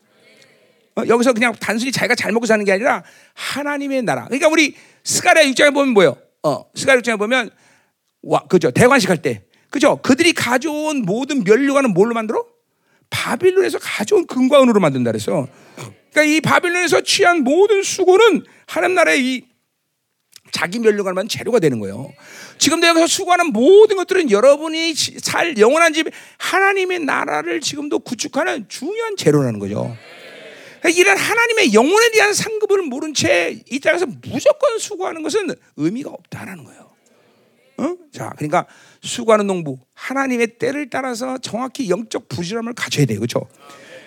어, 0.97 1.03
여기서 1.07 1.33
그냥 1.33 1.55
단순히 1.59 1.93
자기가 1.93 2.15
잘 2.15 2.33
먹고 2.33 2.47
사는 2.47 2.65
게 2.65 2.73
아니라 2.73 3.03
하나님의 3.35 4.03
나라. 4.03 4.25
그러니까 4.25 4.49
우리 4.49 4.77
스가랴 5.05 5.43
6장에 5.45 5.73
보면 5.73 5.95
뭐예요? 5.95 6.17
어, 6.43 6.65
스가랴 6.75 7.01
6장에 7.01 7.19
보면 7.19 7.51
와, 8.23 8.41
그죠? 8.49 8.71
대관식 8.71 9.09
할 9.09 9.23
때. 9.23 9.43
그죠? 9.71 9.97
그들이 10.03 10.33
가져온 10.33 11.03
모든 11.03 11.45
면류관은 11.45 11.95
뭘로 11.95 12.15
만들어? 12.15 12.45
바빌론에서 13.11 13.79
가져온 13.79 14.27
금과 14.27 14.63
은으로 14.63 14.81
만든다 14.81 15.11
그래서. 15.13 15.49
그러니까 16.13 16.23
이 16.25 16.41
바빌론에서 16.41 17.03
취한 17.03 17.43
모든 17.45 17.83
수고는 17.83 18.45
하나님 18.67 18.95
나라의 18.97 19.25
이 19.25 19.45
자기 20.53 20.81
면류관만 20.81 21.29
재료가 21.29 21.61
되는 21.61 21.79
거예요. 21.79 22.13
지금도 22.59 22.87
여기서 22.89 23.07
수고하는 23.07 23.53
모든 23.53 23.97
것들은 23.97 24.31
여러분이 24.31 24.95
살 24.95 25.57
영원한 25.59 25.93
집 25.93 26.09
하나님의 26.39 27.01
나라를 27.01 27.61
지금도 27.61 28.01
구축하는 28.01 28.67
중요한 28.69 29.17
재료라는 29.17 29.61
거죠. 29.61 29.97
그러니까 30.81 31.01
이런 31.01 31.17
하나님의 31.17 31.73
영혼에 31.75 32.11
대한 32.11 32.35
상급을 32.35 32.83
모른 32.83 33.15
채 33.15 33.61
이 33.71 33.79
땅에서 33.79 34.07
무조건 34.23 34.79
수고하는 34.79 35.23
것은 35.23 35.55
의미가 35.77 36.11
없다라는 36.11 36.65
거예요. 36.65 36.90
어? 37.81 37.97
자, 38.13 38.33
그러니까 38.37 38.67
수고하는 39.03 39.47
농부 39.47 39.79
하나님의 39.95 40.59
때를 40.59 40.91
따라서 40.91 41.39
정확히 41.39 41.89
영적 41.89 42.29
부지런함을 42.29 42.75
가져야 42.75 43.07
돼요, 43.07 43.21
그렇죠? 43.21 43.49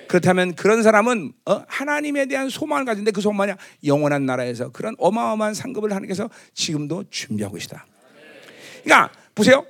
그렇다면 0.07 0.53
그런 0.53 0.83
사람은 0.83 1.33
어? 1.45 1.63
하나님에 1.67 2.27
대한 2.27 2.49
소망을 2.49 2.85
가진데 2.85 3.11
그 3.11 3.21
소망이 3.21 3.53
영원한 3.83 4.27
나라에서 4.27 4.69
그런 4.69 4.95
어마어마한 4.99 5.55
상급을 5.55 5.89
하나님께서 5.89 6.29
지금도 6.53 7.05
준비하고 7.09 7.55
계시다. 7.55 7.87
그러니까 8.83 9.11
보세요. 9.33 9.65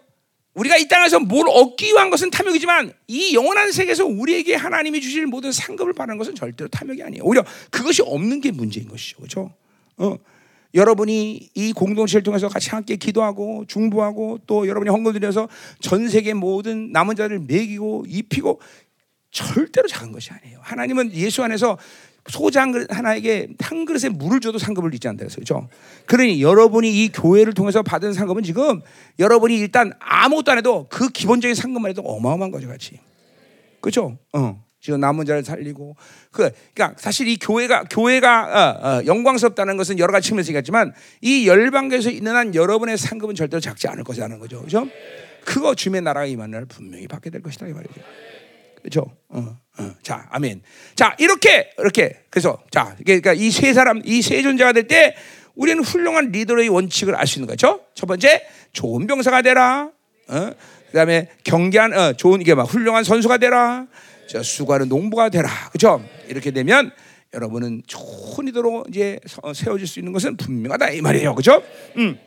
우리가 0.55 0.77
이 0.77 0.87
땅에서 0.87 1.19
뭘 1.19 1.47
얻기 1.49 1.93
위한 1.93 2.09
것은 2.09 2.29
탐욕이지만 2.29 2.93
이 3.07 3.33
영원한 3.33 3.71
세계에서 3.71 4.05
우리에게 4.05 4.55
하나님이 4.55 5.01
주실 5.01 5.25
모든 5.25 5.51
상급을 5.51 5.93
받는 5.93 6.17
것은 6.17 6.35
절대로 6.35 6.67
탐욕이 6.67 7.01
아니에요. 7.01 7.23
오히려 7.23 7.43
그것이 7.71 8.01
없는 8.03 8.41
게 8.41 8.51
문제인 8.51 8.87
것이죠. 8.87 9.17
그렇죠? 9.17 9.53
어. 9.97 10.17
여러분이 10.73 11.49
이 11.53 11.73
공동체를 11.73 12.23
통해서 12.23 12.47
같이 12.47 12.69
함께 12.69 12.95
기도하고 12.95 13.65
중보하고 13.67 14.39
또 14.47 14.67
여러분이 14.67 14.89
헌금 14.89 15.13
드려서 15.13 15.47
전 15.79 16.09
세계 16.09 16.33
모든 16.33 16.91
남은 16.91 17.15
자를 17.15 17.39
먹이고 17.39 18.05
입히고 18.07 18.59
절대로 19.31 19.87
작은 19.87 20.11
것이 20.11 20.31
아니에요. 20.31 20.59
하나님은 20.61 21.13
예수 21.13 21.43
안에서 21.43 21.77
소장 22.29 22.73
하나에게 22.89 23.49
한 23.59 23.85
그릇에 23.85 24.09
물을 24.09 24.39
줘도 24.39 24.57
상급을 24.57 24.93
잊지 24.95 25.07
않다 25.09 25.25
그랬죠. 25.25 25.67
그러니 26.05 26.41
여러분이 26.41 27.03
이 27.03 27.09
교회를 27.09 27.53
통해서 27.53 27.83
받은 27.83 28.13
상급은 28.13 28.43
지금 28.43 28.81
여러분이 29.19 29.57
일단 29.57 29.91
아무것도 29.99 30.51
안 30.51 30.57
해도 30.57 30.87
그 30.89 31.09
기본적인 31.09 31.53
상급만 31.53 31.89
해도 31.89 32.01
어마어마한 32.01 32.51
거죠, 32.51 32.67
같이. 32.67 32.99
그렇죠? 33.81 34.17
어. 34.31 34.62
지금 34.83 34.99
남은 34.99 35.25
자를 35.25 35.45
살리고 35.45 35.95
그 36.29 36.51
그러니까 36.73 36.99
사실 36.99 37.29
이 37.29 37.37
교회가 37.37 37.85
교회가 37.89 38.41
어, 38.43 38.87
어, 38.87 39.05
영광스럽다는 39.05 39.77
것은 39.77 39.97
여러 39.97 40.11
가지 40.11 40.27
측면에서 40.27 40.49
얘기했지만 40.49 40.93
이 41.21 41.47
열방교에서 41.47 42.09
있는 42.09 42.35
한 42.35 42.53
여러분의 42.53 42.97
상급은 42.97 43.33
절대로 43.33 43.61
작지 43.61 43.87
않을 43.87 44.03
것이라는 44.03 44.39
거죠. 44.39 44.59
그렇죠? 44.59 44.85
그거 45.45 45.73
주의 45.73 46.01
나라가 46.01 46.25
임하는 46.25 46.51
날 46.51 46.65
분명히 46.65 47.07
받게 47.07 47.29
될 47.29 47.41
것이다 47.41 47.67
이 47.67 47.71
말이죠. 47.71 47.93
그렇죠? 48.81 49.05
어, 49.29 49.57
어. 49.79 49.91
자, 50.03 50.27
아멘. 50.31 50.61
자, 50.95 51.15
이렇게 51.17 51.71
이렇게 51.79 52.19
그래서 52.29 52.61
자, 52.69 52.97
그러니까 53.05 53.31
이 53.33 53.51
세 53.51 53.73
사람 53.73 54.01
이 54.03 54.21
세 54.21 54.41
존재가 54.41 54.73
될 54.73 54.87
때 54.89 55.15
우리는 55.55 55.81
훌륭한 55.81 56.31
리더의 56.31 56.67
원칙을 56.67 57.15
알 57.15 57.25
수 57.25 57.39
있는 57.39 57.47
거죠. 57.47 57.85
첫 57.93 58.05
번째, 58.07 58.45
좋은 58.73 59.07
병사가 59.07 59.43
되라. 59.43 59.91
어? 60.27 60.51
그다음에 60.87 61.29
경계한 61.45 61.93
어, 61.93 62.13
좋은 62.13 62.41
이게 62.41 62.53
막 62.53 62.63
훌륭한 62.63 63.05
선수가 63.05 63.37
되라. 63.37 63.87
저 64.27 64.41
수고하는 64.43 64.89
농부가 64.89 65.29
되라. 65.29 65.49
그렇죠? 65.71 66.03
이렇게 66.27 66.51
되면 66.51 66.91
여러분은 67.33 67.81
이도로 68.47 68.85
이제 68.89 69.19
세워질 69.53 69.87
수 69.87 69.99
있는 69.99 70.11
것은 70.13 70.37
분명하다 70.37 70.91
이 70.91 71.01
말이에요. 71.01 71.33
그렇죠? 71.35 71.63
음. 71.97 72.17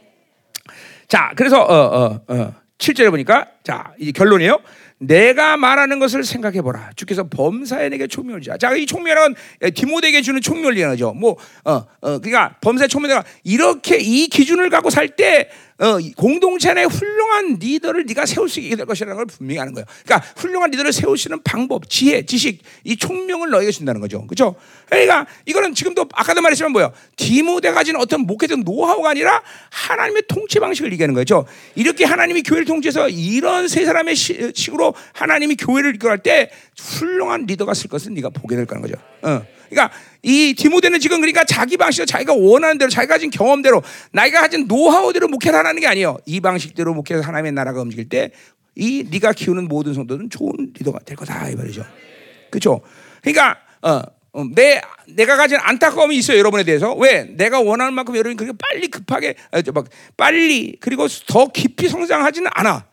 자, 1.09 1.33
그래서 1.37 1.61
어 1.63 1.75
어 1.75 2.21
어, 2.27 2.55
7절에 2.79 3.11
보니까 3.11 3.47
자, 3.63 3.93
이 3.99 4.13
결론이에요. 4.13 4.59
내가 4.99 5.57
말하는 5.59 5.99
것을 5.99 6.25
생각해 6.25 6.63
보라. 6.63 6.91
주께서 6.97 7.25
범사에 7.29 7.91
내게 7.91 8.07
총명을 8.07 8.41
주자. 8.41 8.57
자, 8.57 8.75
이 8.75 8.87
총명은 8.87 9.35
디모데에게 9.75 10.23
주는 10.23 10.41
총명이라는 10.41 10.95
거죠. 10.95 11.13
뭐, 11.13 11.37
어, 11.65 11.73
어, 12.01 12.19
그러니까 12.19 12.57
범사의 12.63 12.89
총명가 12.89 13.23
이렇게 13.45 13.99
이 13.99 14.29
기준을 14.29 14.71
갖고 14.71 14.91
살 14.91 15.09
때 15.17 15.51
어, 15.79 15.99
공동체 16.17 16.73
내 16.73 16.85
훌륭한 16.85 17.59
리더를 17.61 18.07
네가 18.07 18.25
세울 18.25 18.49
수 18.49 18.61
있게 18.61 18.77
될 18.77 18.87
것이라는 18.87 19.15
걸 19.15 19.27
분명히 19.27 19.59
하는 19.59 19.75
거예요. 19.75 19.85
그러니까 20.05 20.27
훌륭한 20.37 20.71
리더를 20.71 20.93
세우시는 20.93 21.43
방법, 21.43 21.89
지혜, 21.91 22.25
지식, 22.25 22.63
이 22.85 22.97
총명을 22.97 23.51
너에게 23.51 23.71
준다는 23.71 24.01
거죠. 24.01 24.27
그렇죠? 24.27 24.55
그러니까 24.89 25.27
이거는 25.45 25.75
지금도 25.75 26.09
아까도 26.15 26.41
말했지만 26.41 26.73
뭐요? 26.73 26.93
디모데 27.17 27.73
가진 27.73 27.97
어떤 27.97 28.23
목회적 28.23 28.61
노하우가 28.61 29.11
아니라 29.11 29.43
하나님의 29.71 30.23
통치 30.29 30.59
방식을 30.61 30.93
얘기하는 30.93 31.15
거죠. 31.15 31.45
이렇게 31.75 32.05
하나님이 32.05 32.43
교회를 32.43 32.65
통치해서 32.65 33.09
이런 33.11 33.69
세 33.69 33.85
사람의 33.85 34.17
식으로 34.17 34.95
하나님이 35.13 35.57
교회를 35.57 35.97
이끌할 35.97 36.19
때 36.19 36.51
훌륭한 36.79 37.45
리더가 37.47 37.75
쓸 37.75 37.91
것은 37.91 38.15
네가 38.15 38.31
보게 38.31 38.57
될 38.57 38.65
거는 38.65 38.83
거죠. 38.83 38.95
어. 39.23 39.45
그러니까 39.69 39.95
이 40.23 40.55
디모데는 40.57 41.01
지금 41.01 41.21
그러니까 41.21 41.45
자기 41.45 41.77
방식으로 41.77 42.07
자기가 42.07 42.35
원하는 42.35 42.79
대로 42.79 42.91
자기가 42.91 43.15
가진 43.15 43.31
경험대로 43.31 43.83
나이가 44.13 44.41
가진 44.41 44.67
노하우대로 44.67 45.29
목회를 45.29 45.59
하는 45.59 45.81
게 45.81 45.87
아니에요. 45.87 46.19
이 46.27 46.41
방식대로 46.41 46.95
목회해서 46.95 47.27
하나님의 47.27 47.53
나라가 47.53 47.81
움직일 47.81 48.09
때 48.09 48.31
이 48.77 49.07
네가 49.11 49.33
키우는 49.33 49.69
모든 49.69 49.95
성도는 49.95 50.31
좋은 50.31 50.53
리더가 50.75 51.01
될 51.01 51.17
거다 51.17 51.49
이 51.49 51.57
말이죠. 51.57 51.85
그렇죠? 52.51 52.83
그러니까 53.23 53.59
어, 53.83 54.03
어, 54.33 54.45
내 54.55 54.83
내가 55.09 55.37
가진 55.37 55.59
안타까움이 55.61 56.15
있어요 56.17 56.39
여러분에 56.39 56.63
대해서 56.63 56.95
왜 56.95 57.25
내가 57.25 57.61
원하는 57.61 57.95
만큼 57.95 58.15
여러분이 58.15 58.37
그렇게 58.37 58.57
빨리 58.59 58.89
급하게 58.89 59.35
어, 59.51 59.61
막 59.73 59.89
빨리 60.17 60.77
그리고 60.79 61.09
더 61.27 61.49
깊이 61.49 61.89
성장하지는 61.89 62.51
않아. 62.55 62.87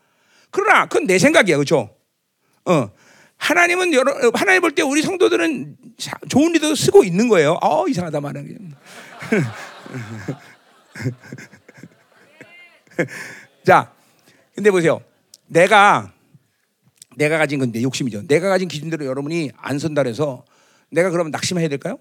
그러나 0.50 0.86
그건 0.86 1.06
내 1.06 1.18
생각이야, 1.18 1.56
그렇죠? 1.56 1.94
어. 2.64 2.90
하나님은 3.36 3.92
여러, 3.92 4.30
하나님 4.34 4.62
볼 4.62 4.72
때 4.74 4.82
우리 4.82 5.02
성도들은 5.02 5.76
좋은 6.28 6.52
리더 6.52 6.74
쓰고 6.74 7.04
있는 7.04 7.28
거예요. 7.28 7.58
아 7.60 7.84
이상하다 7.88 8.20
말하는 8.20 8.48
게. 8.48 8.56
자, 13.64 13.92
근데 14.54 14.70
보세요. 14.70 15.00
내가 15.46 16.12
내가 17.16 17.38
가진 17.38 17.58
건데 17.58 17.82
욕심이죠. 17.82 18.26
내가 18.26 18.48
가진 18.48 18.68
기준대로 18.68 19.04
여러분이 19.06 19.50
안 19.56 19.78
선다 19.78 20.02
해서 20.04 20.44
내가 20.90 21.10
그러면 21.10 21.30
낙심해야 21.30 21.68
될까요? 21.68 21.98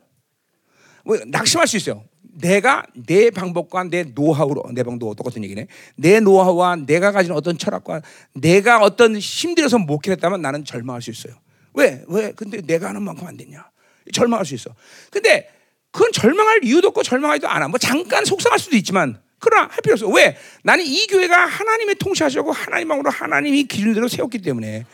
뭐 1.06 1.18
낙심할 1.28 1.68
수 1.68 1.78
있어요. 1.78 2.04
내가 2.34 2.84
내 2.96 3.30
방법과 3.30 3.86
내 3.86 4.04
노하우로 4.04 4.64
내 4.74 4.84
방도 4.84 5.14
똑같은 5.14 5.44
얘기네. 5.44 5.68
내 5.96 6.20
노하우와 6.20 6.78
내가 6.78 7.12
가진 7.12 7.32
어떤 7.32 7.58
철학과 7.58 8.02
내가 8.34 8.82
어떤 8.82 9.18
힘들어서 9.18 9.78
목회했다면 9.78 10.42
나는 10.42 10.66
절망할 10.66 11.02
수 11.02 11.12
있어요. 11.12 11.34
왜? 11.74 12.04
왜? 12.08 12.32
근데 12.32 12.62
내가 12.62 12.90
하는 12.90 13.04
만큼 13.04 13.28
안 13.28 13.38
됐냐? 13.38 13.70
절망할 14.12 14.46
수 14.46 14.56
있어. 14.56 14.74
근데 15.12 15.50
그건 15.92 16.12
절망할 16.12 16.62
이유도 16.64 16.90
없고 16.90 17.04
절망하지도 17.04 17.48
않아. 17.48 17.68
뭐 17.68 17.78
잠깐 17.78 18.26
속상할 18.26 18.60
수도 18.60 18.76
있지만 18.78 19.22
그러나 19.40 19.64
할 19.64 19.78
필요 19.84 19.94
없어. 19.94 20.08
왜? 20.08 20.36
나는 20.64 20.86
이 20.86 21.06
교회가 21.08 21.46
하나님의 21.46 21.96
통치하시고 21.96 22.52
하나님으로 22.52 23.10
하나님이 23.12 23.66
기준대로 23.66 24.08
세웠기 24.08 24.40
때문에. 24.40 24.86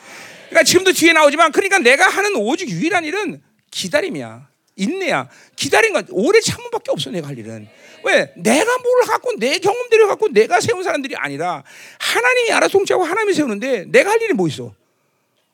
그러니까 0.49 0.63
지금도 0.63 0.91
뒤에 0.91 1.13
나오지만 1.13 1.51
그러니까 1.51 1.77
내가 1.79 2.09
하는 2.09 2.35
오직 2.35 2.69
유일한 2.69 3.05
일은 3.05 3.41
기다림이야. 3.71 4.48
인내야. 4.79 5.29
기다린 5.55 5.93
건 5.93 6.05
오래 6.11 6.39
참음밖에 6.39 6.91
없어 6.91 7.11
내가 7.11 7.27
할 7.27 7.37
일은. 7.37 7.67
왜? 8.05 8.31
내가 8.37 8.77
뭘 8.77 9.01
갖고 9.05 9.33
내 9.37 9.59
경험대로 9.59 10.07
갖고 10.07 10.29
내가 10.29 10.61
세운 10.61 10.83
사람들이 10.83 11.15
아니라 11.17 11.63
하나님이 11.99 12.51
알아서 12.53 12.71
통치하고 12.71 13.03
하나님이 13.03 13.33
세우는데 13.33 13.85
내가 13.89 14.11
할 14.11 14.21
일이 14.21 14.33
뭐 14.33 14.47
있어? 14.47 14.73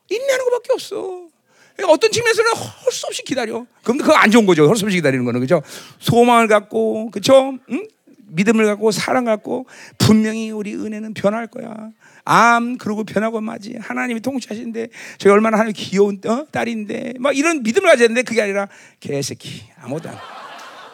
인내하는 0.08 0.44
것밖에 0.44 0.72
없어. 0.72 1.26
그러니까 1.74 1.92
어떤 1.92 2.10
측면에서는 2.10 2.52
할수 2.54 3.06
없이 3.08 3.22
기다려. 3.22 3.66
그럼 3.82 3.98
그거 3.98 4.14
안 4.14 4.30
좋은 4.30 4.46
거죠. 4.46 4.68
할수 4.68 4.84
없이 4.84 4.96
기다리는 4.96 5.24
거는 5.24 5.40
그죠? 5.40 5.60
소망을 5.98 6.46
갖고 6.46 7.10
그죠? 7.10 7.58
응? 7.70 7.88
믿음을 8.28 8.64
갖고 8.66 8.90
사랑 8.92 9.24
갖고 9.24 9.66
분명히 9.98 10.50
우리 10.50 10.74
은혜는 10.74 11.14
변할 11.14 11.48
거야. 11.48 11.90
암 12.26 12.76
그러고 12.76 13.04
변하고 13.04 13.40
마지. 13.40 13.76
하나님이 13.80 14.20
통치하시는데 14.20 14.88
저희 15.16 15.32
얼마나 15.32 15.56
하나님 15.58 15.74
귀여운 15.76 16.20
어? 16.26 16.44
딸인데. 16.50 17.14
막 17.20 17.36
이런 17.36 17.62
믿음을 17.62 17.88
가져야 17.88 18.08
되는데 18.08 18.22
그게 18.22 18.42
아니라 18.42 18.68
개새끼. 18.98 19.62
아무도 19.80 20.08
안. 20.08 20.18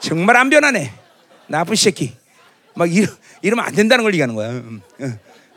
정말 0.00 0.36
안 0.36 0.50
변하네. 0.50 0.92
나쁜 1.48 1.74
새끼. 1.74 2.12
막 2.76 2.92
이러, 2.92 3.10
이러면 3.40 3.64
안 3.64 3.74
된다는 3.74 4.02
걸 4.04 4.12
얘기하는 4.12 4.34
거야. 4.34 4.50
응. 4.50 4.82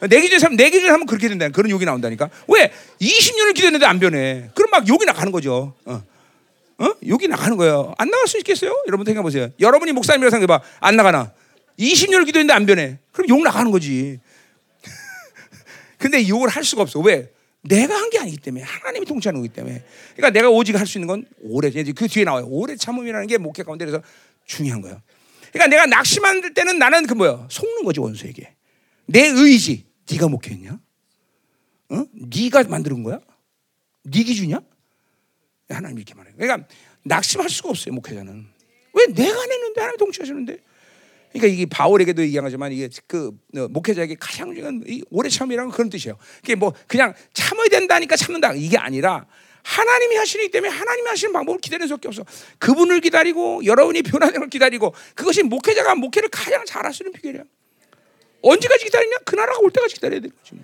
내 0.09 0.21
기준에 0.21 0.41
하면 0.41 0.57
내 0.57 0.69
기준에 0.69 0.91
하면 0.91 1.05
그렇게 1.05 1.27
된다 1.27 1.49
그런 1.49 1.69
욕이 1.69 1.83
나온다니까. 1.83 2.29
왜? 2.47 2.71
20년을 3.01 3.53
기도했는데 3.53 3.85
안 3.85 3.99
변해. 3.99 4.49
그럼 4.55 4.71
막 4.71 4.87
욕이 4.87 5.03
나가는 5.05 5.29
거죠. 5.29 5.73
어. 5.85 6.01
어? 6.77 6.93
욕이 7.05 7.27
나가는 7.27 7.57
거예요. 7.57 7.93
안 7.97 8.09
나갈 8.09 8.27
수 8.27 8.37
있겠어요? 8.37 8.71
여러분 8.87 9.05
생각해 9.05 9.23
보세요. 9.23 9.49
여러분이 9.59 9.91
목사님이라 9.91 10.29
생각해 10.29 10.47
봐안 10.79 10.95
나가나? 10.95 11.31
20년을 11.77 12.25
기도했는데 12.25 12.53
안 12.53 12.65
변해. 12.65 12.97
그럼 13.11 13.27
욕 13.29 13.43
나가는 13.43 13.69
거지 13.71 14.19
근데 16.05 16.27
욕을 16.27 16.49
할 16.49 16.63
수가 16.63 16.83
없어. 16.83 16.99
왜? 16.99 17.33
내가 17.61 17.95
한 17.95 18.11
게 18.11 18.19
아니기 18.19 18.37
때문에 18.37 18.63
하나님이 18.63 19.07
통치하는 19.07 19.39
거기 19.41 19.51
때문에. 19.51 19.83
그러니까 20.15 20.29
내가 20.29 20.51
오직 20.51 20.79
할 20.79 20.85
수 20.85 20.99
있는 20.99 21.07
건 21.07 21.25
오래 21.41 21.71
그 21.71 22.07
뒤에 22.07 22.23
나와요. 22.23 22.45
오래 22.47 22.75
참음이라는 22.75 23.25
게 23.25 23.39
목회 23.39 23.63
가운데 23.63 23.85
그래서 23.85 24.03
중요한 24.45 24.81
거예요. 24.81 25.01
그러니까 25.51 25.67
내가 25.67 25.87
낙심할 25.87 26.53
때는 26.53 26.77
나는 26.77 27.07
그 27.07 27.15
뭐야? 27.15 27.47
속는 27.49 27.83
거지 27.85 27.99
원수에게. 27.99 28.53
내 29.07 29.25
의지. 29.29 29.85
네가 30.11 30.27
목회했냐? 30.27 30.79
어? 31.89 32.05
네가 32.13 32.65
만드는 32.65 33.01
거야? 33.01 33.19
네 34.03 34.21
기준이야? 34.21 34.61
하나님 35.69 35.97
이렇게 35.97 36.13
말해요. 36.13 36.35
그러니까 36.37 36.67
낙심할 37.03 37.49
수가 37.49 37.69
없어요 37.69 37.95
목회자는. 37.95 38.45
왜 38.93 39.05
내가 39.07 39.43
냈는데 39.43 39.81
하나님 39.81 39.97
통치하시는데? 39.97 40.57
그러니까 41.35 41.53
이게 41.53 41.65
바울에게도 41.65 42.21
얘기하지만 42.23 42.71
이게 42.71 42.89
그 43.07 43.31
어, 43.57 43.67
목회자에게 43.67 44.15
가장 44.17 44.55
중요한 44.55 44.81
오래 45.09 45.27
참이라는 45.27 45.69
그런 45.69 45.89
뜻이에요. 45.89 46.17
그게 46.37 46.55
뭐 46.55 46.73
그냥 46.87 47.13
참아야 47.33 47.67
된다니까 47.67 48.15
참는다 48.15 48.53
이게 48.53 48.77
아니라 48.77 49.25
하나님이 49.61 50.15
하시기 50.15 50.49
때문에 50.49 50.71
하나님이 50.71 51.09
하시는 51.09 51.33
방법을 51.33 51.59
기다리는 51.59 51.87
수밖에 51.87 52.07
없어. 52.07 52.23
그분을 52.59 53.01
기다리고 53.01 53.65
여러분이 53.65 54.03
변하는 54.03 54.39
걸 54.39 54.49
기다리고 54.49 54.93
그것이 55.13 55.43
목회자가 55.43 55.95
목회를 55.95 56.29
가장 56.29 56.63
잘할 56.65 56.93
수 56.93 57.03
있는 57.03 57.11
비결이야. 57.11 57.43
언제까지 58.41 58.85
기다리냐? 58.85 59.17
그 59.25 59.35
나라가 59.35 59.59
올 59.59 59.71
때까지 59.71 59.95
기다려야 59.95 60.21
되는 60.21 60.35
거지. 60.37 60.55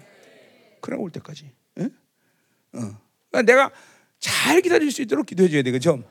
그 0.80 0.89
나라가 0.89 1.03
올 1.03 1.11
때까지. 1.11 1.52
예? 1.80 1.84
어. 1.84 2.98
그러니까 3.30 3.41
내가 3.41 3.72
잘 4.19 4.61
기다릴 4.61 4.89
수 4.91 5.02
있도록 5.02 5.26
기도해 5.26 5.49
줘야 5.49 5.64
돼. 5.64 5.72
그죠? 5.72 6.02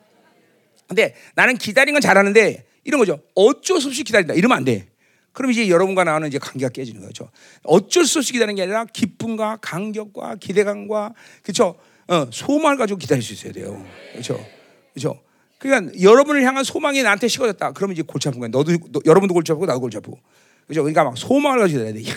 근데 0.87 1.15
나는 1.35 1.57
기다리는 1.57 1.95
건 1.95 2.03
잘하는데 2.03 2.66
이런 2.85 2.98
거죠. 2.98 3.20
어쩔 3.35 3.81
수 3.81 3.89
없이 3.89 4.05
기다린다. 4.05 4.35
이러면 4.35 4.57
안 4.57 4.65
돼. 4.65 4.89
그럼 5.32 5.52
이제 5.52 5.69
여러분과 5.69 6.05
나는 6.05 6.28
이제 6.28 6.39
관계가 6.39 6.70
깨지는 6.70 7.02
거죠. 7.02 7.31
어쩔 7.62 8.05
수 8.05 8.19
없이 8.19 8.32
기다리는 8.32 8.57
게 8.57 8.62
아니라 8.62 8.85
기쁨과 8.86 9.59
감격과 9.61 10.36
기대감과 10.36 11.15
그렇죠. 11.43 11.77
어, 12.09 12.27
소망을 12.32 12.77
가지고 12.77 12.98
기다릴 12.98 13.23
수 13.23 13.32
있어야 13.32 13.52
돼요. 13.52 13.85
그렇죠. 14.12 14.44
그렇죠. 14.93 15.20
그러니까 15.59 15.93
여러분을 16.01 16.43
향한 16.43 16.65
소망이 16.65 17.02
나한테 17.02 17.28
식어졌다. 17.28 17.73
그러면 17.73 17.93
이제 17.94 18.02
골치 18.02 18.28
아픈 18.28 18.40
거야. 18.40 18.48
너도 18.48 18.73
너, 18.90 19.01
여러분도 19.05 19.35
골치 19.35 19.52
아프고 19.52 19.66
나도 19.66 19.81
골치 19.81 19.98
아프고. 19.98 20.19
그렇죠. 20.66 20.82
그러니까 20.82 21.05
막 21.05 21.16
소망을 21.16 21.61
가지고 21.61 21.85
기다려야 21.85 22.02
돼. 22.02 22.11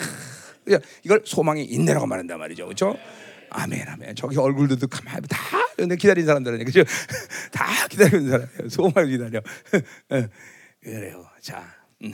이야, 0.66 0.78
이걸 1.04 1.22
소망의 1.24 1.66
인내라고 1.66 2.06
말한단 2.06 2.38
말이죠. 2.38 2.64
그렇죠? 2.64 2.96
아멘, 3.50 3.86
아멘. 3.86 4.16
저기 4.16 4.38
얼굴들도 4.38 4.86
가만히 4.88 5.26
다 5.28 5.38
기다리는 5.76 6.26
사람들은 6.26 6.64
그죠? 6.64 6.82
다 7.52 7.86
기다리는 7.88 8.30
사람이에요. 8.30 8.68
소망을 8.68 9.10
기다려. 9.10 9.40
그래요. 10.84 11.26
자, 11.40 11.74
음. 12.02 12.12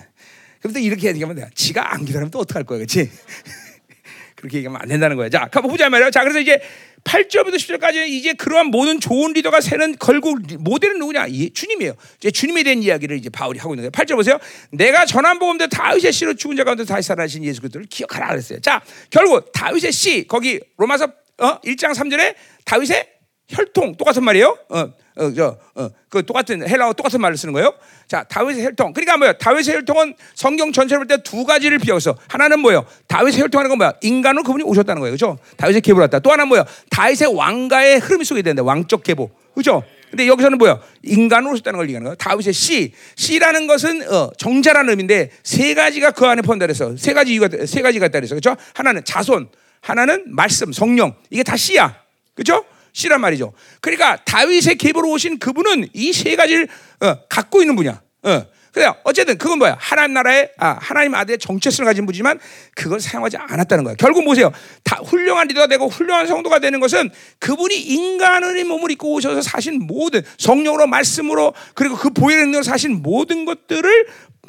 그런데 0.60 0.80
이렇게 0.80 1.08
얘기하면 1.08 1.36
돼. 1.36 1.48
지가 1.54 1.92
안 1.92 2.04
기다리면 2.04 2.30
또 2.30 2.38
어떡할 2.38 2.64
거야, 2.64 2.78
그렇지? 2.78 3.10
그렇게 4.36 4.58
얘기하면 4.58 4.80
안 4.80 4.88
된다는 4.88 5.16
거야. 5.16 5.28
자, 5.28 5.48
가만 5.50 5.70
보자 5.70 5.90
말이야. 5.90 6.10
자, 6.10 6.22
그래서 6.22 6.38
이제 6.38 6.60
8절부터 7.04 7.54
10절까지 7.54 8.08
이제 8.08 8.32
그러한 8.34 8.66
모든 8.66 9.00
좋은 9.00 9.32
리더가 9.32 9.60
세는 9.60 9.96
걸고 9.96 10.36
모델은 10.60 10.98
누구냐? 10.98 11.26
이 11.28 11.50
주님이에요. 11.50 11.94
이제 12.18 12.30
주님에 12.30 12.62
대한 12.62 12.82
이야기를 12.82 13.16
이제 13.16 13.28
바울이 13.28 13.58
하고 13.58 13.74
있는 13.74 13.82
거예요. 13.82 13.90
8절 13.90 14.16
보세요. 14.16 14.38
내가 14.70 15.04
전한 15.04 15.38
복음대 15.38 15.66
다윗의 15.68 16.12
씨로 16.12 16.34
죽은 16.34 16.56
자 16.56 16.64
가운데 16.64 16.84
다시 16.84 17.08
살아나신 17.08 17.42
예수 17.44 17.60
그리스도를 17.60 17.86
기억하라 17.88 18.28
그랬어요. 18.28 18.60
자, 18.60 18.82
결국 19.10 19.50
다윗의 19.52 19.92
씨 19.92 20.26
거기 20.26 20.60
로마서 20.76 21.04
어? 21.38 21.60
1장 21.62 21.94
3절에 21.94 22.34
다윗의 22.64 23.08
혈통 23.48 23.96
똑같은 23.96 24.22
말이에요. 24.22 24.58
어, 24.68 24.92
어, 25.20 25.32
저, 25.34 25.56
어, 25.74 25.88
그 26.08 26.24
똑같은 26.24 26.66
헬라어 26.66 26.94
똑같은 26.94 27.20
말을 27.20 27.36
쓰는 27.36 27.52
거예요. 27.52 27.72
자, 28.08 28.24
다윗의 28.24 28.64
혈통. 28.64 28.92
그러니까 28.94 29.16
뭐야? 29.18 29.34
다윗의 29.34 29.74
혈통은 29.76 30.14
성경 30.34 30.72
전체를 30.72 31.06
볼 31.06 31.08
때 31.08 31.22
두 31.22 31.44
가지를 31.44 31.78
비교해서 31.78 32.16
하나는 32.28 32.60
뭐예요? 32.60 32.84
다윗의 33.06 33.40
혈통하는 33.42 33.68
건 33.68 33.78
뭐야? 33.78 33.92
인간으로 34.00 34.42
그분이 34.42 34.64
오셨다는 34.64 35.00
거예요, 35.00 35.16
그렇죠? 35.16 35.38
다윗의 35.56 35.82
계보를 35.82 36.04
왔다. 36.04 36.18
또 36.18 36.30
하나 36.32 36.42
는 36.44 36.48
뭐야? 36.48 36.64
다윗의 36.90 37.34
왕가의 37.36 37.98
흐름이 38.00 38.24
속에 38.24 38.42
되는데 38.42 38.62
왕적 38.62 39.02
계보, 39.02 39.30
그렇죠? 39.54 39.82
근데 40.10 40.26
여기서는 40.26 40.58
뭐야? 40.58 40.80
인간으로 41.04 41.52
오셨다는 41.52 41.76
걸 41.76 41.86
얘기하는 41.86 42.04
거야. 42.06 42.14
다윗의 42.16 42.52
씨, 42.52 42.92
씨라는 43.14 43.66
것은 43.68 44.10
어, 44.12 44.30
정자라는 44.38 44.90
의미인데 44.90 45.30
세 45.44 45.74
가지가 45.74 46.10
그 46.12 46.26
안에 46.26 46.42
포함되어 46.42 46.66
있어. 46.72 46.96
세 46.96 47.12
가지 47.12 47.32
이유가 47.32 47.48
세 47.66 47.80
가지가 47.82 48.06
있다 48.06 48.18
그래서 48.18 48.34
그렇죠? 48.34 48.56
하나는 48.74 49.04
자손, 49.04 49.48
하나는 49.82 50.24
말씀, 50.26 50.72
성령. 50.72 51.14
이게 51.30 51.42
다 51.44 51.56
씨야, 51.56 51.94
그렇죠? 52.34 52.64
씨란 52.92 53.20
말이죠. 53.20 53.52
그러니까 53.80 54.16
다윗의 54.24 54.76
계보로 54.76 55.10
오신 55.10 55.38
그분은 55.38 55.88
이 55.94 56.12
세 56.12 56.36
가지를 56.36 56.68
어, 57.00 57.16
갖고 57.28 57.60
있는 57.62 57.76
분이야. 57.76 58.00
어. 58.24 58.46
그래 58.72 58.88
어쨌든 59.02 59.36
그건 59.36 59.58
뭐야? 59.58 59.76
하나님 59.80 60.14
나라의 60.14 60.52
아, 60.56 60.78
하나님 60.80 61.12
아들의 61.16 61.38
정체성을 61.38 61.84
가진 61.86 62.06
분이지만 62.06 62.38
그걸 62.76 63.00
사용하지 63.00 63.36
않았다는 63.36 63.82
거야. 63.82 63.94
결국 63.96 64.24
보세요. 64.24 64.52
다 64.84 65.00
훌륭한 65.04 65.48
리더가 65.48 65.66
되고 65.66 65.88
훌륭한 65.88 66.28
성도가 66.28 66.60
되는 66.60 66.78
것은 66.78 67.10
그분이 67.40 67.74
인간의 67.74 68.62
몸을 68.62 68.92
입고 68.92 69.12
오셔서 69.14 69.42
사신 69.42 69.86
모든 69.88 70.22
성령으로 70.38 70.86
말씀으로 70.86 71.52
그리고 71.74 71.96
그 71.96 72.10
보혈의 72.10 72.44
능력으로 72.44 72.62
사신 72.62 73.02
모든 73.02 73.44
것들을 73.44 74.06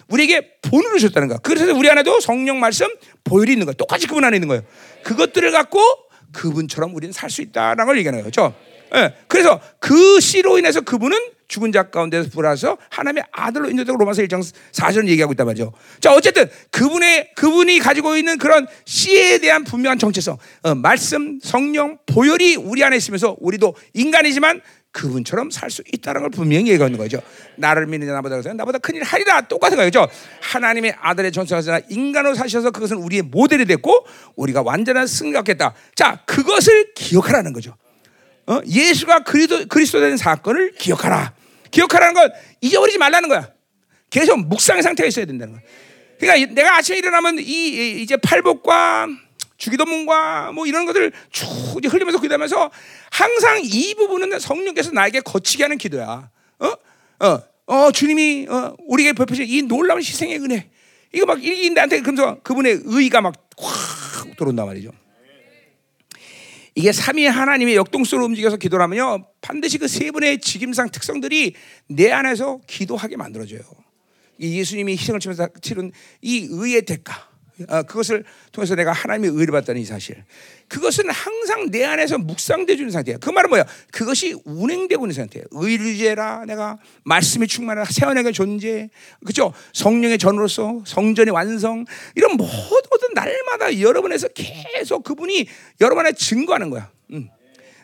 우리에게 0.07 0.51
본으로 0.61 0.99
주셨다는 0.99 1.27
거야. 1.27 1.37
그래서 1.39 1.73
우리 1.73 1.89
안에도 1.89 2.19
성령 2.19 2.59
말씀 2.59 2.85
보혈이 3.23 3.51
있는 3.53 3.65
거야. 3.65 3.73
똑같이 3.73 4.05
그분 4.05 4.23
안에 4.23 4.37
있는 4.37 4.47
거예요. 4.47 4.61
그것들을 5.03 5.51
갖고 5.51 5.81
그분처럼 6.31 6.93
우리는 6.95 7.11
살 7.13 7.29
수 7.29 7.41
있다라는 7.41 7.85
걸 7.85 7.97
얘기하는 7.97 8.23
거죠. 8.23 8.53
예. 8.95 9.13
그래서 9.27 9.59
그 9.79 10.19
씨로 10.19 10.57
인해서 10.57 10.81
그분은 10.81 11.17
죽은 11.47 11.71
자 11.73 11.89
가운데서 11.89 12.29
부라서 12.29 12.77
하나님의 12.89 13.23
아들로 13.31 13.69
인도되고 13.69 13.97
로마서 13.97 14.21
1장 14.23 14.41
4절 14.71 15.07
얘기하고 15.09 15.33
있단 15.33 15.45
말이죠. 15.45 15.73
자, 15.99 16.13
어쨌든 16.13 16.49
그분의 16.71 17.31
그분이 17.35 17.79
가지고 17.79 18.15
있는 18.15 18.37
그런 18.37 18.65
씨에 18.85 19.39
대한 19.39 19.65
분명한 19.65 19.99
정체성, 19.99 20.37
어, 20.63 20.75
말씀, 20.75 21.39
성령, 21.43 21.97
보혈이 22.05 22.55
우리 22.55 22.83
안에 22.83 22.95
있으면서 22.95 23.35
우리도 23.39 23.75
인간이지만 23.93 24.61
그분처럼 24.91 25.51
살 25.51 25.71
수 25.71 25.83
있다는 25.91 26.21
걸 26.21 26.29
분명히 26.29 26.69
얘기하는 26.71 26.97
거죠. 26.97 27.21
나를 27.55 27.87
믿는 27.87 28.07
자 28.07 28.13
나보다 28.13 28.35
그래서 28.35 28.53
나보다 28.53 28.77
큰일 28.79 29.03
하리라 29.03 29.41
똑같은 29.41 29.77
거죠. 29.77 30.07
하나님의 30.41 30.95
아들의 30.99 31.31
전성하시나 31.31 31.81
인간으로 31.89 32.35
사셔서 32.35 32.71
그것은 32.71 32.97
우리의 32.97 33.21
모델이 33.21 33.65
됐고 33.65 34.05
우리가 34.35 34.61
완전한 34.61 35.07
승리 35.07 35.31
갖겠다. 35.31 35.73
자, 35.95 36.21
그것을 36.25 36.93
기억하라는 36.93 37.53
거죠. 37.53 37.75
어? 38.47 38.59
예수가 38.67 39.23
그리도, 39.23 39.67
그리스도 39.67 40.01
된 40.01 40.17
사건을 40.17 40.73
기억하라. 40.73 41.33
기억하라는 41.71 42.13
건 42.13 42.31
잊어버리지 42.59 42.97
말라는 42.97 43.29
거야. 43.29 43.49
계속 44.09 44.39
묵상의 44.45 44.83
상태가 44.83 45.07
있어야 45.07 45.25
된다는 45.25 45.53
거야. 45.53 45.63
그러니까 46.19 46.53
내가 46.53 46.75
아침에 46.77 46.97
일어나면 46.97 47.39
이 47.39 48.01
이제 48.01 48.17
팔복과 48.17 49.07
주기도문과 49.61 50.51
뭐 50.51 50.65
이런 50.65 50.85
것들을 50.85 51.11
쭉 51.31 51.47
흘리면서 51.85 52.19
기도하면서 52.19 52.71
항상 53.11 53.61
이 53.63 53.93
부분은 53.95 54.39
성령께서 54.39 54.91
나에게 54.91 55.21
거치게 55.21 55.63
하는 55.63 55.77
기도야. 55.77 56.29
어? 56.59 57.25
어, 57.25 57.39
어 57.67 57.91
주님이 57.91 58.47
어, 58.49 58.75
우리에게 58.87 59.13
베푸신 59.13 59.45
이 59.47 59.61
놀라운 59.61 59.99
희생의 59.99 60.39
은혜. 60.39 60.69
이거 61.13 61.25
막 61.25 61.39
나한테 61.39 62.01
그러면서 62.01 62.39
그분의 62.41 62.81
의가 62.85 63.21
막 63.21 63.51
확 63.61 64.35
들어온단 64.37 64.65
말이죠. 64.65 64.91
이게 66.73 66.91
삼위 66.91 67.25
하나님의 67.25 67.75
역동성으로 67.75 68.25
움직여서 68.27 68.57
기도를 68.57 68.83
하면요. 68.83 69.25
반드시 69.41 69.77
그 69.77 69.87
세 69.87 70.09
분의 70.11 70.39
직임상 70.39 70.89
특성들이 70.91 71.53
내 71.87 72.11
안에서 72.11 72.61
기도하게 72.65 73.17
만들어져요. 73.17 73.61
이 74.37 74.57
예수님이 74.57 74.93
희생을 74.93 75.19
치면서 75.19 75.49
치른 75.61 75.91
이 76.21 76.47
의의 76.49 76.83
대가. 76.83 77.29
어, 77.67 77.83
그것을 77.83 78.23
통해서 78.51 78.75
내가 78.75 78.91
하나님의 78.91 79.31
의를 79.31 79.51
받다는 79.51 79.81
이 79.81 79.85
사실. 79.85 80.23
그것은 80.67 81.09
항상 81.09 81.69
내 81.69 81.83
안에서 81.83 82.17
묵상돼 82.17 82.75
주는 82.75 82.91
상태야. 82.91 83.17
그 83.17 83.29
말은 83.29 83.49
뭐야? 83.49 83.65
그것이 83.91 84.35
운행되고 84.45 85.05
있는 85.05 85.13
상태야. 85.13 85.43
의류제라 85.51 86.45
내가 86.45 86.77
말씀이 87.03 87.47
충만한 87.47 87.85
세원에게 87.85 88.31
존재, 88.31 88.89
그죠? 89.25 89.53
성령의 89.73 90.17
전으로서 90.17 90.83
성전의 90.85 91.33
완성 91.33 91.85
이런 92.15 92.37
모든 92.37 93.13
날마다 93.13 93.79
여러분에서 93.79 94.27
계속 94.29 95.03
그분이 95.03 95.47
여러분 95.81 96.05
에 96.05 96.11
증거하는 96.13 96.69
거야. 96.69 96.89
음. 97.11 97.29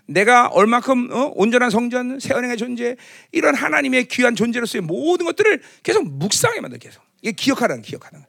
내가 0.07 0.47
얼마큼 0.47 1.11
어? 1.11 1.31
온전한 1.35 1.69
성전, 1.69 2.19
세원의 2.19 2.57
존재, 2.57 2.95
이런 3.31 3.55
하나님의 3.55 4.07
귀한 4.07 4.35
존재로서의 4.35 4.81
모든 4.81 5.25
것들을 5.25 5.61
계속 5.83 6.07
묵상해 6.07 6.61
만들 6.61 6.79
계속. 6.79 7.03
이게 7.21 7.33
기억하라는 7.33 7.81
기억하는. 7.81 8.23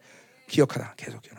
기억하다 0.48 0.94
계속 0.96 1.22
기억. 1.22 1.37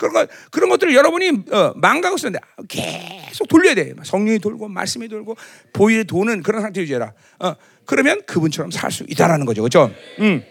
그런 0.00 0.14
것 0.14 0.28
그런 0.50 0.70
것들을 0.70 0.94
여러분이 0.94 1.44
어, 1.52 1.72
망가고 1.76 2.16
있었는데 2.16 2.40
계속 2.68 3.46
돌려야 3.46 3.74
돼. 3.74 3.94
성령이 4.02 4.38
돌고 4.40 4.68
말씀이 4.68 5.06
돌고 5.08 5.36
보일이 5.72 6.04
도는 6.04 6.42
그런 6.42 6.62
상태 6.62 6.80
유지해라. 6.80 7.12
어, 7.40 7.54
그러면 7.84 8.22
그분처럼 8.26 8.70
살 8.70 8.90
수 8.90 9.04
있다라는 9.08 9.46
거죠, 9.46 9.62
그렇죠? 9.62 9.92
음. 10.20 10.42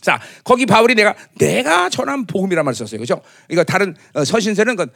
자, 0.00 0.20
거기 0.44 0.66
바울이 0.66 0.94
내가 0.94 1.14
내가 1.38 1.88
전한 1.88 2.26
복음이란 2.26 2.64
말을 2.64 2.74
썼어요, 2.74 2.98
그렇죠? 2.98 3.22
이거 3.48 3.64
다른 3.64 3.94
어, 4.14 4.24
서신서는 4.24 4.76
그 4.76 4.86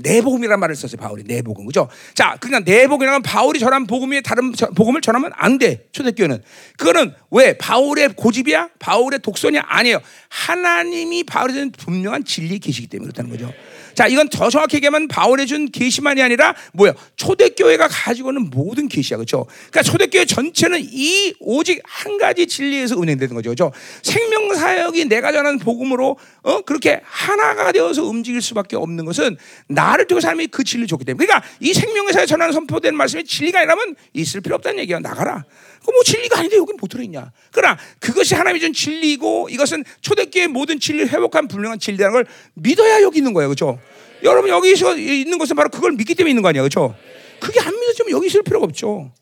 내복음이란 0.00 0.58
말을 0.60 0.74
썼어요. 0.74 1.00
바울이 1.00 1.22
내복음. 1.24 1.64
그죠? 1.66 1.88
자, 2.14 2.36
그러니까 2.40 2.70
내복음이라면 2.70 3.22
바울이 3.22 3.58
전한 3.58 3.86
복음이 3.86 4.22
다른 4.22 4.52
복음을 4.52 5.00
전하면 5.00 5.30
안 5.34 5.58
돼. 5.58 5.86
초대교회는. 5.92 6.42
그거는 6.76 7.14
왜? 7.30 7.56
바울의 7.56 8.14
고집이야? 8.16 8.70
바울의 8.78 9.20
독선이 9.20 9.58
아니에요. 9.58 10.00
하나님이 10.28 11.24
바울에 11.24 11.54
대 11.54 11.70
분명한 11.70 12.24
진리 12.24 12.58
계시기 12.58 12.88
때문에 12.88 13.10
그렇다는 13.12 13.30
거죠. 13.30 13.52
자, 13.94 14.06
이건 14.06 14.28
더 14.28 14.50
정확히 14.50 14.76
얘기하면 14.76 15.08
바울의 15.08 15.46
준 15.46 15.70
계시만이 15.70 16.22
아니라 16.22 16.54
뭐야? 16.72 16.94
초대교회가 17.16 17.88
가지고 17.88 18.30
있는 18.30 18.50
모든 18.50 18.88
계시야. 18.88 19.16
그렇죠? 19.16 19.46
그러니까 19.70 19.82
초대교회 19.82 20.24
전체는 20.24 20.80
이 20.82 21.34
오직 21.40 21.80
한 21.84 22.18
가지 22.18 22.46
진리에서 22.46 22.96
운행되는 22.96 23.34
거죠. 23.34 23.50
그렇죠? 23.50 23.72
생명 24.02 24.54
사역이 24.54 25.06
내가 25.06 25.32
전하는 25.32 25.58
복음으로 25.58 26.16
어? 26.42 26.60
그렇게 26.62 27.00
하나가 27.04 27.72
되어서 27.72 28.04
움직일 28.04 28.42
수밖에 28.42 28.76
없는 28.76 29.04
것은 29.04 29.36
나를 29.68 30.06
두고 30.06 30.20
사람이 30.20 30.48
그 30.48 30.64
진리를 30.64 30.88
줬기 30.88 31.04
때문에. 31.04 31.26
그러니까 31.26 31.46
이 31.60 31.72
생명의 31.72 32.12
사역 32.12 32.26
전하는 32.26 32.52
선포된 32.52 32.96
말씀이 32.96 33.24
진리가 33.24 33.60
아니라면 33.60 33.94
있을 34.12 34.40
필요 34.40 34.56
없다는 34.56 34.80
얘기야. 34.80 34.98
나가라. 34.98 35.44
그뭐 35.84 36.02
진리가 36.04 36.38
아닌데 36.38 36.56
여기 36.56 36.72
못 36.78 36.88
들어있냐? 36.88 37.32
그러나 37.50 37.78
그것이 37.98 38.34
하나님이 38.34 38.60
준 38.60 38.72
진리고 38.72 39.48
이것은 39.50 39.84
초대교회 40.00 40.46
모든 40.46 40.78
진리를 40.78 41.10
회복한 41.10 41.48
분명한 41.48 41.78
진리라는 41.78 42.12
걸 42.12 42.26
믿어야 42.54 43.02
여기 43.02 43.18
있는 43.18 43.32
거예요, 43.32 43.48
그렇죠? 43.48 43.80
여러분 44.22 44.50
여기 44.50 44.72
있는 44.72 45.38
것은 45.38 45.56
바로 45.56 45.68
그걸 45.68 45.92
믿기 45.92 46.14
때문에 46.14 46.30
있는 46.30 46.42
거 46.42 46.48
아니야, 46.48 46.62
그렇죠? 46.62 46.94
그게 47.40 47.60
안 47.60 47.74
믿어지면 47.74 48.12
여기 48.12 48.28
있을 48.28 48.42
필요가 48.42 48.64
없죠. 48.64 49.12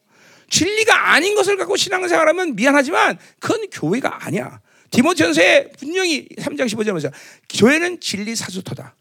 진리가 0.51 1.12
아닌 1.12 1.35
것을 1.35 1.57
갖고 1.57 1.77
신앙생활하면 1.77 2.57
미안하지만 2.57 3.19
그건 3.39 3.66
교회가 3.70 4.27
아니야. 4.27 4.61
디모전서에 4.91 5.70
분명히 5.78 6.28
3장 6.39 6.66
15절에서 6.66 7.12
교회는 7.49 8.01
진리 8.01 8.35
사수터다. 8.35 8.95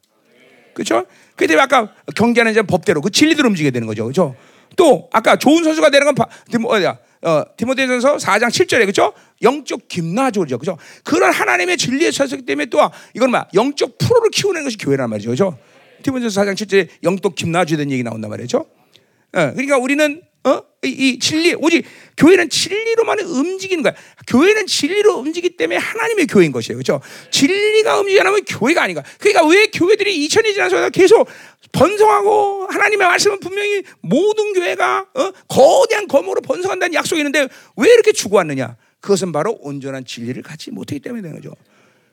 그렇죠? 0.74 1.06
그때 1.36 1.56
아까 1.56 1.94
경계하는 2.16 2.66
법대로 2.68 3.02
그 3.02 3.10
진리대로 3.10 3.50
움직여야 3.50 3.72
되는 3.72 3.88
거죠. 3.88 4.04
그렇죠? 4.04 4.36
또 4.76 5.10
아까 5.12 5.36
좋은 5.36 5.64
선수가 5.64 5.90
되는 5.90 6.06
건 6.06 6.16
바, 6.16 6.28
뭐, 6.60 6.76
어디야? 6.76 6.98
어, 7.22 7.44
디모데전서 7.58 8.18
4장 8.18 8.48
7절에 8.48 8.86
그죠? 8.86 9.14
영적 9.42 9.88
김나조죠, 9.88 10.58
그죠? 10.58 10.78
그런 11.04 11.34
하나님의 11.34 11.78
진리에 11.78 12.12
서기 12.12 12.46
때문에 12.46 12.68
또 12.68 12.80
이건 13.14 13.32
막 13.32 13.50
영적 13.54 13.98
프로를 13.98 14.30
키우는 14.32 14.64
것이 14.64 14.78
교회란 14.78 15.10
말이죠, 15.10 15.30
그죠? 15.30 15.58
디모데전서 16.04 16.42
4장 16.42 16.54
7절에 16.54 16.88
영적 17.04 17.36
김나주된 17.36 17.92
얘기 17.92 18.04
나온단 18.04 18.30
말이죠. 18.30 18.60
어, 18.60 19.52
그러니까 19.54 19.78
우리는 19.78 20.22
어? 20.50 20.64
이, 20.84 20.88
이, 20.88 21.20
진리 21.20 21.54
오직 21.56 21.86
교회는 22.18 22.50
진리로만 22.50 23.20
움직이는 23.20 23.84
거야. 23.84 23.94
교회는 24.28 24.66
진리로 24.66 25.16
움직이기 25.18 25.58
때문에 25.58 25.78
하나님의 25.78 26.28
교회인 26.28 26.52
것이에요. 26.52 26.78
그렇죠? 26.78 27.02
진리가 27.32 28.00
움직이지 28.00 28.22
않으면 28.22 28.46
교회가 28.46 28.84
아닌가. 28.84 29.04
그러니까 29.20 29.46
왜 29.48 29.68
교회들이 29.68 30.28
2000이 30.28 30.54
지나서 30.54 30.90
계속 30.90 31.28
번성하고 31.72 32.68
하나님의 32.70 33.08
말씀은 33.08 33.40
분명히 33.40 33.84
모든 34.02 34.54
교회가 34.54 35.08
어? 35.14 35.32
거대한 35.48 36.08
검으로 36.08 36.42
번성한다는 36.42 36.94
약속이 36.94 37.20
있는데 37.22 37.48
왜 37.78 37.94
이렇게 37.94 38.12
죽어왔느냐? 38.12 38.78
그것은 39.02 39.32
바로 39.32 39.58
온전한 39.62 40.06
진리를 40.06 40.42
갖지 40.42 40.72
못했기 40.72 41.02
때문에 41.02 41.22
되는 41.22 41.36
거죠. 41.36 41.54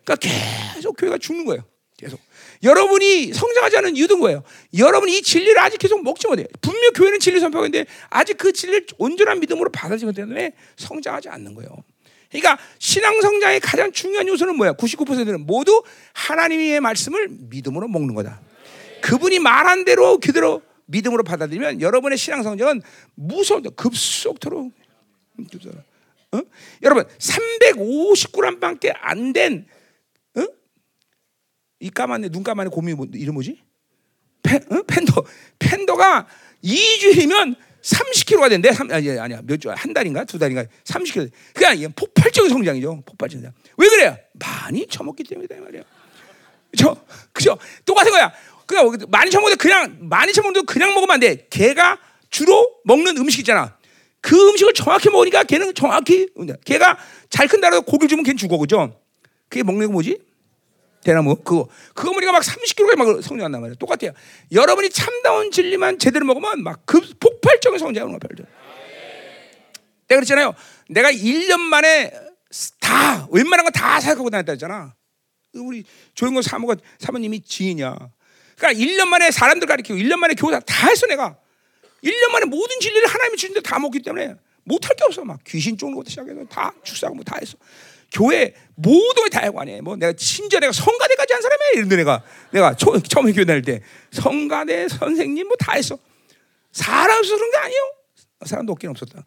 그러니까 0.05 0.29
계속 0.75 0.97
교회가 0.97 1.19
죽는 1.19 1.45
거예요. 1.47 1.65
계속. 1.97 2.21
여러분이 2.63 3.33
성장하지 3.33 3.79
않은 3.79 3.97
이유는 3.97 4.21
거예요. 4.21 4.43
여러분이 4.77 5.19
이 5.19 5.23
진리를 5.23 5.59
아직 5.59 5.79
계속 5.79 6.03
먹지 6.03 6.27
못해요. 6.27 6.47
분명 6.61 6.93
교회는 6.93 7.21
진리 7.21 7.41
선포하는데 7.41 7.87
아직 8.11 8.37
그 8.39 8.53
진리를 8.53 8.87
온전한 8.99 9.41
믿음으로 9.41 9.71
받아들이기 9.71 10.15
때문에 10.15 10.53
성장하지 10.77 11.29
않는 11.29 11.55
거예요. 11.55 11.71
그러니까 12.31 12.59
신앙 12.79 13.21
성장의 13.21 13.61
가장 13.61 13.93
중요한 13.93 14.27
요소는 14.29 14.57
뭐야? 14.57 14.73
99%는 14.75 15.47
모두 15.47 15.83
하나님의 16.13 16.81
말씀을 16.81 17.29
믿음으로 17.31 17.89
먹는 17.89 18.15
거다. 18.15 18.41
그분이 19.03 19.39
말한 19.39 19.85
대로 19.85 20.19
그대로 20.19 20.63
믿음으로 20.87 21.23
받아들이면 21.23 21.81
여러분의 21.81 22.19
신앙 22.19 22.43
성장은 22.43 22.83
무서운데 23.15 23.71
급속도로 23.71 24.71
어? 26.33 26.41
여러분 26.83 27.05
350g밖에 27.19 28.93
안된 29.01 29.67
이 31.81 31.91
까만네 31.91 32.29
눈 32.31 32.43
까만네 32.43 32.71
곰이 32.71 32.95
뭐, 32.95 33.07
이름 33.13 33.35
뭐지? 33.35 33.63
팬, 34.43 34.61
어? 34.71 34.83
팬더 34.87 35.25
팬더가 35.59 36.27
2주일이면 36.65 37.57
30kg가 37.87 38.49
된대. 38.49 38.73
3, 38.73 38.91
아니, 38.91 39.11
아니야. 39.11 39.41
몇 39.45 39.61
주, 39.61 39.71
한 39.71 39.95
달인가? 39.95 40.25
두 40.25 40.39
달인가? 40.39 40.65
30kg. 40.85 41.31
그냥 41.55 41.93
폭발적인 41.95 42.51
성장이죠. 42.51 43.03
폭발적인 43.07 43.45
성장. 43.45 43.53
왜 43.77 43.89
그래요? 43.89 44.17
많이 44.33 44.87
처먹기 44.87 45.23
때문이다. 45.23 45.55
말이야. 45.61 45.83
그죠? 46.71 46.97
그죠? 47.33 47.57
똑같은 47.85 48.11
거야. 48.11 48.33
그냥 48.67 48.97
많이 49.09 49.31
처먹는데 49.31 49.57
그냥, 49.57 49.97
많이 50.01 50.33
처먹는데 50.33 50.67
그냥 50.67 50.95
먹으면 50.95 51.15
안 51.15 51.21
돼. 51.21 51.47
걔가 51.49 51.99
주로 52.31 52.69
먹는 52.85 53.17
음식 53.19 53.41
있잖아. 53.41 53.77
그 54.21 54.37
음식을 54.49 54.75
정확히 54.75 55.09
먹으니까 55.09 55.45
걔는 55.45 55.73
정확히, 55.75 56.29
걔가 56.65 56.99
잘 57.31 57.47
큰다고 57.47 57.83
고기를 57.83 58.09
주면 58.09 58.25
걔는 58.25 58.37
죽어. 58.37 58.59
그죠? 58.59 59.01
그게 59.49 59.63
먹는 59.63 59.87
거 59.87 59.93
뭐지? 59.93 60.19
대나무 61.07 61.37
그거 61.37 61.69
그거 61.95 62.11
우리가 62.11 62.33
막 62.33 62.43
30kg에 62.43 62.97
막 62.97 63.07
성장한단 63.23 63.61
말이에요. 63.61 63.77
똑같아요. 63.77 64.11
여러분이 64.51 64.91
참다운 64.91 65.53
진리만 65.53 66.01
제대로 66.01 66.27
먹으면 66.27 66.65
막 66.65 66.81
급 66.85 67.05
폭발적인 67.21 67.79
성장을 67.79 68.09
하는 68.09 68.19
거예요. 68.19 68.51
내가 70.09 70.21
그랬잖아요. 70.21 70.55
내가 70.89 71.11
1년 71.13 71.61
만에 71.61 72.13
다 72.81 73.29
웬만한 73.31 73.65
거 73.65 73.71
다 73.71 74.01
사역하고 74.01 74.31
다녔다 74.31 74.53
했잖아. 74.53 74.95
우리 75.55 75.85
조영건 76.15 76.43
사모가 76.43 76.75
사모님이 76.99 77.41
지인이야. 77.43 77.97
그러니까 78.57 78.85
1년 78.85 79.07
만에 79.07 79.31
사람들 79.31 79.69
가르치고 79.69 79.97
1년 79.99 80.17
만에 80.17 80.35
교사 80.35 80.59
다 80.61 80.89
했어 80.89 81.07
내가. 81.07 81.37
1년 82.03 82.31
만에 82.33 82.47
모든 82.47 82.81
진리를 82.81 83.07
하나님이 83.09 83.37
주는데 83.37 83.61
다 83.61 83.79
먹기 83.79 84.03
때문에 84.03 84.35
못할 84.65 84.97
게 84.97 85.05
없어. 85.05 85.25
막 85.25 85.39
귀신 85.47 85.79
쫓는 85.79 85.95
것부터 85.95 86.11
시작해서 86.11 86.45
다 86.47 86.73
축사하고 86.83 87.15
뭐 87.15 87.25
다 87.25 87.37
했어. 87.41 87.57
교회 88.13 88.55
모든 88.75 89.23
걸다 89.23 89.45
하고 89.45 89.61
아니에요. 89.61 89.83
뭐 89.83 89.97
내가 89.97 90.13
심지어 90.17 90.61
내가 90.61 90.73
성가대까지 90.73 91.33
한 91.33 91.43
사람이야. 91.43 91.69
이런데 91.75 91.97
내가 91.97 92.23
내가 92.51 92.75
초, 92.77 92.99
처음에 93.01 93.33
교회 93.33 93.45
다닐 93.45 93.63
때 93.63 93.81
성가대 94.13 94.89
선생님 94.89 95.47
뭐 95.49 95.57
다 95.59 95.73
했어. 95.73 95.99
사람 96.73 97.19
없어서 97.19 97.51
게 97.51 97.57
아니에요. 97.57 97.93
사람도 98.45 98.73
없긴 98.73 98.91
없었다. 98.91 99.25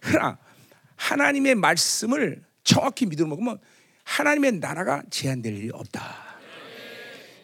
그러나 0.00 0.38
하나님의 0.96 1.54
말씀을 1.56 2.42
정확히 2.64 3.06
믿어 3.06 3.26
먹으면 3.26 3.58
하나님의 4.04 4.52
나라가 4.52 5.02
제한될 5.10 5.54
일이 5.54 5.70
없다. 5.72 6.32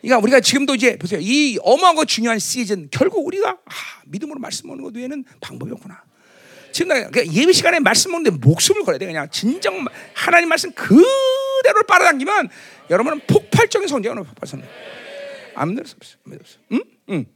그러니까 0.00 0.18
우리가 0.22 0.40
지금도 0.40 0.76
이제 0.76 0.96
보세요. 0.96 1.20
이 1.20 1.58
어마어마하고 1.60 2.04
중요한 2.04 2.38
시즌 2.38 2.88
결국 2.90 3.26
우리가 3.26 3.50
아, 3.50 3.72
믿음으로 4.06 4.38
말씀 4.40 4.68
먹는 4.68 4.84
것 4.84 4.94
외에는 4.96 5.24
방법이 5.40 5.72
없구나. 5.72 6.02
지금 6.78 6.90
그러니까 6.94 7.26
예배 7.26 7.52
시간에 7.52 7.80
말씀 7.80 8.12
먹는데 8.12 8.38
목숨을 8.38 8.84
걸어야 8.84 8.98
돼. 8.98 9.06
그냥 9.06 9.28
진정 9.32 9.84
하나님 10.14 10.48
말씀 10.48 10.70
그대로 10.70 11.82
빨아당기면 11.88 12.48
여러분은 12.88 13.22
폭발적인 13.26 13.88
성장을 13.88 14.22
폭발성. 14.22 14.62
안 15.56 15.70
믿을 15.70 15.84
수 15.86 15.96
없어. 15.96 16.16
믿을 16.24 16.40
수. 16.46 16.58
응? 16.70 16.80
응. 17.10 17.26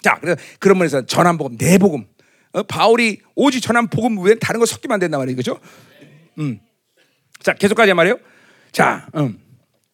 자, 0.00 0.16
그래서 0.20 0.40
그런 0.60 0.78
면에서 0.78 1.04
전한 1.04 1.38
복음, 1.38 1.58
내 1.58 1.76
복음. 1.76 2.06
어? 2.52 2.62
바울이 2.62 3.18
오직 3.34 3.62
전한 3.62 3.88
복음 3.88 4.20
외에 4.20 4.36
다른 4.36 4.60
거 4.60 4.66
섞이면 4.66 4.94
안 4.94 5.00
된단 5.00 5.18
말이에요. 5.18 5.36
그죠? 5.36 5.58
음. 6.38 6.60
자, 7.40 7.54
계속 7.54 7.74
가자 7.74 7.94
말이에요. 7.94 8.20
자, 8.70 9.08
음. 9.16 9.40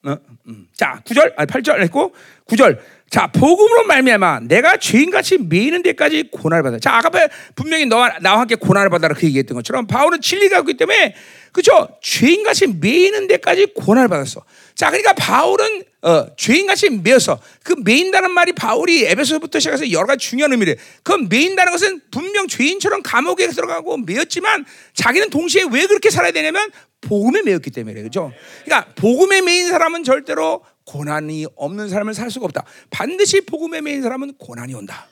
어? 0.05 0.16
음. 0.47 0.69
자, 0.75 1.03
9절, 1.05 1.33
아니 1.37 1.47
8절 1.47 1.81
했고 1.83 2.15
9절. 2.47 2.79
자, 3.11 3.27
복음으로 3.27 3.85
말미암아 3.87 4.41
내가 4.41 4.77
죄인같이 4.77 5.39
매이는 5.39 5.83
데까지 5.83 6.29
고난을 6.31 6.62
받아. 6.62 6.79
자, 6.79 6.97
아까 6.97 7.11
분명히 7.55 7.87
너와 7.87 8.19
나와 8.20 8.41
함께 8.41 8.55
고난을 8.55 8.91
받아라 8.91 9.15
그 9.15 9.27
얘기했던 9.27 9.55
것처럼 9.57 9.87
바울은 9.87 10.20
진리가 10.20 10.59
있기 10.61 10.77
때문에 10.77 11.15
그죠? 11.53 11.89
죄인같이 12.03 12.66
매이는 12.81 13.27
데까지 13.27 13.73
고난을 13.75 14.09
받았어. 14.09 14.45
자, 14.75 14.91
그러니까 14.91 15.15
바울은 15.15 15.85
어, 16.01 16.27
죄인같이 16.37 16.91
매여서 16.91 17.41
그 17.65 17.75
매인다는 17.85 18.31
말이 18.31 18.53
바울이 18.53 19.05
에베소부터 19.07 19.59
시작해서 19.59 19.91
여러 19.91 20.07
가지 20.07 20.29
중요한 20.29 20.53
의미래. 20.53 20.77
그 21.03 21.12
매인다는 21.12 21.73
것은 21.73 22.01
분명 22.11 22.47
죄인처럼 22.47 23.03
감옥에 23.03 23.49
들어가고 23.49 23.97
매였지만 23.99 24.65
자기는 24.95 25.31
동시에 25.31 25.65
왜 25.70 25.87
그렇게 25.87 26.11
살아야 26.11 26.31
되냐면 26.31 26.70
복음에 27.01 27.43
매였기 27.43 27.70
때문에 27.70 28.03
그죠? 28.03 28.33
그러니까 28.65 28.93
복음에 28.95 29.41
매인 29.41 29.69
사람은 29.69 30.05
절대로 30.05 30.65
고난이 30.85 31.47
없는 31.57 31.89
삶을 31.89 32.15
살 32.15 32.31
수가 32.31 32.47
없다. 32.47 32.65
반드시 32.91 33.41
복음에 33.41 33.81
매인 33.81 34.03
사람은 34.03 34.35
고난이 34.39 34.75
온다. 34.75 35.09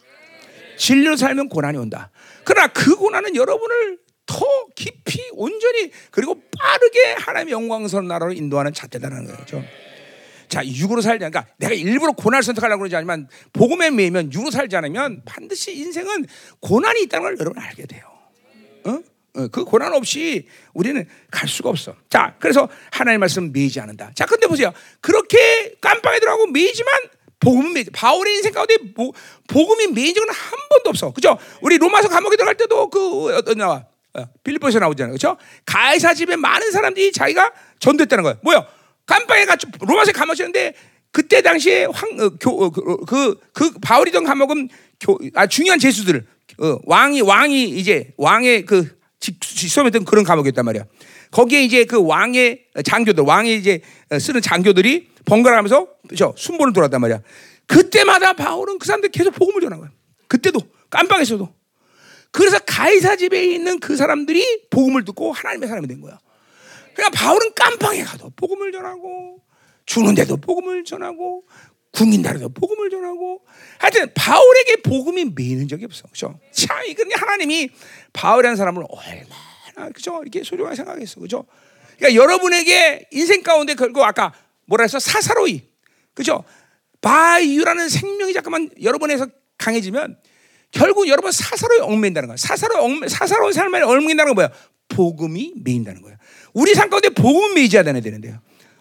진리로 0.78 1.16
살면 1.16 1.48
고난이 1.48 1.78
온다. 1.78 2.10
그러나 2.44 2.68
그 2.68 2.96
고난은 2.96 3.34
여러분을 3.34 3.98
더 4.26 4.44
깊이 4.74 5.20
온전히 5.32 5.90
그리고 6.10 6.40
빠르게 6.58 7.14
하나님의 7.18 7.52
영광스러운 7.52 8.08
나라로 8.08 8.32
인도하는 8.32 8.72
잣대다라는 8.72 9.36
거죠. 9.36 9.62
자, 10.48 10.64
육으로 10.64 11.01
살지 11.01 11.18
그러니까 11.18 11.47
내가 11.59 11.74
일부러 11.74 12.12
고난을 12.12 12.43
선택하려고 12.43 12.81
그러지 12.81 12.97
않지만 12.97 13.28
복음에 13.52 13.90
매이면 13.90 14.32
육으로 14.32 14.51
살지 14.51 14.77
않으면 14.77 15.23
반드시 15.24 15.77
인생은 15.77 16.27
고난이 16.60 17.02
있다는 17.02 17.24
걸 17.24 17.36
여러분 17.39 17.62
알게 17.62 17.86
돼요. 17.86 18.02
어? 18.85 19.01
어, 19.36 19.48
그 19.48 19.64
고난 19.64 19.93
없이 19.93 20.47
우리는 20.73 21.06
갈 21.31 21.48
수가 21.48 21.68
없어. 21.68 21.94
자, 22.09 22.35
그래서 22.39 22.68
하나님의 22.93 23.18
말씀 23.18 23.52
매이지 23.52 23.81
않는다. 23.81 24.12
자, 24.14 24.24
근데 24.24 24.47
보세요. 24.47 24.73
그렇게 25.01 25.74
깜빵에 25.81 26.20
들어가고 26.20 26.47
매이지만 26.47 26.93
복음은 27.40 27.73
매이지. 27.74 27.90
바울의 27.90 28.36
인생 28.36 28.52
가운데 28.52 28.77
보, 28.94 29.12
복음이 29.48 29.89
매인 29.89 30.14
적은 30.14 30.28
한 30.28 30.59
번도 30.70 30.90
없어. 30.90 31.12
그죠? 31.12 31.36
우리 31.60 31.77
로마서 31.77 32.09
감옥에 32.09 32.36
들어갈 32.36 32.56
때도 32.56 32.89
그 32.89 33.36
어떤 33.36 33.59
나와 33.59 33.85
어, 34.14 34.27
빌리포에서 34.43 34.78
나오잖아요. 34.78 35.12
그죠? 35.12 35.36
가이사 35.66 36.14
집에 36.14 36.36
많은 36.36 36.70
사람들이 36.70 37.12
자기가 37.12 37.52
전도했다는 37.78 38.23
거예요. 38.24 38.39
뭐요? 38.43 38.66
깜빵에 39.06 39.44
가 39.44 39.56
로마서 39.80 40.12
감옥이었는데 40.12 40.74
그때 41.12 41.40
당시에 41.40 41.86
황, 41.86 42.20
어, 42.20 42.30
교, 42.38 42.64
어, 42.64 42.70
그, 42.70 43.04
그, 43.06 43.40
그 43.52 43.70
바울이던 43.80 44.24
감옥은 44.24 44.68
교, 45.00 45.18
아, 45.34 45.46
중요한 45.46 45.78
제수들 45.78 46.26
어, 46.58 46.78
왕이 46.84 47.22
왕이 47.22 47.70
이제 47.70 48.12
왕의 48.16 48.66
그 48.66 48.96
직소했던 49.18 50.04
그런 50.04 50.24
감옥이었단 50.24 50.64
말이야. 50.64 50.84
거기에 51.30 51.62
이제 51.62 51.84
그 51.84 52.04
왕의 52.04 52.66
장교들, 52.84 53.24
왕이 53.24 53.56
이제 53.56 53.80
쓰는 54.20 54.40
장교들이 54.42 55.08
번갈아가면서 55.24 55.88
그죠 56.08 56.34
순번을 56.36 56.72
돌았단 56.72 57.00
말이야. 57.00 57.20
그때마다 57.66 58.32
바울은 58.34 58.78
그 58.78 58.86
사람들 58.86 59.10
계속 59.10 59.34
복음을 59.34 59.60
전한 59.60 59.80
거야. 59.80 59.90
그때도 60.28 60.60
깜빵에서도. 60.90 61.52
그래서 62.30 62.58
가이사 62.60 63.16
집에 63.16 63.44
있는 63.44 63.80
그 63.80 63.96
사람들이 63.96 64.68
복음을 64.70 65.04
듣고 65.04 65.32
하나님의 65.32 65.68
사람이 65.68 65.88
된 65.88 66.00
거야. 66.00 66.18
그러니까 66.97 67.10
바울은 67.10 67.52
깜빵에 67.55 68.02
가도 68.02 68.31
복음을 68.35 68.73
전하고 68.73 69.43
죽는데도 69.85 70.39
복음을 70.39 70.82
전하고 70.82 71.44
국민 71.93 72.23
나라도 72.23 72.48
복음을 72.48 72.90
전하고 72.90 73.43
하여튼 73.78 74.12
바울에게 74.14 74.77
복음이 74.77 75.32
매는 75.35 75.68
적이 75.68 75.85
없어. 75.85 76.09
그죠? 76.09 76.39
참, 76.52 76.85
이건 76.86 77.10
하나님이 77.12 77.70
바울이라는 78.12 78.56
사람을 78.56 78.85
얼마나 78.89 79.93
그죠? 79.94 80.20
이렇게 80.23 80.43
소중하게 80.43 80.77
생각했어. 80.77 81.20
그죠? 81.20 81.47
그러니까 81.97 82.20
여러분에게 82.23 83.09
인생 83.12 83.43
가운데 83.43 83.74
걸고 83.74 84.05
아까 84.05 84.35
뭐라 84.66 84.82
해서 84.82 84.98
사사로이. 84.98 85.62
그죠? 86.12 86.44
바이유라는 87.01 87.89
생명이 87.89 88.32
잠깐만 88.32 88.70
여러분에서 88.82 89.27
강해지면 89.59 90.18
결국 90.70 91.09
여러분 91.09 91.31
사사로에 91.31 91.78
얽매인다는 91.81 92.27
거야. 92.27 92.36
사사로 92.36 92.82
얽매, 92.82 93.09
사사로운 93.09 93.52
삶에 93.52 93.81
얽매인다는 93.82 94.35
건 94.35 94.35
뭐야? 94.35 94.51
복음이 94.89 95.55
메인다는 95.64 96.02
거야. 96.02 96.16
우리 96.56 96.74
삶 96.74 96.88
가운데 96.88 97.10
복음 97.10 97.52
않아야 97.78 98.00
되는데요. 98.00 98.38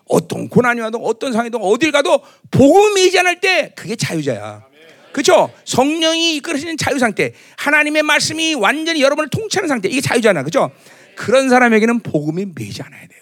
어떤 0.07 0.47
고난이 0.47 0.79
와도 0.79 0.97
어떤 0.99 1.33
상황이든 1.33 1.59
어딜 1.61 1.91
가도 1.91 2.21
복음 2.49 2.93
메이지 2.93 3.19
않을 3.19 3.41
때 3.41 3.73
그게 3.75 3.97
자유자야. 3.97 4.65
그렇죠? 5.11 5.51
성령이 5.65 6.37
이끌으시는 6.37 6.77
자유 6.77 6.99
상태, 6.99 7.33
하나님의 7.57 8.03
말씀이 8.03 8.53
완전히 8.53 9.01
여러분을 9.01 9.29
통치하는 9.29 9.67
상태, 9.67 9.89
이게 9.89 9.99
자유잖아, 9.99 10.43
그렇죠? 10.43 10.71
그런 11.17 11.49
사람에게는 11.49 11.99
복음이 11.99 12.47
매지 12.55 12.81
않아야 12.81 13.07
돼요. 13.07 13.21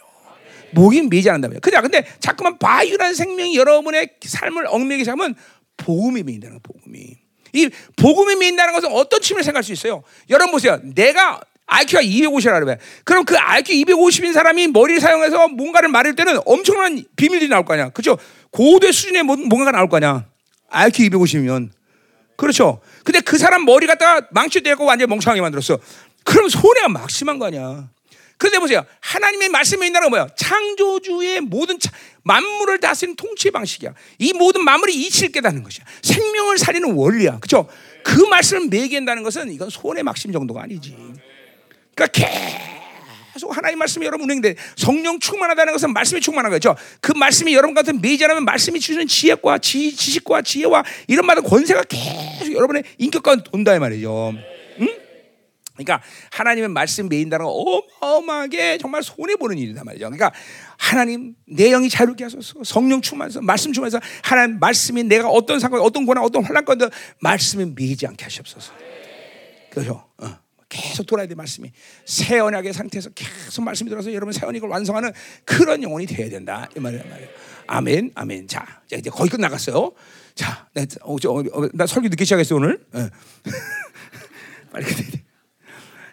목이 0.72 1.02
매지 1.02 1.30
않는다면. 1.30 1.60
그냥 1.60 1.82
근데 1.82 2.06
자꾸만 2.20 2.60
바유라는 2.60 3.16
생명이 3.16 3.56
여러분의 3.58 4.10
삶을 4.24 4.68
얽매기 4.68 5.04
시작하면 5.04 5.36
복음이 5.78 6.22
매인다는 6.22 6.60
거예요. 6.60 6.62
복음이. 6.62 7.18
이 7.54 7.70
복음이 7.96 8.36
매인다는 8.36 8.74
것은 8.74 8.92
어떤 8.92 9.20
측면을 9.20 9.44
생각할 9.44 9.64
수 9.64 9.74
있어요? 9.74 10.04
여러분 10.30 10.52
보세요. 10.52 10.80
내가 10.84 11.42
IQ가 11.66 12.02
250이라 12.02 12.60
그래. 12.60 12.78
그럼 13.04 13.26
그 13.26 13.38
IQ 13.38 13.74
250인 13.74 14.34
사람이 14.34 14.68
머리를 14.68 15.00
사용해서 15.02 15.48
뭔가를 15.50 15.90
말할 15.90 16.16
때는 16.16 16.40
엄청난 16.46 17.04
비밀이 17.16 17.48
나올 17.48 17.66
거 17.66 17.74
아니야. 17.74 17.90
그렇죠? 17.90 18.18
고도의 18.52 18.94
수준의 18.94 19.24
뭔가가 19.24 19.72
나올 19.72 19.90
거 19.90 19.98
아니야. 19.98 20.26
IQ 20.70 21.10
250이면. 21.10 21.70
그렇죠. 22.36 22.82
근데 23.04 23.22
그 23.22 23.38
사람 23.38 23.66
머리 23.66 23.88
갖다가 23.88 24.28
망치되고 24.32 24.84
완전 24.86 25.10
멍청하게 25.10 25.42
만들었어. 25.42 25.80
그럼 26.24 26.50
손해가 26.50 26.90
막심한 26.90 27.40
거 27.40 27.46
아니야. 27.46 27.90
그런데 28.38 28.60
보세요. 28.60 28.84
하나님의 29.00 29.50
말씀에 29.50 29.86
있는 29.86 30.02
건 30.02 30.10
뭐야? 30.10 30.28
창조주의 30.36 31.40
모든 31.42 31.80
차, 31.80 31.92
만물을 32.24 32.80
다스리는 32.80 33.16
통치 33.16 33.52
방식이야. 33.52 33.94
이 34.20 34.34
모든 34.34 34.64
만물이 34.64 34.94
이치를 34.94 35.32
깨닫는 35.32 35.64
것이야. 35.64 35.86
생명을 36.02 36.58
살리는 36.58 36.94
원리야. 36.94 37.40
그렇죠? 37.40 37.70
그 38.04 38.22
말씀을 38.26 38.68
매긴다는 38.70 39.24
것은 39.24 39.52
이건 39.52 39.70
손해 39.70 40.04
막심 40.04 40.34
정도가 40.34 40.64
아니지. 40.64 40.98
그러니까 41.96 42.08
계속 43.34 43.56
하나님 43.56 43.80
말씀이 43.80 44.06
여러분 44.06 44.30
운행돼 44.30 44.56
성령 44.76 45.20
충만하다는 45.20 45.74
것은 45.74 45.94
말씀이 45.94 46.22
충만한 46.22 46.52
거죠. 46.52 46.76
그 47.02 47.12
말씀이 47.14 47.54
여러분 47.54 47.74
같은 47.74 48.02
매자라면 48.02 48.46
말씀이 48.46 48.80
주는 48.80 49.06
지혜과 49.08 49.60
지, 49.60 49.96
지식과 49.96 50.42
지혜와 50.42 50.84
이런 51.08 51.26
말은 51.26 51.44
권세가 51.44 51.84
계속 51.84 52.54
여러분의 52.54 52.84
인격 52.98 53.24
가운데 53.24 53.44
돈다 53.44 53.76
이 53.76 53.80
말이죠. 53.80 54.34
응? 54.80 54.88
그러니까 55.74 56.02
하나님의 56.32 56.70
말씀 56.70 57.10
메인다는 57.10 57.46
어마어마하게 57.48 58.78
정말 58.78 59.02
손해 59.02 59.36
보는 59.36 59.58
일이다 59.58 59.84
말이죠. 59.84 60.06
그러니까 60.06 60.32
하나님 60.78 61.34
내 61.48 61.70
영이 61.70 61.90
자유롭게 61.90 62.26
하소서 62.26 62.64
성령 62.64 63.02
충만해서 63.02 63.42
말씀 63.42 63.74
충만해서 63.74 64.00
하나님 64.22 64.60
말씀이 64.60 65.04
내가 65.04 65.30
어떤 65.30 65.60
상관 65.60 65.82
어떤 65.82 66.06
고난 66.06 66.24
어떤 66.24 66.44
환란 66.44 66.64
건데 66.66 66.88
말씀이 67.20 67.74
매지 67.76 68.06
않게 68.06 68.24
하시옵소서. 68.24 68.72
그렇죠. 69.72 70.06
어. 70.20 70.43
계속 70.74 71.06
돌아야 71.06 71.28
돼 71.28 71.36
말씀이 71.36 71.72
새 72.04 72.40
언약의 72.40 72.74
상태에서 72.74 73.12
계속 73.12 73.64
말씀이 73.64 73.90
들어서 73.90 74.12
여러분 74.12 74.34
새 74.34 74.46
언약을 74.46 74.68
완성하는 74.68 75.12
그런 75.46 75.84
영혼이 75.84 76.08
돼야 76.08 76.28
된다. 76.30 76.68
이 76.76 76.80
말이야 76.80 77.04
말이야 77.04 77.28
아멘 77.68 78.12
아멘. 78.16 78.48
자 78.48 78.66
이제 78.92 79.10
거의 79.12 79.30
끝나갔어요. 79.30 79.92
자, 80.34 80.68
나, 80.74 80.84
어, 81.02 81.20
저, 81.20 81.30
어, 81.32 81.70
나 81.74 81.86
설교 81.86 82.10
늦게 82.10 82.26
시작했어 82.26 82.56
오늘? 82.56 82.84
어. 82.94 83.08
빨리 84.74 84.86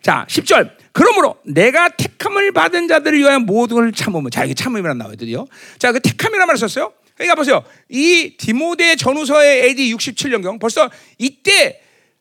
자 0.03 0.27
10절. 0.29 0.79
그러므로 0.93 1.37
내가 1.47 1.89
택함을 1.89 2.53
받은 2.53 2.89
자들을 2.89 3.19
위하여 3.19 3.39
모든 3.39 3.77
걸 3.77 3.93
참으면 3.93 4.31
자 4.31 4.45
이게 4.45 4.53
참음이란 4.53 4.99
나와요 4.99 5.17
드디어 5.17 5.47
자그 5.79 6.01
택함이란 6.01 6.47
말을 6.47 6.59
썼어요. 6.59 6.93
그러니까 7.15 7.35
보세요. 7.35 7.65
이 7.89 8.37
디모데 8.37 8.97
전후서의 8.97 9.65
AD 9.65 9.95
67년경 9.95 10.61
벌써 10.61 10.91
이때 11.17 11.81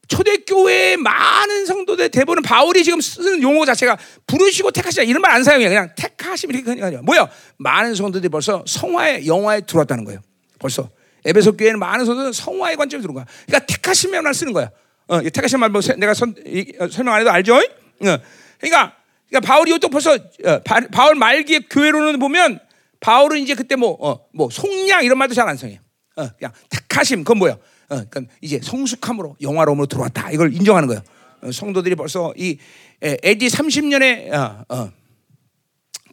초대교회의 0.09 0.97
많은 0.97 1.65
성도들 1.65 2.09
대부분 2.09 2.41
바울이 2.43 2.83
지금 2.83 2.99
쓰는 2.99 3.41
용어 3.41 3.63
자체가 3.65 3.97
부르시고 4.27 4.71
택하시다 4.71 5.03
이런 5.03 5.21
말 5.21 5.29
안 5.29 5.43
사용해 5.43 5.67
그냥 5.69 5.91
택하심 5.95 6.49
이렇게 6.49 6.63
그냥. 6.75 7.05
뭐야? 7.05 7.29
많은 7.57 7.93
성도들이 7.95 8.29
벌써 8.29 8.63
성화의 8.67 9.27
영화에 9.27 9.61
들어왔다는 9.61 10.03
거예요. 10.05 10.19
벌써 10.57 10.89
에베소 11.23 11.55
교회는 11.55 11.79
많은 11.79 12.05
성도들은 12.05 12.33
성화의 12.33 12.75
관점에 12.75 13.01
들어온 13.01 13.13
거야. 13.15 13.25
그러니까 13.45 13.65
택하심이라는 13.67 14.23
말 14.23 14.33
쓰는 14.33 14.51
거야. 14.53 14.69
어, 15.07 15.21
택하심 15.21 15.59
말 15.59 15.69
뭐 15.69 15.81
내가 15.97 16.13
선, 16.13 16.33
이, 16.45 16.73
어, 16.79 16.87
설명 16.87 17.13
안 17.13 17.21
해도 17.21 17.31
알죠? 17.31 17.55
어. 17.55 17.61
그러니까, 17.99 18.95
그러니까 19.29 19.39
바울이 19.43 19.77
또 19.79 19.87
벌써 19.89 20.13
어, 20.15 20.59
바, 20.65 20.79
바울 20.91 21.15
말기의 21.15 21.67
교회로는 21.69 22.19
보면 22.19 22.59
바울은 22.99 23.37
이제 23.39 23.53
그때 23.53 23.75
뭐, 23.75 23.95
어, 24.01 24.25
뭐 24.33 24.49
속량 24.51 25.03
이런 25.03 25.17
말도 25.17 25.33
잘안 25.35 25.55
써요. 25.57 25.75
어, 26.15 26.27
그냥 26.37 26.51
택하심 26.69 27.19
그건 27.23 27.37
뭐야? 27.37 27.57
어, 27.89 28.03
그러니까 28.09 28.21
이제 28.41 28.59
성숙함으로 28.61 29.35
영화로움으로 29.41 29.87
들어왔다. 29.87 30.31
이걸 30.31 30.53
인정하는 30.53 30.87
거예요. 30.87 31.01
어, 31.41 31.51
성도들이 31.51 31.95
벌써 31.95 32.33
이 32.37 32.57
AD 33.03 33.47
30년에 33.47 34.31
어, 34.31 34.65
어, 34.69 34.91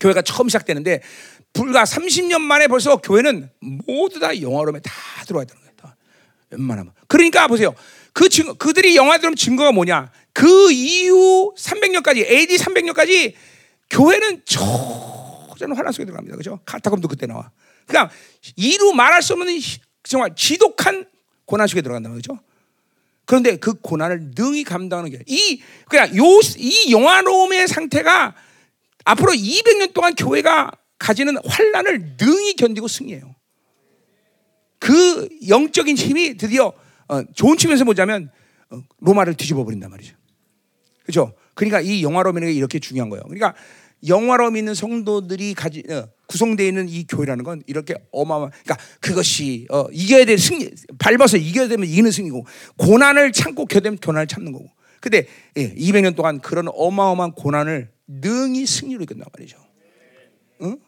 교회가 0.01 0.23
처음 0.23 0.49
시작되는데 0.49 1.01
불과 1.53 1.85
30년 1.85 2.41
만에 2.41 2.67
벌써 2.67 2.97
교회는 2.97 3.51
모두 3.61 4.19
다 4.19 4.39
영화로움에 4.41 4.81
다 4.81 4.93
들어와 5.27 5.43
있다는 5.45 5.63
거예요. 5.63 5.75
다. 5.77 5.97
웬만하면. 6.51 6.93
그러니까 7.09 7.47
보세요. 7.49 7.75
그 8.13 8.29
증, 8.29 8.55
그들이 8.57 8.97
영화 8.97 9.19
들으면 9.19 9.37
증거가 9.37 9.73
뭐냐? 9.73 10.11
그 10.33 10.71
이후 10.71 11.55
300년까지 11.57 12.27
AD 12.31 12.57
300년까지 12.57 13.35
교회는 13.91 14.43
저전 14.45 15.73
환란 15.75 15.93
속에 15.93 16.05
들어갑니다. 16.05 16.37
그죠? 16.37 16.61
카타콤도 16.65 17.09
그때 17.09 17.27
나와. 17.27 17.51
그러니까 17.87 18.13
이루 18.57 18.93
말할 18.93 19.23
수 19.23 19.33
없는 19.33 19.59
정말 20.03 20.35
지독한 20.35 21.07
고난 21.47 21.67
속에 21.67 21.81
들어간단 21.83 22.13
말이죠. 22.13 22.39
그런데 23.25 23.57
그 23.57 23.75
고난을 23.75 24.33
능히 24.37 24.63
감당하는 24.65 25.11
게 25.11 25.19
이 25.27 25.61
그냥 25.89 26.15
요 26.17 26.41
이 26.59 26.93
영화로움의 26.93 27.67
상태가 27.69 28.35
앞으로 29.05 29.33
200년 29.33 29.93
동안 29.93 30.15
교회가 30.15 30.71
가지는 30.99 31.37
환란을 31.45 32.17
능히 32.19 32.55
견디고 32.55 32.89
승리해요. 32.89 33.35
그 34.79 35.29
영적인 35.49 35.97
힘이 35.97 36.37
드디어 36.37 36.73
어, 37.09 37.23
좋은 37.35 37.57
측면에서 37.57 37.85
보자면 37.85 38.31
어, 38.71 38.81
로마를 39.01 39.35
뒤집어 39.35 39.65
버린단 39.65 39.91
말이죠. 39.91 40.15
그렇죠? 41.03 41.35
그러니까 41.55 41.81
이 41.81 42.03
영화로움이 42.03 42.55
이렇게 42.55 42.79
중요한 42.79 43.09
거예요. 43.11 43.23
그러니까 43.25 43.55
영화로움 44.07 44.57
있는 44.57 44.75
성도들이 44.75 45.55
가지 45.55 45.83
어, 45.89 46.09
구성되어 46.27 46.67
있는 46.67 46.89
이 46.89 47.07
교회라는 47.07 47.45
건 47.45 47.63
이렇게 47.67 47.95
어마어마. 48.13 48.51
그러니까 48.51 48.77
그것이 49.01 49.67
어, 49.71 49.87
이겨야 49.93 50.25
될 50.25 50.39
승리, 50.39 50.71
밟아서 50.99 51.37
이겨야 51.37 51.69
되면 51.69 51.87
이기는 51.87 52.11
승리고 52.11 52.47
고난을 52.77 53.33
참고 53.33 53.67
겨되면 53.67 53.99
고난을 53.99 54.27
참는 54.27 54.53
거고. 54.53 54.69
근데 55.01 55.27
예, 55.57 55.73
200년 55.75 56.17
동안 56.17 56.41
그런 56.41 56.69
어마어마한 56.69 57.33
고난을 57.33 57.91
능히 58.09 58.67
승리로 58.67 59.03
이겼단 59.03 59.25
말이죠. 59.33 59.59
응? 60.63 60.79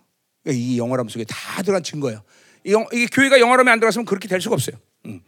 이 0.46 0.78
영화로움 0.78 1.08
속에 1.08 1.24
다 1.24 1.62
들어간 1.62 1.82
증거예요. 1.82 2.22
이, 2.64 2.72
영, 2.72 2.86
이 2.92 3.06
교회가 3.06 3.38
영화로움에 3.38 3.70
안 3.70 3.80
들어갔으면 3.80 4.04
그렇게 4.04 4.28
될 4.28 4.40
수가 4.40 4.54
없어요. 4.54 4.76
응. 5.06 5.20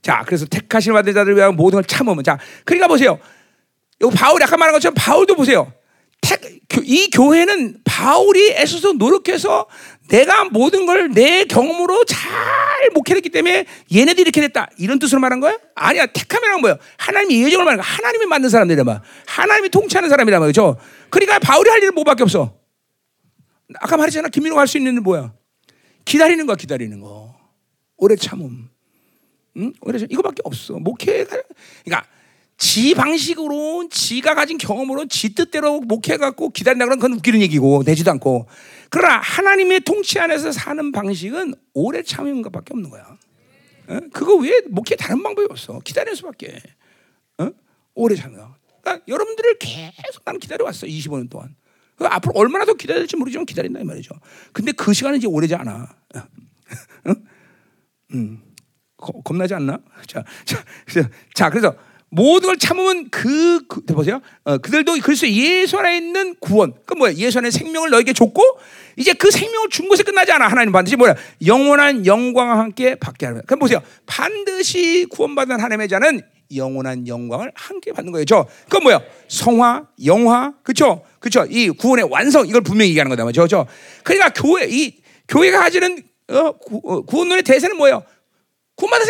자, 0.00 0.24
그래서 0.26 0.46
택하신 0.46 0.92
받은 0.92 1.12
자들을 1.12 1.36
위하여 1.36 1.52
모든 1.52 1.76
걸 1.76 1.84
참으면 1.84 2.24
자, 2.24 2.38
그러니까 2.64 2.88
보세요. 2.88 3.18
이 4.02 4.10
바울 4.14 4.42
아까 4.42 4.56
말한 4.56 4.72
것처럼 4.74 4.94
바울도 4.94 5.36
보세요. 5.36 5.72
이 6.84 7.08
교회는 7.10 7.78
바울이 7.84 8.52
애써서 8.52 8.92
노력해서 8.94 9.66
내가 10.08 10.44
모든 10.46 10.86
걸 10.86 11.08
내 11.12 11.44
경험으로 11.44 12.04
잘 12.04 12.20
목회했기 12.94 13.28
때문에 13.30 13.66
얘네들이 13.94 14.22
이렇게 14.22 14.40
됐다. 14.40 14.68
이런 14.78 14.98
뜻으로 14.98 15.20
말한 15.20 15.40
거야? 15.40 15.58
아니야. 15.74 16.06
택함이란 16.06 16.60
뭐예요? 16.60 16.78
하나님이 16.98 17.42
예정을 17.44 17.64
말하는 17.64 17.82
거야. 17.82 17.92
하나님이 17.96 18.26
만든 18.26 18.48
사람들이란 18.50 18.84
말. 18.86 19.00
하나님이 19.26 19.68
통치하는 19.70 20.08
사람이란 20.08 20.40
말이죠. 20.40 20.76
그러니까 21.10 21.38
바울이 21.38 21.68
할 21.70 21.82
일은 21.82 21.94
뭐밖에 21.94 22.22
없어. 22.22 22.58
아까 23.80 23.96
말했잖아. 23.96 24.28
김민호가 24.28 24.60
할 24.60 24.66
수 24.68 24.78
있는 24.78 24.92
일은 24.92 25.02
뭐야? 25.02 25.32
기다리는 26.04 26.44
거야, 26.46 26.56
기다리는 26.56 27.00
거. 27.00 27.34
오래 27.96 28.16
참음. 28.16 28.68
응? 29.58 29.72
오래 29.82 29.98
참 29.98 30.08
이거밖에 30.10 30.42
없어. 30.44 30.74
목회가 30.74 31.36
그러니까 31.84 32.08
지 32.58 32.94
방식으로 32.94 33.88
지가 33.90 34.34
가진 34.34 34.56
경험으로 34.58 35.06
지 35.06 35.34
뜻대로 35.34 35.80
목해갖고 35.80 36.50
기다린다 36.50 36.84
그러면 36.84 37.00
그건 37.00 37.18
웃기는 37.18 37.40
얘기고 37.40 37.82
되지도 37.82 38.10
않고 38.12 38.46
그러나 38.88 39.18
하나님의 39.18 39.80
통치 39.80 40.18
안에서 40.18 40.52
사는 40.52 40.92
방식은 40.92 41.54
오래 41.74 42.02
참는 42.02 42.42
것밖에 42.42 42.72
없는 42.72 42.90
거야. 42.90 43.18
어? 43.88 44.00
그거 44.12 44.34
왜 44.36 44.60
목회 44.68 44.94
다른 44.96 45.22
방법이 45.22 45.48
없어? 45.50 45.80
기다릴 45.80 46.14
수밖에. 46.14 46.60
어? 47.38 47.50
오래 47.94 48.14
참는 48.14 48.38
거. 48.38 48.54
그러니까 48.80 49.04
여러분들을 49.08 49.58
계속 49.58 50.22
나는 50.24 50.38
기다려왔어 50.38 50.86
25년 50.86 51.30
동안. 51.30 51.54
그 51.96 52.06
앞으로 52.06 52.32
얼마나 52.36 52.64
더 52.64 52.74
기다릴지 52.74 53.16
모르지만 53.16 53.46
기다린다 53.46 53.80
이 53.80 53.84
말이죠. 53.84 54.14
근데 54.52 54.72
그 54.72 54.92
시간은 54.92 55.18
이제 55.18 55.26
오래지 55.26 55.54
않아. 55.54 55.88
어? 57.06 57.14
음. 58.14 58.42
겁나지 59.24 59.54
않나? 59.54 59.80
자, 60.06 60.24
자, 60.44 60.62
자, 61.34 61.50
그래서 61.50 61.74
모든 62.14 62.48
걸 62.48 62.58
참으면 62.58 63.08
그, 63.10 63.66
그 63.66 63.80
보세요. 63.86 64.20
어, 64.44 64.58
그들도 64.58 64.96
그리스도 65.02 65.28
예수 65.30 65.78
안에 65.78 65.96
있는 65.96 66.34
구원. 66.40 66.74
그 66.84 66.92
뭐야? 66.92 67.14
예수 67.14 67.38
안에 67.38 67.50
생명을 67.50 67.88
너에게 67.88 68.12
줬고 68.12 68.42
이제 68.96 69.14
그 69.14 69.30
생명을 69.30 69.70
준 69.70 69.88
것에 69.88 70.02
끝나지 70.02 70.30
않아. 70.30 70.46
하나님 70.46 70.72
반드시 70.72 70.94
뭐야? 70.96 71.14
영원한 71.46 72.04
영광과 72.04 72.58
함께 72.58 72.96
받게 72.96 73.24
하는. 73.24 73.40
그럼 73.46 73.60
보세요. 73.60 73.80
반드시 74.04 75.06
구원받은 75.08 75.58
하나님의 75.58 75.88
자는 75.88 76.20
영원한 76.54 77.08
영광을 77.08 77.50
함께 77.54 77.92
받는 77.92 78.12
거예요. 78.12 78.26
저 78.26 78.46
그건 78.64 78.82
뭐야? 78.82 79.00
성화, 79.28 79.86
영화, 80.04 80.52
그렇죠? 80.62 81.02
그렇죠? 81.18 81.46
이 81.48 81.70
구원의 81.70 82.08
완성 82.10 82.46
이걸 82.46 82.60
분명히 82.60 82.90
얘기하는 82.90 83.16
거다. 83.16 83.46
저 83.48 83.66
그러니까 84.04 84.28
교회 84.34 84.66
이 84.68 85.00
교회가 85.28 85.60
가지는 85.60 86.02
어, 86.28 86.52
구, 86.52 86.82
어, 86.84 87.00
구원론의 87.06 87.42
대세는 87.44 87.78
뭐예요? 87.78 88.04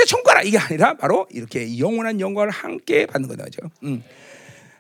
천국 0.06 0.24
가라 0.24 0.42
이게 0.42 0.58
아니라 0.58 0.94
바로 0.94 1.26
이렇게 1.30 1.78
영원한 1.78 2.20
영광을 2.20 2.50
함께 2.50 3.06
받는 3.06 3.28
말이죠. 3.36 3.62
음. 3.84 4.02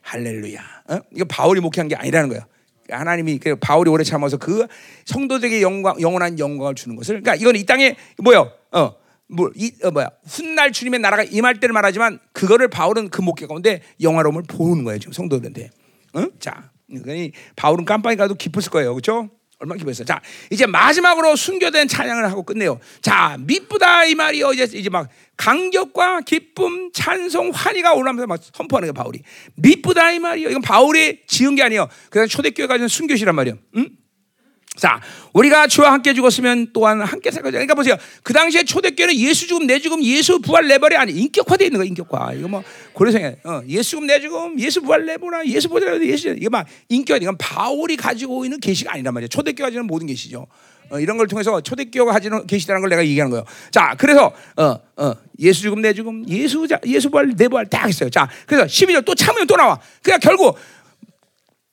할렐루야. 0.02 0.60
어? 0.88 0.98
이거 1.14 1.24
바울이 1.24 1.60
목회한 1.60 1.88
게 1.88 1.94
아니라는 1.96 2.28
거예요. 2.28 2.42
하나님이 2.90 3.38
그 3.38 3.56
바울이 3.56 3.88
오래 3.88 4.04
참아서 4.04 4.36
그 4.36 4.66
성도들에게 5.06 5.62
영광 5.62 6.00
영원한 6.00 6.38
영광을 6.38 6.74
주는 6.74 6.96
것을 6.96 7.22
그러니까 7.22 7.36
이건 7.36 7.56
이 7.56 7.64
땅에 7.64 7.96
뭐요? 8.18 8.52
어. 8.72 9.02
뭐, 9.28 9.50
이, 9.54 9.72
어, 9.82 9.90
뭐야, 9.90 10.10
훗날 10.26 10.72
주님의 10.72 11.00
나라가 11.00 11.22
임할 11.22 11.58
때를 11.58 11.72
말하지만, 11.72 12.18
그거를 12.32 12.68
바울은 12.68 13.08
그 13.08 13.22
목회 13.22 13.46
가운데 13.46 13.80
영화로움을 14.02 14.42
보는 14.42 14.84
거예요, 14.84 14.98
지금 14.98 15.14
성도들한테. 15.14 15.70
응? 16.16 16.30
자, 16.38 16.70
그러니 16.86 17.32
바울은 17.56 17.86
깜빡이 17.86 18.16
가도 18.16 18.34
기뻤을 18.34 18.68
거예요, 18.70 18.92
그렇죠? 18.92 19.30
얼마나 19.62 19.78
기뻤어요. 19.78 20.04
자, 20.04 20.20
이제 20.50 20.66
마지막으로 20.66 21.36
순교된 21.36 21.88
찬양을 21.88 22.24
하고 22.24 22.42
끝내요. 22.42 22.80
자, 23.00 23.36
미쁘다 23.40 24.04
이 24.04 24.14
말이요. 24.14 24.52
이제 24.52 24.68
이제 24.74 24.90
막 24.90 25.08
감격과 25.36 26.22
기쁨, 26.22 26.90
찬송, 26.92 27.50
환희가 27.50 27.94
올라오면서 27.94 28.26
막 28.26 28.40
선포하는 28.52 28.86
거예요, 28.86 28.92
바울이. 28.92 29.22
미쁘다 29.54 30.12
이 30.12 30.18
말이요. 30.18 30.50
이건 30.50 30.62
바울이 30.62 31.20
지은 31.26 31.54
게 31.54 31.62
아니에요. 31.62 31.88
그냥 32.10 32.26
초대교회 32.28 32.66
가진 32.66 32.88
순교시란 32.88 33.34
말이에요. 33.34 33.58
응? 33.76 33.88
자, 34.82 35.00
우리가 35.32 35.68
주와 35.68 35.92
함께 35.92 36.12
죽었으면 36.12 36.70
또한 36.72 37.00
함께 37.02 37.30
살 37.30 37.40
거죠. 37.40 37.52
그러니까 37.52 37.76
보세요. 37.76 37.94
그 38.24 38.32
당시에 38.32 38.64
초대교회는 38.64 39.14
예수 39.14 39.46
죽음, 39.46 39.68
내 39.68 39.78
죽음, 39.78 40.02
예수 40.02 40.40
부활, 40.40 40.66
레버리 40.66 40.96
아니 40.96 41.12
인격화되어 41.12 41.66
있는 41.66 41.78
거야, 41.78 41.86
인격화. 41.86 42.32
이거 42.32 42.48
뭐 42.48 42.64
고려생에 42.92 43.36
어, 43.44 43.62
예수 43.68 43.90
죽음, 43.90 44.08
내 44.08 44.20
죽음, 44.20 44.58
예수 44.58 44.82
부활, 44.82 45.06
레버라, 45.06 45.46
예수 45.46 45.68
부활, 45.68 46.04
예수 46.04 46.30
이거 46.30 46.50
막 46.50 46.66
인격화. 46.88 47.18
이건 47.18 47.36
바울이 47.38 47.96
가지고 47.96 48.44
있는 48.44 48.58
계시가 48.58 48.94
아니란 48.94 49.14
말이에요. 49.14 49.28
초대교회 49.28 49.66
가지는 49.66 49.86
모든 49.86 50.08
계시죠. 50.08 50.48
어, 50.90 50.98
이런 50.98 51.16
걸 51.16 51.28
통해서 51.28 51.60
초대교회가 51.60 52.10
가지는 52.10 52.44
계시다는 52.48 52.80
걸 52.80 52.90
내가 52.90 53.06
얘기하는 53.06 53.30
거예요. 53.30 53.44
자, 53.70 53.94
그래서 53.96 54.32
어, 54.56 54.80
어, 54.96 55.14
예수 55.38 55.62
죽음, 55.62 55.80
내 55.80 55.92
죽음, 55.92 56.28
예수 56.28 56.66
예수 56.86 57.08
부활, 57.08 57.30
내 57.36 57.46
부활 57.46 57.66
딱 57.66 57.88
있어요. 57.88 58.10
자, 58.10 58.28
그래서 58.48 58.66
12절 58.66 59.04
또 59.04 59.14
참으면 59.14 59.46
또 59.46 59.54
나와. 59.54 59.78
그러니까 60.02 60.28
결국 60.28 60.58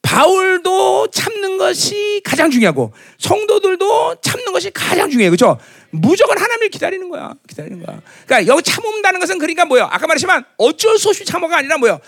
바울도 0.02 1.10
참는 1.12 1.58
것이 1.58 2.22
가장 2.24 2.50
중요하고 2.50 2.94
성도들도 3.18 4.22
참는 4.22 4.54
것이 4.54 4.72
가장 4.72 5.10
중요해요. 5.10 5.32
그렇죠? 5.32 5.60
무조건 5.92 6.38
하나님을 6.38 6.70
기다리는 6.70 7.10
거야. 7.10 7.34
기다리는 7.48 7.84
거야. 7.84 8.02
그러니까 8.26 8.52
여기 8.52 8.64
참는다는 8.64 9.20
것은 9.20 9.38
그러니까 9.38 9.66
뭐예요? 9.66 9.86
아까 9.92 10.08
말했지만 10.08 10.46
어쩔 10.58 10.98
수 10.98 11.10
없이 11.10 11.26
참어가 11.26 11.58
아니라 11.58 11.78
뭐예요? 11.78 12.00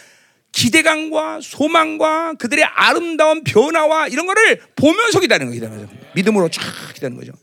기대감과 0.51 1.39
소망과 1.41 2.33
그들의 2.33 2.63
아름다운 2.65 3.43
변화와 3.43 4.07
이런 4.07 4.25
거를 4.25 4.61
보면서 4.75 5.19
기다리는 5.19 5.51
거예요. 5.51 5.61
기다리면서. 5.61 5.93
믿음으로 6.15 6.49
쫙 6.49 6.61
기다리는 6.93 7.19
거죠. 7.19 7.33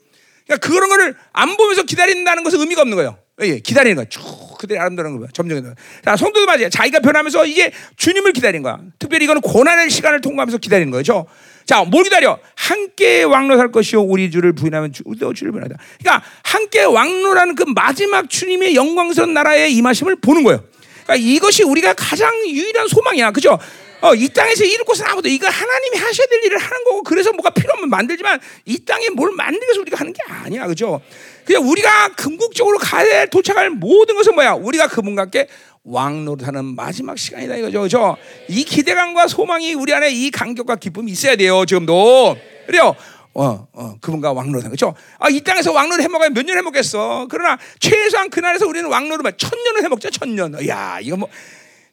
그러니까 0.47 0.67
그런 0.67 0.89
거를 0.89 1.15
안 1.33 1.57
보면서 1.57 1.83
기다린다는 1.83 2.43
것은 2.43 2.61
의미가 2.61 2.83
없는 2.83 2.97
거예요. 2.97 3.19
예, 3.43 3.61
기다리는 3.61 3.97
거야. 3.97 4.07
쭉 4.09 4.23
그들이 4.59 4.79
아름다운 4.79 5.19
거야. 5.19 5.29
점점. 5.33 5.75
자, 6.05 6.17
성도도 6.17 6.47
맞아요. 6.47 6.69
자기가 6.69 7.01
변하면서 7.01 7.47
이제 7.47 7.71
주님을 7.97 8.33
기다리는 8.33 8.63
거야. 8.63 8.79
특별히 8.99 9.25
이거는 9.25 9.41
고난의 9.41 9.89
시간을 9.89 10.21
통과하면서 10.21 10.59
기다리는 10.59 10.91
거죠. 10.91 11.27
자, 11.65 11.85
뭘 11.85 12.05
기다려? 12.05 12.39
함께 12.55 13.23
왕노할 13.23 13.71
것이요. 13.73 14.03
우리 14.03 14.31
주를 14.31 14.53
부인하면 14.55 14.93
주, 14.93 15.03
우리도 15.07 15.35
주를 15.35 15.53
부인하다. 15.53 15.77
그러니까 16.01 16.27
함께 16.43 16.83
왕노라는 16.83 17.55
그 17.55 17.65
마지막 17.75 18.29
주님의 18.29 18.75
영광스러운 18.75 19.35
나라의 19.35 19.73
임하심을 19.75 20.17
보는 20.17 20.45
거예요. 20.45 20.65
그러니까 21.05 21.17
이것이 21.17 21.65
우리가 21.65 21.95
가장 21.95 22.35
유일한 22.47 22.89
소망이야. 22.89 23.31
그죠? 23.33 23.59
어, 24.01 24.15
이 24.15 24.29
땅에서 24.29 24.65
이룰 24.65 24.85
것은 24.85 25.07
아무도 25.07 25.29
이거 25.29 25.49
하나님이 25.49 25.97
하셔야 25.97 26.27
될 26.29 26.45
일을 26.45 26.59
하는 26.59 26.85
거고 26.85 27.03
그래서 27.03 27.33
뭐가 27.33 27.51
필요하면 27.51 27.91
만들지만 27.91 28.39
이 28.65 28.79
땅에 28.85 29.11
뭘 29.11 29.33
만들기 29.33 29.65
위해서 29.65 29.81
우리가 29.81 29.99
하는 29.99 30.13
게 30.13 30.21
아니야. 30.29 30.67
그죠? 30.67 31.01
그냥 31.45 31.69
우리가 31.69 32.15
궁극적으로 32.17 32.79
가야 32.79 33.27
도착할 33.27 33.71
모든 33.71 34.15
것은 34.15 34.35
뭐야? 34.35 34.53
우리가 34.53 34.87
그분과 34.89 35.23
함께 35.23 35.49
왕노릇하는 35.83 36.77
마지막 36.77 37.19
시간이다 37.19 37.57
이거죠. 37.57 37.81
그죠? 37.83 38.17
이 38.49 38.63
기대감과 38.65 39.27
소망이 39.27 39.75
우리 39.75 39.93
안에 39.93 40.11
이 40.11 40.31
간격과 40.31 40.77
기쁨이 40.77 41.11
있어야 41.11 41.35
돼요. 41.37 41.65
지금도. 41.65 42.37
그래요. 42.67 42.95
어, 43.35 43.69
어, 43.73 43.95
그분과 44.01 44.33
왕노릇하는 44.33 44.71
거죠. 44.71 44.95
아, 45.19 45.29
이 45.29 45.41
땅에서 45.41 45.73
왕노릇 45.73 46.03
해먹으면 46.03 46.35
몇년 46.35 46.59
해먹겠어. 46.59 47.29
그러나 47.31 47.57
최소한 47.79 48.31
그날에서 48.31 48.67
우리는 48.67 48.89
왕노릇만 48.89 49.35
천 49.39 49.51
년을 49.63 49.85
해먹자, 49.85 50.11
천 50.11 50.35
년. 50.35 50.55
야, 50.67 50.99
이거 51.01 51.17
뭐 51.17 51.29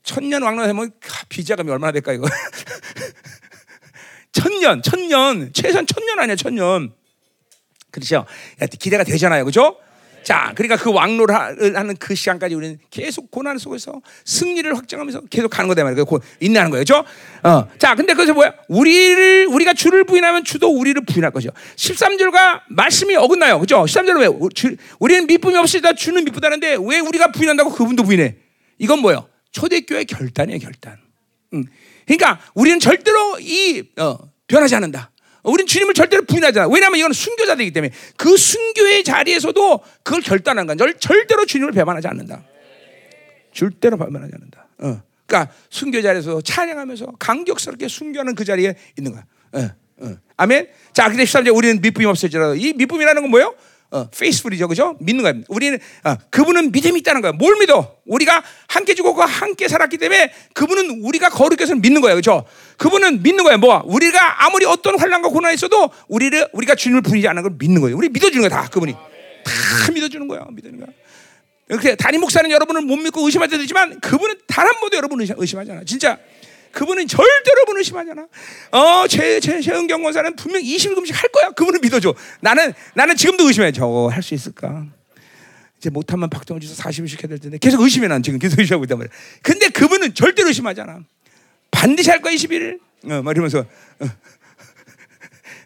천년 0.05 0.43
왕노릇 0.43 0.69
해먹 0.69 0.91
비자금이 1.27 1.69
얼마나 1.69 1.91
될까 1.91 2.13
이거. 2.13 2.27
천년, 4.31 4.81
천년, 4.81 5.51
최소한 5.53 5.85
천년 5.87 6.19
아니야, 6.19 6.35
천년. 6.35 6.93
그렇죠? 7.91 8.25
기대가 8.79 9.03
되잖아요, 9.03 9.43
그렇죠? 9.43 9.77
자, 10.23 10.51
그러니까 10.55 10.75
그 10.75 10.91
왕로를 10.91 11.35
하는 11.35 11.95
그 11.97 12.15
시간까지 12.15 12.55
우리는 12.55 12.79
계속 12.89 13.31
고난 13.31 13.57
속에서 13.57 14.01
승리를 14.25 14.75
확정하면서 14.75 15.21
계속 15.29 15.49
가는 15.49 15.67
거다 15.67 15.83
말이에요. 15.83 16.05
인내하는 16.39 16.71
거예요, 16.71 16.83
그렇죠? 16.83 17.05
어, 17.43 17.69
자, 17.77 17.95
근데 17.95 18.13
그래서 18.13 18.33
뭐야? 18.33 18.53
우리를 18.67 19.47
우리가 19.47 19.73
주를 19.73 20.03
부인하면 20.03 20.43
주도 20.43 20.69
우리를 20.69 21.05
부인할 21.05 21.31
것이요. 21.31 21.51
13절과 21.75 22.63
말씀이 22.69 23.15
어긋나요, 23.15 23.59
그렇죠? 23.59 23.85
13절은 23.85 24.21
왜? 24.21 24.49
주, 24.53 24.75
우리는 24.99 25.27
미쁨이 25.27 25.55
없으다 25.57 25.93
주는 25.93 26.23
미쁘다는데 26.25 26.77
왜 26.85 26.99
우리가 26.99 27.31
부인한다고 27.31 27.71
그분도 27.71 28.03
부인해? 28.03 28.35
이건 28.79 28.99
뭐예요? 28.99 29.29
초대교회 29.55 30.03
결단이에요, 30.03 30.59
결단. 30.59 30.97
응. 31.53 31.63
그러니까 32.05 32.41
우리는 32.53 32.77
절대로 32.77 33.39
이 33.39 33.83
어, 33.97 34.17
변하지 34.47 34.75
않는다. 34.75 35.11
우리는 35.43 35.65
주님을 35.65 35.93
절대로 35.93 36.25
부인하지 36.25 36.59
않아. 36.59 36.69
왜냐하면 36.69 36.99
이건 36.99 37.13
순교자들이기 37.13 37.71
때문에 37.71 37.93
그 38.17 38.35
순교의 38.35 39.05
자리에서도 39.05 39.81
그걸 40.03 40.21
결단한 40.21 40.67
거야. 40.67 40.75
절대로 40.99 41.45
주님을 41.45 41.71
배반하지 41.71 42.07
않는다. 42.07 42.43
절대로 43.53 43.97
배반하지 43.97 44.33
않는다. 44.35 44.67
어. 44.79 45.01
그러니까 45.25 45.53
순교 45.69 46.01
자리에서 46.01 46.41
찬양하면서 46.41 47.13
강격스럽게 47.17 47.87
순교하는 47.87 48.35
그 48.35 48.43
자리에 48.43 48.75
있는 48.97 49.13
거야. 49.13 49.25
어. 49.53 50.05
어. 50.05 50.17
아멘. 50.35 50.67
자, 50.91 51.07
근데 51.07 51.23
13절 51.23 51.55
우리는 51.55 51.79
미쁨이 51.79 52.05
없을지라도 52.07 52.55
이 52.55 52.73
미쁨이라는 52.73 53.21
건 53.21 53.31
뭐예요? 53.31 53.55
어, 53.95 54.09
페이스풀이죠, 54.09 54.67
그죠? 54.67 54.97
믿는 54.99 55.23
거예요. 55.23 55.43
우리는 55.47 55.79
어, 56.03 56.15
그분은 56.29 56.73
믿음이 56.73 56.99
있다는 56.99 57.21
거예요. 57.21 57.33
뭘 57.33 57.55
믿어? 57.59 57.95
우리가 58.05 58.43
함께 58.67 58.93
죽었고 58.93 59.21
함께 59.21 59.69
살았기 59.69 59.97
때문에 59.97 60.33
그분은 60.53 60.99
우리가 61.01 61.29
거룩해서 61.29 61.75
믿는 61.75 62.01
거예요, 62.01 62.17
그죠? 62.17 62.43
그분은 62.77 63.23
믿는 63.23 63.45
거예요. 63.45 63.57
뭐 63.57 63.81
우리가 63.85 64.45
아무리 64.45 64.65
어떤 64.65 64.99
환란과 64.99 65.29
고난이 65.29 65.55
있어도 65.55 65.89
우리를 66.09 66.49
우리가 66.51 66.75
주님을 66.75 67.03
부인하지 67.03 67.29
않는 67.29 67.43
걸 67.43 67.53
믿는 67.57 67.79
거예요. 67.79 67.95
우리 67.95 68.09
믿어주는 68.09 68.49
거야, 68.49 68.61
다 68.61 68.67
그분이 68.69 68.91
다 68.91 69.91
믿어주는 69.93 70.27
거야, 70.27 70.45
믿는 70.51 70.77
거야. 70.77 70.87
이렇게 71.69 71.95
담임 71.95 72.21
목사는 72.21 72.51
여러분을 72.51 72.81
못 72.81 72.97
믿고 72.97 73.21
의심할 73.25 73.47
때도 73.47 73.63
있지만 73.63 73.99
그분은 74.01 74.35
단 74.45 74.67
한 74.67 74.79
번도 74.81 74.97
여러분 74.97 75.21
을 75.21 75.27
의심하지 75.37 75.71
않아. 75.71 75.83
진짜 75.85 76.17
그분은 76.75 77.07
절대로 77.07 77.59
여러분을 77.65 77.83
심하잖아. 77.85 78.27
어, 78.71 79.07
제, 79.07 79.39
제, 79.39 79.61
최은경 79.61 80.03
권사는 80.03 80.35
분명 80.35 80.61
20일 80.61 80.93
금식 80.93 81.15
할 81.15 81.29
거야. 81.29 81.51
그분을 81.51 81.79
믿어줘. 81.81 82.13
나는, 82.41 82.73
나는 82.93 83.15
지금도 83.15 83.47
의심해. 83.47 83.71
저거 83.71 84.09
할 84.09 84.21
수 84.21 84.33
있을까? 84.33 84.85
이제 85.77 85.89
못하면 85.89 86.29
박정우 86.29 86.59
지사 86.59 86.83
40일씩 86.83 87.23
해야 87.23 87.29
될 87.29 87.39
텐데. 87.39 87.57
계속 87.59 87.79
의심해, 87.81 88.09
난 88.09 88.21
지금 88.21 88.39
계속 88.39 88.59
의심하고 88.59 88.83
있단 88.83 88.97
말이야. 88.97 89.11
근데 89.41 89.69
그분은 89.69 90.15
절대로 90.15 90.49
의심하잖아. 90.49 90.99
반드시 91.71 92.09
할 92.09 92.21
거야, 92.21 92.33
21일. 92.33 92.79
어, 93.05 93.21
막 93.21 93.31
이러면서. 93.31 93.59
어. 93.59 94.05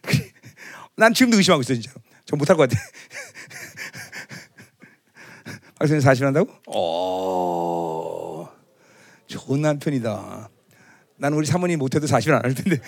난 0.95 1.11
지금도 1.13 1.37
의심하고 1.37 1.61
있어, 1.61 1.73
진짜. 1.73 1.91
저 2.25 2.35
못할 2.35 2.55
것 2.55 2.69
같아. 2.69 2.79
박정우 5.79 5.99
40일 6.01 6.23
한다고? 6.25 6.51
오, 6.67 8.47
좋은 9.25 9.61
남편이다. 9.61 10.49
나는 11.19 11.37
우리 11.37 11.45
사모님 11.45 11.79
못해도 11.79 12.07
40은 12.07 12.33
안 12.33 12.43
할 12.43 12.53
텐데. 12.55 12.79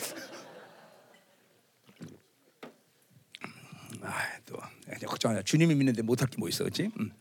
아, 4.01 4.13
또 4.45 4.57
걱정하냐. 5.07 5.41
주님이 5.43 5.75
믿는데 5.75 6.01
못할 6.01 6.27
게 6.29 6.37
뭐 6.37 6.49
있어, 6.49 6.63
그렇지? 6.63 6.89
음. 6.99 7.11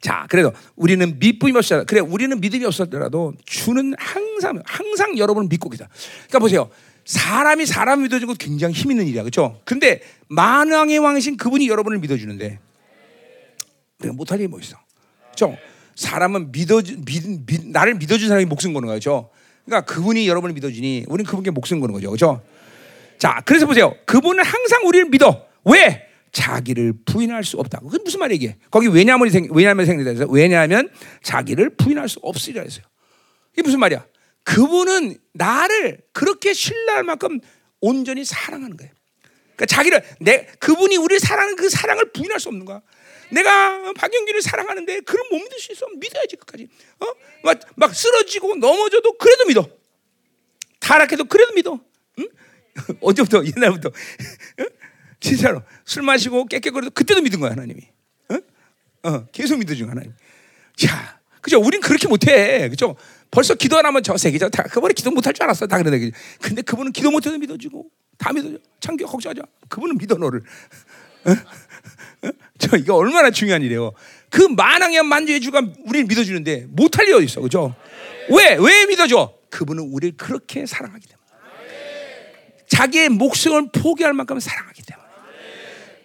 자, 0.00 0.26
그래도 0.30 0.52
우리는 0.76 1.18
믿음이 1.18 1.52
없어도 1.56 1.84
그래, 1.84 2.00
우리는 2.00 2.40
믿음이 2.40 2.64
없었더라도 2.64 3.34
주는 3.44 3.94
항상 3.98 4.62
항상 4.64 5.18
여러분을 5.18 5.48
믿고 5.48 5.68
계다. 5.70 5.88
그러니까 6.28 6.38
보세요. 6.38 6.70
사람이 7.04 7.66
사람 7.66 8.02
믿어주는 8.02 8.26
건 8.26 8.36
굉장히 8.36 8.74
힘 8.74 8.90
있는 8.90 9.06
일이야, 9.06 9.22
그렇죠? 9.22 9.60
근데 9.64 10.02
만왕의 10.28 10.98
왕이신 10.98 11.36
그분이 11.36 11.68
여러분을 11.68 11.98
믿어주는데 11.98 12.60
내가 13.98 14.12
못할 14.14 14.38
일이 14.38 14.46
뭐 14.46 14.60
있어? 14.60 14.76
죠 15.34 15.56
사람은 15.96 16.52
믿어 16.52 16.80
믿, 16.82 17.44
믿, 17.46 17.66
나를 17.66 17.94
믿어준 17.94 18.28
사람이 18.28 18.44
목숨 18.44 18.72
거는 18.72 18.86
거죠. 18.88 19.30
그러니까 19.68 19.82
그분이 19.82 20.26
여러분을 20.26 20.54
믿어주니 20.54 21.04
우리는 21.08 21.28
그분께 21.28 21.50
목숨 21.50 21.78
거는 21.80 21.92
거죠. 21.92 22.10
그죠? 22.10 22.42
자, 23.18 23.42
그래서 23.44 23.66
보세요. 23.66 23.94
그분은 24.06 24.42
항상 24.42 24.86
우리를 24.86 25.10
믿어. 25.10 25.46
왜? 25.64 26.06
자기를 26.32 26.94
부인할 27.04 27.44
수 27.44 27.58
없다. 27.58 27.80
그게 27.80 27.98
무슨 28.02 28.20
말이야 28.20 28.36
이게? 28.36 28.56
거기 28.70 28.86
왜냐하면 28.88 29.28
생 29.30 29.48
왜냐하면 29.50 29.86
생긴다 29.86 30.26
왜냐하면 30.30 30.88
자기를 31.22 31.70
부인할 31.76 32.08
수 32.08 32.18
없으리라 32.22 32.62
했어요. 32.62 32.84
이게 33.52 33.62
무슨 33.62 33.80
말이야? 33.80 34.04
그분은 34.44 35.16
나를 35.34 35.98
그렇게 36.12 36.52
신뢰할 36.52 37.02
만큼 37.04 37.40
온전히 37.80 38.24
사랑하는 38.24 38.76
거예요. 38.76 38.92
그러니까 39.56 39.66
자기를 39.66 40.02
내 40.20 40.46
그분이 40.60 40.96
우리를 40.96 41.20
사랑하는 41.20 41.56
그 41.56 41.68
사랑을 41.68 42.12
부인할 42.12 42.40
수 42.40 42.48
없는 42.48 42.64
거야. 42.64 42.80
내가 43.30 43.92
박영규를 43.92 44.42
사랑하는데 44.42 45.00
그를 45.00 45.24
못 45.30 45.38
믿을 45.38 45.58
수 45.58 45.72
있어 45.72 45.86
믿어야지 45.96 46.36
끝까지. 46.36 46.68
어? 47.00 47.06
막, 47.44 47.60
막 47.76 47.94
쓰러지고 47.94 48.56
넘어져도 48.56 49.16
그래도 49.18 49.44
믿어. 49.46 49.68
타락해도 50.80 51.24
그래도 51.24 51.52
믿어. 51.54 51.80
응? 52.18 52.28
언제부터 53.00 53.44
옛날부터 53.44 53.90
진짜로 55.20 55.62
술 55.84 56.02
마시고 56.02 56.46
깨깨거려도 56.46 56.90
그때도 56.92 57.22
믿은 57.22 57.40
거야 57.40 57.52
하나님이. 57.52 57.82
어? 58.30 59.08
어 59.08 59.26
계속 59.26 59.58
믿어준 59.58 59.90
하나님. 59.90 60.14
자, 60.76 61.20
그죠? 61.40 61.60
우린 61.60 61.80
그렇게 61.80 62.06
못해, 62.06 62.68
그죠? 62.68 62.96
벌써 63.30 63.54
기도 63.54 63.76
안 63.76 63.86
하면 63.86 64.02
저 64.02 64.16
세계죠. 64.16 64.48
다 64.50 64.62
그분이 64.62 64.94
기도 64.94 65.10
못할 65.10 65.32
줄 65.32 65.42
알았어. 65.44 65.66
다 65.66 65.78
그러네. 65.78 66.10
근데 66.40 66.62
그분은 66.62 66.92
기도 66.92 67.10
못해도 67.10 67.36
믿어주고 67.38 67.90
다 68.16 68.32
믿어줘. 68.32 68.56
창규 68.80 69.06
걱정하자. 69.06 69.42
그분은 69.68 69.98
믿어 69.98 70.14
너를. 70.16 70.42
어? 71.24 71.30
어? 72.22 72.30
저 72.58 72.76
이거 72.76 72.96
얼마나 72.96 73.30
중요한 73.30 73.62
일이에요. 73.62 73.92
그 74.30 74.42
만왕의 74.42 75.02
만주의 75.04 75.40
주가 75.40 75.62
우리를 75.84 76.06
믿어주는데 76.06 76.66
못할 76.68 77.06
리 77.06 77.12
어디 77.12 77.24
있어, 77.26 77.40
그죠? 77.40 77.74
왜? 78.30 78.56
왜 78.60 78.86
믿어줘? 78.86 79.34
그분은 79.50 79.84
우리를 79.84 80.16
그렇게 80.16 80.66
사랑하기 80.66 81.06
때문에. 81.06 81.18
자기의 82.68 83.08
목숨을 83.08 83.70
포기할 83.72 84.12
만큼 84.12 84.38
사랑하기 84.38 84.82
때문에. 84.82 85.08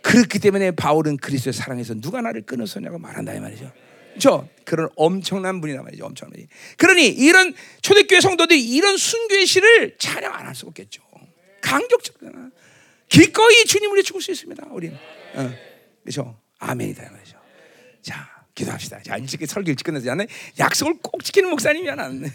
그렇기 0.02 0.40
때문에 0.40 0.72
바울은 0.72 1.18
그리스도의 1.18 1.54
사랑에서 1.54 1.94
누가 1.95 2.22
나를 2.22 2.44
끊어서냐고 2.44 2.98
말한다 3.00 3.34
이 3.34 3.40
말이죠. 3.40 3.72
저 4.20 4.48
그런 4.64 4.90
엄청난 4.95 5.60
분이란 5.60 5.84
말이죠. 5.84 6.06
엄청난 6.06 6.34
분. 6.34 6.48
그러니 6.78 7.08
이런 7.08 7.54
초대교회 7.82 8.22
성도들이 8.22 8.64
이런 8.64 8.95
순교의 8.98 9.45
시를 9.45 9.95
찬양 9.98 10.34
안 10.34 10.45
할 10.45 10.56
수 10.56 10.68
없겠죠. 10.68 11.02
강격적이잖아. 11.62 12.50
기꺼이 13.10 13.66
주님을 13.66 14.04
죽을 14.04 14.22
수 14.22 14.32
있습니다. 14.32 14.68
우리는. 14.72 14.98
어. 15.36 15.54
그렇죠. 16.04 16.38
아멘이다 16.60 17.10
말이죠. 17.12 17.38
자, 18.02 18.30
기도합시다. 18.56 19.02
자, 19.04 19.18
일찍 19.18 19.46
설교 19.46 19.70
일찍 19.72 19.84
끝내서 19.84 20.08
야 20.08 20.16
약속을 20.60 20.96
꼭 21.02 21.24
지키는 21.24 21.50
목사님이야 21.50 21.96
나는. 21.96 22.32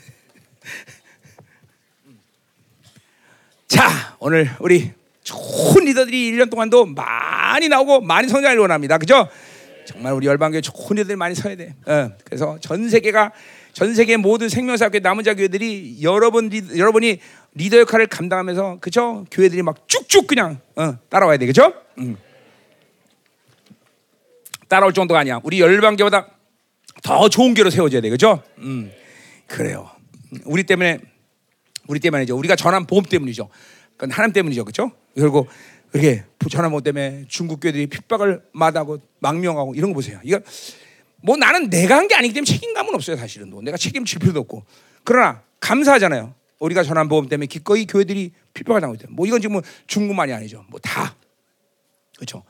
자, 3.69 4.17
오늘 4.19 4.51
우리 4.61 4.93
좋은 5.23 5.85
리더들이 5.85 6.33
1년 6.33 6.51
동안도 6.51 6.87
많이 6.87 7.69
나오고 7.69 8.01
많이 8.01 8.29
성장을 8.29 8.59
원합니다. 8.59 8.99
그죠? 8.99 9.29
정말 9.85 10.13
우리 10.15 10.27
열방교회 10.27 10.61
좋은 10.61 10.97
리더들이 10.97 11.17
많이 11.17 11.35
서야 11.35 11.57
돼. 11.57 11.75
어, 11.87 12.11
그래서 12.25 12.59
전 12.61 12.89
세계가 12.89 13.33
전 13.73 13.95
세계 13.95 14.17
모든 14.17 14.49
생명사학교 14.49 14.99
남은 14.99 15.25
자 15.25 15.35
교회들이 15.35 15.99
여러분 16.03 16.49
리, 16.49 16.63
여러분이 16.79 17.21
리더 17.55 17.79
역할을 17.79 18.07
감당하면서 18.07 18.79
그죠? 18.81 19.25
교회들이 19.31 19.63
막 19.63 19.87
쭉쭉 19.87 20.27
그냥 20.27 20.61
어, 20.77 20.99
따라와야 21.09 21.37
돼. 21.37 21.47
그죠? 21.47 21.73
음. 21.99 22.17
따라올 24.69 24.93
정도가 24.93 25.21
아니야. 25.21 25.41
우리 25.43 25.61
열방교보다 25.61 26.29
더 27.03 27.29
좋은 27.29 27.55
교로 27.55 27.71
세워져야 27.71 28.01
돼. 28.01 28.11
그죠? 28.11 28.43
음. 28.59 28.93
그래요. 29.47 29.91
우리 30.45 30.63
때문에 30.65 30.99
우리 31.87 32.01
때문이죠. 32.01 32.37
우리가 32.37 32.55
전환 32.57 32.87
보험 32.87 33.05
때문이죠. 33.05 33.49
그건 33.97 34.11
하나님 34.11 34.33
때문이죠. 34.35 34.65
그렇죠? 34.65 34.93
그리고 35.15 35.49
그렇게 35.91 36.25
전환 36.51 36.71
보험 36.71 36.83
때문에 36.83 37.25
중국 37.29 37.61
교회들이 37.61 37.87
핍박을 37.87 38.43
마다하고 38.53 38.99
망명하고 39.21 39.75
이런 39.75 39.91
거 39.91 39.95
보세요. 39.95 40.21
이거 40.23 40.39
뭐 41.23 41.37
나는 41.37 41.71
내가 41.71 41.97
한 41.97 42.07
게 42.09 42.15
아니기 42.15 42.35
때문에 42.35 42.45
책임감은 42.47 42.95
없어요. 42.95 43.17
사실은 43.17 43.51
뭐 43.51 43.63
내가 43.63 43.77
책임질 43.77 44.19
필요도 44.19 44.41
없고. 44.41 44.65
그러나 45.05 45.43
감사하잖아요. 45.61 46.35
우리가 46.59 46.83
전환 46.83 47.09
보험 47.09 47.29
때문에 47.29 47.47
기꺼이 47.47 47.87
교회들이 47.87 48.33
핍박을 48.53 48.81
당하고 48.81 48.97
있다. 48.97 49.07
뭐 49.11 49.27
이건 49.27 49.41
지금 49.41 49.55
뭐 49.55 49.63
중국만이 49.87 50.33
아니죠. 50.33 50.65
뭐 50.69 50.79
다. 50.81 51.17
그렇죠? 52.17 52.43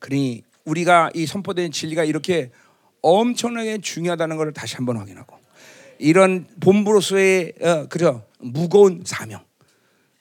그러니 0.00 0.42
우리가 0.64 1.10
이 1.14 1.26
선포된 1.26 1.72
진리가 1.72 2.04
이렇게 2.04 2.50
엄청나게 3.02 3.78
중요하다는 3.78 4.36
것을 4.36 4.52
다시 4.52 4.76
한번 4.76 4.96
확인하고 4.96 5.36
이런 5.98 6.46
본부로서의 6.60 7.52
어, 7.60 7.86
그죠 7.88 8.24
무거운 8.38 9.02
사명. 9.04 9.40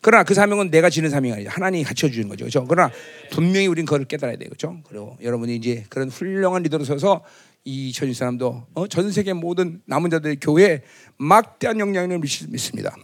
그러나 0.01 0.23
그 0.23 0.33
사명은 0.33 0.71
내가 0.71 0.89
지는 0.89 1.11
사명이 1.11 1.33
아니죠. 1.33 1.49
하나님이 1.51 1.83
갖춰 1.83 2.09
주는 2.09 2.27
거죠. 2.27 2.45
그렇죠? 2.45 2.65
그러나 2.67 2.91
분명히 3.29 3.67
우리는 3.67 3.85
그걸 3.85 4.03
깨달아야 4.05 4.37
돼요. 4.37 4.49
그렇죠? 4.49 4.81
그리고 4.87 5.15
여러분이 5.21 5.55
이제 5.55 5.85
그런 5.89 6.09
훌륭한 6.09 6.63
리더로 6.63 6.83
서서 6.83 7.23
이 7.63 7.93
전일 7.93 8.15
사람도 8.15 8.65
어? 8.73 8.87
전 8.87 9.11
세계 9.11 9.33
모든 9.33 9.81
남은 9.85 10.09
자들 10.09 10.37
교회에 10.41 10.81
막대한 11.17 11.79
영향을 11.79 12.17
미칩니다. 12.19 12.95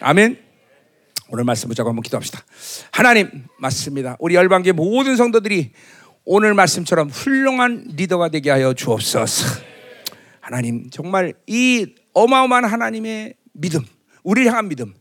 아멘. 0.00 0.38
오늘 1.28 1.44
말씀 1.44 1.68
붙잡고 1.68 1.90
한번 1.90 2.02
기도합시다. 2.02 2.42
하나님 2.90 3.28
맞습니다. 3.58 4.16
우리 4.18 4.34
열방계 4.34 4.72
모든 4.72 5.16
성도들이 5.16 5.72
오늘 6.24 6.54
말씀처럼 6.54 7.08
훌륭한 7.08 7.84
리더가 7.96 8.28
되게 8.28 8.50
하여 8.50 8.74
주옵소서. 8.74 9.60
하나님 10.40 10.90
정말 10.90 11.32
이 11.46 11.94
어마어마한 12.12 12.64
하나님의 12.64 13.34
믿음 13.52 13.80
우리를 14.22 14.50
향한 14.50 14.68
믿음. 14.68 14.94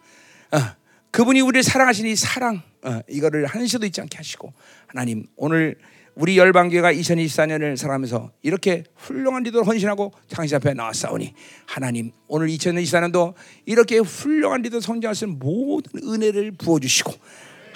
어, 0.52 0.58
그분이 1.12 1.42
우리를 1.42 1.64
사랑하시니 1.64 2.16
사랑 2.16 2.62
어, 2.84 3.02
이거를 3.10 3.46
한시도 3.46 3.86
잊지 3.86 4.02
않게 4.02 4.18
하시고 4.18 4.54
하나님 4.88 5.26
오늘 5.36 5.78
우리 6.16 6.38
열방교회가 6.38 6.94
2024년을 6.94 7.78
살아가면서 7.78 8.32
이렇게 8.42 8.84
훌륭한 8.96 9.44
리더로 9.44 9.64
헌신하고 9.66 10.12
당신 10.30 10.58
앞에 10.58 10.74
나왔사오니 10.74 11.34
하나님 11.66 12.12
오늘 12.28 12.48
2024년도 12.48 13.34
이렇게 13.66 14.00
훌륭한 14.00 14.62
리더 14.62 14.80
있는 14.80 15.40
모든 15.40 16.02
은혜를 16.04 16.52
부어주시고 16.52 17.14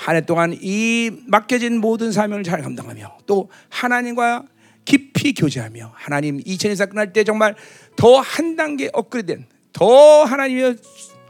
한 0.06 0.18
해 0.18 0.22
동안 0.22 0.58
이 0.62 1.12
맡겨진 1.28 1.80
모든 1.80 2.12
사명을 2.12 2.44
잘 2.44 2.62
감당하며 2.62 3.20
또 3.26 3.50
하나님과 3.70 4.44
깊이 4.84 5.34
교제하며 5.34 5.94
하나님 5.96 6.42
2024 6.44 6.88
끝날 6.88 7.14
때 7.14 7.24
정말 7.24 7.56
더 7.96 8.20
한 8.20 8.58
단계 8.58 8.90
업그레이드된 8.92 9.46
더 9.72 10.24
하나님의 10.26 10.76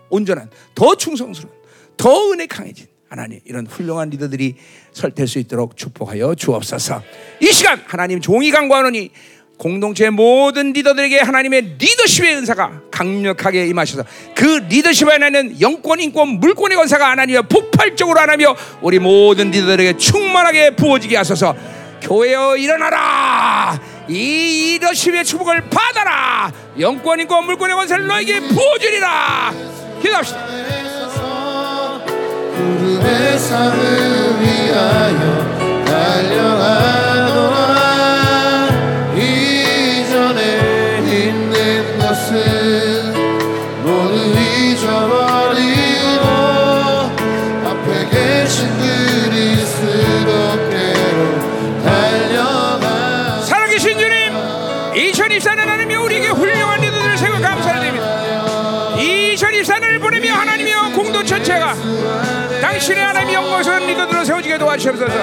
온전한 0.09 0.49
더 0.73 0.95
충성스러운 0.95 1.53
더 1.97 2.31
은혜 2.31 2.47
강해진 2.47 2.87
하나님 3.07 3.39
이런 3.45 3.67
훌륭한 3.67 4.09
리더들이 4.09 4.55
설될 4.91 5.27
수 5.27 5.37
있도록 5.37 5.77
축복하여 5.77 6.33
주옵소서. 6.33 7.03
이 7.41 7.45
시간 7.51 7.79
하나님 7.85 8.21
종이 8.21 8.49
강구하노니 8.49 9.11
공동체 9.64 10.10
모든 10.10 10.73
리더들에게 10.73 11.22
하나님의 11.22 11.76
리더십의 11.80 12.35
은사가 12.35 12.81
강력하게 12.91 13.65
임하셔서 13.68 14.03
그 14.35 14.65
리더십 14.68 15.07
안에는 15.07 15.61
영권, 15.61 16.02
인권, 16.02 16.27
물권의 16.41 16.76
권사가 16.76 17.11
하나님의 17.11 17.44
폭발적으로 17.48 18.19
하나며 18.19 18.57
우리 18.81 18.99
모든 18.99 19.52
리더들에게 19.52 19.95
충만하게 19.95 20.76
부어지게 20.76 21.15
하소서. 21.15 21.56
교회여 22.02 22.57
일어나라. 22.57 23.80
이 24.10 24.77
리더십의 24.81 25.23
축복을 25.23 25.69
받아라. 25.69 26.52
영권, 26.77 27.22
인권, 27.22 27.45
물권의 27.45 27.73
권사를 27.73 28.06
너에게 28.06 28.41
부어주리라. 28.41 29.53
기도합시다. 30.02 30.45
구름의 32.57 33.40
산을 33.40 34.41
위하여 34.41 35.85
달려가노라 35.85 37.12
리더들을 64.03 64.25
세워지게 64.25 64.57
도와주시옵소서. 64.57 65.13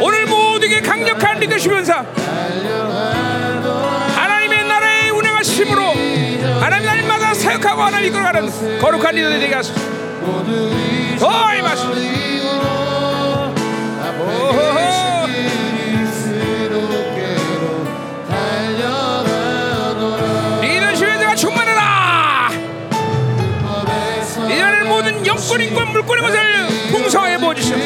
오늘 0.00 0.26
모두에게 0.26 0.80
강력한 0.80 1.38
리더십 1.40 1.72
은사 1.72 2.04
하나님의 4.14 4.64
나라의 4.66 5.10
운행하심으로 5.10 5.82
하나님 6.60 6.86
날마다 6.86 7.34
사역하고 7.34 7.82
하나님 7.82 8.08
이끌어가는 8.08 8.78
거룩한 8.80 9.14
리더들이 9.14 9.40
되게 9.40 9.54
하소서. 9.54 9.80
더 11.18 11.54
임하소서 11.54 11.94
영권인과 25.34 25.84
물권인 25.86 26.24
것을 26.24 26.68
풍성하게 26.90 27.38
부어주시오. 27.38 27.76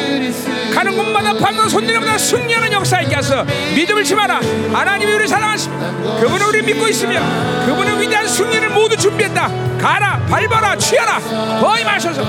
가는 0.73 0.95
곳마다 0.95 1.33
밤과 1.33 1.67
손님마다 1.67 2.17
승리하는 2.17 2.71
역사 2.71 3.01
있게 3.01 3.15
하소 3.15 3.43
믿음을 3.75 4.05
심하라. 4.05 4.39
하나님이 4.71 5.11
우리를 5.11 5.27
사랑하십니다. 5.27 6.19
그분은 6.19 6.45
우리 6.47 6.61
믿고 6.61 6.87
있으며 6.87 7.19
그분은 7.65 7.99
위대한 7.99 8.27
승리를 8.27 8.69
모두 8.69 8.95
준비했다. 8.95 9.49
가라 9.79 10.19
밟아라 10.29 10.75
취하라. 10.77 11.19
거의 11.59 11.83
마셔서. 11.83 12.21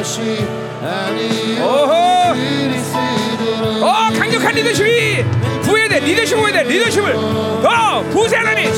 오호. 1.61 1.91
어 3.83 4.09
강력한 4.19 4.55
리더십이 4.55 5.25
부여돼. 5.63 6.01
리더십 6.01 6.39
부여돼. 6.39 6.63
리더십을 6.65 7.13
더 7.63 8.03
부세 8.11 8.37
하나님 8.37 8.73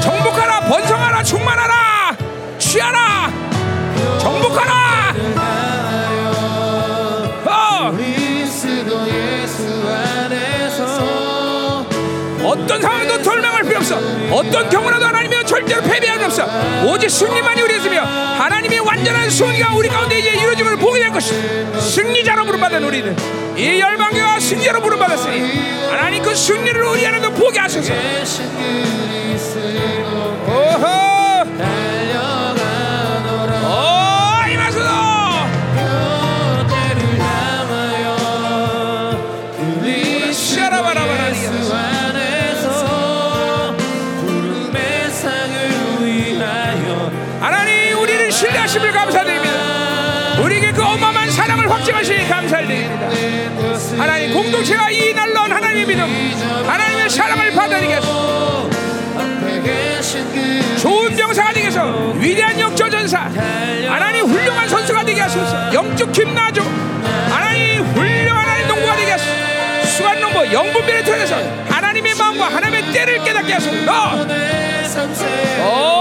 정복하라 0.00 0.60
번성하라 0.60 1.22
충만하라 1.22 2.16
취하라 2.58 3.43
어 14.30 14.36
어떤 14.38 14.68
경우라도 14.68 15.06
하나님이 15.06 15.44
절대로 15.46 15.82
패배할 15.82 16.18
수 16.18 16.42
없어 16.42 16.46
오직 16.86 17.10
승리만이 17.10 17.62
우리 17.62 17.76
있으며 17.76 18.02
하나님의 18.02 18.80
완전한 18.80 19.28
승리가 19.30 19.74
우리 19.74 19.88
가운데 19.88 20.18
이제 20.18 20.30
이루어짐을 20.30 20.76
보게 20.76 21.00
될 21.00 21.10
것이다. 21.10 21.80
승리자로 21.80 22.44
부름받은 22.44 22.82
우리는 22.84 23.16
이 23.56 23.80
열방교가 23.80 24.40
승리자로 24.40 24.80
부름받았으니 24.80 25.88
하나님 25.90 26.22
그 26.22 26.34
승리를 26.34 26.82
우리 26.82 27.06
안에도 27.06 27.30
보게 27.32 27.58
하소서 27.60 27.92
공동체가 54.64 54.90
이 54.90 55.12
날로 55.12 55.40
하나님의 55.40 55.86
믿음 55.86 56.66
하나님의 56.66 57.10
사랑을 57.10 57.52
그 60.32 60.78
좋은 60.78 61.14
병사가 61.14 61.52
해서 61.66 62.12
위대한 62.16 62.58
역조전사 62.58 63.30
하나님 63.88 64.24
훌륭한 64.26 64.68
선수가 64.68 65.04
되게 65.04 65.20
하소서 65.20 65.74
영적 65.74 66.12
김나죠. 66.12 66.62
하나님 67.30 67.82
훌륭한 67.82 68.36
하나님 68.36 68.68
농부가 68.68 68.96
되게 68.96 69.12
하소서 69.12 69.86
수완 69.86 70.20
농부 70.20 70.50
영분별을 70.52 71.04
통해서 71.04 71.36
하나님의 71.68 72.14
마음과 72.14 72.46
하나님의 72.46 72.92
때를 72.92 73.22
깨닫게 73.22 73.52
하소서. 73.52 73.76
너 73.84 74.26
어, 75.60 75.93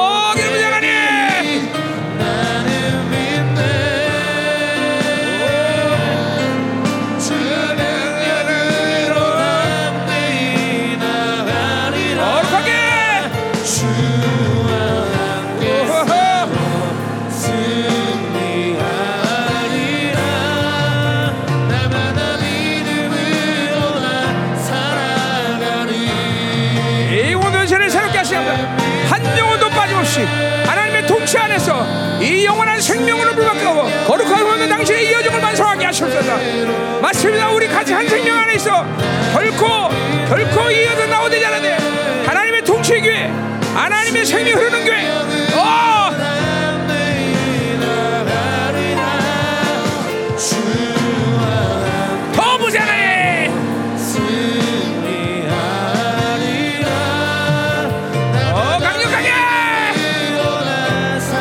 맞습니다. 37.24 37.50
우리 37.52 37.68
같이 37.70 37.94
한 37.94 38.06
생명 38.06 38.38
안에 38.38 38.56
있어. 38.56 38.86
결코 39.32 39.88
결코 40.28 40.70
이어져 40.70 41.06
나오되지 41.08 41.46
않는데 41.46 41.78
하나님의 42.26 42.62
통치의 42.66 43.02
교회 43.02 43.32
하나님의 43.74 44.26
생명 44.26 44.60
흐르는 44.60 44.84
교회. 44.84 45.10
어! 45.56 46.12
더 52.34 52.58
부자네 52.58 53.50
어 58.52 58.80
강력하게! 58.80 59.32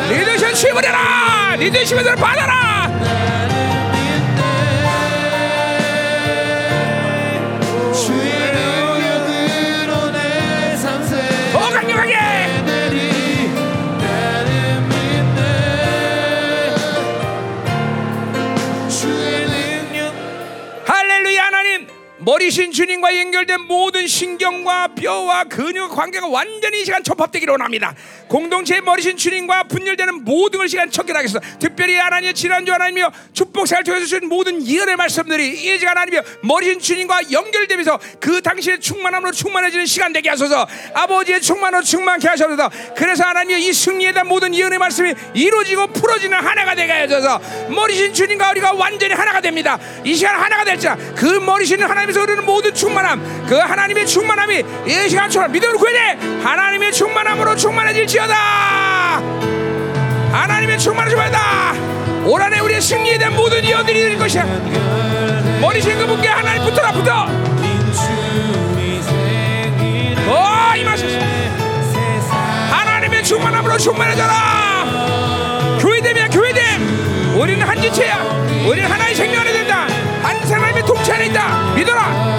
리더십 0.09 0.53
취해버려라! 0.53 1.55
리더십에서 1.57 2.15
받아 2.15 2.42
머리신 22.33 22.71
주님과 22.71 23.15
연결된 23.19 23.61
모든 23.61 24.07
신경과 24.07 24.95
뼈와 24.95 25.43
근육 25.43 25.91
관계가 25.91 26.27
완전히 26.27 26.81
이 26.81 26.85
시간 26.85 27.03
접합되기를 27.03 27.51
원합니다. 27.51 27.93
공동체의 28.33 28.81
머리신 28.81 29.15
주님과 29.15 29.65
분열되는 29.65 30.23
모든 30.23 30.57
걸 30.57 30.67
시간 30.67 30.89
척결하겠어. 30.89 31.39
특별히 31.59 31.95
하나님의 31.95 32.33
지난주 32.33 32.73
하나님이여 32.73 33.11
축복사를 33.31 33.83
통해서 33.83 34.07
주신 34.07 34.27
모든 34.27 34.65
예언의 34.65 34.95
말씀들이 34.95 35.49
이 35.49 35.77
시간 35.77 35.95
하나님이여 35.95 36.23
머리신 36.41 36.79
주님과 36.79 37.31
연결되면서 37.31 37.99
그 38.19 38.41
당신의 38.41 38.79
충만함으로 38.79 39.33
충만해지는 39.33 39.85
시간 39.85 40.11
되게 40.13 40.29
하소서. 40.29 40.65
아버지의 40.95 41.41
충만으로 41.41 41.83
충만케 41.83 42.27
하셔서 42.27 42.71
그래서 42.95 43.23
하나님이여 43.23 43.59
이 43.59 43.71
승리에 43.71 44.13
대한 44.13 44.27
모든 44.27 44.55
예언의 44.55 44.79
말씀이 44.79 45.13
이루어지고 45.35 45.87
풀어지는 45.93 46.35
하나가 46.35 46.73
되게 46.73 46.91
하셔서 46.91 47.39
머리신 47.69 48.15
주님과 48.15 48.49
우리가 48.49 48.73
완전히 48.73 49.13
하나가 49.13 49.41
됩니다. 49.41 49.77
이 50.03 50.15
시간 50.15 50.41
하나가 50.41 50.63
될자 50.63 50.97
그 51.15 51.25
머리신은 51.25 51.87
하나님에서 51.87 52.21
흐르는 52.21 52.45
모든 52.45 52.73
충만함 52.73 53.45
그 53.47 53.53
하나님의 53.55 54.07
충만함이 54.07 54.63
이 54.87 55.09
시간 55.09 55.29
처럼 55.29 55.51
믿음으로 55.51 55.77
구해내 55.77 56.17
하나님의 56.41 56.91
충만함으로 56.93 57.55
충만해질지어 57.55 58.22
다 58.27 59.21
하나님의 60.31 60.79
충만을 60.79 61.15
받다. 61.15 61.73
올 62.25 62.41
한해 62.41 62.59
우리의 62.59 62.81
승리에 62.81 63.17
대한 63.17 63.35
모든 63.35 63.63
예언들이 63.63 64.01
될 64.01 64.17
것이야. 64.17 64.43
머리신 65.61 65.97
그분께 65.97 66.27
하나님 66.27 66.63
붙어라 66.63 66.91
붙어. 66.91 67.27
어 70.27 70.75
임하소서 70.77 71.19
하나님의 72.71 73.23
충만함으로 73.23 73.77
충만해져라. 73.77 75.77
교회됨이야 75.81 76.27
교회됨. 76.29 77.35
우리는 77.39 77.67
한 77.67 77.81
지체야. 77.81 78.17
우리는 78.67 78.89
하나의 78.89 79.15
생명 79.15 79.41
안에 79.41 79.51
된다. 79.53 79.87
한 80.21 80.45
사람의 80.45 80.85
통치 80.85 81.11
안에 81.11 81.25
있다. 81.27 81.73
믿어라 81.75 82.32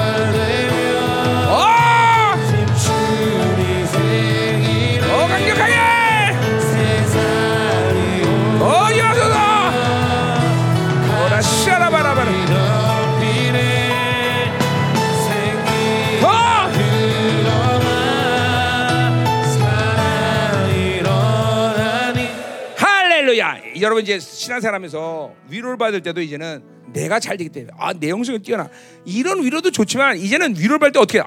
여러분 23.85 24.03
이제 24.03 24.19
신앙생활하면서 24.19 25.33
위로를 25.51 25.77
받을 25.77 26.03
때도 26.03 26.21
이제는 26.23 26.63
내가 26.93 27.21
잘 27.21 27.37
되기 27.37 27.51
때문에 27.51 27.73
아 27.79 27.93
내용성이 27.93 28.39
뛰어나 28.41 28.69
이런 29.05 29.43
위로도 29.43 29.71
좋지만 29.71 30.17
이제는 30.19 30.57
위로를 30.57 30.79
받을 30.79 30.93
때 30.93 30.99
어떻게 30.99 31.21
아 31.21 31.27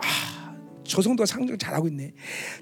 저 0.88 1.02
성도가 1.02 1.26
상정 1.26 1.58
잘하고 1.58 1.90
있네. 1.90 2.14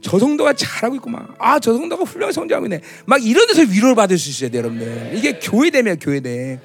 저 0.01 0.17
성도가 0.17 0.53
잘하고 0.53 0.95
있구만. 0.95 1.27
아 1.37 1.59
저 1.59 1.73
성도가 1.73 2.05
훌륭하게 2.05 2.33
성장하고 2.33 2.65
있네. 2.65 2.81
막 3.05 3.23
이런 3.23 3.45
데서 3.45 3.61
위로를 3.61 3.93
받을 3.93 4.17
수 4.17 4.31
있어야 4.31 4.49
돼 4.49 4.57
여러분들. 4.57 5.11
이게 5.13 5.37
교회되면 5.37 5.99
교회돼. 5.99 6.59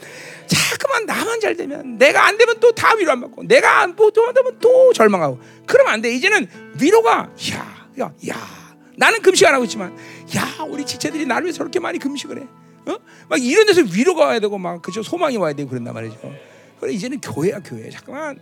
자꾸만 0.47 1.05
나만 1.05 1.39
잘 1.41 1.55
되면 1.57 1.99
내가 1.99 2.27
안 2.27 2.39
되면 2.39 2.59
또 2.61 2.73
다 2.73 2.95
위로 2.95 3.13
안 3.13 3.21
받고 3.21 3.43
내가 3.43 3.83
안또안 3.83 4.33
되면 4.33 4.57
또 4.59 4.93
절망하고 4.95 5.39
그러면 5.67 5.93
안 5.93 6.01
돼. 6.01 6.11
이제는 6.15 6.49
위로가 6.81 7.31
야, 7.53 7.87
야, 8.01 8.13
야. 8.31 8.77
나는 8.97 9.21
금식 9.21 9.47
안 9.47 9.53
하고 9.55 9.65
있지만 9.65 9.95
야 10.37 10.65
우리 10.67 10.87
지체들이 10.87 11.27
나를 11.27 11.45
위해서 11.45 11.59
저렇게 11.59 11.79
많이 11.79 11.99
금식을 11.99 12.41
해 12.41 12.47
어? 12.87 12.97
막 13.29 13.43
이런 13.43 13.67
데서 13.67 13.83
위로가 13.83 14.27
와야 14.27 14.41
되고 14.41 14.57
막 14.59 14.83
그죠 14.83 15.03
소망이 15.03 15.37
와야 15.37 15.53
되고 15.53 15.69
그런단 15.69 15.95
말이죠. 15.95 16.19
그래 16.81 16.93
이제는 16.93 17.21
교회야 17.21 17.61
교회. 17.61 17.91
잠깐만 17.91 18.39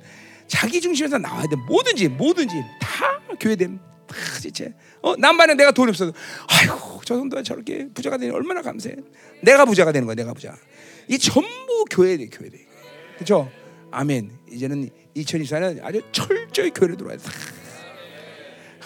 자기 0.46 0.80
중심에서 0.80 1.18
나와야 1.18 1.42
돼. 1.46 1.56
뭐든지 1.68 2.08
뭐든지 2.08 2.54
다 2.80 3.20
교회됨. 3.40 3.78
다 4.06 4.16
진짜. 4.40 4.66
어 5.02 5.14
남반에 5.16 5.54
내가 5.54 5.70
돈이 5.70 5.90
없어도 5.90 6.12
아이고 6.48 7.00
저 7.04 7.16
정도가 7.16 7.42
저렇게 7.42 7.88
부자가 7.92 8.16
되니 8.16 8.32
얼마나 8.32 8.62
감사해. 8.62 8.96
내가 9.42 9.64
부자가 9.64 9.92
되는 9.92 10.06
거야 10.06 10.14
내가 10.14 10.32
부자. 10.32 10.54
이 11.08 11.18
전부 11.18 11.84
교회 11.90 12.16
돼 12.16 12.28
교회 12.28 12.48
돼. 12.48 12.58
그렇죠? 13.16 13.50
아멘. 13.90 14.30
이제는 14.50 14.88
2024년 15.16 15.82
아주 15.82 16.00
철저히 16.12 16.70
교회로 16.70 16.96
들어와야 16.96 17.18
돼. 17.18 17.24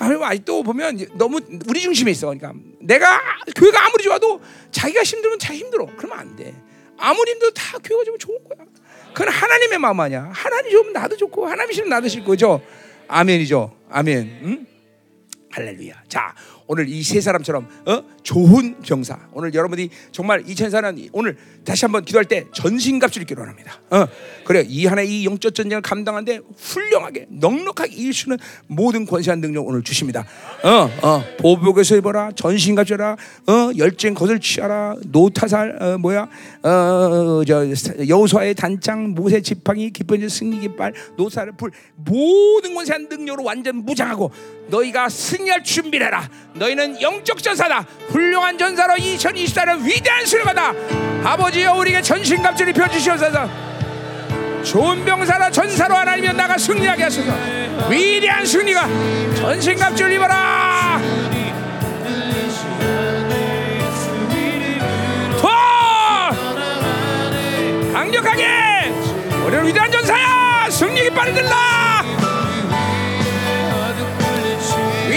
하나님 0.03 0.23
아직도 0.25 0.63
보면 0.65 0.99
너무 1.15 1.41
우리 1.69 1.81
중심에 1.81 2.11
있어. 2.11 2.27
그러니까 2.27 2.53
내가 2.81 3.21
교회가 3.55 3.87
아무리 3.87 4.03
좋아도 4.03 4.41
자기가 4.73 5.03
힘들면 5.03 5.39
자기 5.39 5.61
힘들어. 5.61 5.87
그러면 5.97 6.19
안 6.19 6.37
돼. 6.37 6.55
아무리 6.99 7.33
힘들어도 7.33 7.55
다 7.55 7.79
교회가 7.79 8.05
좀 8.05 8.19
좋은 8.19 8.39
거야. 8.45 8.67
그건 9.15 9.29
하나님의 9.29 9.79
마음 9.79 10.01
아니야. 10.01 10.31
하나님 10.35 10.73
좋으면 10.73 10.93
나도 10.93 11.17
좋고 11.17 11.47
하나님이 11.47 11.75
싫으면 11.75 11.91
나도 11.91 12.09
싫고 12.09 12.31
그죠? 12.31 12.61
아멘이죠. 13.07 13.77
아멘. 13.91 14.41
응? 14.43 14.67
할렐루야. 15.53 15.95
자, 16.09 16.35
오늘 16.67 16.89
이 16.89 17.03
세 17.03 17.21
사람처럼 17.21 17.67
어? 17.87 18.03
좋은 18.23 18.77
병사. 18.81 19.19
오늘 19.33 19.53
여러분이 19.53 19.91
정말 20.13 20.43
2004년 20.45 21.09
오늘 21.13 21.37
다시 21.65 21.85
한번 21.85 22.05
기도할 22.05 22.25
때 22.25 22.47
전신갑주를 22.53 23.27
기원합니다. 23.27 23.81
어. 23.91 24.07
그래 24.45 24.65
이 24.67 24.87
하나의 24.87 25.09
이 25.09 25.27
영적 25.27 25.55
전쟁을 25.55 25.83
감당하는데 25.83 26.41
훌륭하게 26.57 27.27
넉넉하게 27.29 27.93
이길 27.93 28.13
수 28.15 28.27
있는 28.27 28.39
모든 28.67 29.05
권세한 29.07 29.41
능력 29.41 29.67
오늘 29.67 29.83
주십니다. 29.83 30.25
어, 30.65 30.91
어. 31.03 31.25
보복에서 31.39 31.97
입어라. 31.97 32.31
전신갑주라. 32.35 33.13
어, 33.13 33.71
열쟁 33.77 34.15
것을 34.15 34.41
취하라. 34.41 34.97
노타살 35.07 35.79
어, 35.83 35.99
뭐야? 35.99 36.29
어, 36.63 37.43
저 37.47 37.67
여호수아의 38.09 38.55
단장, 38.55 39.11
모세 39.11 39.41
지팡이, 39.41 39.91
기쁜 39.91 40.29
승리 40.29 40.61
깃발, 40.61 40.93
노사를 41.17 41.53
불 41.57 41.71
모든 41.97 42.75
권세한 42.75 43.09
능력으로 43.09 43.45
완전 43.45 43.77
무장하고 43.77 44.31
너희가 44.69 45.09
승리할 45.09 45.63
준비를 45.65 46.07
해라. 46.07 46.29
너희는 46.55 47.01
영적 47.01 47.43
전사다. 47.43 47.85
훌륭한 48.09 48.59
전사로 48.59 48.95
2024년 48.95 49.85
위대한 49.85 50.27
수령하다. 50.27 50.73
아버지여 51.25 51.75
우리에게 51.75 52.03
전신갑주를 52.03 52.71
입혀 52.71 52.89
주시옵소서. 52.89 53.49
좋은 54.65 55.05
병사라 55.05 55.51
전사로 55.51 55.95
하나님이 55.97 56.33
나가 56.35 56.57
승리하게 56.57 57.05
하소서. 57.05 57.33
위대한 57.89 58.45
승리가 58.45 58.89
전신갑주를 59.37 60.13
입어라. 60.13 61.01
더 65.41 65.49
강력하게 67.93 68.93
우리는 69.47 69.67
위대한 69.67 69.91
전사야. 69.91 70.69
승리 70.71 71.03
깃발을 71.03 71.35
들라. 71.35 71.82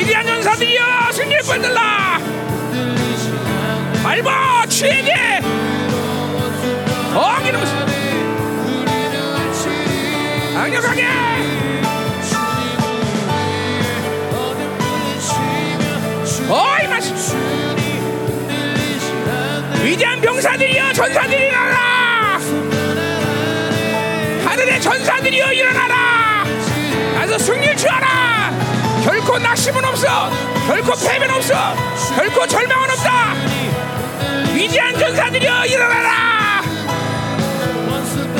위대한 0.05 0.23
전사들이여 0.27 1.11
승리 1.13 1.35
깃발 1.39 1.59
들라. 1.59 2.19
밟아 4.03 4.67
취에게 4.67 5.41
더 7.11 7.41
기름 7.41 7.59
강력하게 10.53 11.07
어이 16.47 16.87
마시 16.87 17.13
위대한 19.83 20.21
병사들이여 20.21 20.93
전사들이 20.93 21.47
일어나라. 21.47 22.39
하늘의 24.45 24.81
전사들이여 24.81 25.51
일어나라. 25.51 26.43
가서 27.15 27.39
승리를 27.39 27.75
취하라 27.75 28.64
결코 29.05 29.37
낙심은 29.37 29.85
없어. 29.85 30.31
결코 30.65 30.93
패배는 30.95 31.35
없어. 31.35 31.53
결코 32.15 32.47
절망은 32.47 32.89
없다. 32.89 33.35
위대한 34.51 34.97
전사들이여 34.97 35.65
일어나라. 35.67 36.63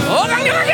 더 0.08 0.24
강력하게 0.24 0.74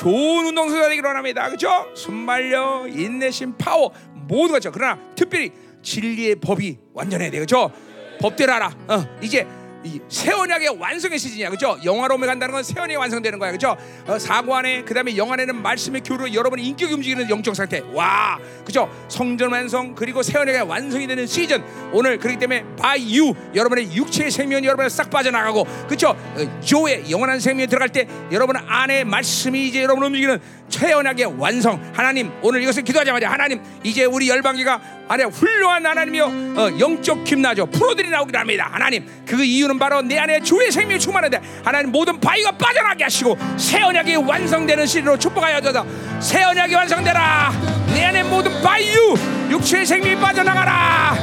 좋은 0.00 0.46
운동선수가 0.46 0.88
되기를 0.88 1.08
원합니다. 1.08 1.50
그죠? 1.50 1.86
순발력 1.94 2.88
인내심 2.98 3.58
파워 3.58 3.92
모두 4.14 4.54
같죠. 4.54 4.72
그러나 4.72 4.98
특별히 5.14 5.52
진리의 5.82 6.36
법이 6.36 6.78
완전해야 6.94 7.30
돼요 7.30 7.42
그죠? 7.42 7.70
법대로 8.18 8.54
알아 8.54 8.70
어, 8.88 9.18
이제 9.20 9.46
이 9.82 9.98
세언약의 10.08 10.76
완성의 10.78 11.18
시즌이야. 11.18 11.48
그죠? 11.50 11.78
영화로움에 11.82 12.26
간다는 12.26 12.52
건 12.52 12.62
세언이 12.62 12.96
완성되는 12.96 13.38
거야. 13.38 13.50
그죠? 13.50 13.76
어, 14.06 14.18
사고 14.18 14.54
안에 14.54 14.82
그 14.82 14.92
다음에 14.92 15.16
영 15.16 15.32
안에는 15.32 15.62
말씀의 15.62 16.02
교로 16.02 16.32
여러분의 16.32 16.66
인격이 16.66 16.92
움직이는 16.92 17.30
영적 17.30 17.56
상태. 17.56 17.80
와! 17.94 18.38
그죠? 18.64 18.90
성전 19.08 19.52
완성 19.52 19.94
그리고 19.94 20.22
세언약의 20.22 20.62
완성이 20.62 21.06
되는 21.06 21.26
시즌. 21.26 21.64
오늘 21.92 22.18
그렇기 22.18 22.38
때문에 22.38 22.64
by 22.76 23.00
you 23.18 23.34
여러분의 23.54 23.94
육체의 23.94 24.30
생명이 24.30 24.66
여러분을 24.66 24.90
싹 24.90 25.08
빠져나가고 25.08 25.66
그죠? 25.88 26.10
어, 26.10 26.60
조의 26.60 27.10
영원한 27.10 27.40
생명이 27.40 27.66
들어갈 27.66 27.88
때 27.88 28.06
여러분 28.32 28.56
안에 28.56 29.04
말씀이 29.04 29.68
이제 29.68 29.82
여러분 29.82 30.04
움직이는 30.04 30.38
최연하게 30.68 31.24
완성. 31.24 31.80
하나님 31.94 32.30
오늘 32.42 32.62
이것을 32.62 32.82
기도하자마자 32.82 33.30
하나님 33.30 33.62
이제 33.82 34.04
우리 34.04 34.28
열방기가 34.28 34.99
안에 35.10 35.24
훌륭한 35.24 35.84
하나님이여. 35.84 36.24
어, 36.24 36.78
영적 36.78 37.24
김나죠. 37.24 37.66
프로들이 37.66 38.10
나오기를 38.10 38.38
합니다. 38.38 38.68
하나님 38.70 39.04
그 39.26 39.42
이유는 39.42 39.76
바로 39.76 40.02
내 40.02 40.16
안에 40.16 40.40
주의 40.40 40.70
생명이 40.70 41.00
충만한데 41.00 41.40
하나님 41.64 41.90
모든 41.90 42.20
바위가 42.20 42.52
빠져나게 42.52 43.02
하시고 43.02 43.36
새 43.56 43.82
언약이 43.82 44.14
완성되는 44.14 44.86
시리로 44.86 45.18
축복하여 45.18 45.60
줘서 45.60 45.84
새 46.20 46.44
언약이 46.44 46.76
완성되라. 46.76 47.52
내 47.92 48.04
안에 48.04 48.22
모든 48.22 48.62
바위유 48.62 49.16
육체의 49.50 49.84
생명이 49.84 50.14
빠져나가라. 50.20 51.16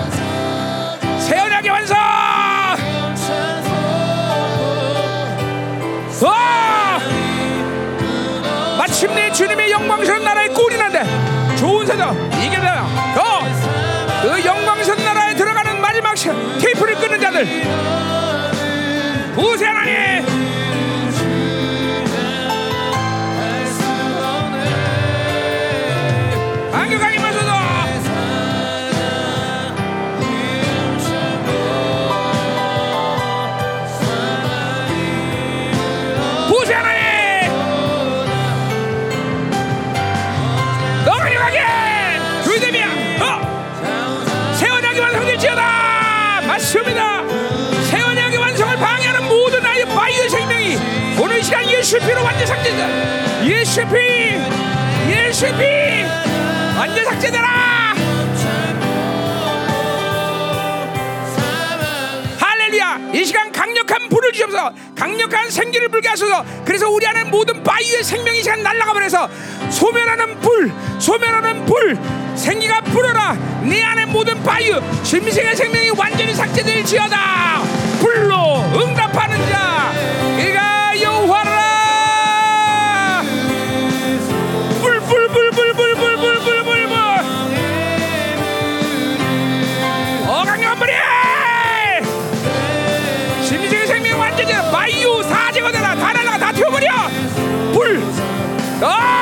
새 1.21 1.39
언약의 1.39 1.71
완성! 1.71 1.97
와! 6.23 6.99
마침내 8.77 9.31
주님의 9.31 9.71
영광스러운 9.71 10.25
나라의 10.25 10.49
꼴이 10.49 10.75
난데 10.75 11.55
좋은 11.55 11.85
세상. 11.85 12.37
더 13.17 13.26
그 14.27 14.43
영광스러운 14.43 15.01
나라에 15.05 15.33
들어가는 15.35 15.79
마지막 15.79 16.13
시- 16.17 16.27
테이프를 16.59 16.95
끊는 16.95 17.21
자들. 17.21 17.45
부세 19.35 19.65
하나님 19.65 20.25
강력하게 26.71 27.16
예수의 51.87 52.01
피로 52.01 52.21
완전 52.21 52.45
삭제다 52.45 53.45
예수의 53.45 53.87
피! 53.87 53.95
예수의 55.09 55.53
피! 55.53 55.63
완전 56.77 57.05
삭제되라! 57.05 57.47
할렐루야! 62.39 62.99
이 63.13 63.23
시간 63.23 63.53
강력한 63.53 64.09
불을 64.09 64.33
주셔서. 64.33 64.73
강력한 64.97 65.49
생기를 65.49 65.87
불게 65.87 66.09
하소서. 66.09 66.43
그래서 66.65 66.89
우리 66.89 67.07
안에 67.07 67.23
모든 67.23 67.63
바위의 67.63 68.03
생명이 68.03 68.39
이 68.39 68.43
시간 68.43 68.61
날아가 68.61 68.91
버려서 68.91 69.29
소멸하는 69.69 70.41
불 70.41 70.69
소멸하는 70.99 71.65
불 71.65 71.97
생기가 72.35 72.81
불어라. 72.81 73.33
네 73.63 73.81
안에 73.81 74.07
모든 74.07 74.43
바위 74.43 74.73
심생의 75.03 75.55
생명이 75.55 75.91
완전히 75.91 76.33
삭제될 76.33 76.83
지어다. 76.83 77.61
불로 78.01 78.61
응답하는 78.75 79.37
자. 79.49 79.93
이가 80.37 80.66
Ah. 98.79 99.16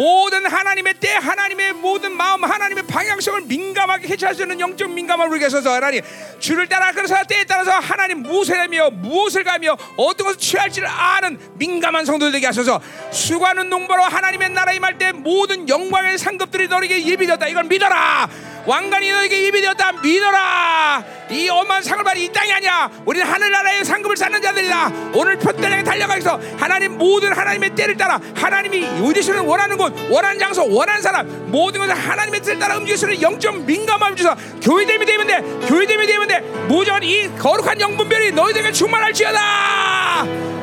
모든 0.00 0.46
하나님의 0.46 0.94
때 0.94 1.10
하나님의 1.12 1.74
모든 1.74 2.16
마음 2.16 2.42
하나님의 2.42 2.86
방향성을 2.86 3.42
민감하게 3.42 4.08
캐치할 4.08 4.34
수 4.34 4.40
있는 4.40 4.58
영적 4.58 4.90
민감함을 4.90 5.28
우리에게 5.28 5.48
있어서 5.48 5.74
하나님 5.74 6.00
주를 6.40 6.66
따라 6.68 6.90
그래서 6.92 7.14
때에 7.28 7.44
따라서 7.44 7.70
하나님 7.72 8.22
무엇을 8.22 8.58
하며 8.58 8.90
무엇을 8.90 9.44
가며 9.44 9.76
어떤 9.96 10.26
것을 10.26 10.38
취할지를 10.40 10.88
아는 10.88 11.38
민감한 11.54 12.04
성도들 12.04 12.32
되게 12.32 12.46
하소서. 12.46 12.80
수고하는 13.12 13.68
농부로 13.68 14.02
하나님의 14.02 14.50
나라 14.50 14.72
임할 14.72 14.98
때 14.98 15.12
모든 15.12 15.68
영광의 15.68 16.18
상급들이 16.18 16.68
너에게 16.68 17.06
예비되었다. 17.06 17.46
이걸 17.46 17.64
믿어라. 17.64 18.28
왕관이 18.66 19.10
너에게 19.10 19.44
예비되었다. 19.44 19.92
믿어라. 20.02 21.04
이 21.30 21.48
엄한 21.48 21.82
상을 21.82 22.02
받이 22.02 22.24
이 22.24 22.32
땅이 22.32 22.52
아니야. 22.52 22.90
우리는 23.06 23.26
하늘나라의 23.26 23.84
상급을 23.84 24.16
쌓는 24.16 24.42
자들이다. 24.42 24.92
오늘 25.14 25.38
표대에 25.38 25.82
달려가서 25.82 26.40
하나님 26.58 26.98
모든 26.98 27.32
하나님의 27.32 27.74
때를 27.74 27.96
따라 27.96 28.20
하나님이 28.34 28.84
의리시는 29.00 29.40
원하는 29.40 29.76
곳 29.76 29.94
원하는 30.10 30.38
장소 30.38 30.68
원하는 30.68 31.00
사람 31.00 31.50
모든 31.50 31.80
것을 31.80 31.94
하나님의 31.94 32.40
뜻을 32.40 32.58
따라 32.58 32.76
움직일 32.76 32.98
수 32.98 33.06
있는 33.06 33.22
영적 33.22 33.64
민감함을 33.64 34.16
주셔 34.16 34.36
교회됨이 34.62 35.06
되면 35.06 35.26
돼. 35.26 35.40
교회됨이 35.68 36.06
되면 36.06 36.28
돼 36.28 36.39
무조건 36.68 37.02
이 37.02 37.28
거룩한 37.36 37.80
영분별이 37.80 38.32
너희들에게 38.32 38.72
충만할지어다. 38.72 39.40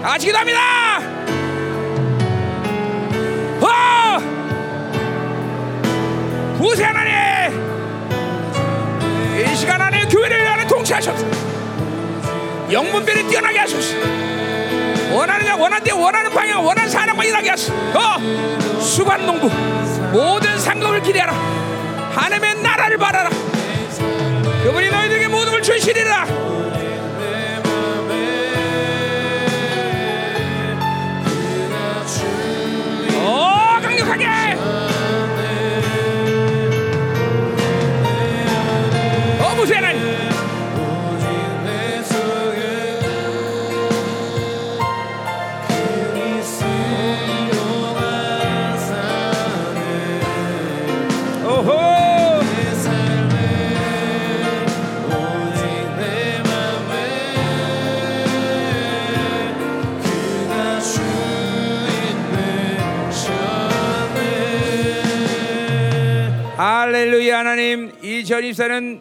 아시 0.04 0.28
기도합니다. 0.28 0.60
와! 3.60 4.20
구세 6.58 6.84
하나님! 6.84 7.68
이 9.38 9.56
시간 9.56 9.82
안에 9.82 10.06
교회를 10.08 10.42
위하여 10.42 10.68
통치하셔서. 10.68 11.26
영분별이 12.72 13.28
뛰어나게 13.28 13.60
하소서. 13.60 13.96
원하는 15.12 15.46
자 15.46 15.56
원하는 15.56 15.84
때 15.84 15.92
원하는 15.92 16.32
방향 16.32 16.66
원하는 16.66 16.90
사람과 16.90 17.24
일하게 17.24 17.50
하소서. 17.52 17.74
어, 17.74 18.80
수관 18.80 19.26
농부 19.26 19.48
모든 20.12 20.58
상급을 20.60 21.02
기대하라. 21.02 21.34
하나님의 22.14 22.62
나라를 22.62 22.98
바라라. 22.98 23.30
그분이 24.64 24.90
걸 24.90 25.10
주시리라 25.68 26.26
하나님 67.38 67.92
이 68.02 68.26
전입사는 68.26 69.00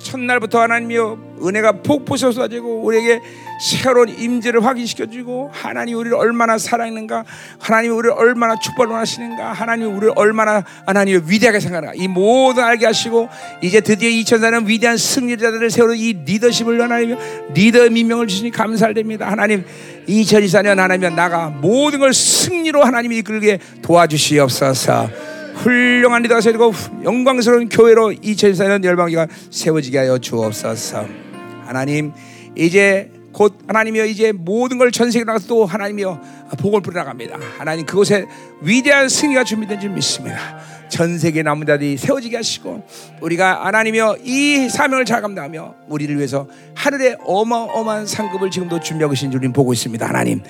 첫날부터 0.00 0.60
하나님이여 0.62 1.36
은혜가 1.44 1.72
폭포서 1.82 2.32
쏟아지고 2.32 2.82
우리에게 2.82 3.20
새로운 3.60 4.08
임재를 4.08 4.64
확인시켜 4.64 5.06
주고 5.06 5.48
하나님 5.52 5.96
우리를 5.96 6.16
얼마나 6.16 6.58
사랑하는가 6.58 7.24
하나님 7.60 7.96
우리를 7.96 8.16
얼마나 8.16 8.58
축복을 8.58 8.90
원하시는가 8.90 9.52
하나님 9.52 9.96
우리를 9.96 10.12
얼마나 10.16 10.64
하나님 10.86 11.22
위대하게 11.24 11.60
생각하는가 11.60 11.94
이 11.94 12.08
모든 12.08 12.64
알게 12.64 12.86
하시고 12.86 13.28
이제 13.62 13.80
드디어 13.80 14.08
2004년 14.10 14.66
위대한 14.66 14.96
승리자들을 14.96 15.70
세우는 15.70 15.96
이 15.96 16.14
리더십을 16.24 16.82
하나님 16.82 17.16
리더 17.54 17.88
민명을 17.88 18.26
주시니 18.26 18.50
감사드립니다. 18.50 19.30
하나님 19.30 19.64
2024년 20.08 20.76
하나님 20.76 21.14
나가 21.14 21.48
모든 21.48 22.00
걸 22.00 22.12
승리로 22.12 22.82
하나님이 22.82 23.18
이끌게 23.18 23.60
도와주시옵소서 23.82 25.37
훌륭한 25.58 26.22
리더가 26.22 26.40
세우고 26.40 26.72
영광스러운 27.04 27.68
교회로 27.68 28.12
2024년 28.12 28.84
열방기가 28.84 29.26
세워지게 29.50 29.98
하여 29.98 30.18
주옵소서. 30.18 31.06
하나님 31.64 32.12
이제 32.56 33.10
곧 33.32 33.58
하나님이여 33.66 34.06
이제 34.06 34.32
모든 34.32 34.78
걸 34.78 34.90
전 34.90 35.10
세계로 35.10 35.26
나가서 35.26 35.46
또 35.48 35.66
하나님이여 35.66 36.20
복을 36.60 36.80
뿌려나갑니다. 36.80 37.38
하나님 37.58 37.84
그곳에 37.86 38.24
위대한 38.62 39.08
승리가 39.08 39.44
준비된 39.44 39.80
줄 39.80 39.90
믿습니다. 39.90 40.38
전 40.88 41.18
세계 41.18 41.42
자들이 41.42 41.96
세워지게 41.98 42.36
하시고 42.36 42.84
우리가 43.20 43.66
하나님이여 43.66 44.18
이 44.24 44.68
사명을 44.70 45.04
잘 45.04 45.20
감당하며 45.20 45.74
우리를 45.88 46.16
위해서 46.16 46.48
하늘의 46.74 47.18
어마어마한 47.24 48.06
상급을 48.06 48.50
지금도 48.50 48.80
준비하고 48.80 49.12
계신 49.12 49.30
줄 49.30 49.40
보고 49.52 49.72
있습니다. 49.72 50.06
하나님 50.06 50.40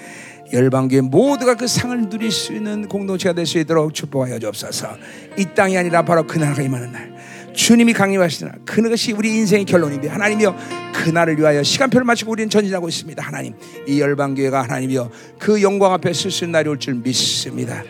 열방교회 0.53 1.03
모두가 1.03 1.55
그 1.57 1.67
상을 1.67 2.09
누릴 2.09 2.31
수 2.31 2.55
있는 2.55 2.89
공동체가 2.89 3.35
될 3.35 3.47
수 3.47 3.59
있도록 3.59 3.95
축복하여 3.95 4.39
주옵소서. 4.39 4.97
이 5.37 5.45
땅이 5.55 5.77
아니라 5.77 6.03
바로 6.03 6.27
그날가 6.27 6.63
임하는 6.63 6.93
날. 6.93 7.17
주님이 7.55 7.93
강림하시는 7.93 8.53
날. 8.53 8.61
그것이 8.65 9.13
우리 9.13 9.35
인생의 9.37 9.65
결론인데 9.65 10.09
하나님이여 10.09 10.57
그날을 10.95 11.39
위하여 11.39 11.63
시간표를 11.63 12.05
맞추고 12.05 12.33
우리는 12.33 12.49
전진하고 12.49 12.89
있습니다. 12.89 13.23
하나님 13.23 13.55
이 13.87 14.01
열방교회가 14.01 14.63
하나님이여 14.63 15.11
그 15.39 15.61
영광 15.63 15.93
앞에 15.93 16.13
설 16.13 16.31
수 16.31 16.45
있는 16.45 16.53
날이 16.53 16.69
올 16.69 16.79
줄 16.79 16.95
믿습니다. 16.95 17.83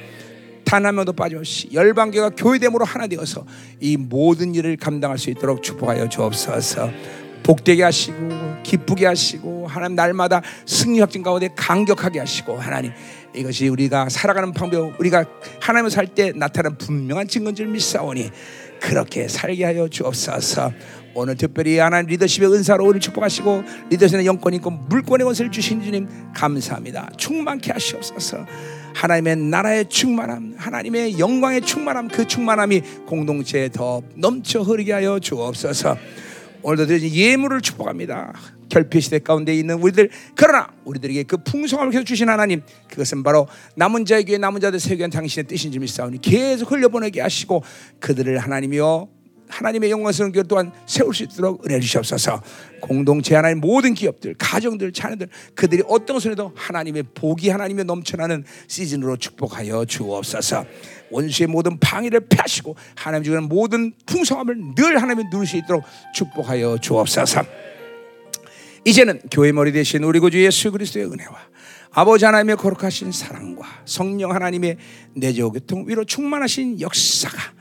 단한 0.65 0.95
명도 0.95 1.13
빠짐없이 1.15 1.71
열방교가 1.73 2.31
교회됨으로 2.31 2.85
하나 2.85 3.07
되어서 3.07 3.45
이 3.81 3.97
모든 3.97 4.55
일을 4.55 4.77
감당할 4.77 5.17
수 5.19 5.31
있도록 5.31 5.63
축복하여 5.63 6.09
주옵소서. 6.09 6.91
복되게 7.49 7.83
하시고 7.83 8.59
기쁘게 8.63 9.07
하시고 9.07 9.67
하나님 9.67 9.97
날마다 9.97 10.43
승리 10.67 11.01
확증 11.01 11.23
가운데 11.23 11.49
강격하게 11.57 12.19
하시고 12.19 12.59
하나님 12.59 12.93
이것이 13.35 13.69
우리가 13.69 14.11
살아가는 14.11 14.53
방법 14.53 15.01
우리가 15.01 15.25
하나님을 15.59 15.91
살 15.91 16.09
때 16.09 16.33
나타나는 16.35 16.77
분명한 16.77 17.27
증거인 17.27 17.57
줄 17.57 17.69
믿사오니 17.69 18.31
그렇게 18.81 19.29
살게 19.29 19.65
하여 19.65 19.89
주옵소서. 19.89 20.73
오늘 21.15 21.37
특별히 21.37 21.79
하나님 21.79 22.09
리더십의 22.09 22.53
은사로 22.53 22.85
우리를 22.85 23.01
축복하시고 23.01 23.65
리더십의 23.91 24.27
영권 24.27 24.53
있고 24.55 24.71
물권의 24.71 25.25
것을 25.25 25.51
주신 25.51 25.83
주님 25.83 26.07
감사합니다. 26.35 27.11
충만케 27.17 27.73
하시옵소서. 27.73 28.45
하나님의 28.95 29.37
나라의 29.37 29.89
충만함 29.89 30.55
하나님의 30.59 31.19
영광의 31.19 31.63
충만함 31.63 32.09
그 32.09 32.27
충만함이 32.27 32.83
공동체에 33.07 33.71
더 33.71 34.03
넘쳐 34.17 34.61
흐르게 34.61 34.93
하여 34.93 35.19
주옵소서 35.19 35.97
오늘도 36.63 36.87
드려진 36.87 37.11
예물을 37.13 37.61
축복합니다. 37.61 38.33
결핍 38.69 39.03
시대 39.03 39.19
가운데 39.19 39.55
있는 39.55 39.77
우리들 39.77 40.11
그러나 40.35 40.69
우리들에게 40.85 41.23
그 41.25 41.39
풍성함을 41.39 41.93
계속 41.93 42.05
주신 42.05 42.29
하나님 42.29 42.63
그것은 42.89 43.23
바로 43.23 43.49
남은 43.77 44.05
자에게 44.05 44.39
남은 44.39 44.61
자들 44.61 44.79
세계 44.79 45.05
한 45.05 45.11
당신의 45.11 45.47
뜻인 45.47 45.73
줄 45.73 45.81
믿사오니 45.81 46.21
계속 46.21 46.71
흘려보내게 46.71 47.21
하시고 47.21 47.63
그들을 48.01 48.39
하나님이여 48.39 49.09
하나님의 49.49 49.91
영광스러운 49.91 50.33
교회 50.33 50.43
또한 50.43 50.73
세울 50.87 51.15
수 51.15 51.25
있도록 51.25 51.65
은혜 51.67 51.81
주시옵소서. 51.81 52.43
공동체 52.81 53.35
하나님 53.35 53.61
모든 53.61 53.95
기업들 53.95 54.35
가정들 54.39 54.93
자녀들 54.93 55.29
그들이 55.55 55.83
어떤 55.89 56.19
해도 56.21 56.53
하나님의 56.55 57.05
복이 57.15 57.49
하나님의 57.49 57.85
넘쳐나는 57.85 58.45
시즌으로 58.67 59.17
축복하여 59.17 59.85
주옵소서. 59.85 60.65
원수의 61.11 61.47
모든 61.47 61.79
방해를 61.79 62.21
펴시고 62.29 62.77
하나님 62.95 63.25
주는 63.25 63.43
모든 63.45 63.93
풍성함을 64.07 64.75
늘 64.75 65.01
하나님의 65.01 65.31
누릴 65.31 65.47
수 65.47 65.57
있도록 65.57 65.85
축복하여 66.15 66.79
주옵소서. 66.79 67.43
이제는 68.85 69.21
교회 69.31 69.53
머리 69.53 69.73
대신 69.73 70.03
우리 70.05 70.19
구주 70.19 70.43
예수 70.43 70.71
그리스도의 70.71 71.07
은혜와 71.07 71.37
아버지 71.91 72.25
하나님의 72.25 72.57
거룩하신 72.57 73.13
사랑과 73.13 73.67
성령 73.85 74.33
하나님의 74.33 74.77
내조 75.15 75.53
교통 75.53 75.85
위로 75.89 76.05
충만하신 76.05 76.81
역사가 76.81 77.58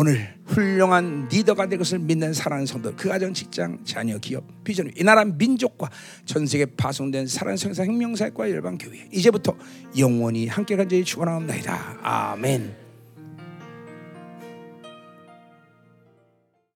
오늘 0.00 0.32
훌륭한 0.46 1.26
리더가 1.28 1.66
될 1.66 1.76
것을 1.76 1.98
믿는 1.98 2.32
사랑하는 2.32 2.66
성도 2.66 2.94
그 2.94 3.08
가정 3.08 3.34
직장 3.34 3.84
자녀 3.84 4.16
기업 4.18 4.44
비전 4.62 4.88
이 4.96 5.02
나라 5.02 5.24
민족과 5.24 5.90
전 6.24 6.46
세계 6.46 6.66
파송된 6.66 7.26
사랑하는 7.26 7.56
성사 7.56 7.84
혁명사과 7.84 8.48
열방 8.48 8.78
교회 8.78 9.08
이제부터 9.12 9.56
영원히 9.98 10.46
함께 10.46 10.76
간절히 10.76 11.02
축원하옵나이다 11.02 11.98
아멘. 12.00 12.87